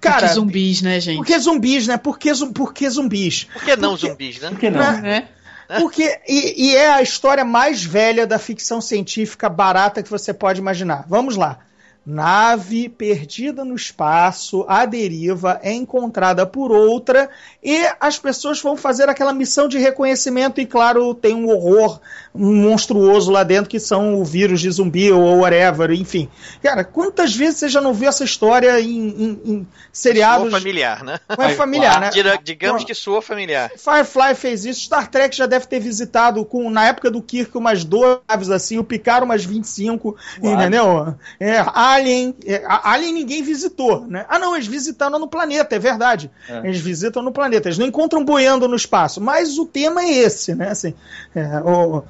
Cara, 0.00 0.20
porque 0.20 0.34
zumbis, 0.34 0.82
né, 0.82 0.98
gente? 0.98 1.16
Porque 1.18 1.38
zumbis, 1.38 1.86
né? 1.86 1.96
Porque, 1.96 2.32
porque 2.54 2.88
zumbis. 2.88 3.44
Por 3.44 3.64
que 3.64 3.76
não 3.76 3.90
porque, 3.90 4.08
zumbis, 4.08 4.40
né? 4.40 4.48
Por 4.50 4.58
que 4.58 4.70
não? 4.70 5.00
Né? 5.00 5.28
É. 5.68 5.78
Porque, 5.78 6.20
e, 6.28 6.66
e, 6.66 6.76
é 6.76 6.90
a 6.90 7.02
história 7.02 7.44
mais 7.44 7.82
velha 7.82 8.26
da 8.26 8.38
ficção 8.38 8.80
científica 8.80 9.48
barata 9.48 10.02
que 10.02 10.10
você 10.10 10.32
pode 10.34 10.60
imaginar. 10.60 11.04
Vamos 11.08 11.36
lá. 11.36 11.60
Nave 12.06 12.88
perdida 12.88 13.64
no 13.64 13.74
espaço, 13.74 14.64
à 14.68 14.84
deriva, 14.84 15.58
é 15.62 15.72
encontrada 15.72 16.44
por 16.44 16.70
outra 16.70 17.30
e 17.62 17.86
as 17.98 18.18
pessoas 18.18 18.60
vão 18.60 18.76
fazer 18.76 19.08
aquela 19.08 19.32
missão 19.32 19.66
de 19.66 19.78
reconhecimento 19.78 20.60
e, 20.60 20.66
claro, 20.66 21.14
tem 21.14 21.34
um 21.34 21.48
horror 21.48 22.00
monstruoso 22.34 23.30
lá 23.30 23.42
dentro 23.42 23.70
que 23.70 23.80
são 23.80 24.20
o 24.20 24.24
vírus 24.24 24.60
de 24.60 24.70
zumbi 24.70 25.10
ou 25.10 25.38
whatever, 25.38 25.90
enfim. 25.92 26.28
Cara, 26.62 26.84
quantas 26.84 27.34
vezes 27.34 27.60
você 27.60 27.68
já 27.68 27.80
não 27.80 27.94
viu 27.94 28.08
essa 28.08 28.24
história 28.24 28.80
em, 28.80 29.08
em, 29.08 29.40
em 29.44 29.66
seriados... 29.92 30.50
Soa 30.50 30.58
familiar, 30.58 31.04
né? 31.04 31.20
É 31.38 31.48
familiar, 31.50 32.00
né? 32.00 32.10
Digamos 32.42 32.84
que 32.84 32.94
soa 32.94 33.22
familiar. 33.22 33.70
Firefly 33.78 34.34
fez 34.34 34.64
isso, 34.64 34.80
Star 34.80 35.08
Trek 35.08 35.34
já 35.34 35.46
deve 35.46 35.66
ter 35.66 35.80
visitado, 35.80 36.44
com, 36.44 36.68
na 36.68 36.86
época 36.86 37.10
do 37.10 37.22
Kirk, 37.22 37.56
umas 37.56 37.84
duas 37.84 38.18
naves 38.28 38.50
assim, 38.50 38.78
o 38.78 38.84
Picard 38.84 39.24
umas 39.24 39.44
25, 39.44 40.16
Uau. 40.42 40.54
entendeu? 40.54 41.14
É, 41.38 41.64
Alien, 41.94 42.34
é, 42.44 42.62
Alien 42.66 43.12
ninguém 43.12 43.42
visitou, 43.42 44.06
né? 44.06 44.24
Ah, 44.28 44.38
não, 44.38 44.54
eles 44.54 44.66
visitaram 44.66 45.18
no 45.18 45.28
planeta, 45.28 45.76
é 45.76 45.78
verdade. 45.78 46.30
É. 46.48 46.58
Eles 46.58 46.80
visitam 46.80 47.22
no 47.22 47.32
planeta, 47.32 47.68
eles 47.68 47.78
não 47.78 47.86
encontram 47.86 48.24
boiando 48.24 48.68
no 48.68 48.76
espaço, 48.76 49.20
mas 49.20 49.58
o 49.58 49.66
tema 49.66 50.02
é 50.02 50.10
esse, 50.10 50.54
né? 50.54 50.70
Assim, 50.70 50.94
é, 51.34 51.60
o, 51.60 52.02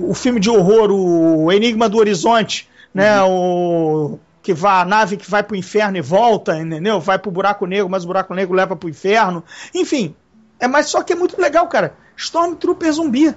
o 0.00 0.14
filme 0.14 0.40
de 0.40 0.50
horror, 0.50 0.90
o 0.90 1.50
Enigma 1.52 1.88
do 1.88 1.98
Horizonte, 1.98 2.68
né? 2.92 3.22
Uhum. 3.22 4.14
O 4.14 4.18
que 4.42 4.52
vai 4.52 4.82
a 4.82 4.84
nave 4.84 5.16
que 5.16 5.28
vai 5.28 5.42
pro 5.42 5.56
inferno 5.56 5.96
e 5.96 6.02
volta, 6.02 6.60
entendeu? 6.60 7.00
Vai 7.00 7.18
pro 7.18 7.30
buraco 7.30 7.64
negro, 7.64 7.88
mas 7.88 8.04
o 8.04 8.06
buraco 8.06 8.34
negro 8.34 8.54
leva 8.54 8.76
pro 8.76 8.90
inferno. 8.90 9.42
Enfim, 9.74 10.14
é 10.60 10.68
mas 10.68 10.86
só 10.86 11.02
que 11.02 11.14
é 11.14 11.16
muito 11.16 11.40
legal, 11.40 11.66
cara. 11.66 11.94
Stormtrooper 12.14 12.92
zumbi. 12.92 13.34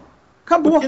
Acabou. 0.48 0.80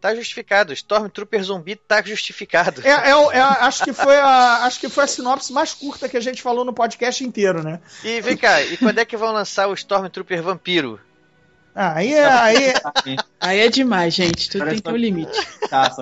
Tá 0.00 0.12
justificado. 0.16 0.72
Stormtrooper 0.72 1.44
zumbi 1.44 1.76
tá 1.76 2.02
justificado. 2.02 2.82
É, 2.84 2.90
é, 2.90 3.10
é, 3.10 3.40
acho, 3.40 3.84
que 3.84 3.92
foi 3.92 4.16
a, 4.16 4.64
acho 4.64 4.80
que 4.80 4.88
foi 4.88 5.04
a 5.04 5.06
sinopse 5.06 5.52
mais 5.52 5.72
curta 5.72 6.08
que 6.08 6.16
a 6.16 6.20
gente 6.20 6.42
falou 6.42 6.64
no 6.64 6.72
podcast 6.72 7.22
inteiro, 7.22 7.62
né? 7.62 7.80
E 8.02 8.20
vem 8.20 8.36
cá, 8.36 8.60
e 8.60 8.76
quando 8.76 8.98
é 8.98 9.04
que 9.04 9.16
vão 9.16 9.32
lançar 9.32 9.68
o 9.68 9.74
Stormtrooper 9.74 10.42
vampiro? 10.42 10.98
Ah, 11.74 11.94
aí 11.94 12.12
é, 12.12 12.24
aí, 12.24 12.74
aí 13.40 13.58
é 13.60 13.68
demais, 13.68 14.12
gente. 14.12 14.50
Tudo 14.50 14.64
tem 14.64 14.74
que 14.76 14.82
ter 14.82 14.92
um 14.92 14.96
limite. 14.96 15.38
Tá, 15.68 15.94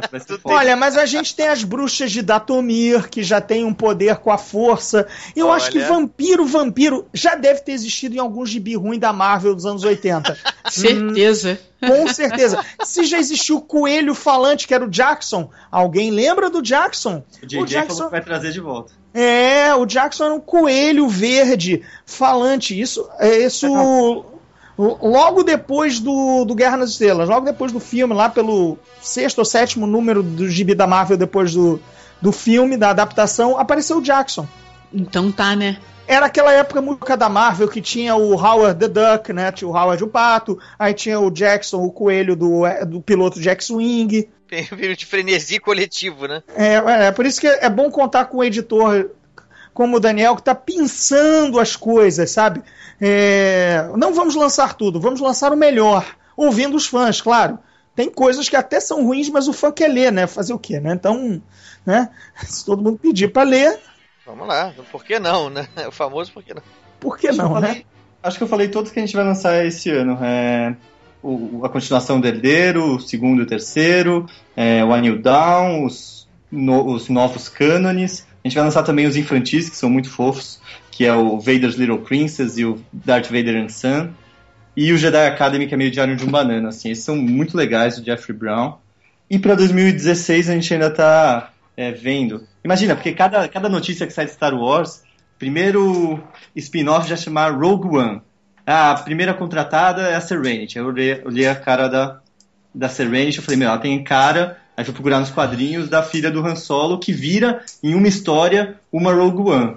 Olha, 0.45 0.77
mas 0.77 0.97
a 0.97 1.05
gente 1.05 1.35
tem 1.35 1.49
as 1.49 1.62
bruxas 1.62 2.11
de 2.11 2.23
Datomir, 2.23 3.09
que 3.11 3.23
já 3.23 3.41
tem 3.41 3.64
um 3.64 3.75
poder 3.75 4.16
com 4.16 4.31
a 4.31 4.39
força. 4.39 5.07
Eu 5.37 5.49
Olha. 5.49 5.57
acho 5.57 5.71
que 5.71 5.79
vampiro, 5.81 6.47
vampiro, 6.47 7.07
já 7.12 7.35
deve 7.35 7.61
ter 7.61 7.73
existido 7.73 8.16
em 8.16 8.19
algum 8.19 8.47
gibi 8.47 8.77
ruim 8.77 8.99
da 8.99 9.12
Marvel 9.12 9.55
dos 9.55 9.66
anos 9.66 9.85
80. 9.85 10.37
certeza. 10.71 11.61
Hum, 11.83 11.89
com 11.89 12.09
certeza. 12.09 12.64
Se 12.83 13.05
já 13.05 13.19
existiu 13.19 13.59
o 13.59 13.62
coelho 13.62 14.14
falante, 14.14 14.66
que 14.66 14.75
era 14.75 14.85
o 14.85 14.91
Jackson, 14.91 15.51
alguém 15.71 16.11
lembra 16.11 16.49
do 16.49 16.62
Jackson? 16.62 17.23
O 17.43 17.47
DJ 17.47 17.62
o 17.62 17.66
Jackson 17.66 17.95
falou 17.95 18.05
que 18.07 18.16
vai 18.16 18.25
trazer 18.25 18.53
de 18.53 18.61
volta. 18.61 18.93
É, 19.12 19.75
o 19.75 19.85
Jackson 19.85 20.25
era 20.25 20.35
um 20.35 20.41
coelho 20.41 21.09
verde 21.09 21.83
falante. 22.07 22.79
Isso, 22.79 23.09
é, 23.19 23.45
isso 23.45 23.66
logo 24.79 25.43
depois 25.43 25.99
do, 25.99 26.45
do 26.45 26.55
Guerra 26.55 26.76
nas 26.76 26.91
Estrelas, 26.91 27.29
logo 27.29 27.45
depois 27.45 27.72
do 27.72 27.81
filme, 27.81 28.14
lá 28.14 28.29
pelo 28.29 28.79
sexto 29.01 29.41
ou 29.41 29.45
sétimo 29.45 29.87
número 29.87 30.22
do 30.22 30.49
gibi 30.49 30.74
da 30.74 30.87
Marvel, 30.87 31.16
depois 31.16 31.53
do, 31.53 31.81
do 32.22 32.31
filme, 32.31 32.76
da 32.76 32.91
adaptação, 32.91 33.59
apareceu 33.59 33.99
o 33.99 34.03
Jackson. 34.03 34.47
Então 34.93 35.33
tá, 35.33 35.57
né? 35.57 35.79
Era 36.07 36.26
aquela 36.26 36.53
época 36.53 36.81
música 36.81 37.16
da 37.16 37.29
Marvel 37.29 37.68
que 37.68 37.83
tinha 37.83 38.16
o 38.16 38.33
Howard 38.33 38.79
the 38.81 38.89
Duck, 38.89 39.31
né? 39.33 39.53
Tinha 39.53 39.68
o 39.68 39.76
Howard 39.76 40.03
o 40.03 40.09
Pato, 40.09 40.59
aí 40.79 40.95
tinha 40.95 41.20
o 41.20 41.31
Jackson, 41.31 41.83
o 41.83 41.91
coelho 41.91 42.35
do, 42.35 42.62
do 42.87 43.01
piloto 43.03 43.41
Jack 43.41 43.62
Swing. 43.62 44.26
Tem 44.49 44.66
um 44.72 44.95
de 44.95 45.05
frenesi 45.05 45.59
coletivo, 45.59 46.26
né? 46.26 46.43
É, 46.57 47.07
é, 47.07 47.12
por 47.12 47.26
isso 47.26 47.39
que 47.39 47.47
é 47.47 47.68
bom 47.68 47.91
contar 47.91 48.24
com 48.24 48.39
um 48.39 48.45
editor 48.45 49.11
como 49.79 49.99
o 49.99 50.01
Daniel, 50.01 50.35
que 50.35 50.43
tá 50.43 50.57
pensando 50.57 51.61
as 51.61 51.76
coisas, 51.76 52.33
sabe? 52.33 52.64
É, 53.01 53.89
não 53.97 54.12
vamos 54.12 54.35
lançar 54.35 54.74
tudo, 54.74 55.01
vamos 55.01 55.20
lançar 55.20 55.53
o 55.53 55.57
melhor, 55.57 56.05
ouvindo 56.37 56.76
os 56.76 56.89
fãs, 56.89 57.20
claro. 57.20 57.61
Tem 57.95 58.11
coisas 58.11 58.49
que 58.49 58.57
até 58.57 58.81
são 58.81 59.05
ruins, 59.05 59.29
mas 59.29 59.47
o 59.47 59.53
fã 59.53 59.70
quer 59.70 59.87
ler, 59.87 60.11
né? 60.11 60.26
Fazer 60.26 60.53
o 60.53 60.59
quê, 60.59 60.81
né? 60.81 60.95
Então, 60.95 61.41
né? 61.87 62.09
Se 62.43 62.66
todo 62.66 62.83
mundo 62.83 62.99
pedir 62.99 63.29
para 63.29 63.49
ler. 63.49 63.79
Vamos 64.26 64.49
lá, 64.49 64.74
por 64.91 65.05
que 65.05 65.20
não, 65.20 65.49
né? 65.49 65.68
O 65.87 65.93
famoso 65.93 66.33
por 66.33 66.43
que 66.43 66.55
não? 66.55 66.62
Por 66.99 67.16
que 67.16 67.31
não, 67.31 67.53
falei, 67.53 67.74
né? 67.74 67.83
Acho 68.20 68.37
que 68.37 68.43
eu 68.43 68.49
falei 68.49 68.66
todos 68.66 68.91
que 68.91 68.99
a 68.99 69.07
gente 69.07 69.14
vai 69.14 69.24
lançar 69.24 69.64
esse 69.64 69.91
ano. 69.91 70.18
É, 70.20 70.74
o, 71.22 71.64
a 71.64 71.68
continuação 71.68 72.20
do 72.20 72.26
Herdeiro, 72.26 72.97
o 72.97 73.01
segundo 73.01 73.43
e 73.43 73.45
o 73.45 73.47
terceiro, 73.47 74.26
é, 74.57 74.85
o 74.85 74.93
Anil 74.93 75.22
Down, 75.22 75.85
os, 75.85 76.29
no, 76.51 76.85
os 76.85 77.09
novos 77.09 77.49
cânones. 77.49 78.26
Gente 78.49 78.57
vai 78.57 78.65
lançar 78.65 78.83
também 78.83 79.07
os 79.07 79.17
infantis, 79.17 79.69
que 79.69 79.77
são 79.77 79.89
muito 79.89 80.11
fofos 80.11 80.61
que 80.99 81.05
é 81.05 81.15
o 81.15 81.39
Vader's 81.39 81.77
Little 81.77 82.01
Princess 82.01 82.59
e 82.59 82.65
o 82.65 82.85
Darth 82.93 83.27
Vader 83.27 83.55
and 83.55 83.69
Son. 83.69 84.09
E 84.77 84.93
o 84.93 84.99
Jedi 84.99 85.29
Academy, 85.29 85.69
que 85.69 85.75
é 85.75 85.77
meio 85.77 85.93
diário 85.93 86.17
de 86.17 86.25
um 86.25 86.29
banana, 86.29 86.71
assim. 86.71 86.91
Esses 86.91 87.05
são 87.05 87.15
muito 87.15 87.57
legais, 87.57 87.97
o 87.97 88.05
Jeffrey 88.05 88.37
Brown. 88.37 88.79
E 89.31 89.39
para 89.39 89.55
2016 89.55 90.51
a 90.51 90.55
gente 90.55 90.75
ainda 90.75 90.91
tá 90.91 91.53
é, 91.77 91.93
vendo. 91.93 92.43
Imagina, 92.65 92.97
porque 92.97 93.13
cada, 93.13 93.47
cada 93.47 93.69
notícia 93.69 94.09
que 94.09 94.13
sai 94.13 94.25
de 94.25 94.33
Star 94.33 94.53
Wars, 94.53 95.05
primeiro 95.39 96.21
spin-off 96.57 97.09
já 97.09 97.15
chamar 97.15 97.53
Rogue 97.53 97.97
One. 97.97 98.21
Ah, 98.67 98.91
a 98.91 98.97
primeira 98.97 99.33
contratada 99.33 100.03
é 100.03 100.17
a 100.17 100.21
Serenity. 100.21 100.79
Eu 100.79 100.87
olhei, 100.87 101.23
olhei 101.25 101.47
a 101.47 101.55
cara 101.55 101.87
da, 101.87 102.19
da 102.75 102.89
Serenity, 102.89 103.39
eu 103.39 103.45
falei, 103.45 103.57
meu, 103.57 103.69
ela 103.69 103.79
tem 103.79 104.03
cara. 104.03 104.59
Aí 104.79 104.85
fui 104.85 104.95
procurar 104.95 105.18
nos 105.18 105.33
quadrinhos 105.33 105.89
da 105.89 106.05
filha 106.05 106.31
do 106.31 106.39
Han 106.47 106.55
Solo, 106.55 107.01
que 107.01 107.12
vira 107.12 107.64
em 107.83 107.97
uma 107.97 108.07
história 108.07 108.79
uma 108.93 109.12
Rogue 109.12 109.51
One. 109.51 109.76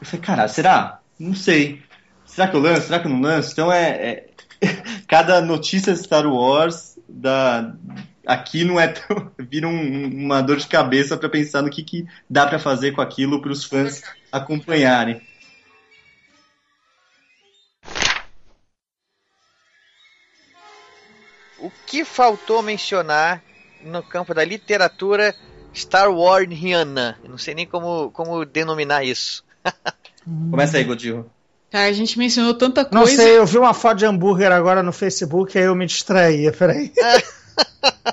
Eu 0.00 0.06
falei, 0.06 0.24
cara, 0.24 0.46
será? 0.46 1.00
Não 1.18 1.34
sei. 1.34 1.82
Será 2.24 2.46
que 2.46 2.54
eu 2.54 2.60
lanço? 2.60 2.82
Será 2.82 3.00
que 3.00 3.08
eu 3.08 3.10
não 3.10 3.20
lanço? 3.20 3.50
Então 3.50 3.72
é. 3.72 3.90
é... 3.90 4.26
Cada 5.08 5.40
notícia 5.40 5.92
de 5.92 5.98
Star 5.98 6.24
Wars 6.32 6.96
da, 7.08 7.74
aqui 8.24 8.62
não 8.62 8.78
é 8.78 8.86
tão, 8.86 9.32
vira 9.50 9.66
um, 9.66 10.06
uma 10.26 10.40
dor 10.42 10.58
de 10.58 10.68
cabeça 10.68 11.16
para 11.16 11.28
pensar 11.28 11.62
no 11.62 11.68
que, 11.68 11.82
que 11.82 12.06
dá 12.30 12.46
para 12.46 12.60
fazer 12.60 12.92
com 12.92 13.00
aquilo 13.00 13.42
para 13.42 13.50
os 13.50 13.64
fãs 13.64 14.00
acompanharem. 14.30 15.20
O 21.58 21.68
que 21.84 22.04
faltou 22.04 22.62
mencionar 22.62 23.42
no 23.86 24.02
campo 24.02 24.34
da 24.34 24.44
literatura 24.44 25.34
Star 25.74 26.10
Warsiana? 26.10 27.18
Não 27.26 27.38
sei 27.38 27.54
nem 27.54 27.66
como, 27.66 28.10
como 28.10 28.44
denominar 28.44 29.04
isso. 29.04 29.44
Começa 30.50 30.76
aí, 30.78 30.84
Godinho. 30.84 31.30
Cara, 31.70 31.88
a 31.88 31.92
gente 31.92 32.18
mencionou 32.18 32.54
tanta 32.54 32.84
coisa. 32.84 32.98
Não 32.98 33.06
sei, 33.06 33.38
eu 33.38 33.46
vi 33.46 33.58
uma 33.58 33.74
foto 33.74 33.98
de 33.98 34.06
hambúrguer 34.06 34.52
agora 34.52 34.82
no 34.82 34.92
Facebook, 34.92 35.56
aí 35.58 35.64
eu 35.64 35.74
me 35.74 35.86
distraí, 35.86 36.50
peraí. 36.52 36.92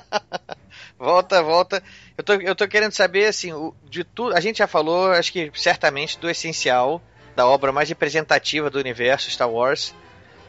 volta, 0.98 1.42
volta. 1.42 1.82
Eu 2.16 2.24
tô, 2.24 2.34
eu 2.34 2.54
tô 2.54 2.66
querendo 2.68 2.92
saber, 2.92 3.26
assim, 3.26 3.52
o, 3.52 3.74
de 3.88 4.04
tudo. 4.04 4.34
A 4.34 4.40
gente 4.40 4.58
já 4.58 4.66
falou, 4.66 5.12
acho 5.12 5.32
que 5.32 5.50
certamente, 5.54 6.18
do 6.18 6.28
essencial, 6.28 7.00
da 7.36 7.46
obra 7.46 7.72
mais 7.72 7.88
representativa 7.88 8.70
do 8.70 8.78
universo 8.78 9.30
Star 9.30 9.50
Wars. 9.50 9.94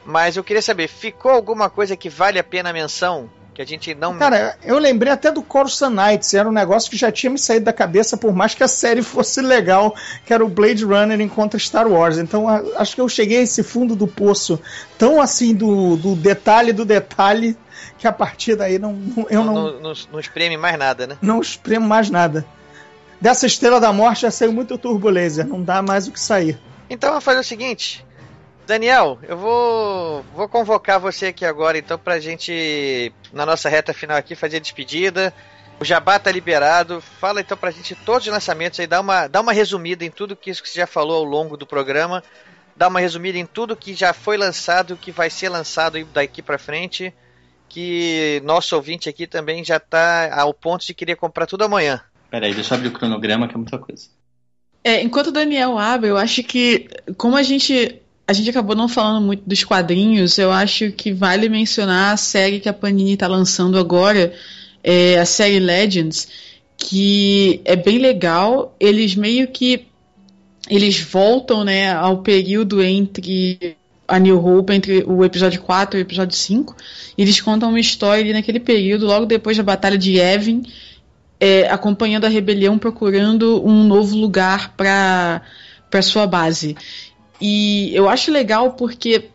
Mas 0.05 0.37
eu 0.37 0.43
queria 0.43 0.61
saber, 0.61 0.87
ficou 0.87 1.31
alguma 1.31 1.69
coisa 1.69 1.95
que 1.95 2.09
vale 2.09 2.37
a 2.37 2.43
pena 2.43 2.69
a 2.69 2.73
menção? 2.73 3.29
Que 3.55 3.61
a 3.61 3.65
gente 3.65 3.95
não. 3.95 4.17
Cara, 4.17 4.57
eu 4.63 4.77
lembrei 4.77 5.11
até 5.11 5.31
do 5.31 5.41
Coruscant 5.41 5.93
Knights, 5.93 6.33
era 6.33 6.47
um 6.47 6.51
negócio 6.51 6.91
que 6.91 6.97
já 6.97 7.09
tinha 7.09 7.29
me 7.29 7.39
saído 7.39 7.65
da 7.65 7.73
cabeça, 7.73 8.17
por 8.17 8.35
mais 8.35 8.53
que 8.53 8.61
a 8.61 8.67
série 8.67 9.01
fosse 9.01 9.41
legal, 9.41 9.95
que 10.25 10.33
era 10.33 10.43
o 10.43 10.49
Blade 10.49 10.83
Runner 10.83 11.19
encontra 11.21 11.57
Star 11.57 11.87
Wars. 11.87 12.17
Então 12.17 12.47
acho 12.77 12.93
que 12.93 13.01
eu 13.01 13.07
cheguei 13.07 13.39
a 13.39 13.41
esse 13.43 13.63
fundo 13.63 13.95
do 13.95 14.07
poço, 14.07 14.59
tão 14.97 15.21
assim 15.21 15.55
do, 15.55 15.95
do 15.95 16.15
detalhe 16.15 16.73
do 16.73 16.83
detalhe, 16.83 17.57
que 17.97 18.05
a 18.05 18.11
partir 18.11 18.55
daí 18.57 18.77
não, 18.77 18.99
eu 19.29 19.43
não. 19.43 19.53
Não, 19.53 19.79
não, 19.79 19.93
não 20.11 20.19
espreme 20.19 20.57
mais 20.57 20.77
nada, 20.77 21.07
né? 21.07 21.17
Não 21.21 21.39
espremo 21.39 21.87
mais 21.87 22.09
nada. 22.09 22.45
Dessa 23.21 23.45
estrela 23.45 23.79
da 23.79 23.93
morte 23.93 24.23
já 24.23 24.31
saiu 24.31 24.51
muito 24.51 24.77
turbulência, 24.77 25.45
não 25.45 25.63
dá 25.63 25.81
mais 25.81 26.07
o 26.07 26.11
que 26.11 26.19
sair. 26.19 26.59
Então 26.89 27.09
vamos 27.09 27.23
fazer 27.23 27.39
o 27.39 27.43
seguinte: 27.43 28.05
Daniel, 28.65 29.19
eu 29.23 29.37
vou, 29.37 30.23
vou 30.33 30.49
convocar 30.49 30.99
você 30.99 31.27
aqui 31.27 31.45
agora, 31.45 31.77
então, 31.77 31.97
pra 31.97 32.19
gente, 32.19 33.13
na 33.31 33.45
nossa 33.45 33.69
reta 33.69 33.93
final 33.93 34.17
aqui, 34.17 34.35
fazer 34.35 34.57
a 34.57 34.59
despedida. 34.59 35.33
O 35.79 35.85
Jabá 35.85 36.17
tá 36.17 36.31
liberado. 36.31 37.01
Fala 37.01 37.41
então 37.41 37.57
pra 37.57 37.71
gente 37.71 37.95
todos 37.95 38.25
os 38.25 38.33
lançamentos 38.33 38.79
aí, 38.79 38.87
dá 38.87 39.01
uma, 39.01 39.27
dá 39.27 39.41
uma 39.41 39.53
resumida 39.53 40.05
em 40.05 40.11
tudo 40.11 40.35
que, 40.35 40.49
isso 40.49 40.63
que 40.63 40.69
você 40.69 40.79
já 40.79 40.87
falou 40.87 41.17
ao 41.17 41.23
longo 41.23 41.57
do 41.57 41.65
programa. 41.65 42.23
Dá 42.75 42.87
uma 42.87 42.99
resumida 42.99 43.37
em 43.37 43.45
tudo 43.45 43.75
que 43.75 43.93
já 43.93 44.13
foi 44.13 44.37
lançado, 44.37 44.97
que 44.97 45.11
vai 45.11 45.29
ser 45.29 45.49
lançado 45.49 46.03
daqui 46.05 46.41
pra 46.41 46.57
frente. 46.57 47.13
Que 47.69 48.41
nosso 48.43 48.75
ouvinte 48.75 49.09
aqui 49.09 49.27
também 49.27 49.63
já 49.63 49.79
tá 49.79 50.33
ao 50.33 50.53
ponto 50.53 50.85
de 50.85 50.93
querer 50.93 51.15
comprar 51.15 51.45
tudo 51.45 51.63
amanhã. 51.63 52.01
Peraí, 52.29 52.53
deixa 52.53 52.73
eu 52.73 52.77
abrir 52.77 52.89
o 52.89 52.93
cronograma 52.93 53.47
que 53.47 53.53
é 53.53 53.57
muita 53.57 53.77
coisa. 53.77 54.07
É, 54.83 55.01
enquanto 55.01 55.27
o 55.27 55.31
Daniel 55.31 55.77
abre, 55.77 56.09
eu 56.09 56.17
acho 56.17 56.43
que, 56.43 56.87
como 57.17 57.35
a 57.35 57.43
gente 57.43 58.01
a 58.27 58.33
gente 58.33 58.49
acabou 58.49 58.75
não 58.75 58.87
falando 58.87 59.23
muito 59.23 59.43
dos 59.45 59.63
quadrinhos, 59.63 60.37
eu 60.37 60.51
acho 60.51 60.91
que 60.91 61.11
vale 61.13 61.47
mencionar 61.47 62.13
a 62.13 62.17
série 62.17 62.59
que 62.59 62.69
a 62.69 62.73
Panini 62.73 63.13
está 63.13 63.27
lançando 63.27 63.77
agora, 63.77 64.33
é 64.83 65.19
a 65.19 65.25
série 65.25 65.59
Legends, 65.59 66.27
que 66.77 67.61
é 67.65 67.75
bem 67.75 67.97
legal. 67.97 68.75
Eles 68.79 69.15
meio 69.15 69.47
que 69.47 69.85
eles 70.69 70.99
voltam, 70.99 71.63
né, 71.63 71.91
ao 71.91 72.19
período 72.19 72.81
entre 72.81 73.77
a 74.07 74.19
New 74.19 74.43
Hope, 74.43 74.73
entre 74.73 75.03
o 75.07 75.23
episódio 75.23 75.61
4 75.61 75.97
e 75.97 76.01
o 76.01 76.03
episódio 76.03 76.35
5. 76.35 76.75
E 77.17 77.21
eles 77.21 77.41
contam 77.41 77.69
uma 77.69 77.79
história 77.79 78.23
ali 78.23 78.33
naquele 78.33 78.59
período, 78.59 79.05
logo 79.05 79.25
depois 79.25 79.57
da 79.57 79.63
Batalha 79.63 79.97
de 79.97 80.13
Yavin, 80.13 80.63
é, 81.39 81.67
acompanhando 81.69 82.25
a 82.25 82.29
rebelião, 82.29 82.77
procurando 82.77 83.65
um 83.65 83.83
novo 83.83 84.15
lugar 84.15 84.75
para 84.75 85.41
sua 86.01 86.27
base. 86.27 86.75
E 87.39 87.95
eu 87.95 88.07
acho 88.07 88.31
legal 88.31 88.73
porque 88.73 89.29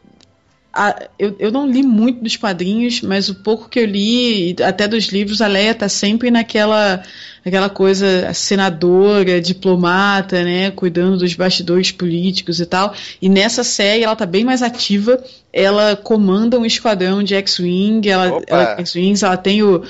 a, 0.72 1.08
eu, 1.18 1.34
eu 1.38 1.50
não 1.50 1.66
li 1.68 1.82
muito 1.82 2.22
dos 2.22 2.36
quadrinhos, 2.36 3.00
mas 3.02 3.28
o 3.28 3.34
pouco 3.34 3.68
que 3.68 3.80
eu 3.80 3.84
li, 3.84 4.54
até 4.64 4.86
dos 4.86 5.06
livros, 5.06 5.40
a 5.42 5.46
Leia 5.46 5.74
tá 5.74 5.88
sempre 5.88 6.30
naquela 6.30 7.02
aquela 7.44 7.70
coisa 7.70 8.32
senadora, 8.34 9.40
diplomata, 9.40 10.42
né, 10.44 10.70
cuidando 10.70 11.18
dos 11.18 11.34
bastidores 11.34 11.90
políticos 11.90 12.60
e 12.60 12.66
tal. 12.66 12.94
E 13.20 13.28
nessa 13.28 13.64
série 13.64 14.04
ela 14.04 14.14
tá 14.14 14.26
bem 14.26 14.44
mais 14.44 14.62
ativa. 14.62 15.22
Ela 15.52 15.96
comanda 15.96 16.58
um 16.58 16.66
esquadrão 16.66 17.22
de 17.22 17.34
X-Wing, 17.34 18.08
ela, 18.08 18.42
ela, 18.46 18.76
X-Wings, 18.76 19.24
ela 19.24 19.36
tem 19.36 19.62
o, 19.62 19.82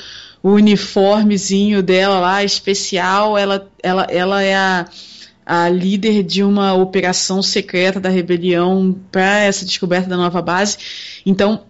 o 0.43 0.51
uniformezinho 0.51 1.83
dela 1.83 2.21
lá 2.21 2.45
especial. 2.45 3.37
Ela, 3.37 3.69
ela, 3.83 4.07
ela 4.09 4.43
é 4.43 4.55
a 4.55 4.87
a 5.51 5.69
líder 5.69 6.23
de 6.23 6.45
uma 6.45 6.75
operação 6.75 7.43
secreta 7.43 7.99
da 7.99 8.09
rebelião 8.09 8.97
para 9.11 9.41
essa 9.41 9.65
descoberta 9.65 10.09
da 10.09 10.17
nova 10.17 10.41
base. 10.41 10.79
Então, 11.27 11.65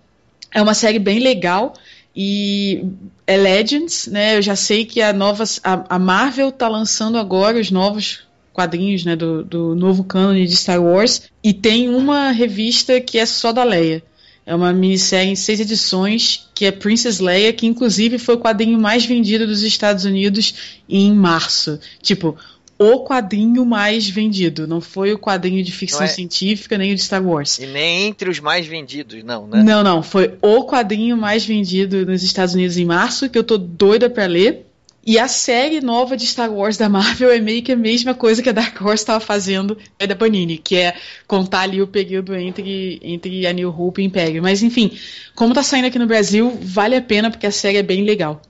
é 0.52 0.60
uma 0.60 0.74
série 0.74 0.98
bem 0.98 1.18
legal 1.18 1.72
e 2.14 2.84
é 3.26 3.38
Legends, 3.38 4.06
né? 4.06 4.36
Eu 4.36 4.42
já 4.42 4.54
sei 4.54 4.84
que 4.84 5.00
a 5.00 5.14
nova 5.14 5.44
a, 5.64 5.96
a 5.96 5.98
Marvel 5.98 6.52
tá 6.52 6.68
lançando 6.68 7.16
agora 7.16 7.58
os 7.58 7.70
novos 7.70 8.28
quadrinhos, 8.52 9.06
né, 9.06 9.16
do, 9.16 9.42
do 9.42 9.74
novo 9.74 10.04
cânone 10.04 10.46
de 10.46 10.56
Star 10.56 10.82
Wars 10.82 11.22
e 11.42 11.54
tem 11.54 11.88
uma 11.88 12.32
revista 12.32 13.00
que 13.00 13.16
é 13.16 13.24
só 13.24 13.50
da 13.50 13.64
Leia. 13.64 14.02
É 14.44 14.54
uma 14.54 14.74
minissérie 14.74 15.30
em 15.30 15.36
seis 15.36 15.58
edições 15.58 16.50
que 16.54 16.66
é 16.66 16.70
Princess 16.70 17.18
Leia, 17.18 17.50
que 17.54 17.66
inclusive 17.66 18.18
foi 18.18 18.34
o 18.34 18.40
quadrinho 18.40 18.78
mais 18.78 19.06
vendido 19.06 19.46
dos 19.46 19.62
Estados 19.62 20.04
Unidos 20.04 20.80
em 20.86 21.14
março. 21.14 21.80
Tipo, 22.02 22.36
o 22.80 23.04
quadrinho 23.04 23.66
mais 23.66 24.08
vendido. 24.08 24.66
Não 24.66 24.80
foi 24.80 25.12
o 25.12 25.18
quadrinho 25.18 25.62
de 25.62 25.70
ficção 25.70 26.04
é... 26.04 26.06
científica, 26.06 26.78
nem 26.78 26.92
o 26.92 26.94
de 26.94 27.02
Star 27.02 27.22
Wars. 27.22 27.58
E 27.58 27.66
nem 27.66 28.06
entre 28.06 28.30
os 28.30 28.40
mais 28.40 28.66
vendidos, 28.66 29.22
não, 29.22 29.46
né? 29.46 29.62
Não, 29.62 29.84
não. 29.84 30.02
Foi 30.02 30.38
o 30.40 30.64
quadrinho 30.64 31.14
mais 31.14 31.44
vendido 31.44 32.06
nos 32.06 32.22
Estados 32.22 32.54
Unidos 32.54 32.78
em 32.78 32.86
março, 32.86 33.28
que 33.28 33.36
eu 33.36 33.44
tô 33.44 33.58
doida 33.58 34.08
pra 34.08 34.24
ler. 34.24 34.66
E 35.04 35.18
a 35.18 35.28
série 35.28 35.82
nova 35.82 36.16
de 36.16 36.26
Star 36.26 36.50
Wars 36.50 36.78
da 36.78 36.88
Marvel 36.88 37.30
é 37.30 37.38
meio 37.38 37.62
que 37.62 37.72
a 37.72 37.76
mesma 37.76 38.14
coisa 38.14 38.42
que 38.42 38.48
a 38.48 38.52
Dark 38.52 38.80
Horse 38.80 39.02
estava 39.02 39.20
fazendo 39.20 39.76
é 39.98 40.06
da 40.06 40.16
Panini, 40.16 40.56
que 40.56 40.76
é 40.76 40.94
contar 41.26 41.60
ali 41.60 41.82
o 41.82 41.86
período 41.86 42.34
entre, 42.34 42.98
entre 43.02 43.46
a 43.46 43.52
New 43.52 43.68
Hope 43.68 44.00
e 44.00 44.04
o 44.04 44.06
Império. 44.06 44.42
Mas 44.42 44.62
enfim, 44.62 44.96
como 45.34 45.52
tá 45.52 45.62
saindo 45.62 45.86
aqui 45.86 45.98
no 45.98 46.06
Brasil, 46.06 46.58
vale 46.62 46.96
a 46.96 47.02
pena 47.02 47.30
porque 47.30 47.46
a 47.46 47.50
série 47.50 47.78
é 47.78 47.82
bem 47.82 48.04
legal. 48.04 48.40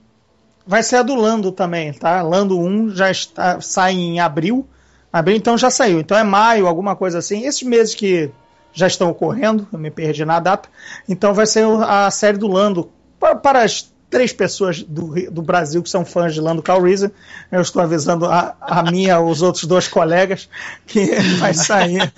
Vai 0.65 0.83
ser 0.83 0.97
a 0.97 1.03
do 1.03 1.15
Lando 1.15 1.51
também, 1.51 1.91
tá? 1.93 2.21
Lando 2.21 2.59
1 2.59 2.95
já 2.95 3.09
está, 3.09 3.59
sai 3.61 3.93
em 3.93 4.19
abril. 4.19 4.67
Abril, 5.11 5.35
então 5.35 5.57
já 5.57 5.69
saiu. 5.69 5.99
Então 5.99 6.17
é 6.17 6.23
maio, 6.23 6.67
alguma 6.67 6.95
coisa 6.95 7.19
assim. 7.19 7.45
Esses 7.45 7.63
meses 7.63 7.95
que 7.95 8.31
já 8.73 8.87
estão 8.87 9.09
ocorrendo, 9.09 9.67
eu 9.71 9.79
me 9.79 9.91
perdi 9.91 10.23
na 10.23 10.39
data. 10.39 10.69
Então 11.07 11.33
vai 11.33 11.45
ser 11.45 11.65
a 11.65 12.09
série 12.11 12.37
do 12.37 12.47
Lando. 12.47 12.89
Para, 13.19 13.35
para 13.35 13.63
as 13.63 13.91
três 14.11 14.33
pessoas 14.33 14.83
do, 14.83 15.13
do 15.31 15.41
Brasil 15.41 15.81
que 15.81 15.89
são 15.89 16.03
fãs 16.03 16.33
de 16.33 16.41
Lando 16.41 16.61
Calrissian, 16.61 17.11
eu 17.49 17.61
estou 17.61 17.81
avisando 17.81 18.25
a, 18.25 18.55
a 18.59 18.83
minha, 18.83 19.19
os 19.21 19.41
outros 19.41 19.63
dois 19.63 19.87
colegas, 19.87 20.49
que 20.85 21.05
vai 21.39 21.53
sair. 21.53 22.11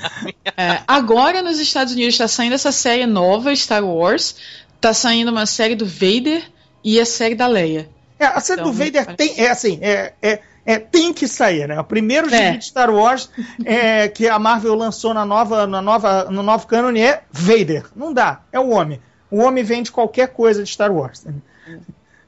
É, 0.57 0.81
agora 0.87 1.41
nos 1.41 1.59
Estados 1.59 1.93
Unidos 1.93 2.15
está 2.15 2.27
saindo 2.27 2.55
essa 2.55 2.71
série 2.71 3.05
nova, 3.05 3.55
Star 3.55 3.85
Wars. 3.85 4.35
Está 4.75 4.93
saindo 4.93 5.31
uma 5.31 5.45
série 5.45 5.75
do 5.75 5.85
Vader 5.85 6.43
e 6.83 6.99
a 6.99 7.05
série 7.05 7.35
da 7.35 7.47
Leia. 7.47 7.89
É, 8.19 8.25
a 8.25 8.39
série 8.39 8.61
então, 8.61 8.71
do 8.71 8.77
Vader 8.77 9.15
tem, 9.15 9.39
é 9.39 9.49
assim, 9.49 9.79
é, 9.81 10.13
é, 10.21 10.39
é, 10.65 10.79
tem 10.79 11.11
que 11.13 11.27
sair, 11.27 11.67
né? 11.67 11.79
O 11.79 11.83
primeiro 11.83 12.33
é. 12.33 12.57
de 12.57 12.65
Star 12.65 12.93
Wars 12.93 13.29
é, 13.65 14.07
que 14.07 14.27
a 14.27 14.39
Marvel 14.39 14.75
lançou 14.75 15.13
na 15.13 15.25
nova, 15.25 15.67
na 15.67 15.81
nova, 15.81 16.25
no 16.25 16.43
novo 16.43 16.65
canon 16.67 16.95
é 16.97 17.23
Vader. 17.31 17.85
Não 17.95 18.13
dá, 18.13 18.41
é 18.51 18.59
o 18.59 18.69
homem. 18.69 19.01
O 19.29 19.39
homem 19.39 19.63
vende 19.63 19.91
qualquer 19.91 20.29
coisa 20.29 20.63
de 20.63 20.69
Star 20.69 20.91
Wars. 20.91 21.23
Né? 21.25 21.33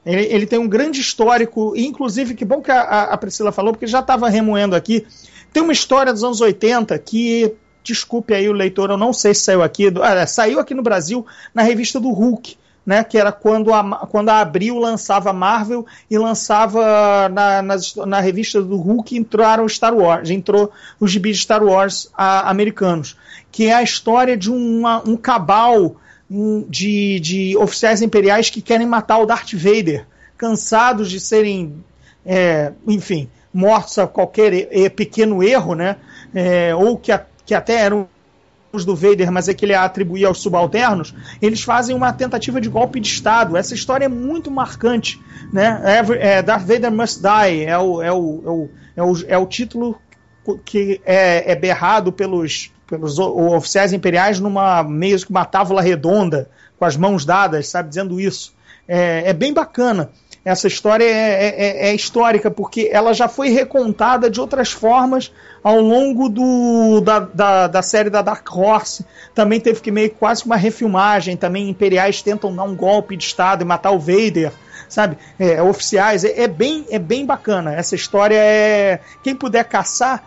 Ele, 0.04 0.22
ele, 0.26 0.46
tem 0.46 0.58
um 0.58 0.68
grande 0.68 1.00
histórico, 1.00 1.72
inclusive, 1.76 2.34
que 2.34 2.44
bom 2.44 2.60
que 2.60 2.70
a, 2.70 3.04
a 3.04 3.16
Priscila 3.16 3.50
falou, 3.52 3.72
porque 3.72 3.86
já 3.86 4.00
estava 4.00 4.28
remoendo 4.28 4.76
aqui. 4.76 5.06
Tem 5.52 5.62
uma 5.62 5.72
história 5.72 6.12
dos 6.12 6.22
anos 6.22 6.40
80 6.40 6.96
que, 6.98 7.54
desculpe 7.82 8.34
aí 8.34 8.48
o 8.48 8.52
leitor, 8.52 8.90
eu 8.90 8.96
não 8.96 9.12
sei 9.12 9.34
se 9.34 9.42
saiu 9.42 9.62
aqui, 9.62 9.92
ah, 10.02 10.26
saiu 10.26 10.60
aqui 10.60 10.74
no 10.74 10.82
Brasil 10.82 11.26
na 11.54 11.62
revista 11.62 11.98
do 11.98 12.10
Hulk 12.10 12.56
né, 12.86 13.02
que 13.02 13.18
era 13.18 13.32
quando 13.32 13.74
a, 13.74 14.06
quando 14.06 14.28
a 14.28 14.40
Abril 14.40 14.78
lançava 14.78 15.32
Marvel 15.32 15.84
e 16.08 16.16
lançava 16.16 17.28
na, 17.28 17.60
na, 17.60 17.76
na 18.06 18.20
revista 18.20 18.62
do 18.62 18.76
Hulk 18.76 19.18
entraram 19.18 19.68
Star 19.68 19.92
Wars, 19.92 20.30
entrou 20.30 20.70
os 21.00 21.10
gibis 21.10 21.38
de 21.38 21.42
Star 21.42 21.64
Wars 21.64 22.08
a, 22.16 22.48
americanos, 22.48 23.16
que 23.50 23.66
é 23.66 23.74
a 23.74 23.82
história 23.82 24.36
de 24.36 24.52
uma, 24.52 25.02
um 25.06 25.16
cabal 25.16 25.96
de, 26.68 27.20
de 27.20 27.56
oficiais 27.56 28.02
imperiais 28.02 28.50
que 28.50 28.62
querem 28.62 28.86
matar 28.86 29.18
o 29.18 29.26
Darth 29.26 29.52
Vader, 29.52 30.06
cansados 30.38 31.10
de 31.10 31.18
serem, 31.18 31.84
é, 32.24 32.72
enfim, 32.86 33.28
mortos 33.52 33.98
a 33.98 34.06
qualquer 34.06 34.90
pequeno 34.90 35.42
erro, 35.42 35.74
né, 35.74 35.96
é, 36.32 36.74
ou 36.74 36.96
que, 36.96 37.10
a, 37.10 37.24
que 37.44 37.54
até 37.54 37.74
eram 37.74 38.08
do 38.84 38.94
Vader, 38.94 39.30
mas 39.32 39.48
é 39.48 39.54
que 39.54 39.64
ele 39.64 39.74
atribuía 39.74 40.28
aos 40.28 40.40
subalternos, 40.40 41.14
eles 41.40 41.62
fazem 41.62 41.94
uma 41.96 42.12
tentativa 42.12 42.60
de 42.60 42.68
golpe 42.68 43.00
de 43.00 43.08
Estado. 43.08 43.56
Essa 43.56 43.74
história 43.74 44.04
é 44.04 44.08
muito 44.08 44.50
marcante. 44.50 45.20
Né? 45.52 45.80
É, 46.20 46.42
Darth 46.42 46.66
Vader 46.66 46.92
Must 46.92 47.20
Die 47.20 47.64
é 47.64 47.78
o, 47.78 48.02
é 48.02 48.12
o, 48.12 48.42
é 48.44 48.50
o, 48.50 48.68
é 48.96 49.02
o, 49.02 49.28
é 49.28 49.38
o 49.38 49.46
título 49.46 49.98
que 50.64 51.00
é, 51.04 51.52
é 51.52 51.56
berrado 51.56 52.12
pelos, 52.12 52.70
pelos 52.86 53.18
oficiais 53.18 53.92
imperiais 53.92 54.38
numa 54.38 54.82
meio 54.82 55.18
que 55.18 55.30
uma 55.30 55.44
tábua 55.44 55.82
redonda, 55.82 56.48
com 56.78 56.84
as 56.84 56.96
mãos 56.96 57.24
dadas, 57.24 57.68
sabe, 57.68 57.88
dizendo 57.88 58.20
isso. 58.20 58.54
É, 58.86 59.30
é 59.30 59.32
bem 59.32 59.52
bacana 59.52 60.10
essa 60.46 60.68
história 60.68 61.02
é, 61.02 61.08
é, 61.08 61.48
é, 61.48 61.88
é, 61.88 61.94
histórica, 61.96 62.48
porque 62.48 62.88
ela 62.92 63.12
já 63.12 63.26
foi 63.26 63.48
recontada 63.48 64.30
de 64.30 64.40
outras 64.40 64.70
formas 64.70 65.32
ao 65.60 65.80
longo 65.80 66.28
do, 66.28 67.00
da, 67.00 67.18
da, 67.18 67.66
da, 67.66 67.82
série 67.82 68.08
da 68.08 68.22
Dark 68.22 68.48
Horse. 68.54 69.04
Também 69.34 69.58
teve 69.58 69.80
que 69.80 69.90
meio 69.90 70.08
quase 70.10 70.44
uma 70.44 70.54
refilmagem. 70.54 71.36
Também 71.36 71.68
imperiais 71.68 72.22
tentam 72.22 72.54
dar 72.54 72.62
um 72.62 72.76
golpe 72.76 73.16
de 73.16 73.24
Estado 73.24 73.62
e 73.62 73.64
matar 73.64 73.90
o 73.90 73.98
Vader. 73.98 74.52
Sabe? 74.88 75.18
É, 75.36 75.60
oficiais. 75.60 76.22
É, 76.22 76.42
é, 76.42 76.46
bem, 76.46 76.86
é 76.90 76.98
bem 77.00 77.26
bacana. 77.26 77.74
Essa 77.74 77.96
história 77.96 78.38
é. 78.38 79.00
Quem 79.24 79.34
puder 79.34 79.64
caçar. 79.64 80.22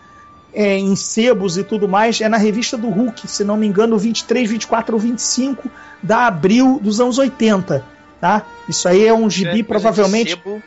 É, 0.51 0.79
em 0.79 0.95
sebos 0.95 1.59
e 1.59 1.63
tudo 1.63 1.87
mais, 1.87 2.19
é 2.21 2.27
na 2.27 2.37
revista 2.37 2.75
do 2.75 2.89
Hulk, 2.89 3.27
se 3.27 3.43
não 3.43 3.55
me 3.55 3.67
engano, 3.67 3.99
23, 3.99 4.49
24 4.49 4.95
ou 4.95 4.99
25 4.99 5.69
da 6.01 6.25
abril 6.25 6.79
dos 6.81 6.99
anos 6.99 7.19
80 7.19 7.98
tá? 8.19 8.45
Isso 8.67 8.87
aí 8.87 9.05
é 9.05 9.13
um 9.13 9.29
gibi 9.29 9.61
é 9.61 9.63
provavelmente 9.63 10.31
sebo. 10.31 10.61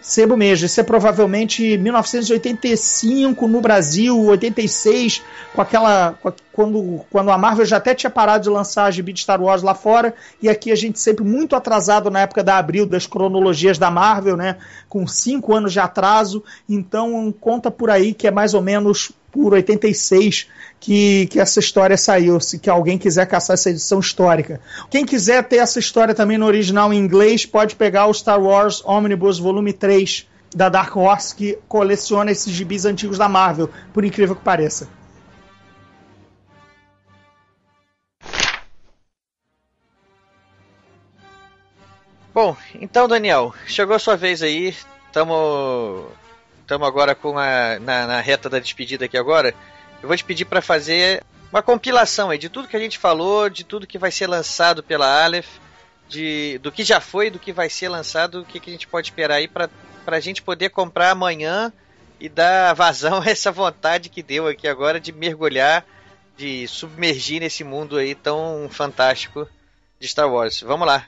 sebo 0.00 0.36
mesmo. 0.36 0.66
Isso 0.66 0.80
é 0.80 0.82
provavelmente 0.82 1.76
1985 1.78 3.46
no 3.46 3.60
Brasil, 3.60 4.18
86 4.18 5.22
com 5.54 5.60
aquela 5.60 6.12
com 6.22 6.28
a, 6.28 6.32
quando 6.52 7.04
quando 7.10 7.30
a 7.30 7.38
Marvel 7.38 7.66
já 7.66 7.76
até 7.76 7.94
tinha 7.94 8.10
parado 8.10 8.44
de 8.44 8.50
lançar 8.50 8.84
a 8.84 8.90
gibi 8.90 9.12
de 9.12 9.20
Star 9.20 9.40
Wars 9.40 9.62
lá 9.62 9.74
fora 9.74 10.14
e 10.40 10.48
aqui 10.48 10.72
a 10.72 10.76
gente 10.76 10.98
sempre 10.98 11.24
muito 11.24 11.54
atrasado 11.54 12.10
na 12.10 12.20
época 12.20 12.42
da 12.42 12.58
abril 12.58 12.86
das 12.86 13.06
cronologias 13.06 13.78
da 13.78 13.90
Marvel, 13.90 14.36
né? 14.36 14.56
Com 14.88 15.06
cinco 15.06 15.54
anos 15.54 15.72
de 15.72 15.80
atraso. 15.80 16.42
Então 16.68 17.32
conta 17.40 17.70
por 17.70 17.90
aí 17.90 18.14
que 18.14 18.26
é 18.26 18.30
mais 18.30 18.54
ou 18.54 18.62
menos 18.62 19.12
por 19.34 19.52
86 19.52 20.46
que, 20.78 21.26
que 21.26 21.40
essa 21.40 21.58
história 21.58 21.96
saiu, 21.96 22.38
se 22.38 22.56
que 22.56 22.70
alguém 22.70 22.96
quiser 22.96 23.26
caçar 23.26 23.54
essa 23.54 23.68
edição 23.68 23.98
histórica. 23.98 24.60
Quem 24.88 25.04
quiser 25.04 25.42
ter 25.42 25.56
essa 25.56 25.80
história 25.80 26.14
também 26.14 26.38
no 26.38 26.46
original 26.46 26.92
em 26.92 26.98
inglês, 26.98 27.44
pode 27.44 27.74
pegar 27.74 28.06
o 28.06 28.14
Star 28.14 28.40
Wars 28.40 28.80
Omnibus 28.86 29.40
Volume 29.40 29.72
3 29.72 30.28
da 30.54 30.68
Dark 30.68 30.96
Horse, 30.96 31.34
que 31.34 31.58
coleciona 31.66 32.30
esses 32.30 32.52
gibis 32.52 32.84
antigos 32.84 33.18
da 33.18 33.28
Marvel, 33.28 33.68
por 33.92 34.04
incrível 34.04 34.36
que 34.36 34.42
pareça. 34.42 34.88
Bom, 42.32 42.56
então 42.80 43.08
Daniel, 43.08 43.52
chegou 43.66 43.96
a 43.96 43.98
sua 43.98 44.16
vez 44.16 44.42
aí. 44.42 44.76
Estamos 45.06 46.04
estamos 46.64 46.88
agora 46.88 47.14
com 47.14 47.38
a, 47.38 47.78
na, 47.78 48.06
na, 48.06 48.20
reta 48.20 48.48
da 48.48 48.58
despedida 48.58 49.04
aqui 49.04 49.16
agora. 49.16 49.54
Eu 50.02 50.08
vou 50.08 50.16
te 50.16 50.24
pedir 50.24 50.46
para 50.46 50.60
fazer 50.60 51.22
uma 51.52 51.62
compilação 51.62 52.30
aí 52.30 52.38
de 52.38 52.48
tudo 52.48 52.68
que 52.68 52.76
a 52.76 52.80
gente 52.80 52.98
falou, 52.98 53.48
de 53.48 53.62
tudo 53.62 53.86
que 53.86 53.98
vai 53.98 54.10
ser 54.10 54.26
lançado 54.26 54.82
pela 54.82 55.24
Aleph, 55.24 55.46
de, 56.08 56.58
do 56.58 56.72
que 56.72 56.82
já 56.82 57.00
foi, 57.00 57.30
do 57.30 57.38
que 57.38 57.52
vai 57.52 57.70
ser 57.70 57.88
lançado, 57.88 58.40
o 58.40 58.44
que, 58.44 58.58
que 58.58 58.70
a 58.70 58.72
gente 58.72 58.88
pode 58.88 59.08
esperar 59.08 59.36
aí 59.36 59.46
para 59.46 59.70
pra 60.04 60.20
gente 60.20 60.42
poder 60.42 60.68
comprar 60.68 61.10
amanhã 61.10 61.72
e 62.20 62.28
dar 62.28 62.74
vazão 62.74 63.22
a 63.22 63.30
essa 63.30 63.50
vontade 63.50 64.08
que 64.08 64.22
deu 64.22 64.46
aqui 64.46 64.68
agora 64.68 65.00
de 65.00 65.12
mergulhar, 65.12 65.84
de 66.36 66.68
submergir 66.68 67.40
nesse 67.40 67.64
mundo 67.64 67.96
aí 67.96 68.14
tão 68.14 68.68
fantástico 68.70 69.48
de 69.98 70.06
Star 70.06 70.30
Wars. 70.30 70.60
Vamos 70.60 70.86
lá. 70.86 71.06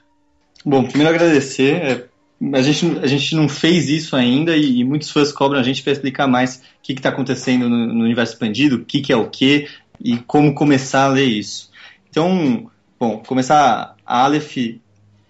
Bom, 0.65 0.85
primeiro 0.85 1.15
agradecer. 1.15 2.09
A, 2.53 2.63
gente, 2.63 2.99
a 2.99 3.07
gente 3.07 3.35
não 3.35 3.49
fez 3.49 3.89
isso 3.89 4.15
ainda 4.15 4.57
e, 4.57 4.81
e 4.81 4.85
muitos 4.85 5.11
fãs 5.11 5.33
cobram 5.33 5.59
a 5.59 5.63
gente 5.63 5.83
para 5.83 5.93
explicar 5.93 6.27
mais 6.27 6.57
o 6.57 6.61
que 6.83 6.93
está 6.93 7.09
acontecendo 7.09 7.69
no, 7.69 7.87
no, 7.87 8.05
universo 8.05 8.35
expandido, 8.35 8.77
o 8.77 8.85
que, 8.85 9.01
que 9.01 9.13
é 9.13 9.17
o 9.17 9.31
que 9.31 9.69
e 10.01 10.19
como 10.19 10.55
começar 10.55 11.05
a 11.05 11.09
ler 11.09 11.25
isso. 11.25 11.71
Então, 12.11 12.71
bom, 12.99 13.23
começar. 13.27 13.97
A 14.05 14.25
Aleph 14.25 14.57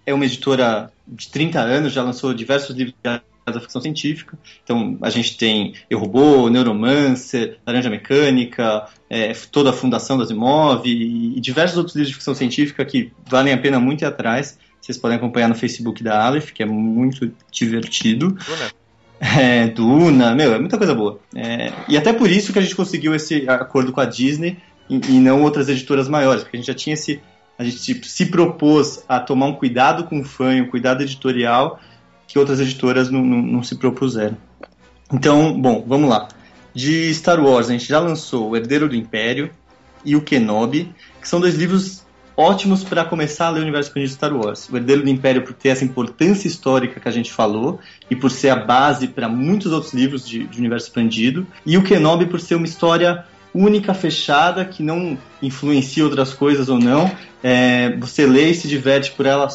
é 0.04 0.12
uma 0.12 0.24
editora 0.24 0.92
de 1.07 1.28
30 1.28 1.61
anos, 1.61 1.92
já 1.92 2.02
lançou 2.02 2.34
diversos 2.34 2.76
livros 2.76 2.94
da 3.02 3.61
ficção 3.61 3.80
científica. 3.80 4.36
Então, 4.62 4.98
a 5.00 5.09
gente 5.09 5.36
tem 5.36 5.74
Eu 5.88 5.98
Robô, 5.98 6.48
Neuromancer, 6.48 7.59
Laranja 7.66 7.88
Mecânica, 7.88 8.86
é, 9.09 9.32
toda 9.50 9.70
a 9.70 9.72
fundação 9.72 10.18
das 10.18 10.30
Imove 10.30 10.90
e, 10.90 11.36
e, 11.36 11.40
diversos 11.40 11.78
outros 11.78 11.94
livros 11.94 12.09
de 12.09 12.14
ficção 12.14 12.34
científica 12.34 12.84
que 12.84 13.12
valem 13.24 13.52
a 13.52 13.59
pena 13.59 13.78
muito 13.78 14.02
ir 14.02 14.07
atrás. 14.07 14.59
Vocês 14.87 14.99
podem 14.99 15.16
acompanhar 15.16 15.49
no 15.49 15.57
Facebook 15.57 16.01
da 16.01 16.24
Aleph, 16.24 16.53
que 16.53 16.62
é 16.62 16.66
muito 16.66 17.32
divertido. 17.51 18.28
Duna. 18.28 18.70
É, 19.18 19.66
Duna, 19.66 20.32
meu, 20.32 20.55
é 20.55 20.61
muita 20.61 20.78
coisa 20.78 20.95
boa. 20.95 21.18
É, 21.34 21.72
e 21.89 21.97
até 21.97 22.12
por 22.12 22.30
isso 22.30 22.53
que 22.53 22.59
a 22.61 22.62
gente 22.62 22.76
conseguiu 22.76 23.12
esse 23.12 23.49
acordo 23.49 23.91
com 23.91 24.01
a 24.01 24.05
Disney 24.05 24.59
e, 24.89 24.95
e 25.09 25.18
não 25.18 25.43
outras 25.43 25.68
editoras 25.68 26.09
maiores, 26.09 26.45
porque 26.45 26.57
a 26.57 26.61
gente 26.61 26.68
já 26.68 26.74
tinha 26.74 26.95
esse. 26.95 27.20
A 27.59 27.64
gente 27.64 28.07
se 28.07 28.26
propôs 28.26 29.03
a 29.09 29.18
tomar 29.18 29.47
um 29.47 29.55
cuidado 29.55 30.05
com 30.05 30.20
o 30.20 30.24
fã, 30.24 30.55
um 30.62 30.68
cuidado 30.68 31.03
editorial 31.03 31.80
que 32.28 32.39
outras 32.39 32.61
editoras 32.61 33.11
não, 33.11 33.24
não, 33.24 33.43
não 33.43 33.62
se 33.64 33.74
propuseram. 33.74 34.37
Então, 35.12 35.61
bom, 35.61 35.84
vamos 35.84 36.09
lá. 36.09 36.28
De 36.72 37.12
Star 37.12 37.45
Wars, 37.45 37.68
a 37.68 37.72
gente 37.72 37.89
já 37.89 37.99
lançou 37.99 38.51
O 38.51 38.57
Herdeiro 38.57 38.89
do 38.89 38.95
Império 38.95 39.51
e 40.05 40.14
O 40.14 40.20
Kenobi, 40.20 40.95
que 41.20 41.28
são 41.28 41.41
dois 41.41 41.57
livros 41.57 42.05
ótimos 42.37 42.84
para 42.84 43.05
começar 43.05 43.47
a 43.47 43.51
ler 43.51 43.61
o 43.61 43.62
universo 43.62 43.89
expandido 43.89 44.11
de 44.11 44.14
Star 44.14 44.37
Wars. 44.37 44.68
O 44.68 44.76
Herdeiro 44.76 45.03
do 45.03 45.09
Império 45.09 45.43
por 45.43 45.55
ter 45.55 45.70
essa 45.70 45.84
importância 45.84 46.47
histórica 46.47 47.01
que 47.01 47.09
a 47.09 47.12
gente 47.12 47.32
falou 47.32 47.80
e 48.11 48.14
por 48.14 48.30
ser 48.30 48.51
a 48.51 48.57
base 48.57 49.09
para 49.09 49.28
muitos 49.28 49.72
outros 49.72 49.95
livros 49.95 50.28
de, 50.28 50.47
de, 50.47 50.59
universo 50.59 50.89
expandido. 50.89 51.47
E 51.64 51.76
o 51.78 51.82
Kenobi 51.82 52.26
por 52.26 52.41
ser 52.41 52.57
uma 52.57 52.66
história 52.66 53.24
única, 53.55 53.95
fechada, 53.95 54.64
que 54.64 54.82
não 54.82 55.16
influencia 55.43 56.05
outras 56.05 56.34
coisas 56.34 56.68
ou 56.68 56.78
não. 56.78 57.11
É, 57.43 57.97
você 57.97 58.26
lê 58.26 58.51
e 58.51 58.55
se 58.55 58.68
diverte 58.68 59.12
por 59.12 59.24
ela 59.24 59.49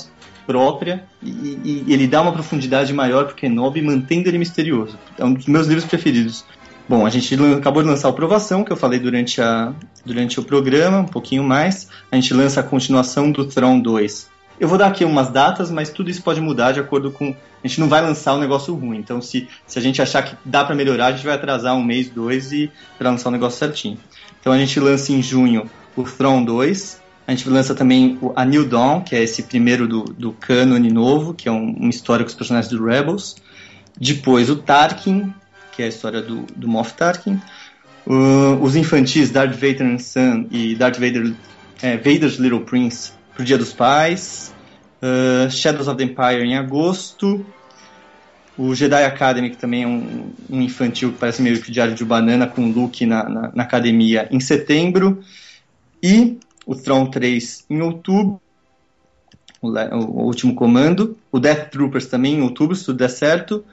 própria 0.46 1.04
e, 1.22 1.84
e, 1.88 1.94
ele 1.94 2.08
dá 2.08 2.22
uma 2.22 2.34
profundidade 2.34 2.92
maior 2.94 3.26
pro 3.26 3.36
Kenobi, 3.36 3.82
mantendo 3.82 4.28
ele 4.28 4.40
misterioso. 4.40 4.98
É 5.18 5.24
um 5.24 5.34
dos 5.34 5.46
meus 5.46 5.68
livros 5.68 5.86
preferidos. 5.86 6.44
Bom, 6.88 7.06
a 7.06 7.10
gente 7.10 7.36
acabou 7.58 7.82
de 7.82 7.90
lançar 7.90 8.10
a 8.10 8.14
Provação, 8.14 8.64
que 8.64 8.72
eu 8.72 8.76
falei 8.76 9.00
durante, 9.00 9.42
a, 9.42 9.74
durante 10.06 10.40
o 10.40 10.44
programa, 10.44 11.00
um 11.00 11.06
pouquinho 11.06 11.44
mais. 11.44 11.88
A 12.12 12.16
gente 12.16 12.34
lança 12.34 12.60
a 12.60 12.64
continuação 12.64 13.32
do 13.32 13.46
Tron 13.46 13.80
2. 13.80 14.30
Eu 14.60 14.68
vou 14.68 14.78
dar 14.78 14.88
aqui 14.88 15.04
umas 15.04 15.30
datas, 15.30 15.72
mas 15.72 15.90
tudo 15.90 16.10
isso 16.10 16.22
pode 16.22 16.40
mudar 16.40 16.72
de 16.72 16.80
acordo 16.80 17.10
com. 17.12 17.36
A 17.64 17.68
gente 17.68 17.80
não 17.80 17.90
vai 17.90 18.02
lançar 18.02 18.36
um 18.36 18.40
negócio 18.40 18.76
ruim. 18.76 18.98
Então, 18.98 19.22
se, 19.22 19.48
se 19.66 19.80
a 19.80 19.82
gente 19.82 20.02
achar 20.02 20.22
que 20.22 20.36
dá 20.46 20.64
para 20.64 20.76
melhorar, 20.76 21.08
a 21.08 21.12
gente 21.14 21.26
vai 21.26 21.34
atrasar 21.34 21.76
um 21.76 21.84
mês, 21.84 22.10
dois 22.10 22.52
e 22.52 22.72
para 22.98 23.10
lançar 23.10 23.30
o 23.30 23.32
um 23.32 23.34
negócio 23.34 23.58
certinho. 23.58 23.98
Então, 24.40 24.52
a 24.52 24.58
gente 24.58 24.80
lança 24.80 25.12
em 25.12 25.22
junho 25.22 25.70
o 25.96 26.04
Tron 26.04 26.44
2, 26.44 27.02
a 27.28 27.32
gente 27.32 27.50
lança 27.50 27.74
também 27.74 28.20
a 28.36 28.44
New 28.44 28.68
Dawn, 28.68 29.02
que 29.02 29.16
é 29.16 29.24
esse 29.24 29.44
primeiro 29.44 29.88
do, 29.88 30.04
do 30.04 30.34
cânone 30.34 30.92
novo, 30.92 31.34
que 31.34 31.48
é 31.48 31.52
um, 31.52 31.72
uma 31.72 31.90
história 31.90 32.26
com 32.26 32.30
os 32.30 32.36
personagens 32.36 32.72
do 32.72 32.84
Rebels. 32.84 33.36
Depois 34.00 34.50
o 34.50 34.58
Tarkin, 34.58 35.34
que 35.72 35.82
é 35.82 35.86
a 35.86 35.90
história 35.90 36.22
do, 36.22 36.44
do 36.56 36.68
Moff 36.68 36.94
Tarkin. 36.94 37.42
Uh, 38.06 38.62
os 38.62 38.76
infantis 38.76 39.30
Darth 39.30 39.54
Vader 39.54 39.84
and 39.84 40.00
Son 40.00 40.48
e 40.50 40.76
Darth 40.76 41.00
Vader, 41.00 41.34
é, 41.82 41.98
Vader's 41.98 42.36
Little 42.36 42.62
Prince 42.62 43.12
pro 43.34 43.44
Dia 43.44 43.58
dos 43.58 43.74
Pais. 43.74 44.54
Uh, 45.02 45.50
Shadows 45.50 45.88
of 45.88 45.98
the 45.98 46.04
Empire 46.04 46.44
em 46.44 46.58
agosto. 46.58 47.46
O 48.58 48.76
Jedi 48.76 49.04
Academy, 49.04 49.50
que 49.50 49.58
também 49.58 49.84
é 49.84 49.88
um, 49.88 50.32
um 50.50 50.62
infantil 50.62 51.12
que 51.14 51.18
parece 51.18 51.42
meio 51.42 51.60
que 51.62 51.70
o 51.70 51.72
Diário 51.72 51.96
de 51.96 52.06
Banana, 52.06 52.46
com 52.46 52.70
Luke 52.70 53.06
na, 53.06 53.28
na, 53.28 53.52
na 53.56 53.64
academia, 53.64 54.28
em 54.30 54.40
setembro. 54.40 55.24
E 56.04 56.38
o 56.66 56.76
Tron 56.76 57.06
3 57.08 57.66
em 57.70 57.82
outubro, 57.82 58.42
o, 59.62 59.70
o, 59.70 60.26
último 60.26 60.56
comando, 60.56 61.18
o 61.32 61.40
Death 61.40 61.70
Troopers 61.72 62.08
também 62.08 62.36
em 62.36 62.42
outubro, 62.42 62.76
se 62.76 62.86
tudo 62.86 62.98
der 62.98 63.10
certo, 63.10 63.64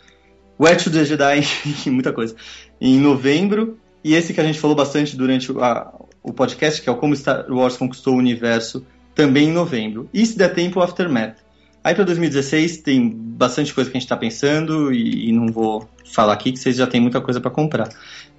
of 0.59 0.91
the 0.91 1.05
Jedi, 1.05 1.43
muita 1.87 2.13
coisa, 2.13 2.35
em 2.81 2.99
novembro, 2.99 3.79
e 4.03 4.15
esse 4.15 4.33
que 4.33 4.41
a 4.41 4.45
gente 4.45 4.59
falou 4.59 4.77
bastante 4.77 5.17
durante 5.17 5.51
a, 5.59 5.93
o 6.23 6.33
podcast, 6.33 6.81
que 6.81 6.89
é 6.89 6.93
o 6.93 6.97
Como 6.97 7.15
Star 7.17 7.47
Wars 7.51 7.77
Conquistou 7.77 8.15
o 8.15 8.19
Universo, 8.19 8.85
também 9.15 9.49
em 9.49 9.53
novembro. 9.53 10.09
E 10.15 10.25
se 10.25 10.39
der 10.39 10.55
tempo, 10.55 10.79
o 10.79 10.83
Aftermath. 10.83 11.37
Aí 11.83 11.95
para 11.95 12.05
2016 12.05 12.79
tem 12.79 13.09
bastante 13.09 13.73
coisa 13.73 13.91
que 13.91 13.97
a 13.97 14.01
gente 14.01 14.07
está 14.07 14.17
pensando 14.17 14.93
e, 14.93 15.29
e, 15.29 15.33
não 15.33 15.49
vou 15.49 15.89
falar 16.05 16.35
aqui 16.35 16.53
que 16.53 16.59
vocês 16.59 16.77
já 16.77 16.87
têm 16.87 17.01
muita 17.01 17.21
coisa 17.21 17.41
para 17.41 17.51
comprar. 17.51 17.89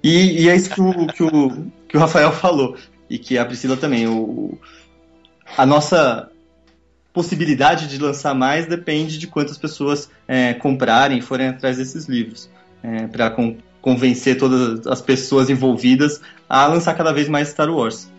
E, 0.02 0.42
e, 0.42 0.48
é 0.48 0.54
isso 0.54 0.70
que 0.70 0.80
o, 0.80 1.06
que 1.08 1.22
o, 1.22 1.66
que 1.88 1.96
o 1.96 2.00
Rafael 2.00 2.32
falou 2.32 2.76
e 3.08 3.18
que 3.18 3.36
a 3.36 3.44
Priscila 3.44 3.76
também. 3.76 4.06
O, 4.06 4.58
a 5.56 5.66
nossa 5.66 6.29
possibilidade 7.12 7.88
de 7.88 7.98
lançar 7.98 8.34
mais 8.34 8.66
depende 8.66 9.18
de 9.18 9.26
quantas 9.26 9.58
pessoas 9.58 10.10
é, 10.26 10.54
comprarem 10.54 11.18
e 11.18 11.22
forem 11.22 11.48
atrás 11.48 11.76
desses 11.76 12.06
livros. 12.06 12.48
É, 12.82 13.06
para 13.06 13.30
con 13.30 13.56
convencer 13.82 14.36
todas 14.36 14.86
as 14.86 15.00
pessoas 15.00 15.48
envolvidas 15.48 16.20
a 16.46 16.66
lançar 16.66 16.94
cada 16.94 17.12
vez 17.12 17.30
mais 17.30 17.48
Star 17.48 17.70
Wars. 17.70 18.10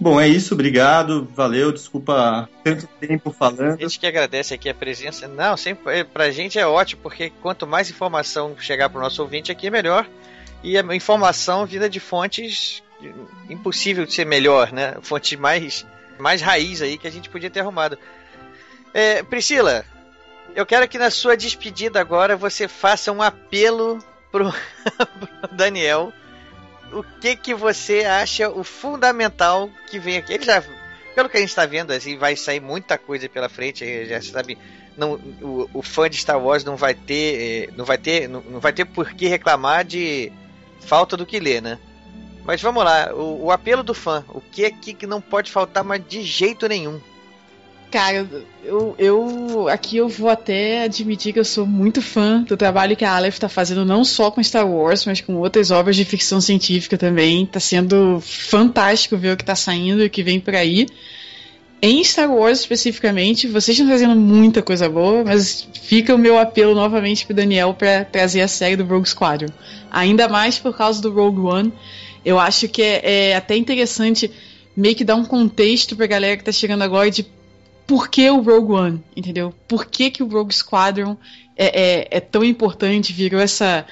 Bom, 0.00 0.18
é 0.18 0.26
isso, 0.26 0.54
obrigado, 0.54 1.28
valeu, 1.34 1.70
desculpa 1.70 2.48
tanto 2.64 2.86
tempo 2.98 3.30
falando. 3.30 3.74
A 3.74 3.82
gente 3.82 4.00
que 4.00 4.06
agradece 4.06 4.54
aqui 4.54 4.68
a 4.70 4.74
presença. 4.74 5.28
Não, 5.28 5.58
sempre 5.58 5.98
é, 5.98 6.04
pra 6.04 6.30
gente 6.30 6.58
é 6.58 6.66
ótimo, 6.66 7.02
porque 7.02 7.30
quanto 7.42 7.66
mais 7.66 7.90
informação 7.90 8.56
chegar 8.58 8.88
pro 8.88 9.00
nosso 9.00 9.20
ouvinte 9.20 9.52
aqui, 9.52 9.70
melhor. 9.70 10.06
E 10.62 10.78
a 10.78 10.94
informação 10.94 11.66
vinda 11.66 11.88
de 11.88 12.00
fontes 12.00 12.82
impossível 13.48 14.06
de 14.06 14.14
ser 14.14 14.26
melhor, 14.26 14.72
né? 14.72 14.96
Fonte 15.02 15.36
mais, 15.36 15.86
mais 16.18 16.40
raiz 16.40 16.80
aí 16.82 16.96
que 16.96 17.06
a 17.06 17.10
gente 17.10 17.28
podia 17.28 17.50
ter 17.50 17.60
arrumado. 17.60 17.98
É, 18.92 19.22
Priscila, 19.22 19.84
eu 20.54 20.66
quero 20.66 20.88
que 20.88 20.98
na 20.98 21.10
sua 21.10 21.36
despedida 21.36 22.00
agora 22.00 22.36
você 22.36 22.66
faça 22.66 23.12
um 23.12 23.22
apelo 23.22 23.98
pro, 24.30 24.50
pro 25.20 25.48
Daniel. 25.56 26.12
O 26.92 27.04
que 27.20 27.36
que 27.36 27.54
você 27.54 28.04
acha 28.04 28.48
o 28.48 28.64
fundamental 28.64 29.70
que 29.88 29.98
vem 29.98 30.16
aqui? 30.16 30.32
Ele 30.32 30.44
já, 30.44 30.62
pelo 31.14 31.28
que 31.28 31.36
a 31.36 31.40
gente 31.40 31.50
está 31.50 31.64
vendo, 31.66 31.92
assim, 31.92 32.16
vai 32.16 32.34
sair 32.34 32.60
muita 32.60 32.98
coisa 32.98 33.28
pela 33.28 33.48
frente. 33.48 34.06
Já 34.06 34.20
sabe, 34.20 34.58
não, 34.96 35.14
o, 35.40 35.70
o 35.72 35.82
fã 35.82 36.10
de 36.10 36.16
Star 36.16 36.42
Wars 36.42 36.64
não 36.64 36.76
vai 36.76 36.94
ter, 36.94 37.68
é, 37.70 37.72
não 37.76 37.84
vai 37.84 37.96
ter, 37.96 38.28
não, 38.28 38.40
não 38.40 38.58
vai 38.58 38.72
ter 38.72 38.84
por 38.84 39.12
que 39.12 39.28
reclamar 39.28 39.84
de 39.84 40.32
falta 40.80 41.16
do 41.16 41.24
que 41.24 41.38
ler, 41.38 41.62
né? 41.62 41.78
Mas 42.44 42.60
vamos 42.60 42.82
lá, 42.82 43.14
o, 43.14 43.44
o 43.44 43.52
apelo 43.52 43.84
do 43.84 43.94
fã. 43.94 44.24
O 44.28 44.40
que 44.40 44.64
é 44.64 44.70
que 44.70 45.06
não 45.06 45.20
pode 45.20 45.52
faltar, 45.52 45.84
mas 45.84 46.04
de 46.04 46.22
jeito 46.22 46.66
nenhum? 46.66 47.00
Cara, 47.90 48.28
eu, 48.64 48.94
eu 48.98 49.68
aqui 49.68 49.96
eu 49.96 50.08
vou 50.08 50.28
até 50.28 50.84
admitir 50.84 51.32
que 51.32 51.40
eu 51.40 51.44
sou 51.44 51.66
muito 51.66 52.00
fã 52.00 52.42
do 52.42 52.56
trabalho 52.56 52.96
que 52.96 53.04
a 53.04 53.16
Aleph 53.16 53.34
está 53.34 53.48
fazendo, 53.48 53.84
não 53.84 54.04
só 54.04 54.30
com 54.30 54.42
Star 54.42 54.68
Wars, 54.68 55.04
mas 55.06 55.20
com 55.20 55.34
outras 55.36 55.72
obras 55.72 55.96
de 55.96 56.04
ficção 56.04 56.40
científica 56.40 56.96
também. 56.96 57.44
Tá 57.46 57.58
sendo 57.58 58.20
fantástico 58.20 59.16
ver 59.16 59.32
o 59.32 59.36
que 59.36 59.44
tá 59.44 59.56
saindo 59.56 60.02
e 60.02 60.06
o 60.06 60.10
que 60.10 60.22
vem 60.22 60.38
por 60.38 60.54
aí. 60.54 60.86
Em 61.82 62.04
Star 62.04 62.30
Wars 62.30 62.60
especificamente, 62.60 63.48
vocês 63.48 63.76
estão 63.76 63.90
fazendo 63.90 64.14
muita 64.14 64.62
coisa 64.62 64.88
boa, 64.88 65.24
mas 65.24 65.66
fica 65.82 66.14
o 66.14 66.18
meu 66.18 66.38
apelo 66.38 66.74
novamente 66.74 67.26
pro 67.26 67.34
Daniel 67.34 67.74
para 67.74 68.04
trazer 68.04 68.42
a 68.42 68.48
série 68.48 68.76
do 68.76 68.84
Rogue 68.84 69.08
Squadron. 69.08 69.48
Ainda 69.90 70.28
mais 70.28 70.58
por 70.58 70.76
causa 70.76 71.02
do 71.02 71.10
Rogue 71.10 71.40
One 71.40 71.72
eu 72.24 72.38
acho 72.38 72.68
que 72.68 72.82
é, 72.82 73.30
é 73.30 73.36
até 73.36 73.56
interessante 73.56 74.30
meio 74.76 74.94
que 74.94 75.04
dar 75.04 75.16
um 75.16 75.24
contexto 75.24 75.96
pra 75.96 76.06
galera 76.06 76.36
que 76.36 76.44
tá 76.44 76.52
chegando 76.52 76.82
agora 76.82 77.10
de 77.10 77.26
por 77.90 78.08
que 78.08 78.30
o 78.30 78.40
Rogue 78.40 78.72
One, 78.72 79.04
entendeu? 79.16 79.52
Por 79.66 79.84
que, 79.84 80.12
que 80.12 80.22
o 80.22 80.28
Rogue 80.28 80.54
Squadron 80.54 81.16
é, 81.56 81.64
é, 81.66 82.08
é, 82.12 82.20
tão 82.20 82.44
importante, 82.44 83.12
virou 83.12 83.40
essa 83.40 83.84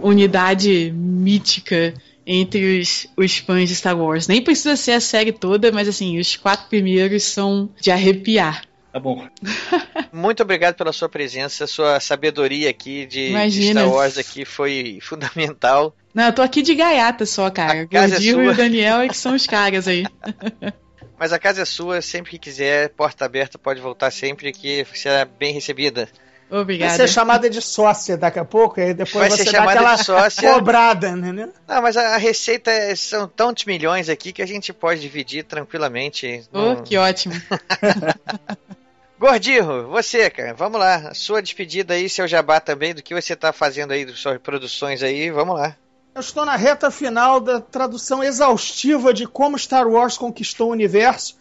unidade 0.00 0.90
mítica 0.96 1.92
entre 2.26 2.80
os, 2.80 3.06
os 3.14 3.36
fãs 3.36 3.68
de 3.68 3.74
Star 3.76 3.98
Wars. 3.98 4.26
Nem 4.26 4.40
precisa 4.40 4.76
ser 4.76 4.92
a 4.92 5.00
série 5.00 5.30
toda, 5.30 5.70
mas 5.70 5.86
assim, 5.86 6.18
os 6.18 6.36
quatro 6.36 6.70
primeiros 6.70 7.22
são 7.24 7.68
de 7.78 7.90
arrepiar. 7.90 8.64
Tá 8.90 8.98
bom. 8.98 9.28
Muito 10.10 10.42
obrigado 10.42 10.76
pela 10.76 10.90
sua 10.90 11.10
presença, 11.10 11.66
sua 11.66 12.00
sabedoria 12.00 12.70
aqui 12.70 13.04
de, 13.04 13.30
de 13.50 13.70
Star 13.72 13.90
Wars 13.90 14.16
aqui 14.16 14.46
foi 14.46 15.00
fundamental. 15.02 15.94
Não, 16.14 16.24
eu 16.24 16.32
tô 16.32 16.40
aqui 16.40 16.62
de 16.62 16.74
gaiata 16.74 17.26
só, 17.26 17.50
cara. 17.50 17.82
O 17.82 17.88
Gordinho 17.88 18.40
é 18.40 18.44
e 18.46 18.48
o 18.48 18.54
Daniel 18.54 19.00
é 19.02 19.08
que 19.08 19.16
são 19.18 19.34
os 19.34 19.46
caras 19.46 19.86
aí. 19.86 20.06
Mas 21.18 21.32
a 21.32 21.38
casa 21.38 21.62
é 21.62 21.64
sua, 21.64 22.02
sempre 22.02 22.32
que 22.32 22.38
quiser, 22.38 22.90
porta 22.90 23.24
aberta, 23.24 23.56
pode 23.58 23.80
voltar 23.80 24.10
sempre 24.10 24.52
que 24.52 24.84
será 24.94 25.24
bem 25.24 25.52
recebida. 25.52 26.08
Obrigada. 26.50 26.90
Vai 26.96 27.06
ser 27.06 27.12
chamada 27.12 27.48
de 27.48 27.60
sócia 27.62 28.16
daqui 28.16 28.38
a 28.38 28.44
pouco, 28.44 28.78
e 28.80 28.92
depois 28.92 29.28
Vai 29.28 29.30
você 29.30 29.44
ser 29.44 29.52
dá 29.52 29.58
chamada 29.58 29.80
aquela 29.80 29.96
de 29.96 30.04
sócia. 30.04 30.52
cobrada, 30.52 31.16
né? 31.16 31.48
Não, 31.66 31.82
mas 31.82 31.96
a, 31.96 32.16
receita 32.16 32.70
é- 32.70 32.94
são 32.94 33.26
tantos 33.26 33.64
milhões 33.64 34.08
aqui 34.08 34.32
que 34.32 34.42
a 34.42 34.46
gente 34.46 34.72
pode 34.72 35.00
dividir 35.00 35.44
tranquilamente. 35.44 36.44
Oh, 36.52 36.82
que 36.82 36.96
ótimo. 36.96 37.34
Gordirro, 39.18 39.88
você, 39.88 40.28
cara, 40.28 40.52
vamos 40.54 40.78
lá. 40.78 41.14
Sua 41.14 41.40
despedida 41.40 41.94
aí, 41.94 42.08
seu 42.08 42.28
jabá 42.28 42.60
também, 42.60 42.94
do 42.94 43.02
que 43.02 43.14
você 43.14 43.34
tá 43.34 43.52
fazendo 43.52 43.92
aí, 43.92 44.04
das 44.04 44.18
suas 44.18 44.38
produções 44.38 45.02
aí, 45.02 45.30
vamos 45.30 45.56
lá. 45.56 45.76
Eu 46.14 46.20
estou 46.20 46.44
na 46.44 46.54
reta 46.54 46.92
final 46.92 47.40
da 47.40 47.60
tradução 47.60 48.22
exaustiva 48.22 49.12
de 49.12 49.26
Como 49.26 49.58
Star 49.58 49.88
Wars 49.88 50.16
Conquistou 50.16 50.68
o 50.68 50.72
Universo. 50.72 51.36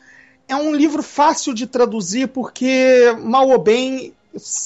É 0.48 0.56
um 0.56 0.74
livro 0.74 1.04
fácil 1.04 1.54
de 1.54 1.68
traduzir 1.68 2.30
porque, 2.30 3.16
mal 3.20 3.50
ou 3.50 3.60
bem, 3.60 4.16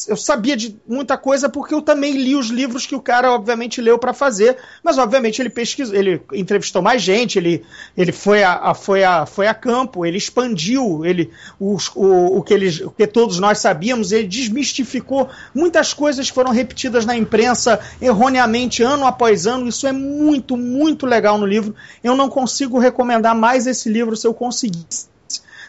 eu 0.08 0.16
sabia 0.16 0.56
de 0.56 0.78
muita 0.88 1.18
coisa 1.18 1.50
porque 1.50 1.74
eu 1.74 1.82
também 1.82 2.14
li 2.14 2.36
os 2.36 2.48
livros 2.48 2.86
que 2.86 2.96
o 2.96 3.02
cara, 3.02 3.32
obviamente, 3.34 3.82
leu 3.82 4.00
para 4.00 4.14
fazer. 4.14 4.56
Mas, 4.82 4.98
obviamente, 4.98 5.42
ele 5.42 5.50
pesquisou, 5.50 5.94
ele 5.94 6.22
entrevistou 6.34 6.82
mais 6.82 7.02
gente, 7.02 7.38
ele, 7.38 7.66
ele 7.98 8.14
foi, 8.14 8.44
a, 8.44 8.54
a- 8.70 8.74
foi, 8.74 9.04
a, 9.04 9.26
foi 9.26 9.46
a 9.48 9.54
campo, 9.54 10.06
ele 10.06 10.18
expandiu 10.18 11.04
ele, 11.06 11.30
os- 11.60 11.92
o, 11.96 12.38
o, 12.38 12.42
que 12.44 12.54
eles, 12.54 12.80
o 12.80 12.92
que 12.92 13.06
todos 13.06 13.40
nós 13.40 13.58
sabíamos, 13.60 14.12
ele 14.14 14.28
desmistificou 14.28 15.30
muitas 15.54 15.94
coisas 15.94 16.30
que 16.30 16.34
foram 16.36 16.52
repetidas 16.52 17.06
na 17.06 17.18
imprensa 17.18 17.80
erroneamente 18.02 18.82
ano 18.84 19.06
após 19.06 19.46
ano. 19.46 19.68
Isso 19.68 19.86
é 19.86 19.92
muito, 19.92 20.56
muito 20.56 21.06
legal 21.06 21.38
no 21.38 21.46
livro. 21.46 21.76
Eu 22.02 22.16
não 22.16 22.30
consigo 22.30 22.80
recomendar 22.80 23.36
mais 23.36 23.68
esse 23.68 23.90
livro 23.90 24.16
se 24.16 24.26
eu 24.26 24.34
conseguisse 24.34 25.08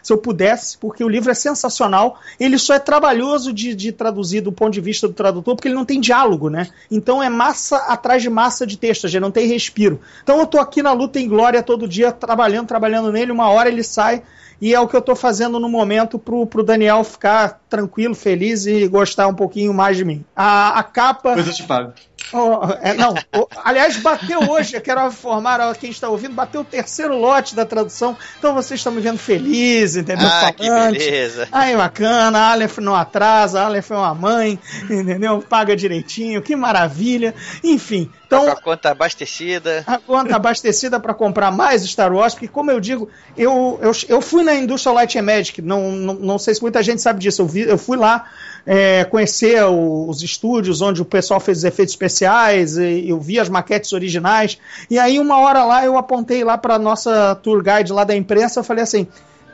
se 0.02 0.12
eu 0.12 0.18
pudesse, 0.18 0.76
porque 0.78 1.02
o 1.02 1.08
livro 1.08 1.30
é 1.30 1.34
sensacional. 1.34 2.20
Ele 2.38 2.58
só 2.58 2.74
é 2.74 2.78
trabalhoso 2.78 3.52
de, 3.52 3.74
de 3.74 3.92
traduzir 3.92 4.40
do 4.40 4.52
ponto 4.52 4.72
de 4.72 4.80
vista 4.80 5.08
do 5.08 5.14
tradutor, 5.14 5.54
porque 5.54 5.68
ele 5.68 5.74
não 5.74 5.84
tem 5.84 6.00
diálogo, 6.00 6.48
né? 6.48 6.68
Então 6.90 7.22
é 7.22 7.28
massa 7.28 7.76
atrás 7.76 8.22
de 8.22 8.30
massa 8.30 8.66
de 8.66 8.76
texto, 8.76 9.08
já 9.08 9.20
não 9.20 9.30
tem 9.30 9.46
respiro. 9.46 10.00
Então 10.22 10.38
eu 10.38 10.46
tô 10.46 10.58
aqui 10.58 10.82
na 10.82 10.92
luta 10.92 11.18
em 11.18 11.28
glória 11.28 11.62
todo 11.62 11.88
dia, 11.88 12.12
trabalhando, 12.12 12.66
trabalhando 12.66 13.12
nele, 13.12 13.32
uma 13.32 13.48
hora 13.48 13.68
ele 13.68 13.82
sai. 13.82 14.22
E 14.60 14.74
é 14.74 14.80
o 14.80 14.88
que 14.88 14.96
eu 14.96 15.02
tô 15.02 15.14
fazendo 15.14 15.60
no 15.60 15.68
momento 15.68 16.18
pro, 16.18 16.46
pro 16.46 16.62
Daniel 16.62 17.04
ficar 17.04 17.60
tranquilo, 17.68 18.14
feliz 18.14 18.66
e 18.66 18.88
gostar 18.88 19.28
um 19.28 19.34
pouquinho 19.34 19.72
mais 19.72 19.96
de 19.96 20.04
mim. 20.04 20.24
A, 20.34 20.78
a 20.78 20.82
capa. 20.82 21.30
Depois 21.30 21.46
eu 21.46 21.54
te 21.54 21.62
pago. 21.62 21.92
Oh, 22.32 22.60
é, 22.82 22.92
não, 22.92 23.14
oh, 23.34 23.48
aliás, 23.64 23.96
bateu 23.96 24.50
hoje, 24.50 24.76
eu 24.76 24.82
quero 24.82 25.06
informar 25.06 25.60
a 25.60 25.74
quem 25.74 25.88
está 25.88 26.10
ouvindo, 26.10 26.34
bateu 26.34 26.60
o 26.60 26.64
terceiro 26.64 27.16
lote 27.16 27.54
da 27.54 27.64
tradução, 27.64 28.14
então 28.38 28.52
vocês 28.52 28.80
estão 28.80 28.92
me 28.92 29.00
vendo 29.00 29.16
feliz, 29.16 29.96
entendeu? 29.96 30.28
Ah, 30.28 30.52
que 30.52 30.68
beleza. 30.68 31.48
Aí, 31.50 31.74
bacana, 31.74 32.38
a 32.38 32.52
Aleph 32.52 32.78
não 32.78 32.94
atrasa, 32.94 33.62
a 33.62 33.64
Aleph 33.64 33.90
é 33.92 33.96
uma 33.96 34.14
mãe, 34.14 34.58
entendeu? 34.90 35.40
Paga 35.40 35.74
direitinho, 35.74 36.42
que 36.42 36.54
maravilha. 36.54 37.34
Enfim, 37.64 38.10
então 38.28 38.44
Com 38.44 38.50
a 38.50 38.56
conta 38.56 38.90
abastecida. 38.90 39.82
a 39.86 39.98
conta 39.98 40.36
abastecida 40.36 41.00
para 41.00 41.12
comprar 41.14 41.50
mais 41.50 41.82
Star 41.82 42.12
Wars, 42.12 42.34
porque, 42.34 42.46
como 42.46 42.70
eu 42.70 42.78
digo, 42.78 43.08
eu, 43.36 43.78
eu, 43.82 43.90
eu 44.08 44.20
fui 44.20 44.44
na 44.44 44.54
Industrial 44.54 44.94
Light 44.94 45.18
and 45.18 45.22
Magic, 45.22 45.60
não, 45.62 45.90
não, 45.90 46.14
não 46.14 46.38
sei 46.38 46.54
se 46.54 46.60
muita 46.62 46.82
gente 46.82 47.00
sabe 47.02 47.18
disso, 47.20 47.42
eu, 47.42 47.46
vi, 47.46 47.62
eu 47.62 47.78
fui 47.78 47.96
lá 47.96 48.26
é, 48.66 49.04
conhecer 49.04 49.64
o- 49.64 50.06
os 50.08 50.22
estúdios 50.22 50.82
onde 50.82 51.00
o 51.00 51.04
pessoal 51.06 51.40
fez 51.40 51.58
os 51.58 51.64
efeitos 51.64 51.94
especiais, 51.94 52.76
e 52.76 53.08
eu 53.08 53.18
vi 53.18 53.40
as 53.40 53.48
maquetes 53.48 53.92
originais, 53.94 54.58
e 54.90 54.98
aí 54.98 55.18
uma 55.18 55.38
hora 55.40 55.64
lá 55.64 55.84
eu 55.84 55.96
apontei 55.96 56.44
lá 56.44 56.58
para 56.58 56.78
nossa 56.78 57.34
tour 57.42 57.62
guide 57.62 57.92
lá 57.92 58.04
da 58.04 58.14
imprensa, 58.14 58.60
eu 58.60 58.64
falei 58.64 58.84
assim, 58.84 59.06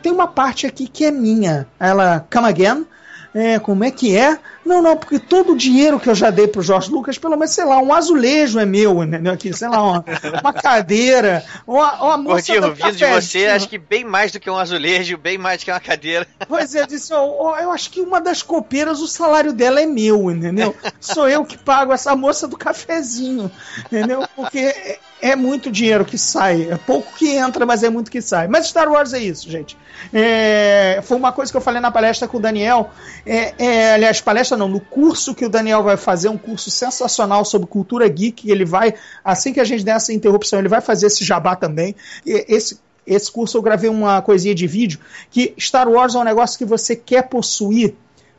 tem 0.02 0.10
uma 0.10 0.26
parte 0.26 0.66
aqui 0.66 0.86
que 0.88 1.04
é 1.04 1.10
minha. 1.10 1.66
Ela, 1.80 2.26
come 2.30 2.46
again? 2.48 2.84
É, 3.32 3.58
como 3.58 3.82
é 3.84 3.90
que 3.90 4.16
é? 4.16 4.38
Não, 4.64 4.80
não, 4.80 4.96
porque 4.96 5.18
todo 5.18 5.52
o 5.52 5.56
dinheiro 5.56 6.00
que 6.00 6.08
eu 6.08 6.14
já 6.14 6.30
dei 6.30 6.48
pro 6.48 6.62
Jorge 6.62 6.90
Lucas, 6.90 7.18
pelo 7.18 7.36
menos, 7.36 7.54
sei 7.54 7.64
lá, 7.64 7.78
um 7.78 7.92
azulejo 7.92 8.58
é 8.58 8.64
meu, 8.64 9.02
entendeu? 9.02 9.32
Aqui, 9.32 9.52
sei 9.52 9.68
lá, 9.68 9.82
uma, 9.82 10.04
uma 10.42 10.52
cadeira, 10.52 11.44
uma, 11.66 11.94
uma 12.02 12.16
moça 12.16 12.54
Gordinho, 12.54 12.60
do 12.62 12.74
vindo 12.74 12.96
de 12.96 13.06
você, 13.06 13.46
acho 13.46 13.68
que 13.68 13.76
bem 13.76 14.04
mais 14.04 14.32
do 14.32 14.40
que 14.40 14.48
um 14.48 14.56
azulejo, 14.56 15.18
bem 15.18 15.36
mais 15.36 15.60
do 15.60 15.64
que 15.66 15.70
uma 15.70 15.80
cadeira. 15.80 16.26
Pois 16.46 16.74
é, 16.74 16.82
eu 16.82 16.86
disse, 16.86 17.12
ó, 17.12 17.24
ó, 17.24 17.58
eu 17.58 17.70
acho 17.72 17.90
que 17.90 18.00
uma 18.00 18.20
das 18.20 18.42
copeiras, 18.42 19.00
o 19.00 19.08
salário 19.08 19.52
dela 19.52 19.80
é 19.80 19.86
meu, 19.86 20.30
entendeu? 20.30 20.74
Sou 21.00 21.28
eu 21.28 21.44
que 21.44 21.58
pago 21.58 21.92
essa 21.92 22.14
moça 22.14 22.46
do 22.46 22.56
cafezinho, 22.56 23.50
entendeu? 23.86 24.24
Porque 24.36 24.58
é, 24.58 24.98
é 25.20 25.34
muito 25.34 25.70
dinheiro 25.70 26.04
que 26.04 26.18
sai, 26.18 26.68
é 26.70 26.76
pouco 26.76 27.14
que 27.16 27.30
entra, 27.30 27.64
mas 27.64 27.82
é 27.82 27.88
muito 27.88 28.10
que 28.10 28.20
sai. 28.20 28.46
Mas 28.46 28.66
Star 28.66 28.90
Wars 28.90 29.14
é 29.14 29.18
isso, 29.18 29.50
gente. 29.50 29.76
É, 30.12 31.00
foi 31.02 31.16
uma 31.16 31.32
coisa 31.32 31.50
que 31.50 31.56
eu 31.56 31.62
falei 31.62 31.80
na 31.80 31.90
palestra 31.90 32.28
com 32.28 32.36
o 32.36 32.40
Daniel, 32.40 32.90
é, 33.24 33.54
é, 33.58 33.94
aliás, 33.94 34.20
palestra 34.20 34.53
não, 34.56 34.68
no 34.68 34.80
curso 34.80 35.34
que 35.34 35.44
o 35.44 35.48
Daniel 35.48 35.82
vai 35.82 35.96
fazer, 35.96 36.28
um 36.28 36.38
curso 36.38 36.70
sensacional 36.70 37.44
sobre 37.44 37.66
cultura 37.66 38.08
geek, 38.08 38.50
ele 38.50 38.64
vai, 38.64 38.94
assim 39.24 39.52
que 39.52 39.60
a 39.60 39.64
gente 39.64 39.84
der 39.84 39.96
essa 39.96 40.12
interrupção, 40.12 40.58
ele 40.58 40.68
vai 40.68 40.80
fazer 40.80 41.06
esse 41.06 41.24
jabá 41.24 41.56
também. 41.56 41.94
E 42.24 42.44
Esse 42.48 42.78
esse 43.06 43.30
curso 43.30 43.58
eu 43.58 43.62
gravei 43.62 43.90
uma 43.90 44.22
coisinha 44.22 44.54
de 44.54 44.66
vídeo 44.66 44.98
que 45.30 45.54
Star 45.60 45.86
Wars 45.86 46.14
é 46.14 46.18
um 46.18 46.24
negócio 46.24 46.56
que 46.56 46.64
você 46.64 46.96
quer 46.96 47.28
possuir 47.28 47.94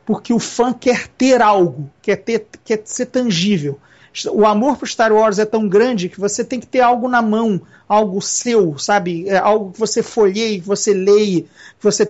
porque 0.06 0.32
o 0.32 0.38
fã 0.38 0.72
quer 0.72 1.08
ter 1.08 1.42
algo, 1.42 1.90
quer 2.00 2.16
ter, 2.16 2.46
quer 2.64 2.80
ser 2.84 3.06
tangível. 3.06 3.78
O 4.30 4.46
amor 4.46 4.78
por 4.78 4.88
Star 4.88 5.12
Wars 5.12 5.38
é 5.38 5.44
tão 5.44 5.68
grande 5.68 6.08
que 6.08 6.18
você 6.18 6.44
tem 6.44 6.60
que 6.60 6.66
ter 6.66 6.80
algo 6.80 7.08
na 7.08 7.20
mão, 7.20 7.60
algo 7.88 8.22
seu, 8.22 8.78
sabe? 8.78 9.28
É 9.28 9.36
algo 9.36 9.72
que 9.72 9.80
você 9.80 10.02
folheie, 10.02 10.60
que 10.60 10.66
você 10.66 10.94
leia, 10.94 11.42
que 11.42 11.82
você 11.82 12.08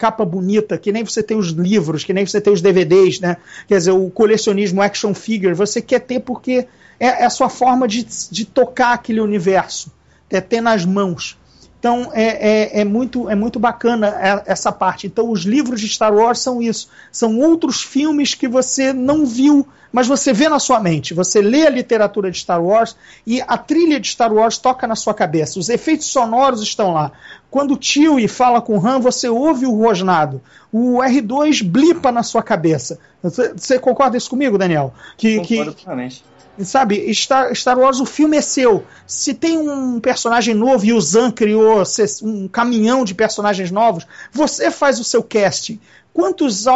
capa 0.00 0.24
bonita, 0.24 0.78
que 0.78 0.90
nem 0.90 1.04
você 1.04 1.22
tem 1.22 1.36
os 1.36 1.48
livros, 1.48 2.04
que 2.04 2.14
nem 2.14 2.24
você 2.24 2.40
tem 2.40 2.50
os 2.50 2.62
DVDs, 2.62 3.20
né? 3.20 3.36
Quer 3.68 3.76
dizer, 3.76 3.90
o 3.90 4.08
colecionismo 4.08 4.80
action 4.80 5.12
figure, 5.12 5.52
você 5.52 5.82
quer 5.82 6.00
ter 6.00 6.20
porque 6.20 6.66
é, 6.98 7.06
é 7.06 7.24
a 7.26 7.30
sua 7.30 7.50
forma 7.50 7.86
de, 7.86 8.06
de 8.30 8.46
tocar 8.46 8.94
aquele 8.94 9.20
universo, 9.20 9.92
é 10.30 10.40
ter 10.40 10.62
nas 10.62 10.86
mãos. 10.86 11.38
Então 11.80 12.10
é, 12.12 12.24
é, 12.24 12.80
é, 12.82 12.84
muito, 12.84 13.28
é 13.30 13.34
muito 13.34 13.58
bacana 13.58 14.14
essa 14.46 14.70
parte. 14.70 15.06
Então 15.06 15.30
os 15.30 15.40
livros 15.40 15.80
de 15.80 15.88
Star 15.88 16.14
Wars 16.14 16.38
são 16.38 16.60
isso. 16.60 16.90
São 17.10 17.38
outros 17.40 17.82
filmes 17.82 18.34
que 18.34 18.46
você 18.46 18.92
não 18.92 19.24
viu, 19.24 19.66
mas 19.90 20.06
você 20.06 20.30
vê 20.30 20.46
na 20.46 20.58
sua 20.58 20.78
mente. 20.78 21.14
Você 21.14 21.40
lê 21.40 21.66
a 21.66 21.70
literatura 21.70 22.30
de 22.30 22.38
Star 22.38 22.62
Wars 22.62 22.94
e 23.26 23.40
a 23.40 23.56
trilha 23.56 23.98
de 23.98 24.08
Star 24.08 24.30
Wars 24.30 24.58
toca 24.58 24.86
na 24.86 24.94
sua 24.94 25.14
cabeça. 25.14 25.58
Os 25.58 25.70
efeitos 25.70 26.08
sonoros 26.08 26.62
estão 26.62 26.92
lá. 26.92 27.12
Quando 27.50 27.74
o 27.74 27.78
Chewie 27.80 28.28
fala 28.28 28.60
com 28.60 28.78
o 28.78 28.86
Han, 28.86 29.00
você 29.00 29.30
ouve 29.30 29.64
o 29.64 29.74
rosnado. 29.74 30.42
O 30.70 30.98
R2 30.98 31.64
blipa 31.64 32.12
na 32.12 32.22
sua 32.22 32.42
cabeça. 32.42 32.98
Você, 33.22 33.54
você 33.54 33.78
concorda 33.78 34.18
isso 34.18 34.28
comigo, 34.28 34.58
Daniel? 34.58 34.92
Que, 35.16 35.40
que, 35.40 35.56
Concordo 35.56 35.82
plenamente. 35.82 36.24
Sabe, 36.64 37.12
Star, 37.14 37.54
Star 37.54 37.78
Wars, 37.78 38.00
o 38.00 38.06
filme 38.06 38.36
é 38.36 38.40
seu. 38.40 38.84
Se 39.06 39.34
tem 39.34 39.58
um 39.58 40.00
personagem 40.00 40.54
novo 40.54 40.84
e 40.84 40.92
o 40.92 41.00
Zan 41.00 41.30
criou 41.30 41.82
um 42.22 42.48
caminhão 42.48 43.04
de 43.04 43.14
personagens 43.14 43.70
novos, 43.70 44.06
você 44.32 44.70
faz 44.70 44.98
o 44.98 45.04
seu 45.04 45.22
casting. 45.22 45.80
Quantos 46.12 46.66
eh, 46.66 46.70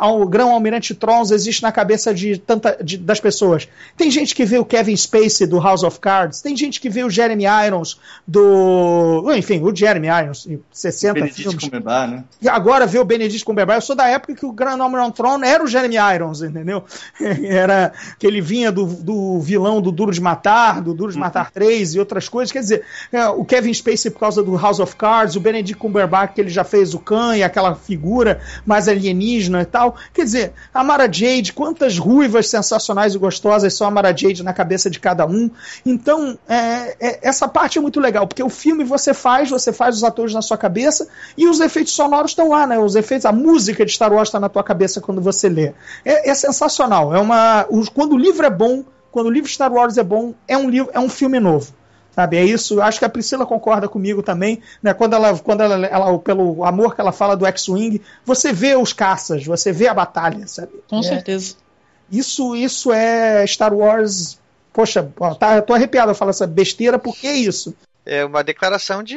al- 0.00 0.26
grão-almirante 0.26 0.94
Trons 0.94 1.30
existe 1.30 1.62
na 1.62 1.70
cabeça 1.70 2.12
de 2.14 2.38
tanta, 2.38 2.78
de- 2.82 2.96
das 2.96 3.20
pessoas? 3.20 3.68
Tem 3.96 4.10
gente 4.10 4.34
que 4.34 4.44
vê 4.44 4.58
o 4.58 4.64
Kevin 4.64 4.96
Spacey 4.96 5.46
do 5.46 5.58
House 5.60 5.82
of 5.82 6.00
Cards, 6.00 6.40
tem 6.40 6.56
gente 6.56 6.80
que 6.80 6.88
vê 6.88 7.04
o 7.04 7.10
Jeremy 7.10 7.44
Irons 7.66 7.98
do. 8.26 9.24
Enfim, 9.36 9.60
o 9.62 9.74
Jeremy 9.74 10.08
Irons, 10.08 10.46
em 10.46 10.60
60 10.72 11.14
Benedict 11.14 11.42
filmes. 11.42 11.64
Cumberbatch, 11.64 12.10
né? 12.10 12.24
E 12.40 12.48
agora 12.48 12.86
vê 12.86 12.98
o 12.98 13.04
Benedict 13.04 13.44
Cumberbatch. 13.44 13.76
Eu 13.82 13.86
sou 13.86 13.96
da 13.96 14.08
época 14.08 14.34
que 14.34 14.46
o 14.46 14.52
Grand 14.52 14.80
Almirante 14.80 15.16
Throne 15.16 15.46
era 15.46 15.62
o 15.62 15.66
Jeremy 15.66 15.96
Irons, 16.14 16.42
entendeu? 16.42 16.84
Era 17.44 17.92
que 18.18 18.26
ele 18.26 18.40
vinha 18.40 18.70
do, 18.72 18.84
do 18.86 19.40
vilão 19.40 19.80
do 19.80 19.90
Duro 19.92 20.12
de 20.12 20.20
Matar, 20.20 20.80
do 20.80 20.94
Duro 20.94 21.12
de 21.12 21.18
Matar 21.18 21.50
3 21.50 21.94
e 21.94 21.98
outras 21.98 22.28
coisas. 22.28 22.50
Quer 22.52 22.60
dizer, 22.60 22.84
é, 23.12 23.26
o 23.28 23.44
Kevin 23.44 23.72
Spacey 23.72 24.10
por 24.10 24.20
causa 24.20 24.42
do 24.42 24.56
House 24.56 24.80
of 24.80 24.96
Cards, 24.96 25.36
o 25.36 25.40
Benedict 25.40 25.78
Cumberbatch 25.78 26.34
que 26.34 26.40
ele 26.40 26.50
já 26.50 26.64
fez 26.64 26.94
o 26.94 26.98
Khan 26.98 27.36
e 27.36 27.42
aquela 27.42 27.74
figura 27.74 28.40
mais 28.64 28.88
alienígena 28.88 29.62
e 29.62 29.64
tal. 29.64 29.96
Quer 30.12 30.24
dizer, 30.24 30.52
a 30.72 30.82
Mara 30.84 31.10
Jade, 31.12 31.52
quantas 31.52 31.98
ruivas 31.98 32.48
sensacionais 32.48 33.14
e 33.14 33.18
gostosas 33.18 33.74
são 33.74 33.86
a 33.86 33.90
Mara 33.90 34.16
Jade 34.16 34.42
na 34.42 34.52
cabeça 34.52 34.88
de 34.90 34.98
cada 35.00 35.26
um. 35.26 35.50
Então, 35.84 36.38
é, 36.48 36.96
é, 37.00 37.18
essa 37.22 37.48
parte 37.48 37.78
é 37.78 37.80
muito 37.80 38.00
legal, 38.00 38.26
porque 38.26 38.42
o 38.42 38.48
filme 38.48 38.84
você 38.84 39.12
faz, 39.14 39.50
você 39.50 39.72
faz 39.72 39.96
os 39.96 40.04
atores 40.04 40.34
na 40.34 40.42
sua 40.42 40.56
cabeça 40.56 41.08
e 41.36 41.48
os 41.48 41.60
efeitos 41.60 41.92
sonoros 41.92 42.30
estão 42.32 42.48
lá, 42.50 42.66
né? 42.66 42.78
Os 42.78 42.94
efeitos, 42.94 43.26
a 43.26 43.32
música 43.32 43.84
de 43.84 43.92
Star 43.92 44.12
Wars 44.12 44.28
está 44.28 44.38
na 44.40 44.48
tua 44.48 44.62
cabeça 44.62 45.00
quando 45.00 45.20
você 45.20 45.48
lê. 45.48 45.72
É, 46.04 46.30
é 46.30 46.34
sensacional. 46.34 47.14
É 47.14 47.18
uma, 47.18 47.66
o- 47.68 47.90
quando 47.90 48.12
o 48.14 48.18
livro 48.18 48.44
é 48.46 48.50
bom, 48.50 48.84
quando 49.10 49.26
o 49.26 49.30
livro 49.30 49.50
Star 49.50 49.72
Wars 49.72 49.98
é 49.98 50.02
bom, 50.02 50.34
é 50.48 50.56
um 50.56 50.68
livro, 50.70 50.90
é 50.94 51.00
um 51.00 51.08
filme 51.08 51.38
novo. 51.38 51.72
Sabe, 52.14 52.36
é 52.36 52.44
isso. 52.44 52.80
Acho 52.82 52.98
que 52.98 53.04
a 53.06 53.08
Priscila 53.08 53.46
concorda 53.46 53.88
comigo 53.88 54.22
também, 54.22 54.60
né? 54.82 54.92
Quando 54.92 55.14
ela, 55.14 55.38
quando 55.38 55.62
ela, 55.62 55.86
ela 55.86 56.18
pelo 56.18 56.62
amor 56.64 56.94
que 56.94 57.00
ela 57.00 57.10
fala 57.12 57.34
do 57.34 57.46
X-wing, 57.46 58.02
você 58.24 58.52
vê 58.52 58.76
os 58.76 58.92
caças, 58.92 59.44
você 59.46 59.72
vê 59.72 59.88
a 59.88 59.94
batalha, 59.94 60.46
sabe? 60.46 60.72
Com 60.88 60.98
É, 60.98 61.02
certeza. 61.02 61.54
isso, 62.10 62.54
isso 62.54 62.92
é 62.92 63.46
Star 63.46 63.72
Wars. 63.72 64.38
Poxa, 64.74 65.10
ó, 65.18 65.34
tá, 65.34 65.56
eu 65.56 65.62
tô 65.62 65.72
arrepiado 65.74 66.10
a 66.10 66.14
falar 66.14 66.30
essa 66.30 66.46
besteira, 66.46 66.98
porque 66.98 67.26
é 67.26 67.36
isso. 67.36 67.74
É 68.04 68.24
uma 68.24 68.42
declaração 68.44 69.02
de, 69.02 69.16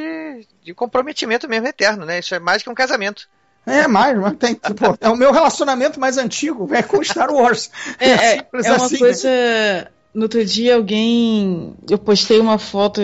de 0.64 0.74
comprometimento 0.74 1.50
mesmo 1.50 1.68
eterno, 1.68 2.06
né? 2.06 2.20
Isso 2.20 2.34
é 2.36 2.40
mais 2.40 2.64
que 2.64 2.70
um 2.70 2.76
casamento. 2.76 3.28
É, 3.66 3.88
mais, 3.88 4.18
mas 4.18 4.38
tem. 4.38 4.54
Pô, 4.56 4.96
é 5.02 5.10
o 5.10 5.16
meu 5.16 5.32
relacionamento 5.32 6.00
mais 6.00 6.18
antigo, 6.18 6.70
é 6.74 6.84
com 6.84 7.04
Star 7.04 7.34
Wars. 7.34 7.72
É, 8.00 8.10
é, 8.10 8.38
é 8.38 8.72
uma 8.72 8.86
assim, 8.86 9.00
coisa. 9.00 9.28
Né? 9.28 9.88
No 10.16 10.24
outro 10.24 10.44
dia, 10.46 10.76
alguém. 10.76 11.74
Eu 11.90 11.98
postei 11.98 12.40
uma 12.40 12.58
foto 12.58 13.02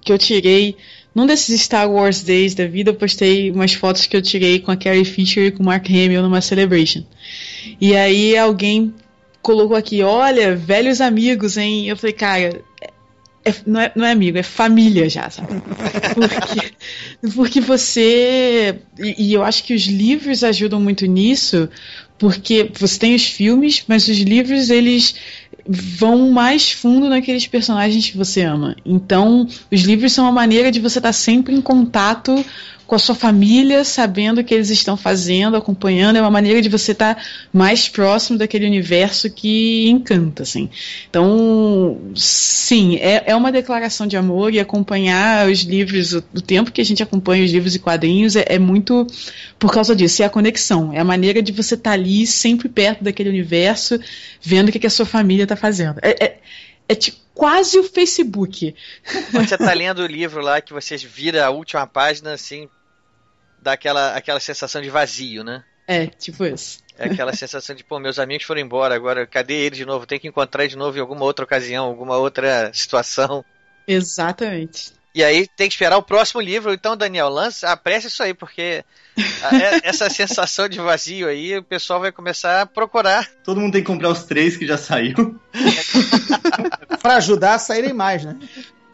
que 0.00 0.10
eu 0.12 0.18
tirei. 0.18 0.76
Num 1.14 1.26
desses 1.26 1.60
Star 1.60 1.88
Wars 1.88 2.22
Days 2.22 2.54
da 2.54 2.66
vida, 2.66 2.90
eu 2.90 2.94
postei 2.94 3.50
umas 3.50 3.74
fotos 3.74 4.06
que 4.06 4.16
eu 4.16 4.22
tirei 4.22 4.58
com 4.58 4.72
a 4.72 4.76
Carrie 4.76 5.04
Fisher 5.04 5.46
e 5.46 5.50
com 5.52 5.62
o 5.62 5.66
Mark 5.66 5.86
Hamill 5.88 6.22
numa 6.22 6.40
Celebration. 6.40 7.04
E 7.80 7.94
aí 7.94 8.36
alguém 8.36 8.92
colocou 9.40 9.76
aqui, 9.76 10.02
olha, 10.02 10.56
velhos 10.56 11.00
amigos, 11.00 11.56
hein? 11.56 11.86
Eu 11.86 11.96
falei, 11.96 12.14
cara, 12.14 12.64
é, 13.44 13.54
não, 13.66 13.80
é, 13.80 13.92
não 13.94 14.04
é 14.06 14.12
amigo, 14.12 14.38
é 14.38 14.42
família 14.42 15.08
já, 15.08 15.28
sabe? 15.28 15.48
Porque, 16.14 17.30
porque 17.34 17.60
você. 17.60 18.80
E, 18.98 19.26
e, 19.26 19.34
eu 19.34 19.42
acho 19.42 19.64
que 19.64 19.74
os 19.74 19.82
livros 19.82 20.42
ajudam 20.42 20.80
muito 20.80 21.04
nisso, 21.04 21.68
porque 22.18 22.70
você 22.72 22.98
tem 22.98 23.14
os 23.14 23.26
filmes, 23.26 23.84
mas 23.86 24.08
os 24.08 24.16
livros 24.18 24.70
eles 24.70 25.14
vão 25.66 26.30
mais 26.30 26.72
fundo 26.72 27.08
naqueles 27.08 27.46
personagens 27.46 28.10
que 28.10 28.16
você 28.16 28.42
ama. 28.42 28.76
Então, 28.84 29.46
os 29.70 29.80
livros 29.80 30.12
são 30.12 30.24
uma 30.24 30.32
maneira 30.32 30.70
de 30.70 30.80
você 30.80 30.98
estar 30.98 31.12
sempre 31.12 31.54
em 31.54 31.60
contato 31.60 32.44
com 32.86 32.94
a 32.94 32.98
sua 32.98 33.14
família, 33.14 33.82
sabendo 33.84 34.40
o 34.40 34.44
que 34.44 34.54
eles 34.54 34.70
estão 34.70 34.96
fazendo, 34.96 35.56
acompanhando, 35.56 36.16
é 36.16 36.20
uma 36.20 36.30
maneira 36.30 36.60
de 36.60 36.68
você 36.68 36.92
estar 36.92 37.14
tá 37.14 37.22
mais 37.52 37.88
próximo 37.88 38.38
daquele 38.38 38.66
universo 38.66 39.30
que 39.30 39.88
encanta, 39.88 40.42
assim. 40.42 40.68
Então, 41.08 41.98
sim, 42.14 42.96
é, 42.96 43.24
é 43.26 43.36
uma 43.36 43.50
declaração 43.50 44.06
de 44.06 44.16
amor 44.16 44.52
e 44.52 44.60
acompanhar 44.60 45.48
os 45.48 45.60
livros, 45.60 46.12
o, 46.12 46.24
o 46.34 46.40
tempo 46.40 46.70
que 46.70 46.80
a 46.80 46.84
gente 46.84 47.02
acompanha 47.02 47.44
os 47.44 47.50
livros 47.50 47.74
e 47.74 47.78
quadrinhos 47.78 48.36
é, 48.36 48.44
é, 48.48 48.58
muito 48.58 49.06
por 49.58 49.72
causa 49.72 49.96
disso, 49.96 50.22
é 50.22 50.26
a 50.26 50.30
conexão, 50.30 50.92
é 50.92 50.98
a 50.98 51.04
maneira 51.04 51.40
de 51.40 51.52
você 51.52 51.74
estar 51.74 51.90
tá 51.90 51.94
ali, 51.94 52.26
sempre 52.26 52.68
perto 52.68 53.02
daquele 53.02 53.30
universo, 53.30 53.98
vendo 54.42 54.68
o 54.68 54.72
que, 54.72 54.78
que 54.78 54.86
a 54.86 54.90
sua 54.90 55.06
família 55.06 55.44
está 55.44 55.56
fazendo. 55.56 55.98
É, 56.02 56.24
é, 56.24 56.36
é 56.88 56.94
tipo, 56.94 57.18
quase 57.34 57.78
o 57.78 57.84
Facebook. 57.84 58.74
Quando 59.30 59.48
você 59.48 59.58
tá 59.58 59.72
lendo 59.74 60.02
o 60.02 60.06
livro 60.06 60.40
lá, 60.40 60.60
que 60.60 60.72
você 60.72 60.96
vira 60.96 61.44
a 61.44 61.50
última 61.50 61.86
página, 61.86 62.32
assim, 62.32 62.68
dá 63.60 63.72
aquela, 63.72 64.14
aquela 64.14 64.40
sensação 64.40 64.80
de 64.80 64.90
vazio, 64.90 65.42
né? 65.42 65.64
É, 65.86 66.06
tipo 66.06 66.44
isso. 66.44 66.78
É 66.96 67.06
aquela 67.06 67.32
sensação 67.36 67.74
de, 67.74 67.84
pô, 67.84 67.98
meus 67.98 68.18
amigos 68.18 68.46
foram 68.46 68.60
embora, 68.60 68.94
agora 68.94 69.26
cadê 69.26 69.54
eles 69.54 69.78
de 69.78 69.84
novo? 69.84 70.06
Tem 70.06 70.20
que 70.20 70.28
encontrar 70.28 70.66
de 70.66 70.76
novo 70.76 70.96
em 70.96 71.00
alguma 71.00 71.24
outra 71.24 71.44
ocasião, 71.44 71.86
alguma 71.86 72.16
outra 72.16 72.70
situação. 72.72 73.44
Exatamente. 73.86 74.92
E 75.14 75.22
aí 75.22 75.46
tem 75.46 75.68
que 75.68 75.74
esperar 75.74 75.96
o 75.96 76.02
próximo 76.02 76.40
livro. 76.40 76.72
Então, 76.72 76.96
Daniel, 76.96 77.28
lança, 77.28 77.70
apresse 77.70 78.08
isso 78.08 78.22
aí, 78.22 78.34
porque 78.34 78.84
é, 79.16 79.80
essa 79.88 80.10
sensação 80.10 80.68
de 80.68 80.80
vazio 80.80 81.28
aí, 81.28 81.56
o 81.56 81.62
pessoal 81.62 82.00
vai 82.00 82.10
começar 82.10 82.62
a 82.62 82.66
procurar. 82.66 83.28
Todo 83.44 83.60
mundo 83.60 83.74
tem 83.74 83.82
que 83.82 83.86
comprar 83.86 84.08
os 84.08 84.24
três 84.24 84.56
que 84.56 84.66
já 84.66 84.76
saiu. 84.76 85.38
para 87.00 87.16
ajudar 87.16 87.54
a 87.54 87.58
saírem 87.58 87.92
mais, 87.92 88.24
né? 88.24 88.36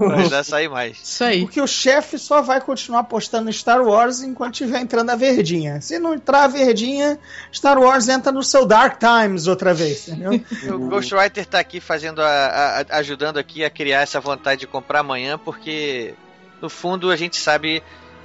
Ajudar 0.20 0.40
a 0.40 0.44
sair 0.44 0.68
mais. 0.68 0.98
Isso 1.02 1.24
aí. 1.24 1.42
Porque 1.42 1.60
o 1.60 1.66
chefe 1.66 2.18
só 2.18 2.40
vai 2.40 2.60
continuar 2.60 3.04
postando 3.04 3.52
Star 3.52 3.82
Wars 3.82 4.22
enquanto 4.22 4.54
estiver 4.54 4.80
entrando 4.80 5.10
a 5.10 5.16
verdinha. 5.16 5.80
Se 5.80 5.98
não 5.98 6.14
entrar 6.14 6.44
a 6.44 6.48
verdinha, 6.48 7.18
Star 7.52 7.78
Wars 7.78 8.08
entra 8.08 8.32
no 8.32 8.42
seu 8.42 8.64
Dark 8.66 8.98
Times 8.98 9.46
outra 9.46 9.74
vez, 9.74 10.08
entendeu? 10.08 10.42
o 10.74 10.88
Ghostwriter 10.88 11.44
tá 11.46 11.58
aqui 11.58 11.80
fazendo 11.80 12.20
a, 12.22 12.84
a, 12.90 12.98
ajudando 12.98 13.38
aqui 13.38 13.64
a 13.64 13.70
criar 13.70 14.00
essa 14.00 14.20
vontade 14.20 14.60
de 14.60 14.66
comprar 14.66 15.00
amanhã, 15.00 15.38
porque 15.38 16.14
no 16.60 16.68
fundo 16.68 17.10
a 17.10 17.16
gente 17.16 17.36
sabe 17.36 17.82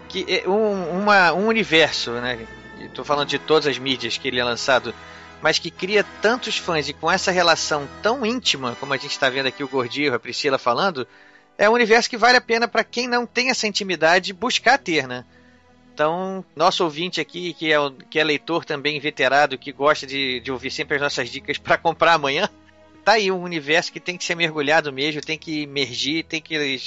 que 0.07 0.25
é 0.27 0.47
um, 0.47 1.01
uma, 1.01 1.33
um 1.33 1.47
universo, 1.47 2.11
né? 2.11 2.39
Estou 2.79 3.03
falando 3.03 3.27
de 3.27 3.39
todas 3.39 3.67
as 3.67 3.77
mídias 3.77 4.17
que 4.17 4.27
ele 4.27 4.39
é 4.39 4.43
lançado, 4.43 4.93
mas 5.41 5.59
que 5.59 5.71
cria 5.71 6.05
tantos 6.21 6.57
fãs 6.57 6.87
e 6.87 6.93
com 6.93 7.11
essa 7.11 7.31
relação 7.31 7.87
tão 8.01 8.25
íntima, 8.25 8.75
como 8.79 8.93
a 8.93 8.97
gente 8.97 9.11
está 9.11 9.29
vendo 9.29 9.47
aqui 9.47 9.63
o 9.63 9.67
Gordinho, 9.67 10.13
a 10.13 10.19
Priscila 10.19 10.57
falando, 10.57 11.07
é 11.57 11.69
um 11.69 11.73
universo 11.73 12.09
que 12.09 12.17
vale 12.17 12.37
a 12.37 12.41
pena 12.41 12.67
para 12.67 12.83
quem 12.83 13.07
não 13.07 13.25
tem 13.25 13.49
essa 13.49 13.67
intimidade 13.67 14.33
buscar 14.33 14.77
ter, 14.77 15.07
né? 15.07 15.23
Então, 15.93 16.43
nosso 16.55 16.83
ouvinte 16.83 17.21
aqui, 17.21 17.53
que 17.53 17.71
é, 17.71 17.77
que 18.09 18.19
é 18.19 18.23
leitor 18.23 18.65
também 18.65 18.99
veterado, 18.99 19.57
que 19.57 19.71
gosta 19.71 20.05
de, 20.05 20.41
de 20.41 20.51
ouvir 20.51 20.69
sempre 20.69 20.95
as 20.95 21.01
nossas 21.01 21.29
dicas 21.29 21.57
para 21.57 21.77
comprar 21.79 22.13
amanhã, 22.13 22.49
tá 23.05 23.13
aí 23.13 23.31
um 23.31 23.41
universo 23.41 23.93
que 23.93 23.99
tem 23.99 24.17
que 24.17 24.25
ser 24.25 24.35
mergulhado 24.35 24.91
mesmo, 24.91 25.21
tem 25.21 25.37
que 25.37 25.63
emergir, 25.63 26.25
tem 26.25 26.41
que 26.41 26.77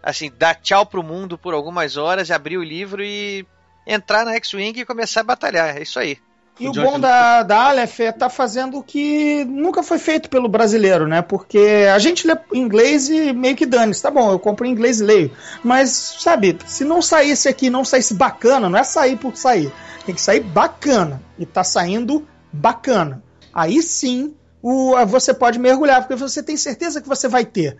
assim, 0.00 0.30
dar 0.38 0.54
tchau 0.54 0.86
pro 0.86 1.02
mundo 1.02 1.36
por 1.36 1.54
algumas 1.54 1.96
horas, 1.96 2.30
abrir 2.30 2.56
o 2.56 2.62
livro 2.62 3.02
e 3.02 3.44
entrar 3.84 4.24
na 4.24 4.34
X-Wing 4.34 4.78
e 4.78 4.86
começar 4.86 5.22
a 5.22 5.24
batalhar. 5.24 5.76
É 5.76 5.82
isso 5.82 5.98
aí. 5.98 6.18
E 6.58 6.66
o, 6.66 6.70
o 6.70 6.72
bom 6.72 6.98
da, 6.98 7.42
da 7.42 7.68
Aleph 7.68 8.00
é 8.00 8.12
tá 8.12 8.30
fazendo 8.30 8.78
o 8.78 8.82
que 8.82 9.44
nunca 9.44 9.82
foi 9.82 9.98
feito 9.98 10.30
pelo 10.30 10.48
brasileiro, 10.48 11.06
né? 11.06 11.20
Porque 11.20 11.86
a 11.92 11.98
gente 11.98 12.26
lê 12.26 12.34
inglês 12.54 13.08
e 13.08 13.32
meio 13.32 13.54
que 13.54 13.66
dane-se. 13.66 14.02
Tá 14.02 14.10
bom, 14.10 14.32
eu 14.32 14.38
compro 14.38 14.66
em 14.66 14.70
inglês 14.70 15.00
e 15.00 15.04
leio. 15.04 15.32
Mas, 15.62 16.16
sabe, 16.18 16.56
se 16.66 16.84
não 16.84 17.02
saísse 17.02 17.48
aqui, 17.48 17.68
não 17.68 17.84
saísse 17.84 18.14
bacana, 18.14 18.70
não 18.70 18.78
é 18.78 18.84
sair 18.84 19.16
por 19.16 19.36
sair. 19.36 19.70
Tem 20.06 20.14
que 20.14 20.20
sair 20.20 20.40
bacana. 20.40 21.22
E 21.38 21.44
tá 21.44 21.62
saindo 21.62 22.26
bacana. 22.50 23.22
Aí 23.52 23.82
sim 23.82 24.34
o, 24.62 24.96
você 25.06 25.34
pode 25.34 25.58
mergulhar, 25.58 26.00
porque 26.00 26.16
você 26.16 26.42
tem 26.42 26.56
certeza 26.56 27.00
que 27.00 27.08
você 27.08 27.28
vai 27.28 27.44
ter. 27.44 27.76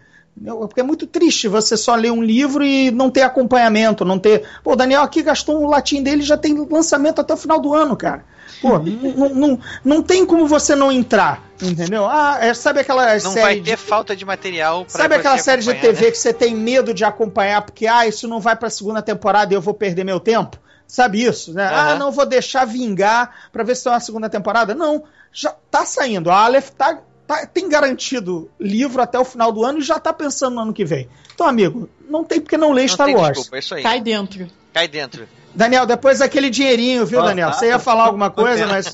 Porque 0.58 0.80
é 0.80 0.82
muito 0.82 1.06
triste 1.06 1.48
você 1.48 1.76
só 1.76 1.94
ler 1.94 2.12
um 2.12 2.22
livro 2.22 2.62
e 2.62 2.90
não 2.90 3.10
ter 3.10 3.22
acompanhamento, 3.22 4.04
não 4.04 4.18
ter. 4.18 4.46
Pô, 4.62 4.72
o 4.72 4.76
Daniel 4.76 5.02
aqui 5.02 5.22
gastou 5.22 5.62
um 5.62 5.66
latim 5.66 6.02
dele 6.02 6.22
já 6.22 6.36
tem 6.36 6.54
lançamento 6.70 7.20
até 7.20 7.32
o 7.32 7.38
final 7.38 7.58
do 7.58 7.74
ano, 7.74 7.96
cara. 7.96 8.24
Pô, 8.60 8.78
não, 8.78 9.28
não, 9.28 9.60
não 9.84 10.02
tem 10.02 10.24
como 10.24 10.46
você 10.46 10.74
não 10.74 10.90
entrar, 10.90 11.42
entendeu? 11.62 12.06
Ah, 12.06 12.38
é, 12.40 12.54
sabe 12.54 12.80
aquela 12.80 13.12
não 13.14 13.20
série. 13.20 13.24
Não 13.24 13.42
vai 13.42 13.54
ter 13.56 13.62
de... 13.62 13.76
falta 13.76 14.16
de 14.16 14.24
material 14.24 14.84
pra 14.84 14.90
Sabe 14.90 15.14
aquela 15.16 15.38
série 15.38 15.62
de 15.62 15.74
TV 15.74 16.06
né? 16.06 16.10
que 16.10 16.18
você 16.18 16.32
tem 16.32 16.54
medo 16.54 16.94
de 16.94 17.04
acompanhar 17.04 17.62
porque, 17.62 17.86
ah, 17.86 18.06
isso 18.06 18.28
não 18.28 18.40
vai 18.40 18.56
pra 18.56 18.70
segunda 18.70 19.02
temporada 19.02 19.52
e 19.52 19.56
eu 19.56 19.60
vou 19.60 19.74
perder 19.74 20.04
meu 20.04 20.20
tempo? 20.20 20.58
Sabe 20.86 21.22
isso, 21.24 21.52
né? 21.52 21.68
Uhum. 21.68 21.74
Ah, 21.74 21.94
não 21.96 22.12
vou 22.12 22.24
deixar 22.24 22.64
vingar 22.64 23.48
pra 23.52 23.64
ver 23.64 23.74
se 23.74 23.84
tem 23.84 23.92
uma 23.92 24.00
segunda 24.00 24.28
temporada. 24.28 24.74
Não, 24.74 25.02
já 25.32 25.54
tá 25.70 25.84
saindo. 25.84 26.30
A 26.30 26.44
Aleph 26.44 26.70
tá 26.70 27.00
tá, 27.26 27.46
tem 27.46 27.68
garantido 27.68 28.50
livro 28.58 29.02
até 29.02 29.18
o 29.18 29.24
final 29.24 29.52
do 29.52 29.64
ano 29.64 29.78
e 29.78 29.82
já 29.82 29.98
tá 29.98 30.12
pensando 30.12 30.54
no 30.54 30.60
ano 30.62 30.72
que 30.72 30.84
vem. 30.84 31.08
Então, 31.34 31.46
amigo, 31.46 31.88
não 32.08 32.24
tem 32.24 32.40
porque 32.40 32.56
não 32.56 32.72
ler 32.72 32.82
não 32.82 32.88
Star 32.88 33.08
Wars. 33.10 33.38
Desculpa, 33.38 33.56
é 33.56 33.58
isso 33.58 33.74
aí. 33.74 33.82
Cai 33.82 34.00
dentro. 34.00 34.46
Cai 34.72 34.88
dentro. 34.88 35.28
Daniel, 35.54 35.86
depois 35.86 36.18
daquele 36.18 36.50
dinheirinho, 36.50 37.06
viu, 37.06 37.22
Daniel? 37.22 37.52
Você 37.52 37.68
ia 37.68 37.78
falar 37.78 38.04
alguma 38.04 38.30
coisa, 38.30 38.66
mas. 38.66 38.92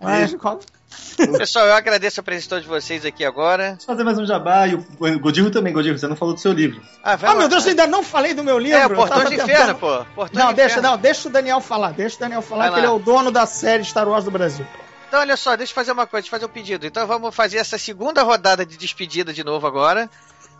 mas... 0.00 0.36
Pessoal, 1.38 1.66
eu 1.66 1.74
agradeço 1.74 2.18
a 2.18 2.22
presença 2.22 2.60
de 2.60 2.66
vocês 2.66 3.04
aqui 3.04 3.24
agora. 3.24 3.70
Deixa 3.70 3.82
eu 3.82 3.86
fazer 3.86 4.02
mais 4.02 4.18
um 4.18 4.26
jabá 4.26 4.66
e 4.66 4.74
o 4.74 5.20
Godinho 5.20 5.50
também, 5.50 5.72
Godinho, 5.72 5.96
você 5.96 6.08
não 6.08 6.16
falou 6.16 6.34
do 6.34 6.40
seu 6.40 6.52
livro. 6.52 6.80
Ah, 7.02 7.16
ah 7.22 7.34
meu 7.34 7.48
Deus, 7.48 7.64
eu 7.64 7.70
ainda 7.70 7.86
não 7.86 8.02
falei 8.02 8.34
do 8.34 8.42
meu 8.42 8.58
livro. 8.58 8.78
É, 8.78 8.86
o 8.86 8.94
Portão 8.94 9.24
de 9.24 9.34
Inferno, 9.34 9.74
pô. 9.76 10.04
Portão 10.14 10.46
não, 10.46 10.52
deixa, 10.52 10.78
inferno. 10.78 10.90
não, 10.90 10.98
deixa 10.98 11.28
o 11.28 11.30
Daniel 11.30 11.60
falar. 11.60 11.92
Deixa 11.92 12.16
o 12.16 12.20
Daniel 12.20 12.42
falar 12.42 12.62
vai 12.62 12.70
que 12.70 12.76
lá. 12.76 12.78
ele 12.78 12.86
é 12.86 12.90
o 12.90 12.98
dono 12.98 13.30
da 13.30 13.46
série 13.46 13.84
Star 13.84 14.08
Wars 14.08 14.24
do 14.24 14.30
Brasil. 14.30 14.66
Então, 15.10 15.18
olha 15.18 15.36
só, 15.36 15.56
deixa 15.56 15.72
eu 15.72 15.74
fazer 15.74 15.90
uma 15.90 16.06
coisa, 16.06 16.22
deixa 16.22 16.36
eu 16.36 16.38
fazer 16.38 16.48
um 16.48 16.54
pedido. 16.54 16.86
Então, 16.86 17.04
vamos 17.04 17.34
fazer 17.34 17.58
essa 17.58 17.76
segunda 17.76 18.22
rodada 18.22 18.64
de 18.64 18.76
despedida 18.76 19.32
de 19.32 19.42
novo 19.42 19.66
agora. 19.66 20.08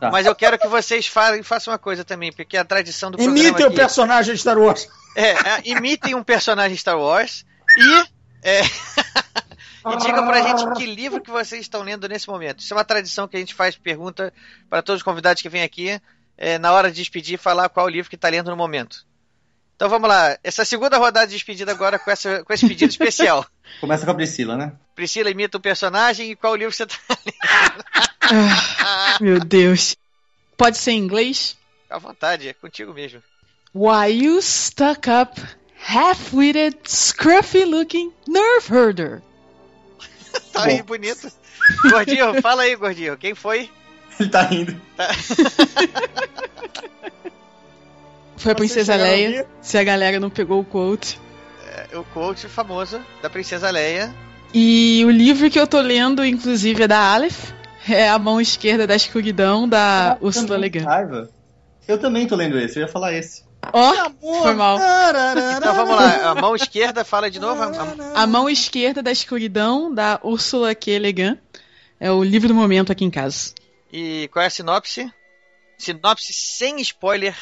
Tá. 0.00 0.10
Mas 0.10 0.26
eu 0.26 0.34
quero 0.34 0.58
que 0.58 0.66
vocês 0.66 1.06
falem, 1.06 1.40
façam 1.44 1.70
uma 1.70 1.78
coisa 1.78 2.04
também, 2.04 2.32
porque 2.32 2.56
é 2.56 2.60
a 2.60 2.64
tradição 2.64 3.12
do 3.12 3.16
programa. 3.16 3.38
Imitem 3.38 3.66
o 3.66 3.72
personagem 3.72 4.36
Star 4.36 4.58
Wars. 4.58 4.88
É, 5.14 5.30
é, 5.30 5.62
imitem 5.66 6.16
um 6.16 6.24
personagem 6.24 6.76
Star 6.76 6.98
Wars 6.98 7.46
e. 7.78 8.04
É, 8.42 8.62
e 9.86 9.96
digam 9.98 10.26
pra 10.26 10.42
gente 10.42 10.68
que 10.74 10.84
livro 10.84 11.20
que 11.20 11.30
vocês 11.30 11.60
estão 11.60 11.82
lendo 11.82 12.08
nesse 12.08 12.26
momento. 12.26 12.58
Isso 12.58 12.74
é 12.74 12.76
uma 12.76 12.84
tradição 12.84 13.28
que 13.28 13.36
a 13.36 13.40
gente 13.40 13.54
faz 13.54 13.76
pergunta 13.76 14.34
para 14.68 14.82
todos 14.82 14.98
os 14.98 15.04
convidados 15.04 15.40
que 15.40 15.48
vêm 15.48 15.62
aqui, 15.62 16.02
é, 16.36 16.58
na 16.58 16.72
hora 16.72 16.90
de 16.90 16.96
despedir, 16.96 17.38
falar 17.38 17.68
qual 17.68 17.86
o 17.86 17.88
livro 17.88 18.10
que 18.10 18.16
está 18.16 18.28
lendo 18.28 18.50
no 18.50 18.56
momento. 18.56 19.06
Então 19.76 19.88
vamos 19.88 20.10
lá. 20.10 20.36
Essa 20.42 20.62
segunda 20.62 20.98
rodada 20.98 21.26
de 21.26 21.34
despedida 21.34 21.70
agora 21.70 21.98
com, 22.00 22.10
essa, 22.10 22.44
com 22.44 22.52
esse 22.52 22.68
pedido 22.68 22.90
especial. 22.90 23.46
Começa 23.80 24.04
com 24.04 24.10
a 24.12 24.14
Priscila, 24.14 24.56
né? 24.56 24.72
Priscila 24.94 25.30
imita 25.30 25.58
o 25.58 25.60
personagem 25.60 26.30
e 26.30 26.36
qual 26.36 26.54
livro 26.54 26.74
você 26.74 26.86
tá 26.86 26.96
lendo? 27.08 27.84
ah, 28.80 29.18
meu 29.20 29.40
Deus. 29.40 29.96
Pode 30.56 30.78
ser 30.78 30.92
em 30.92 30.98
inglês? 30.98 31.56
Fica 31.82 31.96
à 31.96 31.98
vontade, 31.98 32.48
é 32.48 32.52
contigo 32.52 32.92
mesmo. 32.92 33.22
Why 33.74 34.08
you 34.10 34.42
stuck 34.42 35.08
up, 35.08 35.40
half-witted, 35.88 36.76
scruffy-looking 36.86 38.12
nerve 38.28 38.68
herder? 38.70 39.22
tá 40.52 40.64
aí, 40.64 40.82
bonito. 40.82 41.30
Gordinho, 41.88 42.40
fala 42.42 42.62
aí, 42.62 42.74
Gordinho. 42.76 43.16
Quem 43.16 43.34
foi? 43.34 43.70
Ele 44.18 44.28
tá 44.28 44.42
rindo. 44.42 44.80
Tá. 44.96 45.08
Foi 48.36 48.52
a 48.52 48.54
Princesa 48.54 48.96
Leia. 48.96 49.46
Se 49.62 49.78
a 49.78 49.84
galera 49.84 50.18
não 50.18 50.30
pegou 50.30 50.60
o 50.60 50.64
quote. 50.64 51.18
É, 51.70 51.96
o 51.96 52.02
quote 52.02 52.48
famoso 52.48 53.00
da 53.22 53.30
Princesa 53.30 53.70
Leia. 53.70 54.12
E 54.52 55.04
o 55.06 55.10
livro 55.10 55.48
que 55.48 55.58
eu 55.58 55.66
tô 55.68 55.80
lendo, 55.80 56.24
inclusive, 56.24 56.82
é 56.82 56.88
da 56.88 56.98
Aleph. 56.98 57.52
É 57.88 58.08
A 58.08 58.18
Mão 58.18 58.40
Esquerda 58.40 58.86
da 58.86 58.96
Escuridão, 58.96 59.68
da 59.68 60.12
ah, 60.12 60.18
Ursula 60.20 60.56
Le 60.56 60.68
Guin. 60.68 60.84
Eu 61.88 61.98
também 61.98 62.26
tô 62.26 62.36
lendo 62.36 62.58
esse, 62.58 62.78
eu 62.78 62.82
ia 62.82 62.88
falar 62.88 63.14
esse. 63.14 63.44
Ó, 63.72 63.92
foi 64.42 64.54
mal. 64.54 64.78
Então 65.56 65.74
vamos 65.74 65.96
lá, 65.96 66.30
a 66.30 66.34
mão 66.34 66.56
esquerda 66.56 67.04
fala 67.04 67.30
de 67.30 67.38
novo. 67.38 67.62
A, 67.62 68.22
A 68.22 68.26
mão 68.26 68.48
esquerda 68.48 69.02
da 69.02 69.12
escuridão, 69.12 69.92
da 69.92 70.18
Úrsula 70.22 70.74
K. 70.74 70.98
Le 70.98 71.12
Guin. 71.12 71.38
É 71.98 72.10
o 72.10 72.24
livro 72.24 72.48
do 72.48 72.54
momento 72.54 72.90
aqui 72.90 73.04
em 73.04 73.10
casa. 73.10 73.52
E 73.92 74.28
qual 74.32 74.42
é 74.42 74.46
a 74.46 74.50
sinopse? 74.50 75.10
Sinopse 75.78 76.32
sem 76.32 76.80
spoiler, 76.80 77.36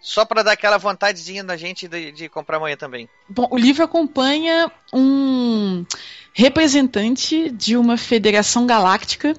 só 0.00 0.24
pra 0.24 0.42
dar 0.42 0.52
aquela 0.52 0.78
vontadezinha 0.78 1.44
da 1.44 1.56
gente 1.56 1.86
de, 1.86 2.12
de 2.12 2.28
comprar 2.28 2.56
amanhã 2.56 2.76
também. 2.76 3.08
Bom, 3.28 3.46
o 3.50 3.58
livro 3.58 3.84
acompanha 3.84 4.70
um 4.92 5.84
representante 6.32 7.50
de 7.50 7.76
uma 7.76 7.96
federação 7.96 8.66
galáctica. 8.66 9.34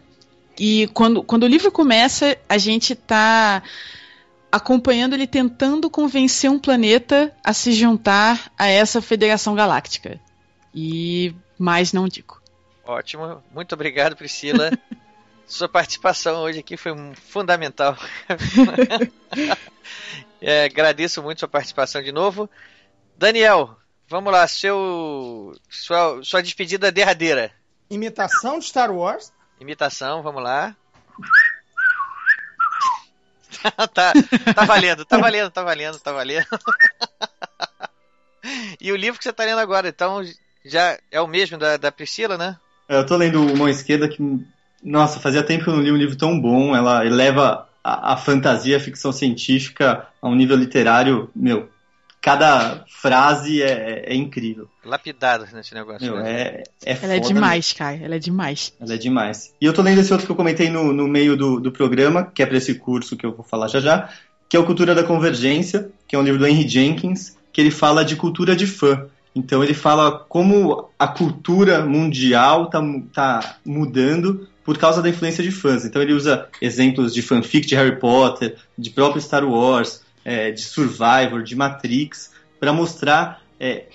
E 0.59 0.88
quando, 0.93 1.23
quando 1.23 1.43
o 1.43 1.47
livro 1.47 1.71
começa, 1.71 2.38
a 2.47 2.57
gente 2.57 2.95
tá 2.95 3.63
acompanhando 4.51 5.13
ele 5.13 5.25
tentando 5.25 5.89
convencer 5.89 6.51
um 6.51 6.59
planeta 6.59 7.33
a 7.43 7.53
se 7.53 7.71
juntar 7.71 8.51
a 8.57 8.67
essa 8.67 9.01
federação 9.01 9.55
galáctica. 9.55 10.19
E 10.75 11.33
mais 11.57 11.91
não 11.91 12.07
digo. 12.07 12.39
Ótimo, 12.85 13.41
muito 13.53 13.73
obrigado, 13.73 14.15
Priscila. 14.15 14.71
Sua 15.47 15.67
participação 15.67 16.43
hoje 16.43 16.59
aqui 16.59 16.77
foi 16.77 16.93
fundamental. 17.15 17.97
é, 20.41 20.65
agradeço 20.65 21.22
muito 21.22 21.39
sua 21.39 21.47
participação 21.47 22.01
de 22.01 22.11
novo. 22.11 22.49
Daniel, 23.15 23.77
vamos 24.09 24.34
lá, 24.34 24.47
seu, 24.47 25.53
sua, 25.69 26.19
sua 26.23 26.41
despedida 26.41 26.91
derradeira. 26.91 27.51
Imitação 27.89 28.57
de 28.57 28.65
Star 28.65 28.91
Wars. 28.91 29.31
Imitação, 29.59 30.23
vamos 30.23 30.41
lá. 30.41 30.76
tá, 33.93 34.13
tá 34.55 34.65
valendo, 34.65 35.05
tá 35.05 35.18
valendo, 35.18 35.51
tá 35.51 35.61
valendo, 35.61 35.99
tá 35.99 36.11
valendo. 36.11 36.47
e 38.81 38.91
o 38.91 38.95
livro 38.95 39.19
que 39.19 39.23
você 39.23 39.31
tá 39.31 39.43
lendo 39.43 39.59
agora, 39.59 39.89
então, 39.89 40.23
já 40.65 40.97
é 41.11 41.22
o 41.22 41.27
mesmo 41.27 41.59
da, 41.59 41.77
da 41.77 41.91
Priscila, 41.91 42.38
né? 42.38 42.57
Eu 42.89 43.05
tô 43.05 43.15
lendo 43.15 43.55
Mão 43.55 43.69
Esquerda 43.69 44.09
que, 44.09 44.18
nossa, 44.84 45.19
fazia 45.19 45.43
tempo 45.43 45.63
que 45.63 45.69
eu 45.69 45.76
não 45.76 45.84
li 45.84 45.91
um 45.91 45.97
livro 45.97 46.18
tão 46.18 46.39
bom. 46.39 46.76
Ela 46.76 47.05
eleva 47.05 47.69
a, 47.83 48.13
a 48.13 48.17
fantasia, 48.17 48.77
a 48.77 48.79
ficção 48.79 49.11
científica 49.11 50.07
a 50.21 50.27
um 50.27 50.35
nível 50.35 50.57
literário, 50.57 51.29
meu, 51.35 51.69
cada 52.21 52.85
frase 52.87 53.61
é, 53.61 54.05
é 54.07 54.15
incrível. 54.15 54.69
Lapidado 54.85 55.47
nesse 55.51 55.73
negócio. 55.73 56.05
Meu, 56.05 56.21
né? 56.21 56.31
é, 56.31 56.63
é 56.85 56.97
Ela 57.01 57.15
é 57.15 57.19
demais, 57.19 57.73
cara. 57.73 57.97
Ela 57.97 58.15
é 58.15 58.19
demais. 58.19 58.73
Ela 58.79 58.93
é 58.93 58.97
demais. 58.97 59.53
E 59.59 59.65
eu 59.65 59.73
tô 59.73 59.81
lendo 59.81 59.99
esse 59.99 60.11
outro 60.13 60.27
que 60.27 60.31
eu 60.31 60.35
comentei 60.35 60.69
no, 60.69 60.93
no 60.93 61.07
meio 61.07 61.35
do, 61.35 61.59
do 61.59 61.71
programa, 61.71 62.23
que 62.25 62.43
é 62.43 62.45
para 62.45 62.57
esse 62.57 62.75
curso 62.75 63.17
que 63.17 63.25
eu 63.25 63.33
vou 63.33 63.43
falar 63.43 63.67
já 63.67 63.79
já, 63.79 64.09
que 64.47 64.55
é 64.55 64.59
o 64.59 64.65
Cultura 64.65 64.93
da 64.93 65.03
Convergência, 65.03 65.89
que 66.07 66.15
é 66.15 66.19
um 66.19 66.23
livro 66.23 66.39
do 66.39 66.45
Henry 66.45 66.67
Jenkins, 66.67 67.37
que 67.51 67.59
ele 67.59 67.71
fala 67.71 68.05
de 68.05 68.15
cultura 68.15 68.55
de 68.55 68.67
fã. 68.67 69.07
Então 69.33 69.63
ele 69.63 69.73
fala 69.73 70.19
como 70.27 70.89
a 70.99 71.07
cultura 71.07 71.85
mundial 71.85 72.69
tá, 72.69 72.81
tá 73.13 73.55
mudando 73.65 74.47
por 74.63 74.77
causa 74.77 75.01
da 75.01 75.09
influência 75.09 75.43
de 75.43 75.51
fãs. 75.51 75.85
Então 75.85 76.01
ele 76.01 76.13
usa 76.13 76.47
exemplos 76.61 77.13
de 77.13 77.21
fanfic 77.21 77.65
de 77.67 77.75
Harry 77.75 77.99
Potter, 77.99 78.55
de 78.77 78.89
próprio 78.89 79.21
Star 79.21 79.43
Wars, 79.43 80.01
é, 80.23 80.51
de 80.51 80.61
Survivor, 80.61 81.41
de 81.43 81.55
Matrix, 81.55 82.31
para 82.59 82.71
mostrar 82.71 83.41
é, 83.59 83.85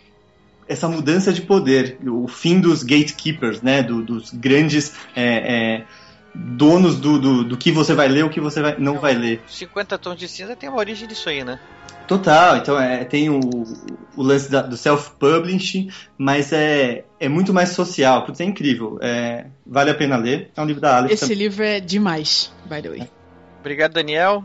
essa 0.69 0.89
mudança 0.89 1.33
de 1.33 1.43
poder, 1.43 1.99
o 2.05 2.27
fim 2.27 2.61
dos 2.61 2.83
gatekeepers, 2.83 3.63
né, 3.63 3.83
do- 3.83 4.03
dos 4.03 4.31
grandes 4.33 4.93
é, 5.15 5.25
é, 5.25 5.85
donos 6.35 6.97
do, 6.99 7.19
do, 7.19 7.45
do 7.45 7.57
que 7.57 7.71
você 7.71 7.95
vai 7.95 8.09
ler, 8.09 8.25
o 8.25 8.31
que 8.31 8.41
você 8.41 8.61
vai- 8.61 8.77
não 8.79 8.99
vai 8.99 9.15
ler. 9.15 9.43
50 9.47 9.97
tons 9.99 10.19
de 10.19 10.27
cinza 10.29 10.57
tem 10.57 10.69
uma 10.69 10.79
origem 10.79 11.07
disso 11.07 11.29
aí, 11.29 11.45
né? 11.45 11.59
Total, 12.07 12.57
então 12.57 12.79
é, 12.81 13.05
tem 13.05 13.29
o, 13.29 13.41
o 14.17 14.23
lance 14.23 14.51
da- 14.51 14.63
do 14.63 14.77
self-publishing, 14.77 15.91
mas 16.17 16.53
é, 16.53 17.05
é 17.19 17.29
muito 17.29 17.53
mais 17.53 17.71
social. 17.71 18.25
Putz, 18.25 18.41
é 18.41 18.45
incrível. 18.45 18.99
É, 19.03 19.47
vale 19.67 19.91
a 19.91 19.95
pena 19.95 20.17
ler. 20.17 20.51
É 20.57 20.61
um 20.63 20.65
livro 20.67 20.81
da 20.81 20.97
Alex. 20.99 21.21
Esse 21.23 21.35
livro 21.35 21.65
é 21.65 21.81
demais, 21.81 22.53
by 22.67 22.81
the 22.81 22.89
way. 22.89 23.11
Obrigado, 23.61 23.93
Daniel. 23.95 24.45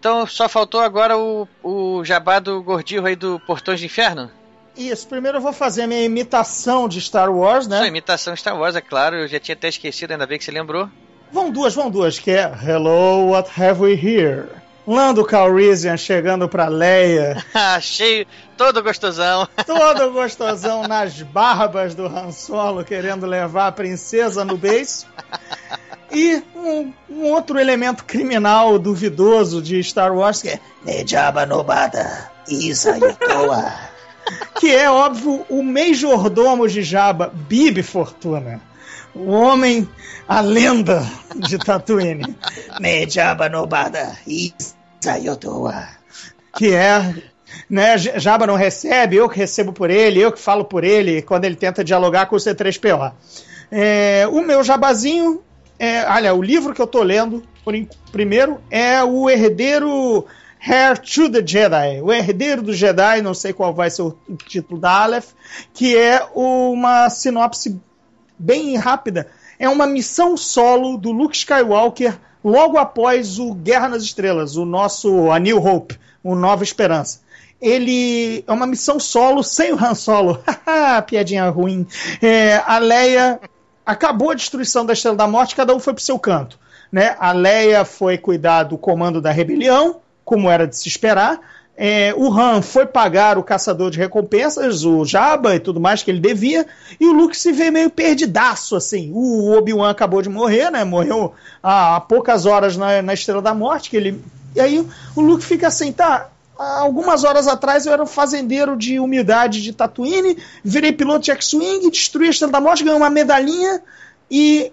Então 0.00 0.26
só 0.26 0.48
faltou 0.48 0.80
agora 0.80 1.16
o, 1.16 1.46
o 1.62 2.04
jabá 2.04 2.38
do 2.38 2.62
gordinho 2.62 3.04
aí 3.06 3.14
do 3.16 3.38
Portões 3.40 3.80
do 3.80 3.86
Inferno. 3.86 4.30
Isso, 4.76 5.08
primeiro 5.08 5.38
eu 5.38 5.42
vou 5.42 5.52
fazer 5.52 5.82
a 5.82 5.86
minha 5.88 6.04
imitação 6.04 6.88
de 6.88 7.00
Star 7.00 7.30
Wars, 7.32 7.64
Sua 7.66 7.80
né? 7.80 7.86
imitação 7.88 8.34
Star 8.36 8.56
Wars, 8.56 8.76
é 8.76 8.80
claro, 8.80 9.16
eu 9.16 9.26
já 9.28 9.40
tinha 9.40 9.54
até 9.56 9.68
esquecido, 9.68 10.12
ainda 10.12 10.24
bem 10.24 10.38
que 10.38 10.44
você 10.44 10.52
lembrou. 10.52 10.88
Vão 11.32 11.50
duas, 11.50 11.74
vão 11.74 11.90
duas, 11.90 12.18
que 12.20 12.30
é 12.30 12.42
Hello, 12.64 13.30
what 13.30 13.50
have 13.60 13.80
we 13.82 13.94
here? 13.94 14.46
Lando 14.88 15.22
Calrissian 15.22 15.98
chegando 15.98 16.48
pra 16.48 16.66
Leia, 16.68 17.44
Ah, 17.54 17.78
Cheio, 17.78 18.26
todo 18.56 18.82
gostosão. 18.82 19.46
todo 19.66 20.10
gostosão 20.12 20.88
nas 20.88 21.20
barbas 21.20 21.94
do 21.94 22.06
Han 22.06 22.32
Solo, 22.32 22.82
querendo 22.82 23.26
levar 23.26 23.66
a 23.66 23.72
princesa 23.72 24.46
no 24.46 24.56
beijo. 24.56 25.04
E 26.10 26.42
um, 26.56 26.90
um 27.10 27.24
outro 27.26 27.58
elemento 27.58 28.02
criminal 28.06 28.78
duvidoso 28.78 29.60
de 29.60 29.82
Star 29.84 30.10
Wars, 30.16 30.40
que 30.40 30.48
é 30.48 30.60
Nejaba 30.82 31.44
Nobada, 31.44 32.30
Isa 32.48 32.96
Yotoa. 32.96 33.70
Que 34.60 34.74
é, 34.74 34.90
óbvio, 34.90 35.46
o 35.48 35.62
majordomo 35.62 36.68
de 36.68 36.82
Jabba, 36.82 37.32
Bibi 37.32 37.82
Fortuna. 37.82 38.60
O 39.14 39.30
homem, 39.30 39.88
a 40.28 40.42
lenda 40.42 41.02
de 41.34 41.56
Tatooine. 41.56 42.36
Nejaba 42.78 43.48
Nobada, 43.48 44.18
Isa 44.26 44.77
Yotoa. 45.06 45.88
Que 46.56 46.72
é 46.74 47.14
né, 47.68 47.96
Jabba 47.98 48.46
não 48.46 48.54
recebe, 48.54 49.16
eu 49.16 49.28
que 49.28 49.38
recebo 49.38 49.72
por 49.72 49.90
ele, 49.90 50.20
eu 50.20 50.32
que 50.32 50.40
falo 50.40 50.64
por 50.64 50.84
ele 50.84 51.22
quando 51.22 51.44
ele 51.44 51.56
tenta 51.56 51.84
dialogar 51.84 52.26
com 52.26 52.36
o 52.36 52.38
C3PO. 52.38 53.12
É, 53.70 54.26
o 54.30 54.40
meu 54.42 54.62
jabazinho, 54.62 55.42
é, 55.78 56.06
olha, 56.06 56.34
o 56.34 56.42
livro 56.42 56.74
que 56.74 56.80
eu 56.80 56.86
tô 56.86 57.02
lendo, 57.02 57.42
por 57.64 57.74
primeiro, 58.10 58.60
é 58.70 59.02
o 59.02 59.28
Herdeiro 59.28 60.26
Heir 60.60 60.98
to 60.98 61.30
the 61.30 61.46
Jedi, 61.46 62.00
o 62.02 62.12
Herdeiro 62.12 62.62
do 62.62 62.74
Jedi, 62.74 63.22
não 63.22 63.34
sei 63.34 63.52
qual 63.52 63.74
vai 63.74 63.90
ser 63.90 64.02
o 64.02 64.18
título 64.46 64.80
da 64.80 64.90
Aleph, 65.02 65.30
que 65.72 65.96
é 65.96 66.26
uma 66.34 67.08
sinopse 67.10 67.80
bem 68.38 68.76
rápida. 68.76 69.28
É 69.58 69.68
uma 69.68 69.86
missão 69.86 70.36
solo 70.36 70.96
do 70.96 71.10
Luke 71.10 71.36
Skywalker 71.36 72.16
logo 72.48 72.78
após 72.78 73.38
o 73.38 73.52
Guerra 73.52 73.90
nas 73.90 74.02
Estrelas, 74.02 74.56
o 74.56 74.64
nosso 74.64 75.30
A 75.30 75.38
New 75.38 75.62
Hope, 75.62 75.98
o 76.24 76.34
Nova 76.34 76.64
Esperança. 76.64 77.20
Ele 77.60 78.42
é 78.46 78.52
uma 78.52 78.66
missão 78.66 78.98
solo 78.98 79.42
sem 79.42 79.72
o 79.72 79.84
Han 79.84 79.94
Solo. 79.94 80.42
Haha, 80.46 81.02
Piadinha 81.06 81.48
ruim. 81.50 81.86
É, 82.22 82.62
a 82.64 82.78
Leia 82.78 83.40
acabou 83.84 84.30
a 84.30 84.34
destruição 84.34 84.86
da 84.86 84.92
Estrela 84.92 85.16
da 85.16 85.26
Morte, 85.26 85.56
cada 85.56 85.74
um 85.74 85.80
foi 85.80 85.92
pro 85.92 86.02
seu 86.02 86.18
canto. 86.18 86.58
Né? 86.90 87.16
A 87.18 87.32
Leia 87.32 87.84
foi 87.84 88.16
cuidar 88.16 88.62
do 88.62 88.78
comando 88.78 89.20
da 89.20 89.30
rebelião, 89.30 90.00
como 90.24 90.50
era 90.50 90.66
de 90.66 90.76
se 90.76 90.88
esperar. 90.88 91.40
É, 91.80 92.12
o 92.16 92.28
Han 92.36 92.60
foi 92.60 92.86
pagar 92.86 93.38
o 93.38 93.42
caçador 93.44 93.88
de 93.88 93.98
recompensas, 93.98 94.84
o 94.84 95.04
Jabba 95.04 95.54
e 95.54 95.60
tudo 95.60 95.78
mais 95.78 96.02
que 96.02 96.10
ele 96.10 96.18
devia, 96.18 96.66
e 96.98 97.06
o 97.06 97.12
Luke 97.12 97.38
se 97.38 97.52
vê 97.52 97.70
meio 97.70 97.88
perdidaço, 97.88 98.74
assim. 98.74 99.12
O 99.14 99.56
Obi-Wan 99.56 99.88
acabou 99.88 100.20
de 100.20 100.28
morrer, 100.28 100.72
né? 100.72 100.82
Morreu 100.82 101.32
há, 101.62 102.00
poucas 102.00 102.46
horas 102.46 102.76
na, 102.76 103.00
na 103.00 103.14
Estrela 103.14 103.40
da 103.40 103.54
Morte, 103.54 103.90
que 103.90 103.96
ele. 103.96 104.20
E 104.56 104.60
aí 104.60 104.84
o 105.14 105.20
Luke 105.20 105.44
fica 105.44 105.68
assim, 105.68 105.92
tá. 105.92 106.28
Algumas 106.58 107.22
horas 107.22 107.46
atrás 107.46 107.86
eu 107.86 107.92
era 107.92 108.02
um 108.02 108.06
fazendeiro 108.06 108.76
de 108.76 108.98
humildade 108.98 109.62
de 109.62 109.72
Tatooine, 109.72 110.36
virei 110.64 110.90
piloto 110.90 111.26
de 111.26 111.30
X-Wing, 111.30 111.88
destruí 111.92 112.26
a 112.26 112.30
Estrela 112.30 112.50
da 112.50 112.60
Morte, 112.60 112.82
ganhei 112.82 112.98
uma 112.98 113.08
medalhinha 113.08 113.80
e. 114.28 114.72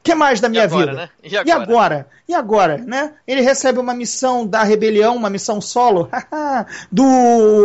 O 0.00 0.02
que 0.02 0.14
mais 0.14 0.40
da 0.40 0.48
minha 0.48 0.64
agora, 0.64 0.86
vida? 0.86 0.96
né? 0.96 1.08
E 1.22 1.28
E 1.28 1.36
agora? 1.38 1.62
agora? 1.62 2.08
E 2.26 2.34
agora, 2.34 2.78
né? 2.78 3.12
Ele 3.26 3.42
recebe 3.42 3.78
uma 3.78 3.92
missão 3.92 4.46
da 4.46 4.62
rebelião, 4.62 5.14
uma 5.14 5.28
missão 5.28 5.60
solo 5.60 6.08
do 6.90 7.04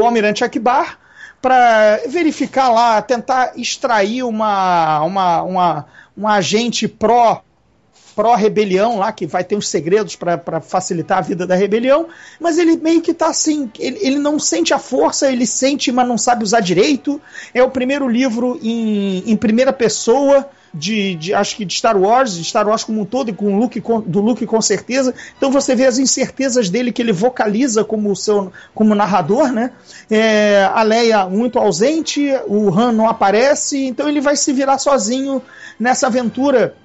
Almirante 0.03 0.43
Akbar 0.43 0.99
para 1.41 2.01
verificar 2.07 2.69
lá, 2.69 3.01
tentar 3.01 3.53
extrair 3.55 4.23
uma 4.23 5.01
uma, 5.03 5.41
uma 5.43 5.85
um 6.17 6.27
agente 6.27 6.87
pró 6.87 7.41
pró-rebelião 8.15 8.97
lá, 8.97 9.11
que 9.11 9.27
vai 9.27 9.43
ter 9.43 9.57
os 9.57 9.67
segredos 9.67 10.15
para 10.15 10.61
facilitar 10.61 11.17
a 11.17 11.21
vida 11.21 11.45
da 11.45 11.53
rebelião, 11.53 12.07
mas 12.39 12.57
ele 12.57 12.77
meio 12.77 13.01
que 13.01 13.13
tá 13.13 13.27
assim, 13.27 13.69
ele, 13.77 13.99
ele 14.01 14.17
não 14.17 14.39
sente 14.39 14.73
a 14.73 14.79
força, 14.79 15.29
ele 15.29 15.45
sente, 15.45 15.91
mas 15.91 16.07
não 16.07 16.17
sabe 16.17 16.43
usar 16.43 16.61
direito. 16.61 17.21
É 17.53 17.61
o 17.61 17.69
primeiro 17.69 18.07
livro 18.07 18.57
em, 18.63 19.29
em 19.29 19.35
primeira 19.35 19.73
pessoa, 19.73 20.49
de, 20.75 21.15
de, 21.15 21.33
acho 21.33 21.55
que 21.55 21.63
de 21.63 21.73
Star 21.73 21.97
Wars, 21.97 22.35
de 22.35 22.43
Star 22.43 22.67
Wars 22.67 22.83
como 22.83 23.01
um 23.01 23.05
todo, 23.05 23.29
e 23.29 23.33
com 23.33 23.55
o 23.55 23.57
Luke, 23.57 23.79
com, 23.79 24.01
do 24.01 24.19
Luke 24.19 24.45
com 24.45 24.61
certeza. 24.61 25.13
Então 25.37 25.49
você 25.49 25.73
vê 25.73 25.85
as 25.85 25.97
incertezas 25.97 26.69
dele 26.69 26.91
que 26.91 27.01
ele 27.01 27.13
vocaliza 27.13 27.83
como 27.83 28.15
seu 28.15 28.51
como 28.73 28.93
narrador, 28.93 29.51
né? 29.51 29.71
É, 30.09 30.69
a 30.73 30.83
Leia 30.83 31.25
muito 31.27 31.57
ausente, 31.57 32.29
o 32.47 32.69
Han 32.69 32.91
não 32.91 33.07
aparece, 33.07 33.85
então 33.85 34.09
ele 34.09 34.19
vai 34.19 34.35
se 34.35 34.51
virar 34.51 34.77
sozinho 34.77 35.41
nessa 35.79 36.07
aventura 36.07 36.75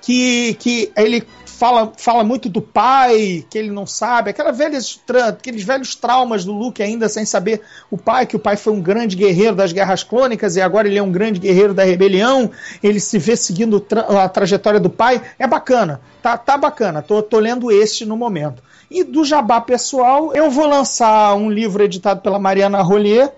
que, 0.00 0.54
que 0.54 0.92
ele 0.96 1.26
fala, 1.60 1.92
fala 1.94 2.24
muito 2.24 2.48
do 2.48 2.62
pai, 2.62 3.44
que 3.50 3.58
ele 3.58 3.70
não 3.70 3.86
sabe, 3.86 4.30
aquela 4.30 4.50
aqueles 5.28 5.62
velhos 5.62 5.94
traumas 5.94 6.42
do 6.42 6.52
Luke 6.52 6.82
ainda 6.82 7.06
sem 7.06 7.26
saber 7.26 7.60
o 7.90 7.98
pai, 7.98 8.24
que 8.24 8.34
o 8.34 8.38
pai 8.38 8.56
foi 8.56 8.72
um 8.72 8.80
grande 8.80 9.14
guerreiro 9.14 9.54
das 9.54 9.70
guerras 9.70 10.02
clônicas 10.02 10.56
e 10.56 10.62
agora 10.62 10.88
ele 10.88 10.96
é 10.96 11.02
um 11.02 11.12
grande 11.12 11.38
guerreiro 11.38 11.74
da 11.74 11.84
rebelião, 11.84 12.50
ele 12.82 12.98
se 12.98 13.18
vê 13.18 13.36
seguindo 13.36 13.78
tra 13.78 14.24
a 14.24 14.26
trajetória 14.26 14.80
do 14.80 14.88
pai, 14.88 15.20
é 15.38 15.46
bacana, 15.46 16.00
tá, 16.22 16.38
tá 16.38 16.56
bacana, 16.56 17.02
tô, 17.02 17.22
tô 17.22 17.38
lendo 17.38 17.70
este 17.70 18.06
no 18.06 18.16
momento. 18.16 18.62
E 18.90 19.04
do 19.04 19.22
jabá 19.22 19.60
pessoal, 19.60 20.34
eu 20.34 20.50
vou 20.50 20.66
lançar 20.66 21.34
um 21.34 21.50
livro 21.50 21.84
editado 21.84 22.22
pela 22.22 22.38
Mariana 22.38 22.80
Rollier, 22.80 23.30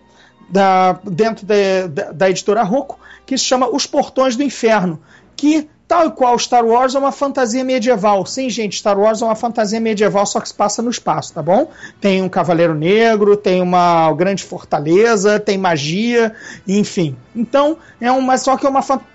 da, 0.48 0.92
dentro 1.02 1.44
da, 1.44 1.54
da, 1.88 2.12
da 2.12 2.30
editora 2.30 2.62
Rocco, 2.62 3.00
que 3.26 3.36
se 3.36 3.44
chama 3.44 3.68
Os 3.68 3.84
Portões 3.84 4.36
do 4.36 4.44
Inferno, 4.44 5.00
que 5.34 5.68
Tal 5.92 6.06
e 6.06 6.10
qual 6.10 6.38
Star 6.38 6.64
Wars 6.64 6.94
é 6.94 6.98
uma 6.98 7.12
fantasia 7.12 7.62
medieval. 7.62 8.24
Sim, 8.24 8.48
gente, 8.48 8.78
Star 8.78 8.98
Wars 8.98 9.20
é 9.20 9.26
uma 9.26 9.34
fantasia 9.34 9.78
medieval, 9.78 10.24
só 10.24 10.40
que 10.40 10.48
se 10.48 10.54
passa 10.54 10.80
no 10.80 10.88
espaço, 10.88 11.34
tá 11.34 11.42
bom? 11.42 11.70
Tem 12.00 12.22
um 12.22 12.30
cavaleiro 12.30 12.74
negro, 12.74 13.36
tem 13.36 13.60
uma 13.60 14.10
grande 14.14 14.42
fortaleza, 14.42 15.38
tem 15.38 15.58
magia, 15.58 16.34
enfim. 16.66 17.14
Então, 17.36 17.76
é 18.00 18.10
uma 18.10 18.38
só 18.38 18.56
que 18.56 18.64
é 18.64 18.70
uma 18.70 18.80
fantasia. 18.80 19.12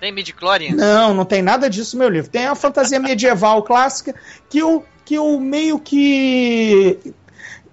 Tem? 0.68 0.76
Não, 0.76 1.12
não 1.12 1.24
tem 1.24 1.42
nada 1.42 1.68
disso 1.68 1.96
no 1.96 2.04
meu 2.04 2.08
livro. 2.08 2.30
Tem 2.30 2.46
a 2.46 2.54
fantasia 2.54 3.00
medieval 3.00 3.64
clássica 3.64 4.14
que 4.48 4.60
eu, 4.60 4.84
que 5.04 5.16
eu 5.16 5.40
meio 5.40 5.80
que 5.80 6.96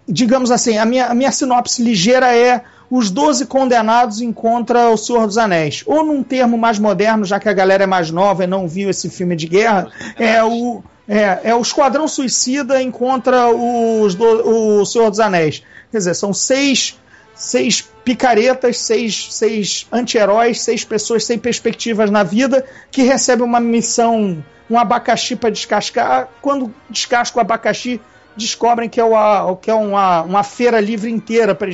digamos 0.08 0.50
assim, 0.50 0.80
a 0.80 0.86
minha, 0.86 1.08
a 1.08 1.14
minha 1.14 1.32
sinopse 1.32 1.84
ligeira 1.84 2.36
é 2.36 2.64
os 2.96 3.12
Doze 3.12 3.46
Condenados 3.46 4.22
encontra 4.22 4.90
o 4.90 4.96
Senhor 4.96 5.28
dos 5.28 5.38
Anéis. 5.38 5.84
Ou 5.86 6.06
num 6.06 6.24
termo 6.24 6.58
mais 6.58 6.80
moderno, 6.80 7.26
já 7.26 7.38
que 7.42 7.50
a 7.50 7.54
galera 7.54 7.84
é 7.84 7.88
mais 7.88 8.10
nova 8.10 8.46
e 8.46 8.48
não 8.48 8.70
viu 8.70 8.90
esse 8.90 9.10
filme 9.10 9.36
de 9.36 9.48
guerra, 9.48 9.92
é 10.18 10.42
o, 10.42 10.82
é, 11.06 11.42
é 11.44 11.54
o 11.54 11.62
Esquadrão 11.62 12.08
Suicida 12.08 12.82
encontra 12.82 13.50
os 13.50 14.16
do, 14.16 14.80
o 14.80 14.86
Senhor 14.86 15.10
dos 15.10 15.20
Anéis. 15.20 15.62
Quer 15.92 15.98
dizer, 15.98 16.14
são 16.14 16.34
seis, 16.34 16.98
seis 17.34 17.86
picaretas, 18.06 18.80
seis, 18.80 19.28
seis 19.30 19.86
anti-heróis, 19.92 20.62
seis 20.62 20.86
pessoas 20.86 21.26
sem 21.26 21.38
perspectivas 21.38 22.10
na 22.10 22.24
vida 22.24 22.66
que 22.90 23.02
recebem 23.02 23.46
uma 23.46 23.60
missão, 23.60 24.42
um 24.70 24.80
abacaxi 24.80 25.36
para 25.36 25.50
descascar. 25.50 26.30
Quando 26.42 26.74
descasca 26.90 27.40
o 27.40 27.42
abacaxi, 27.42 28.00
descobrem 28.36 28.90
que 28.90 29.00
é, 29.00 29.04
uma, 29.04 29.56
que 29.58 29.70
é 29.70 29.74
uma, 29.74 30.22
uma 30.24 30.44
feira 30.44 30.80
livre 30.80 31.10
inteira 31.12 31.56
para 31.56 31.70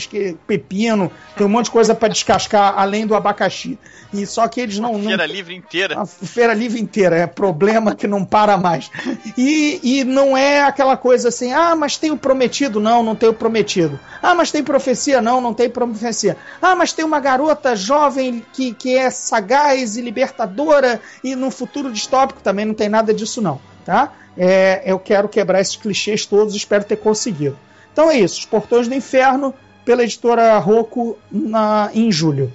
pepino, 0.46 1.12
tem 1.36 1.46
um 1.46 1.50
monte 1.50 1.66
de 1.66 1.72
coisa 1.72 1.96
para 1.96 2.10
descascar 2.10 2.74
além 2.78 3.06
do 3.06 3.16
abacaxi. 3.16 3.78
E 4.14 4.26
só 4.26 4.48
que 4.48 4.60
eles 4.60 4.78
não. 4.78 4.92
Uma 4.94 5.08
feira 5.08 5.28
não, 5.28 5.34
livre 5.34 5.56
inteira. 5.56 6.00
A 6.00 6.06
feira 6.06 6.54
livre 6.54 6.80
inteira, 6.82 7.16
é 7.16 7.26
problema 7.26 7.96
que 7.96 8.08
não 8.08 8.26
para 8.26 8.58
mais. 8.58 8.92
E, 9.38 9.80
e 9.82 10.04
não 10.04 10.36
é 10.36 10.62
aquela 10.62 10.98
coisa 10.98 11.30
assim, 11.30 11.54
ah, 11.54 11.76
mas 11.76 11.98
tem 11.98 12.12
o 12.12 12.18
prometido. 12.18 12.80
Não, 12.80 13.02
não 13.02 13.16
tem 13.16 13.30
o 13.30 13.34
prometido. 13.34 14.00
Ah, 14.22 14.36
mas 14.36 14.52
tem 14.52 14.64
profecia. 14.64 15.22
Não, 15.22 15.40
não 15.40 15.54
tem 15.54 15.70
profecia. 15.70 16.36
Ah, 16.62 16.76
mas 16.76 16.92
tem 16.92 17.06
uma 17.06 17.20
garota 17.20 17.76
jovem 17.76 18.46
que, 18.52 18.74
que 18.74 18.98
é 18.98 19.10
sagaz 19.10 19.96
e 19.96 20.02
libertadora 20.02 21.02
e 21.24 21.36
no 21.36 21.50
futuro 21.50 21.92
distópico 21.92 22.42
também 22.42 22.66
não 22.66 22.74
tem 22.74 22.90
nada 22.90 23.14
disso, 23.14 23.42
não. 23.42 23.60
Tá? 23.86 24.14
É, 24.38 24.84
eu 24.86 25.00
quero 25.00 25.28
quebrar 25.28 25.60
esses 25.60 25.76
clichês 25.76 26.26
todos, 26.26 26.56
espero 26.56 26.84
ter 26.84 26.98
conseguido. 26.98 27.58
Então 27.92 28.10
é 28.10 28.18
isso, 28.18 28.40
Os 28.40 28.46
Portões 28.46 28.88
do 28.88 28.96
Inferno, 28.96 29.54
pela 29.84 30.04
editora 30.04 30.58
Rocco 30.60 31.18
na, 31.32 31.90
em 31.94 32.12
julho. 32.12 32.52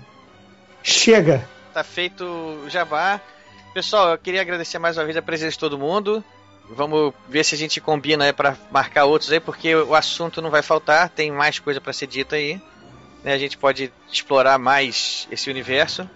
Chega! 0.83 1.47
Tá 1.75 1.85
feito 1.85 2.25
o 2.25 2.71
jabá. 2.71 3.21
Pessoal, 3.75 4.11
eu 4.11 4.19
queria 4.19 4.41
agradecer 4.41 4.79
mais 4.79 4.97
uma 4.97 5.05
vez 5.05 5.17
a 5.17 5.23
presença 5.23 5.53
de 5.53 5.59
todo 5.59 5.77
mundo. 5.77 6.25
Vamos 6.71 7.13
ver 7.29 7.45
se 7.45 7.55
a 7.55 7.59
gente 7.59 7.81
combina 7.81 8.25
aí 8.25 8.33
para 8.33 8.57
marcar 8.71 9.05
outros 9.05 9.31
aí, 9.31 9.39
porque 9.39 9.75
o 9.75 9.95
assunto 9.95 10.41
não 10.41 10.51
vai 10.51 10.63
faltar, 10.63 11.11
tem 11.11 11.31
mais 11.31 11.59
coisa 11.59 11.81
para 11.81 11.93
ser 11.93 12.07
dita 12.07 12.37
aí. 12.37 12.61
Né? 13.23 13.35
A 13.35 13.39
gente 13.39 13.59
pode 13.59 13.93
explorar 14.11 14.59
mais 14.59 15.29
esse 15.31 15.51
universo. 15.51 16.09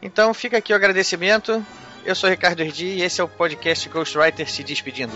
Então 0.00 0.32
fica 0.32 0.56
aqui 0.56 0.72
o 0.72 0.76
agradecimento. 0.76 1.64
Eu 2.06 2.14
sou 2.14 2.30
Ricardo 2.30 2.60
Erdi 2.60 2.86
e 2.86 3.02
esse 3.02 3.20
é 3.20 3.24
o 3.24 3.28
podcast 3.28 3.88
Ghostwriter 3.88 4.48
se 4.48 4.62
despedindo. 4.62 5.12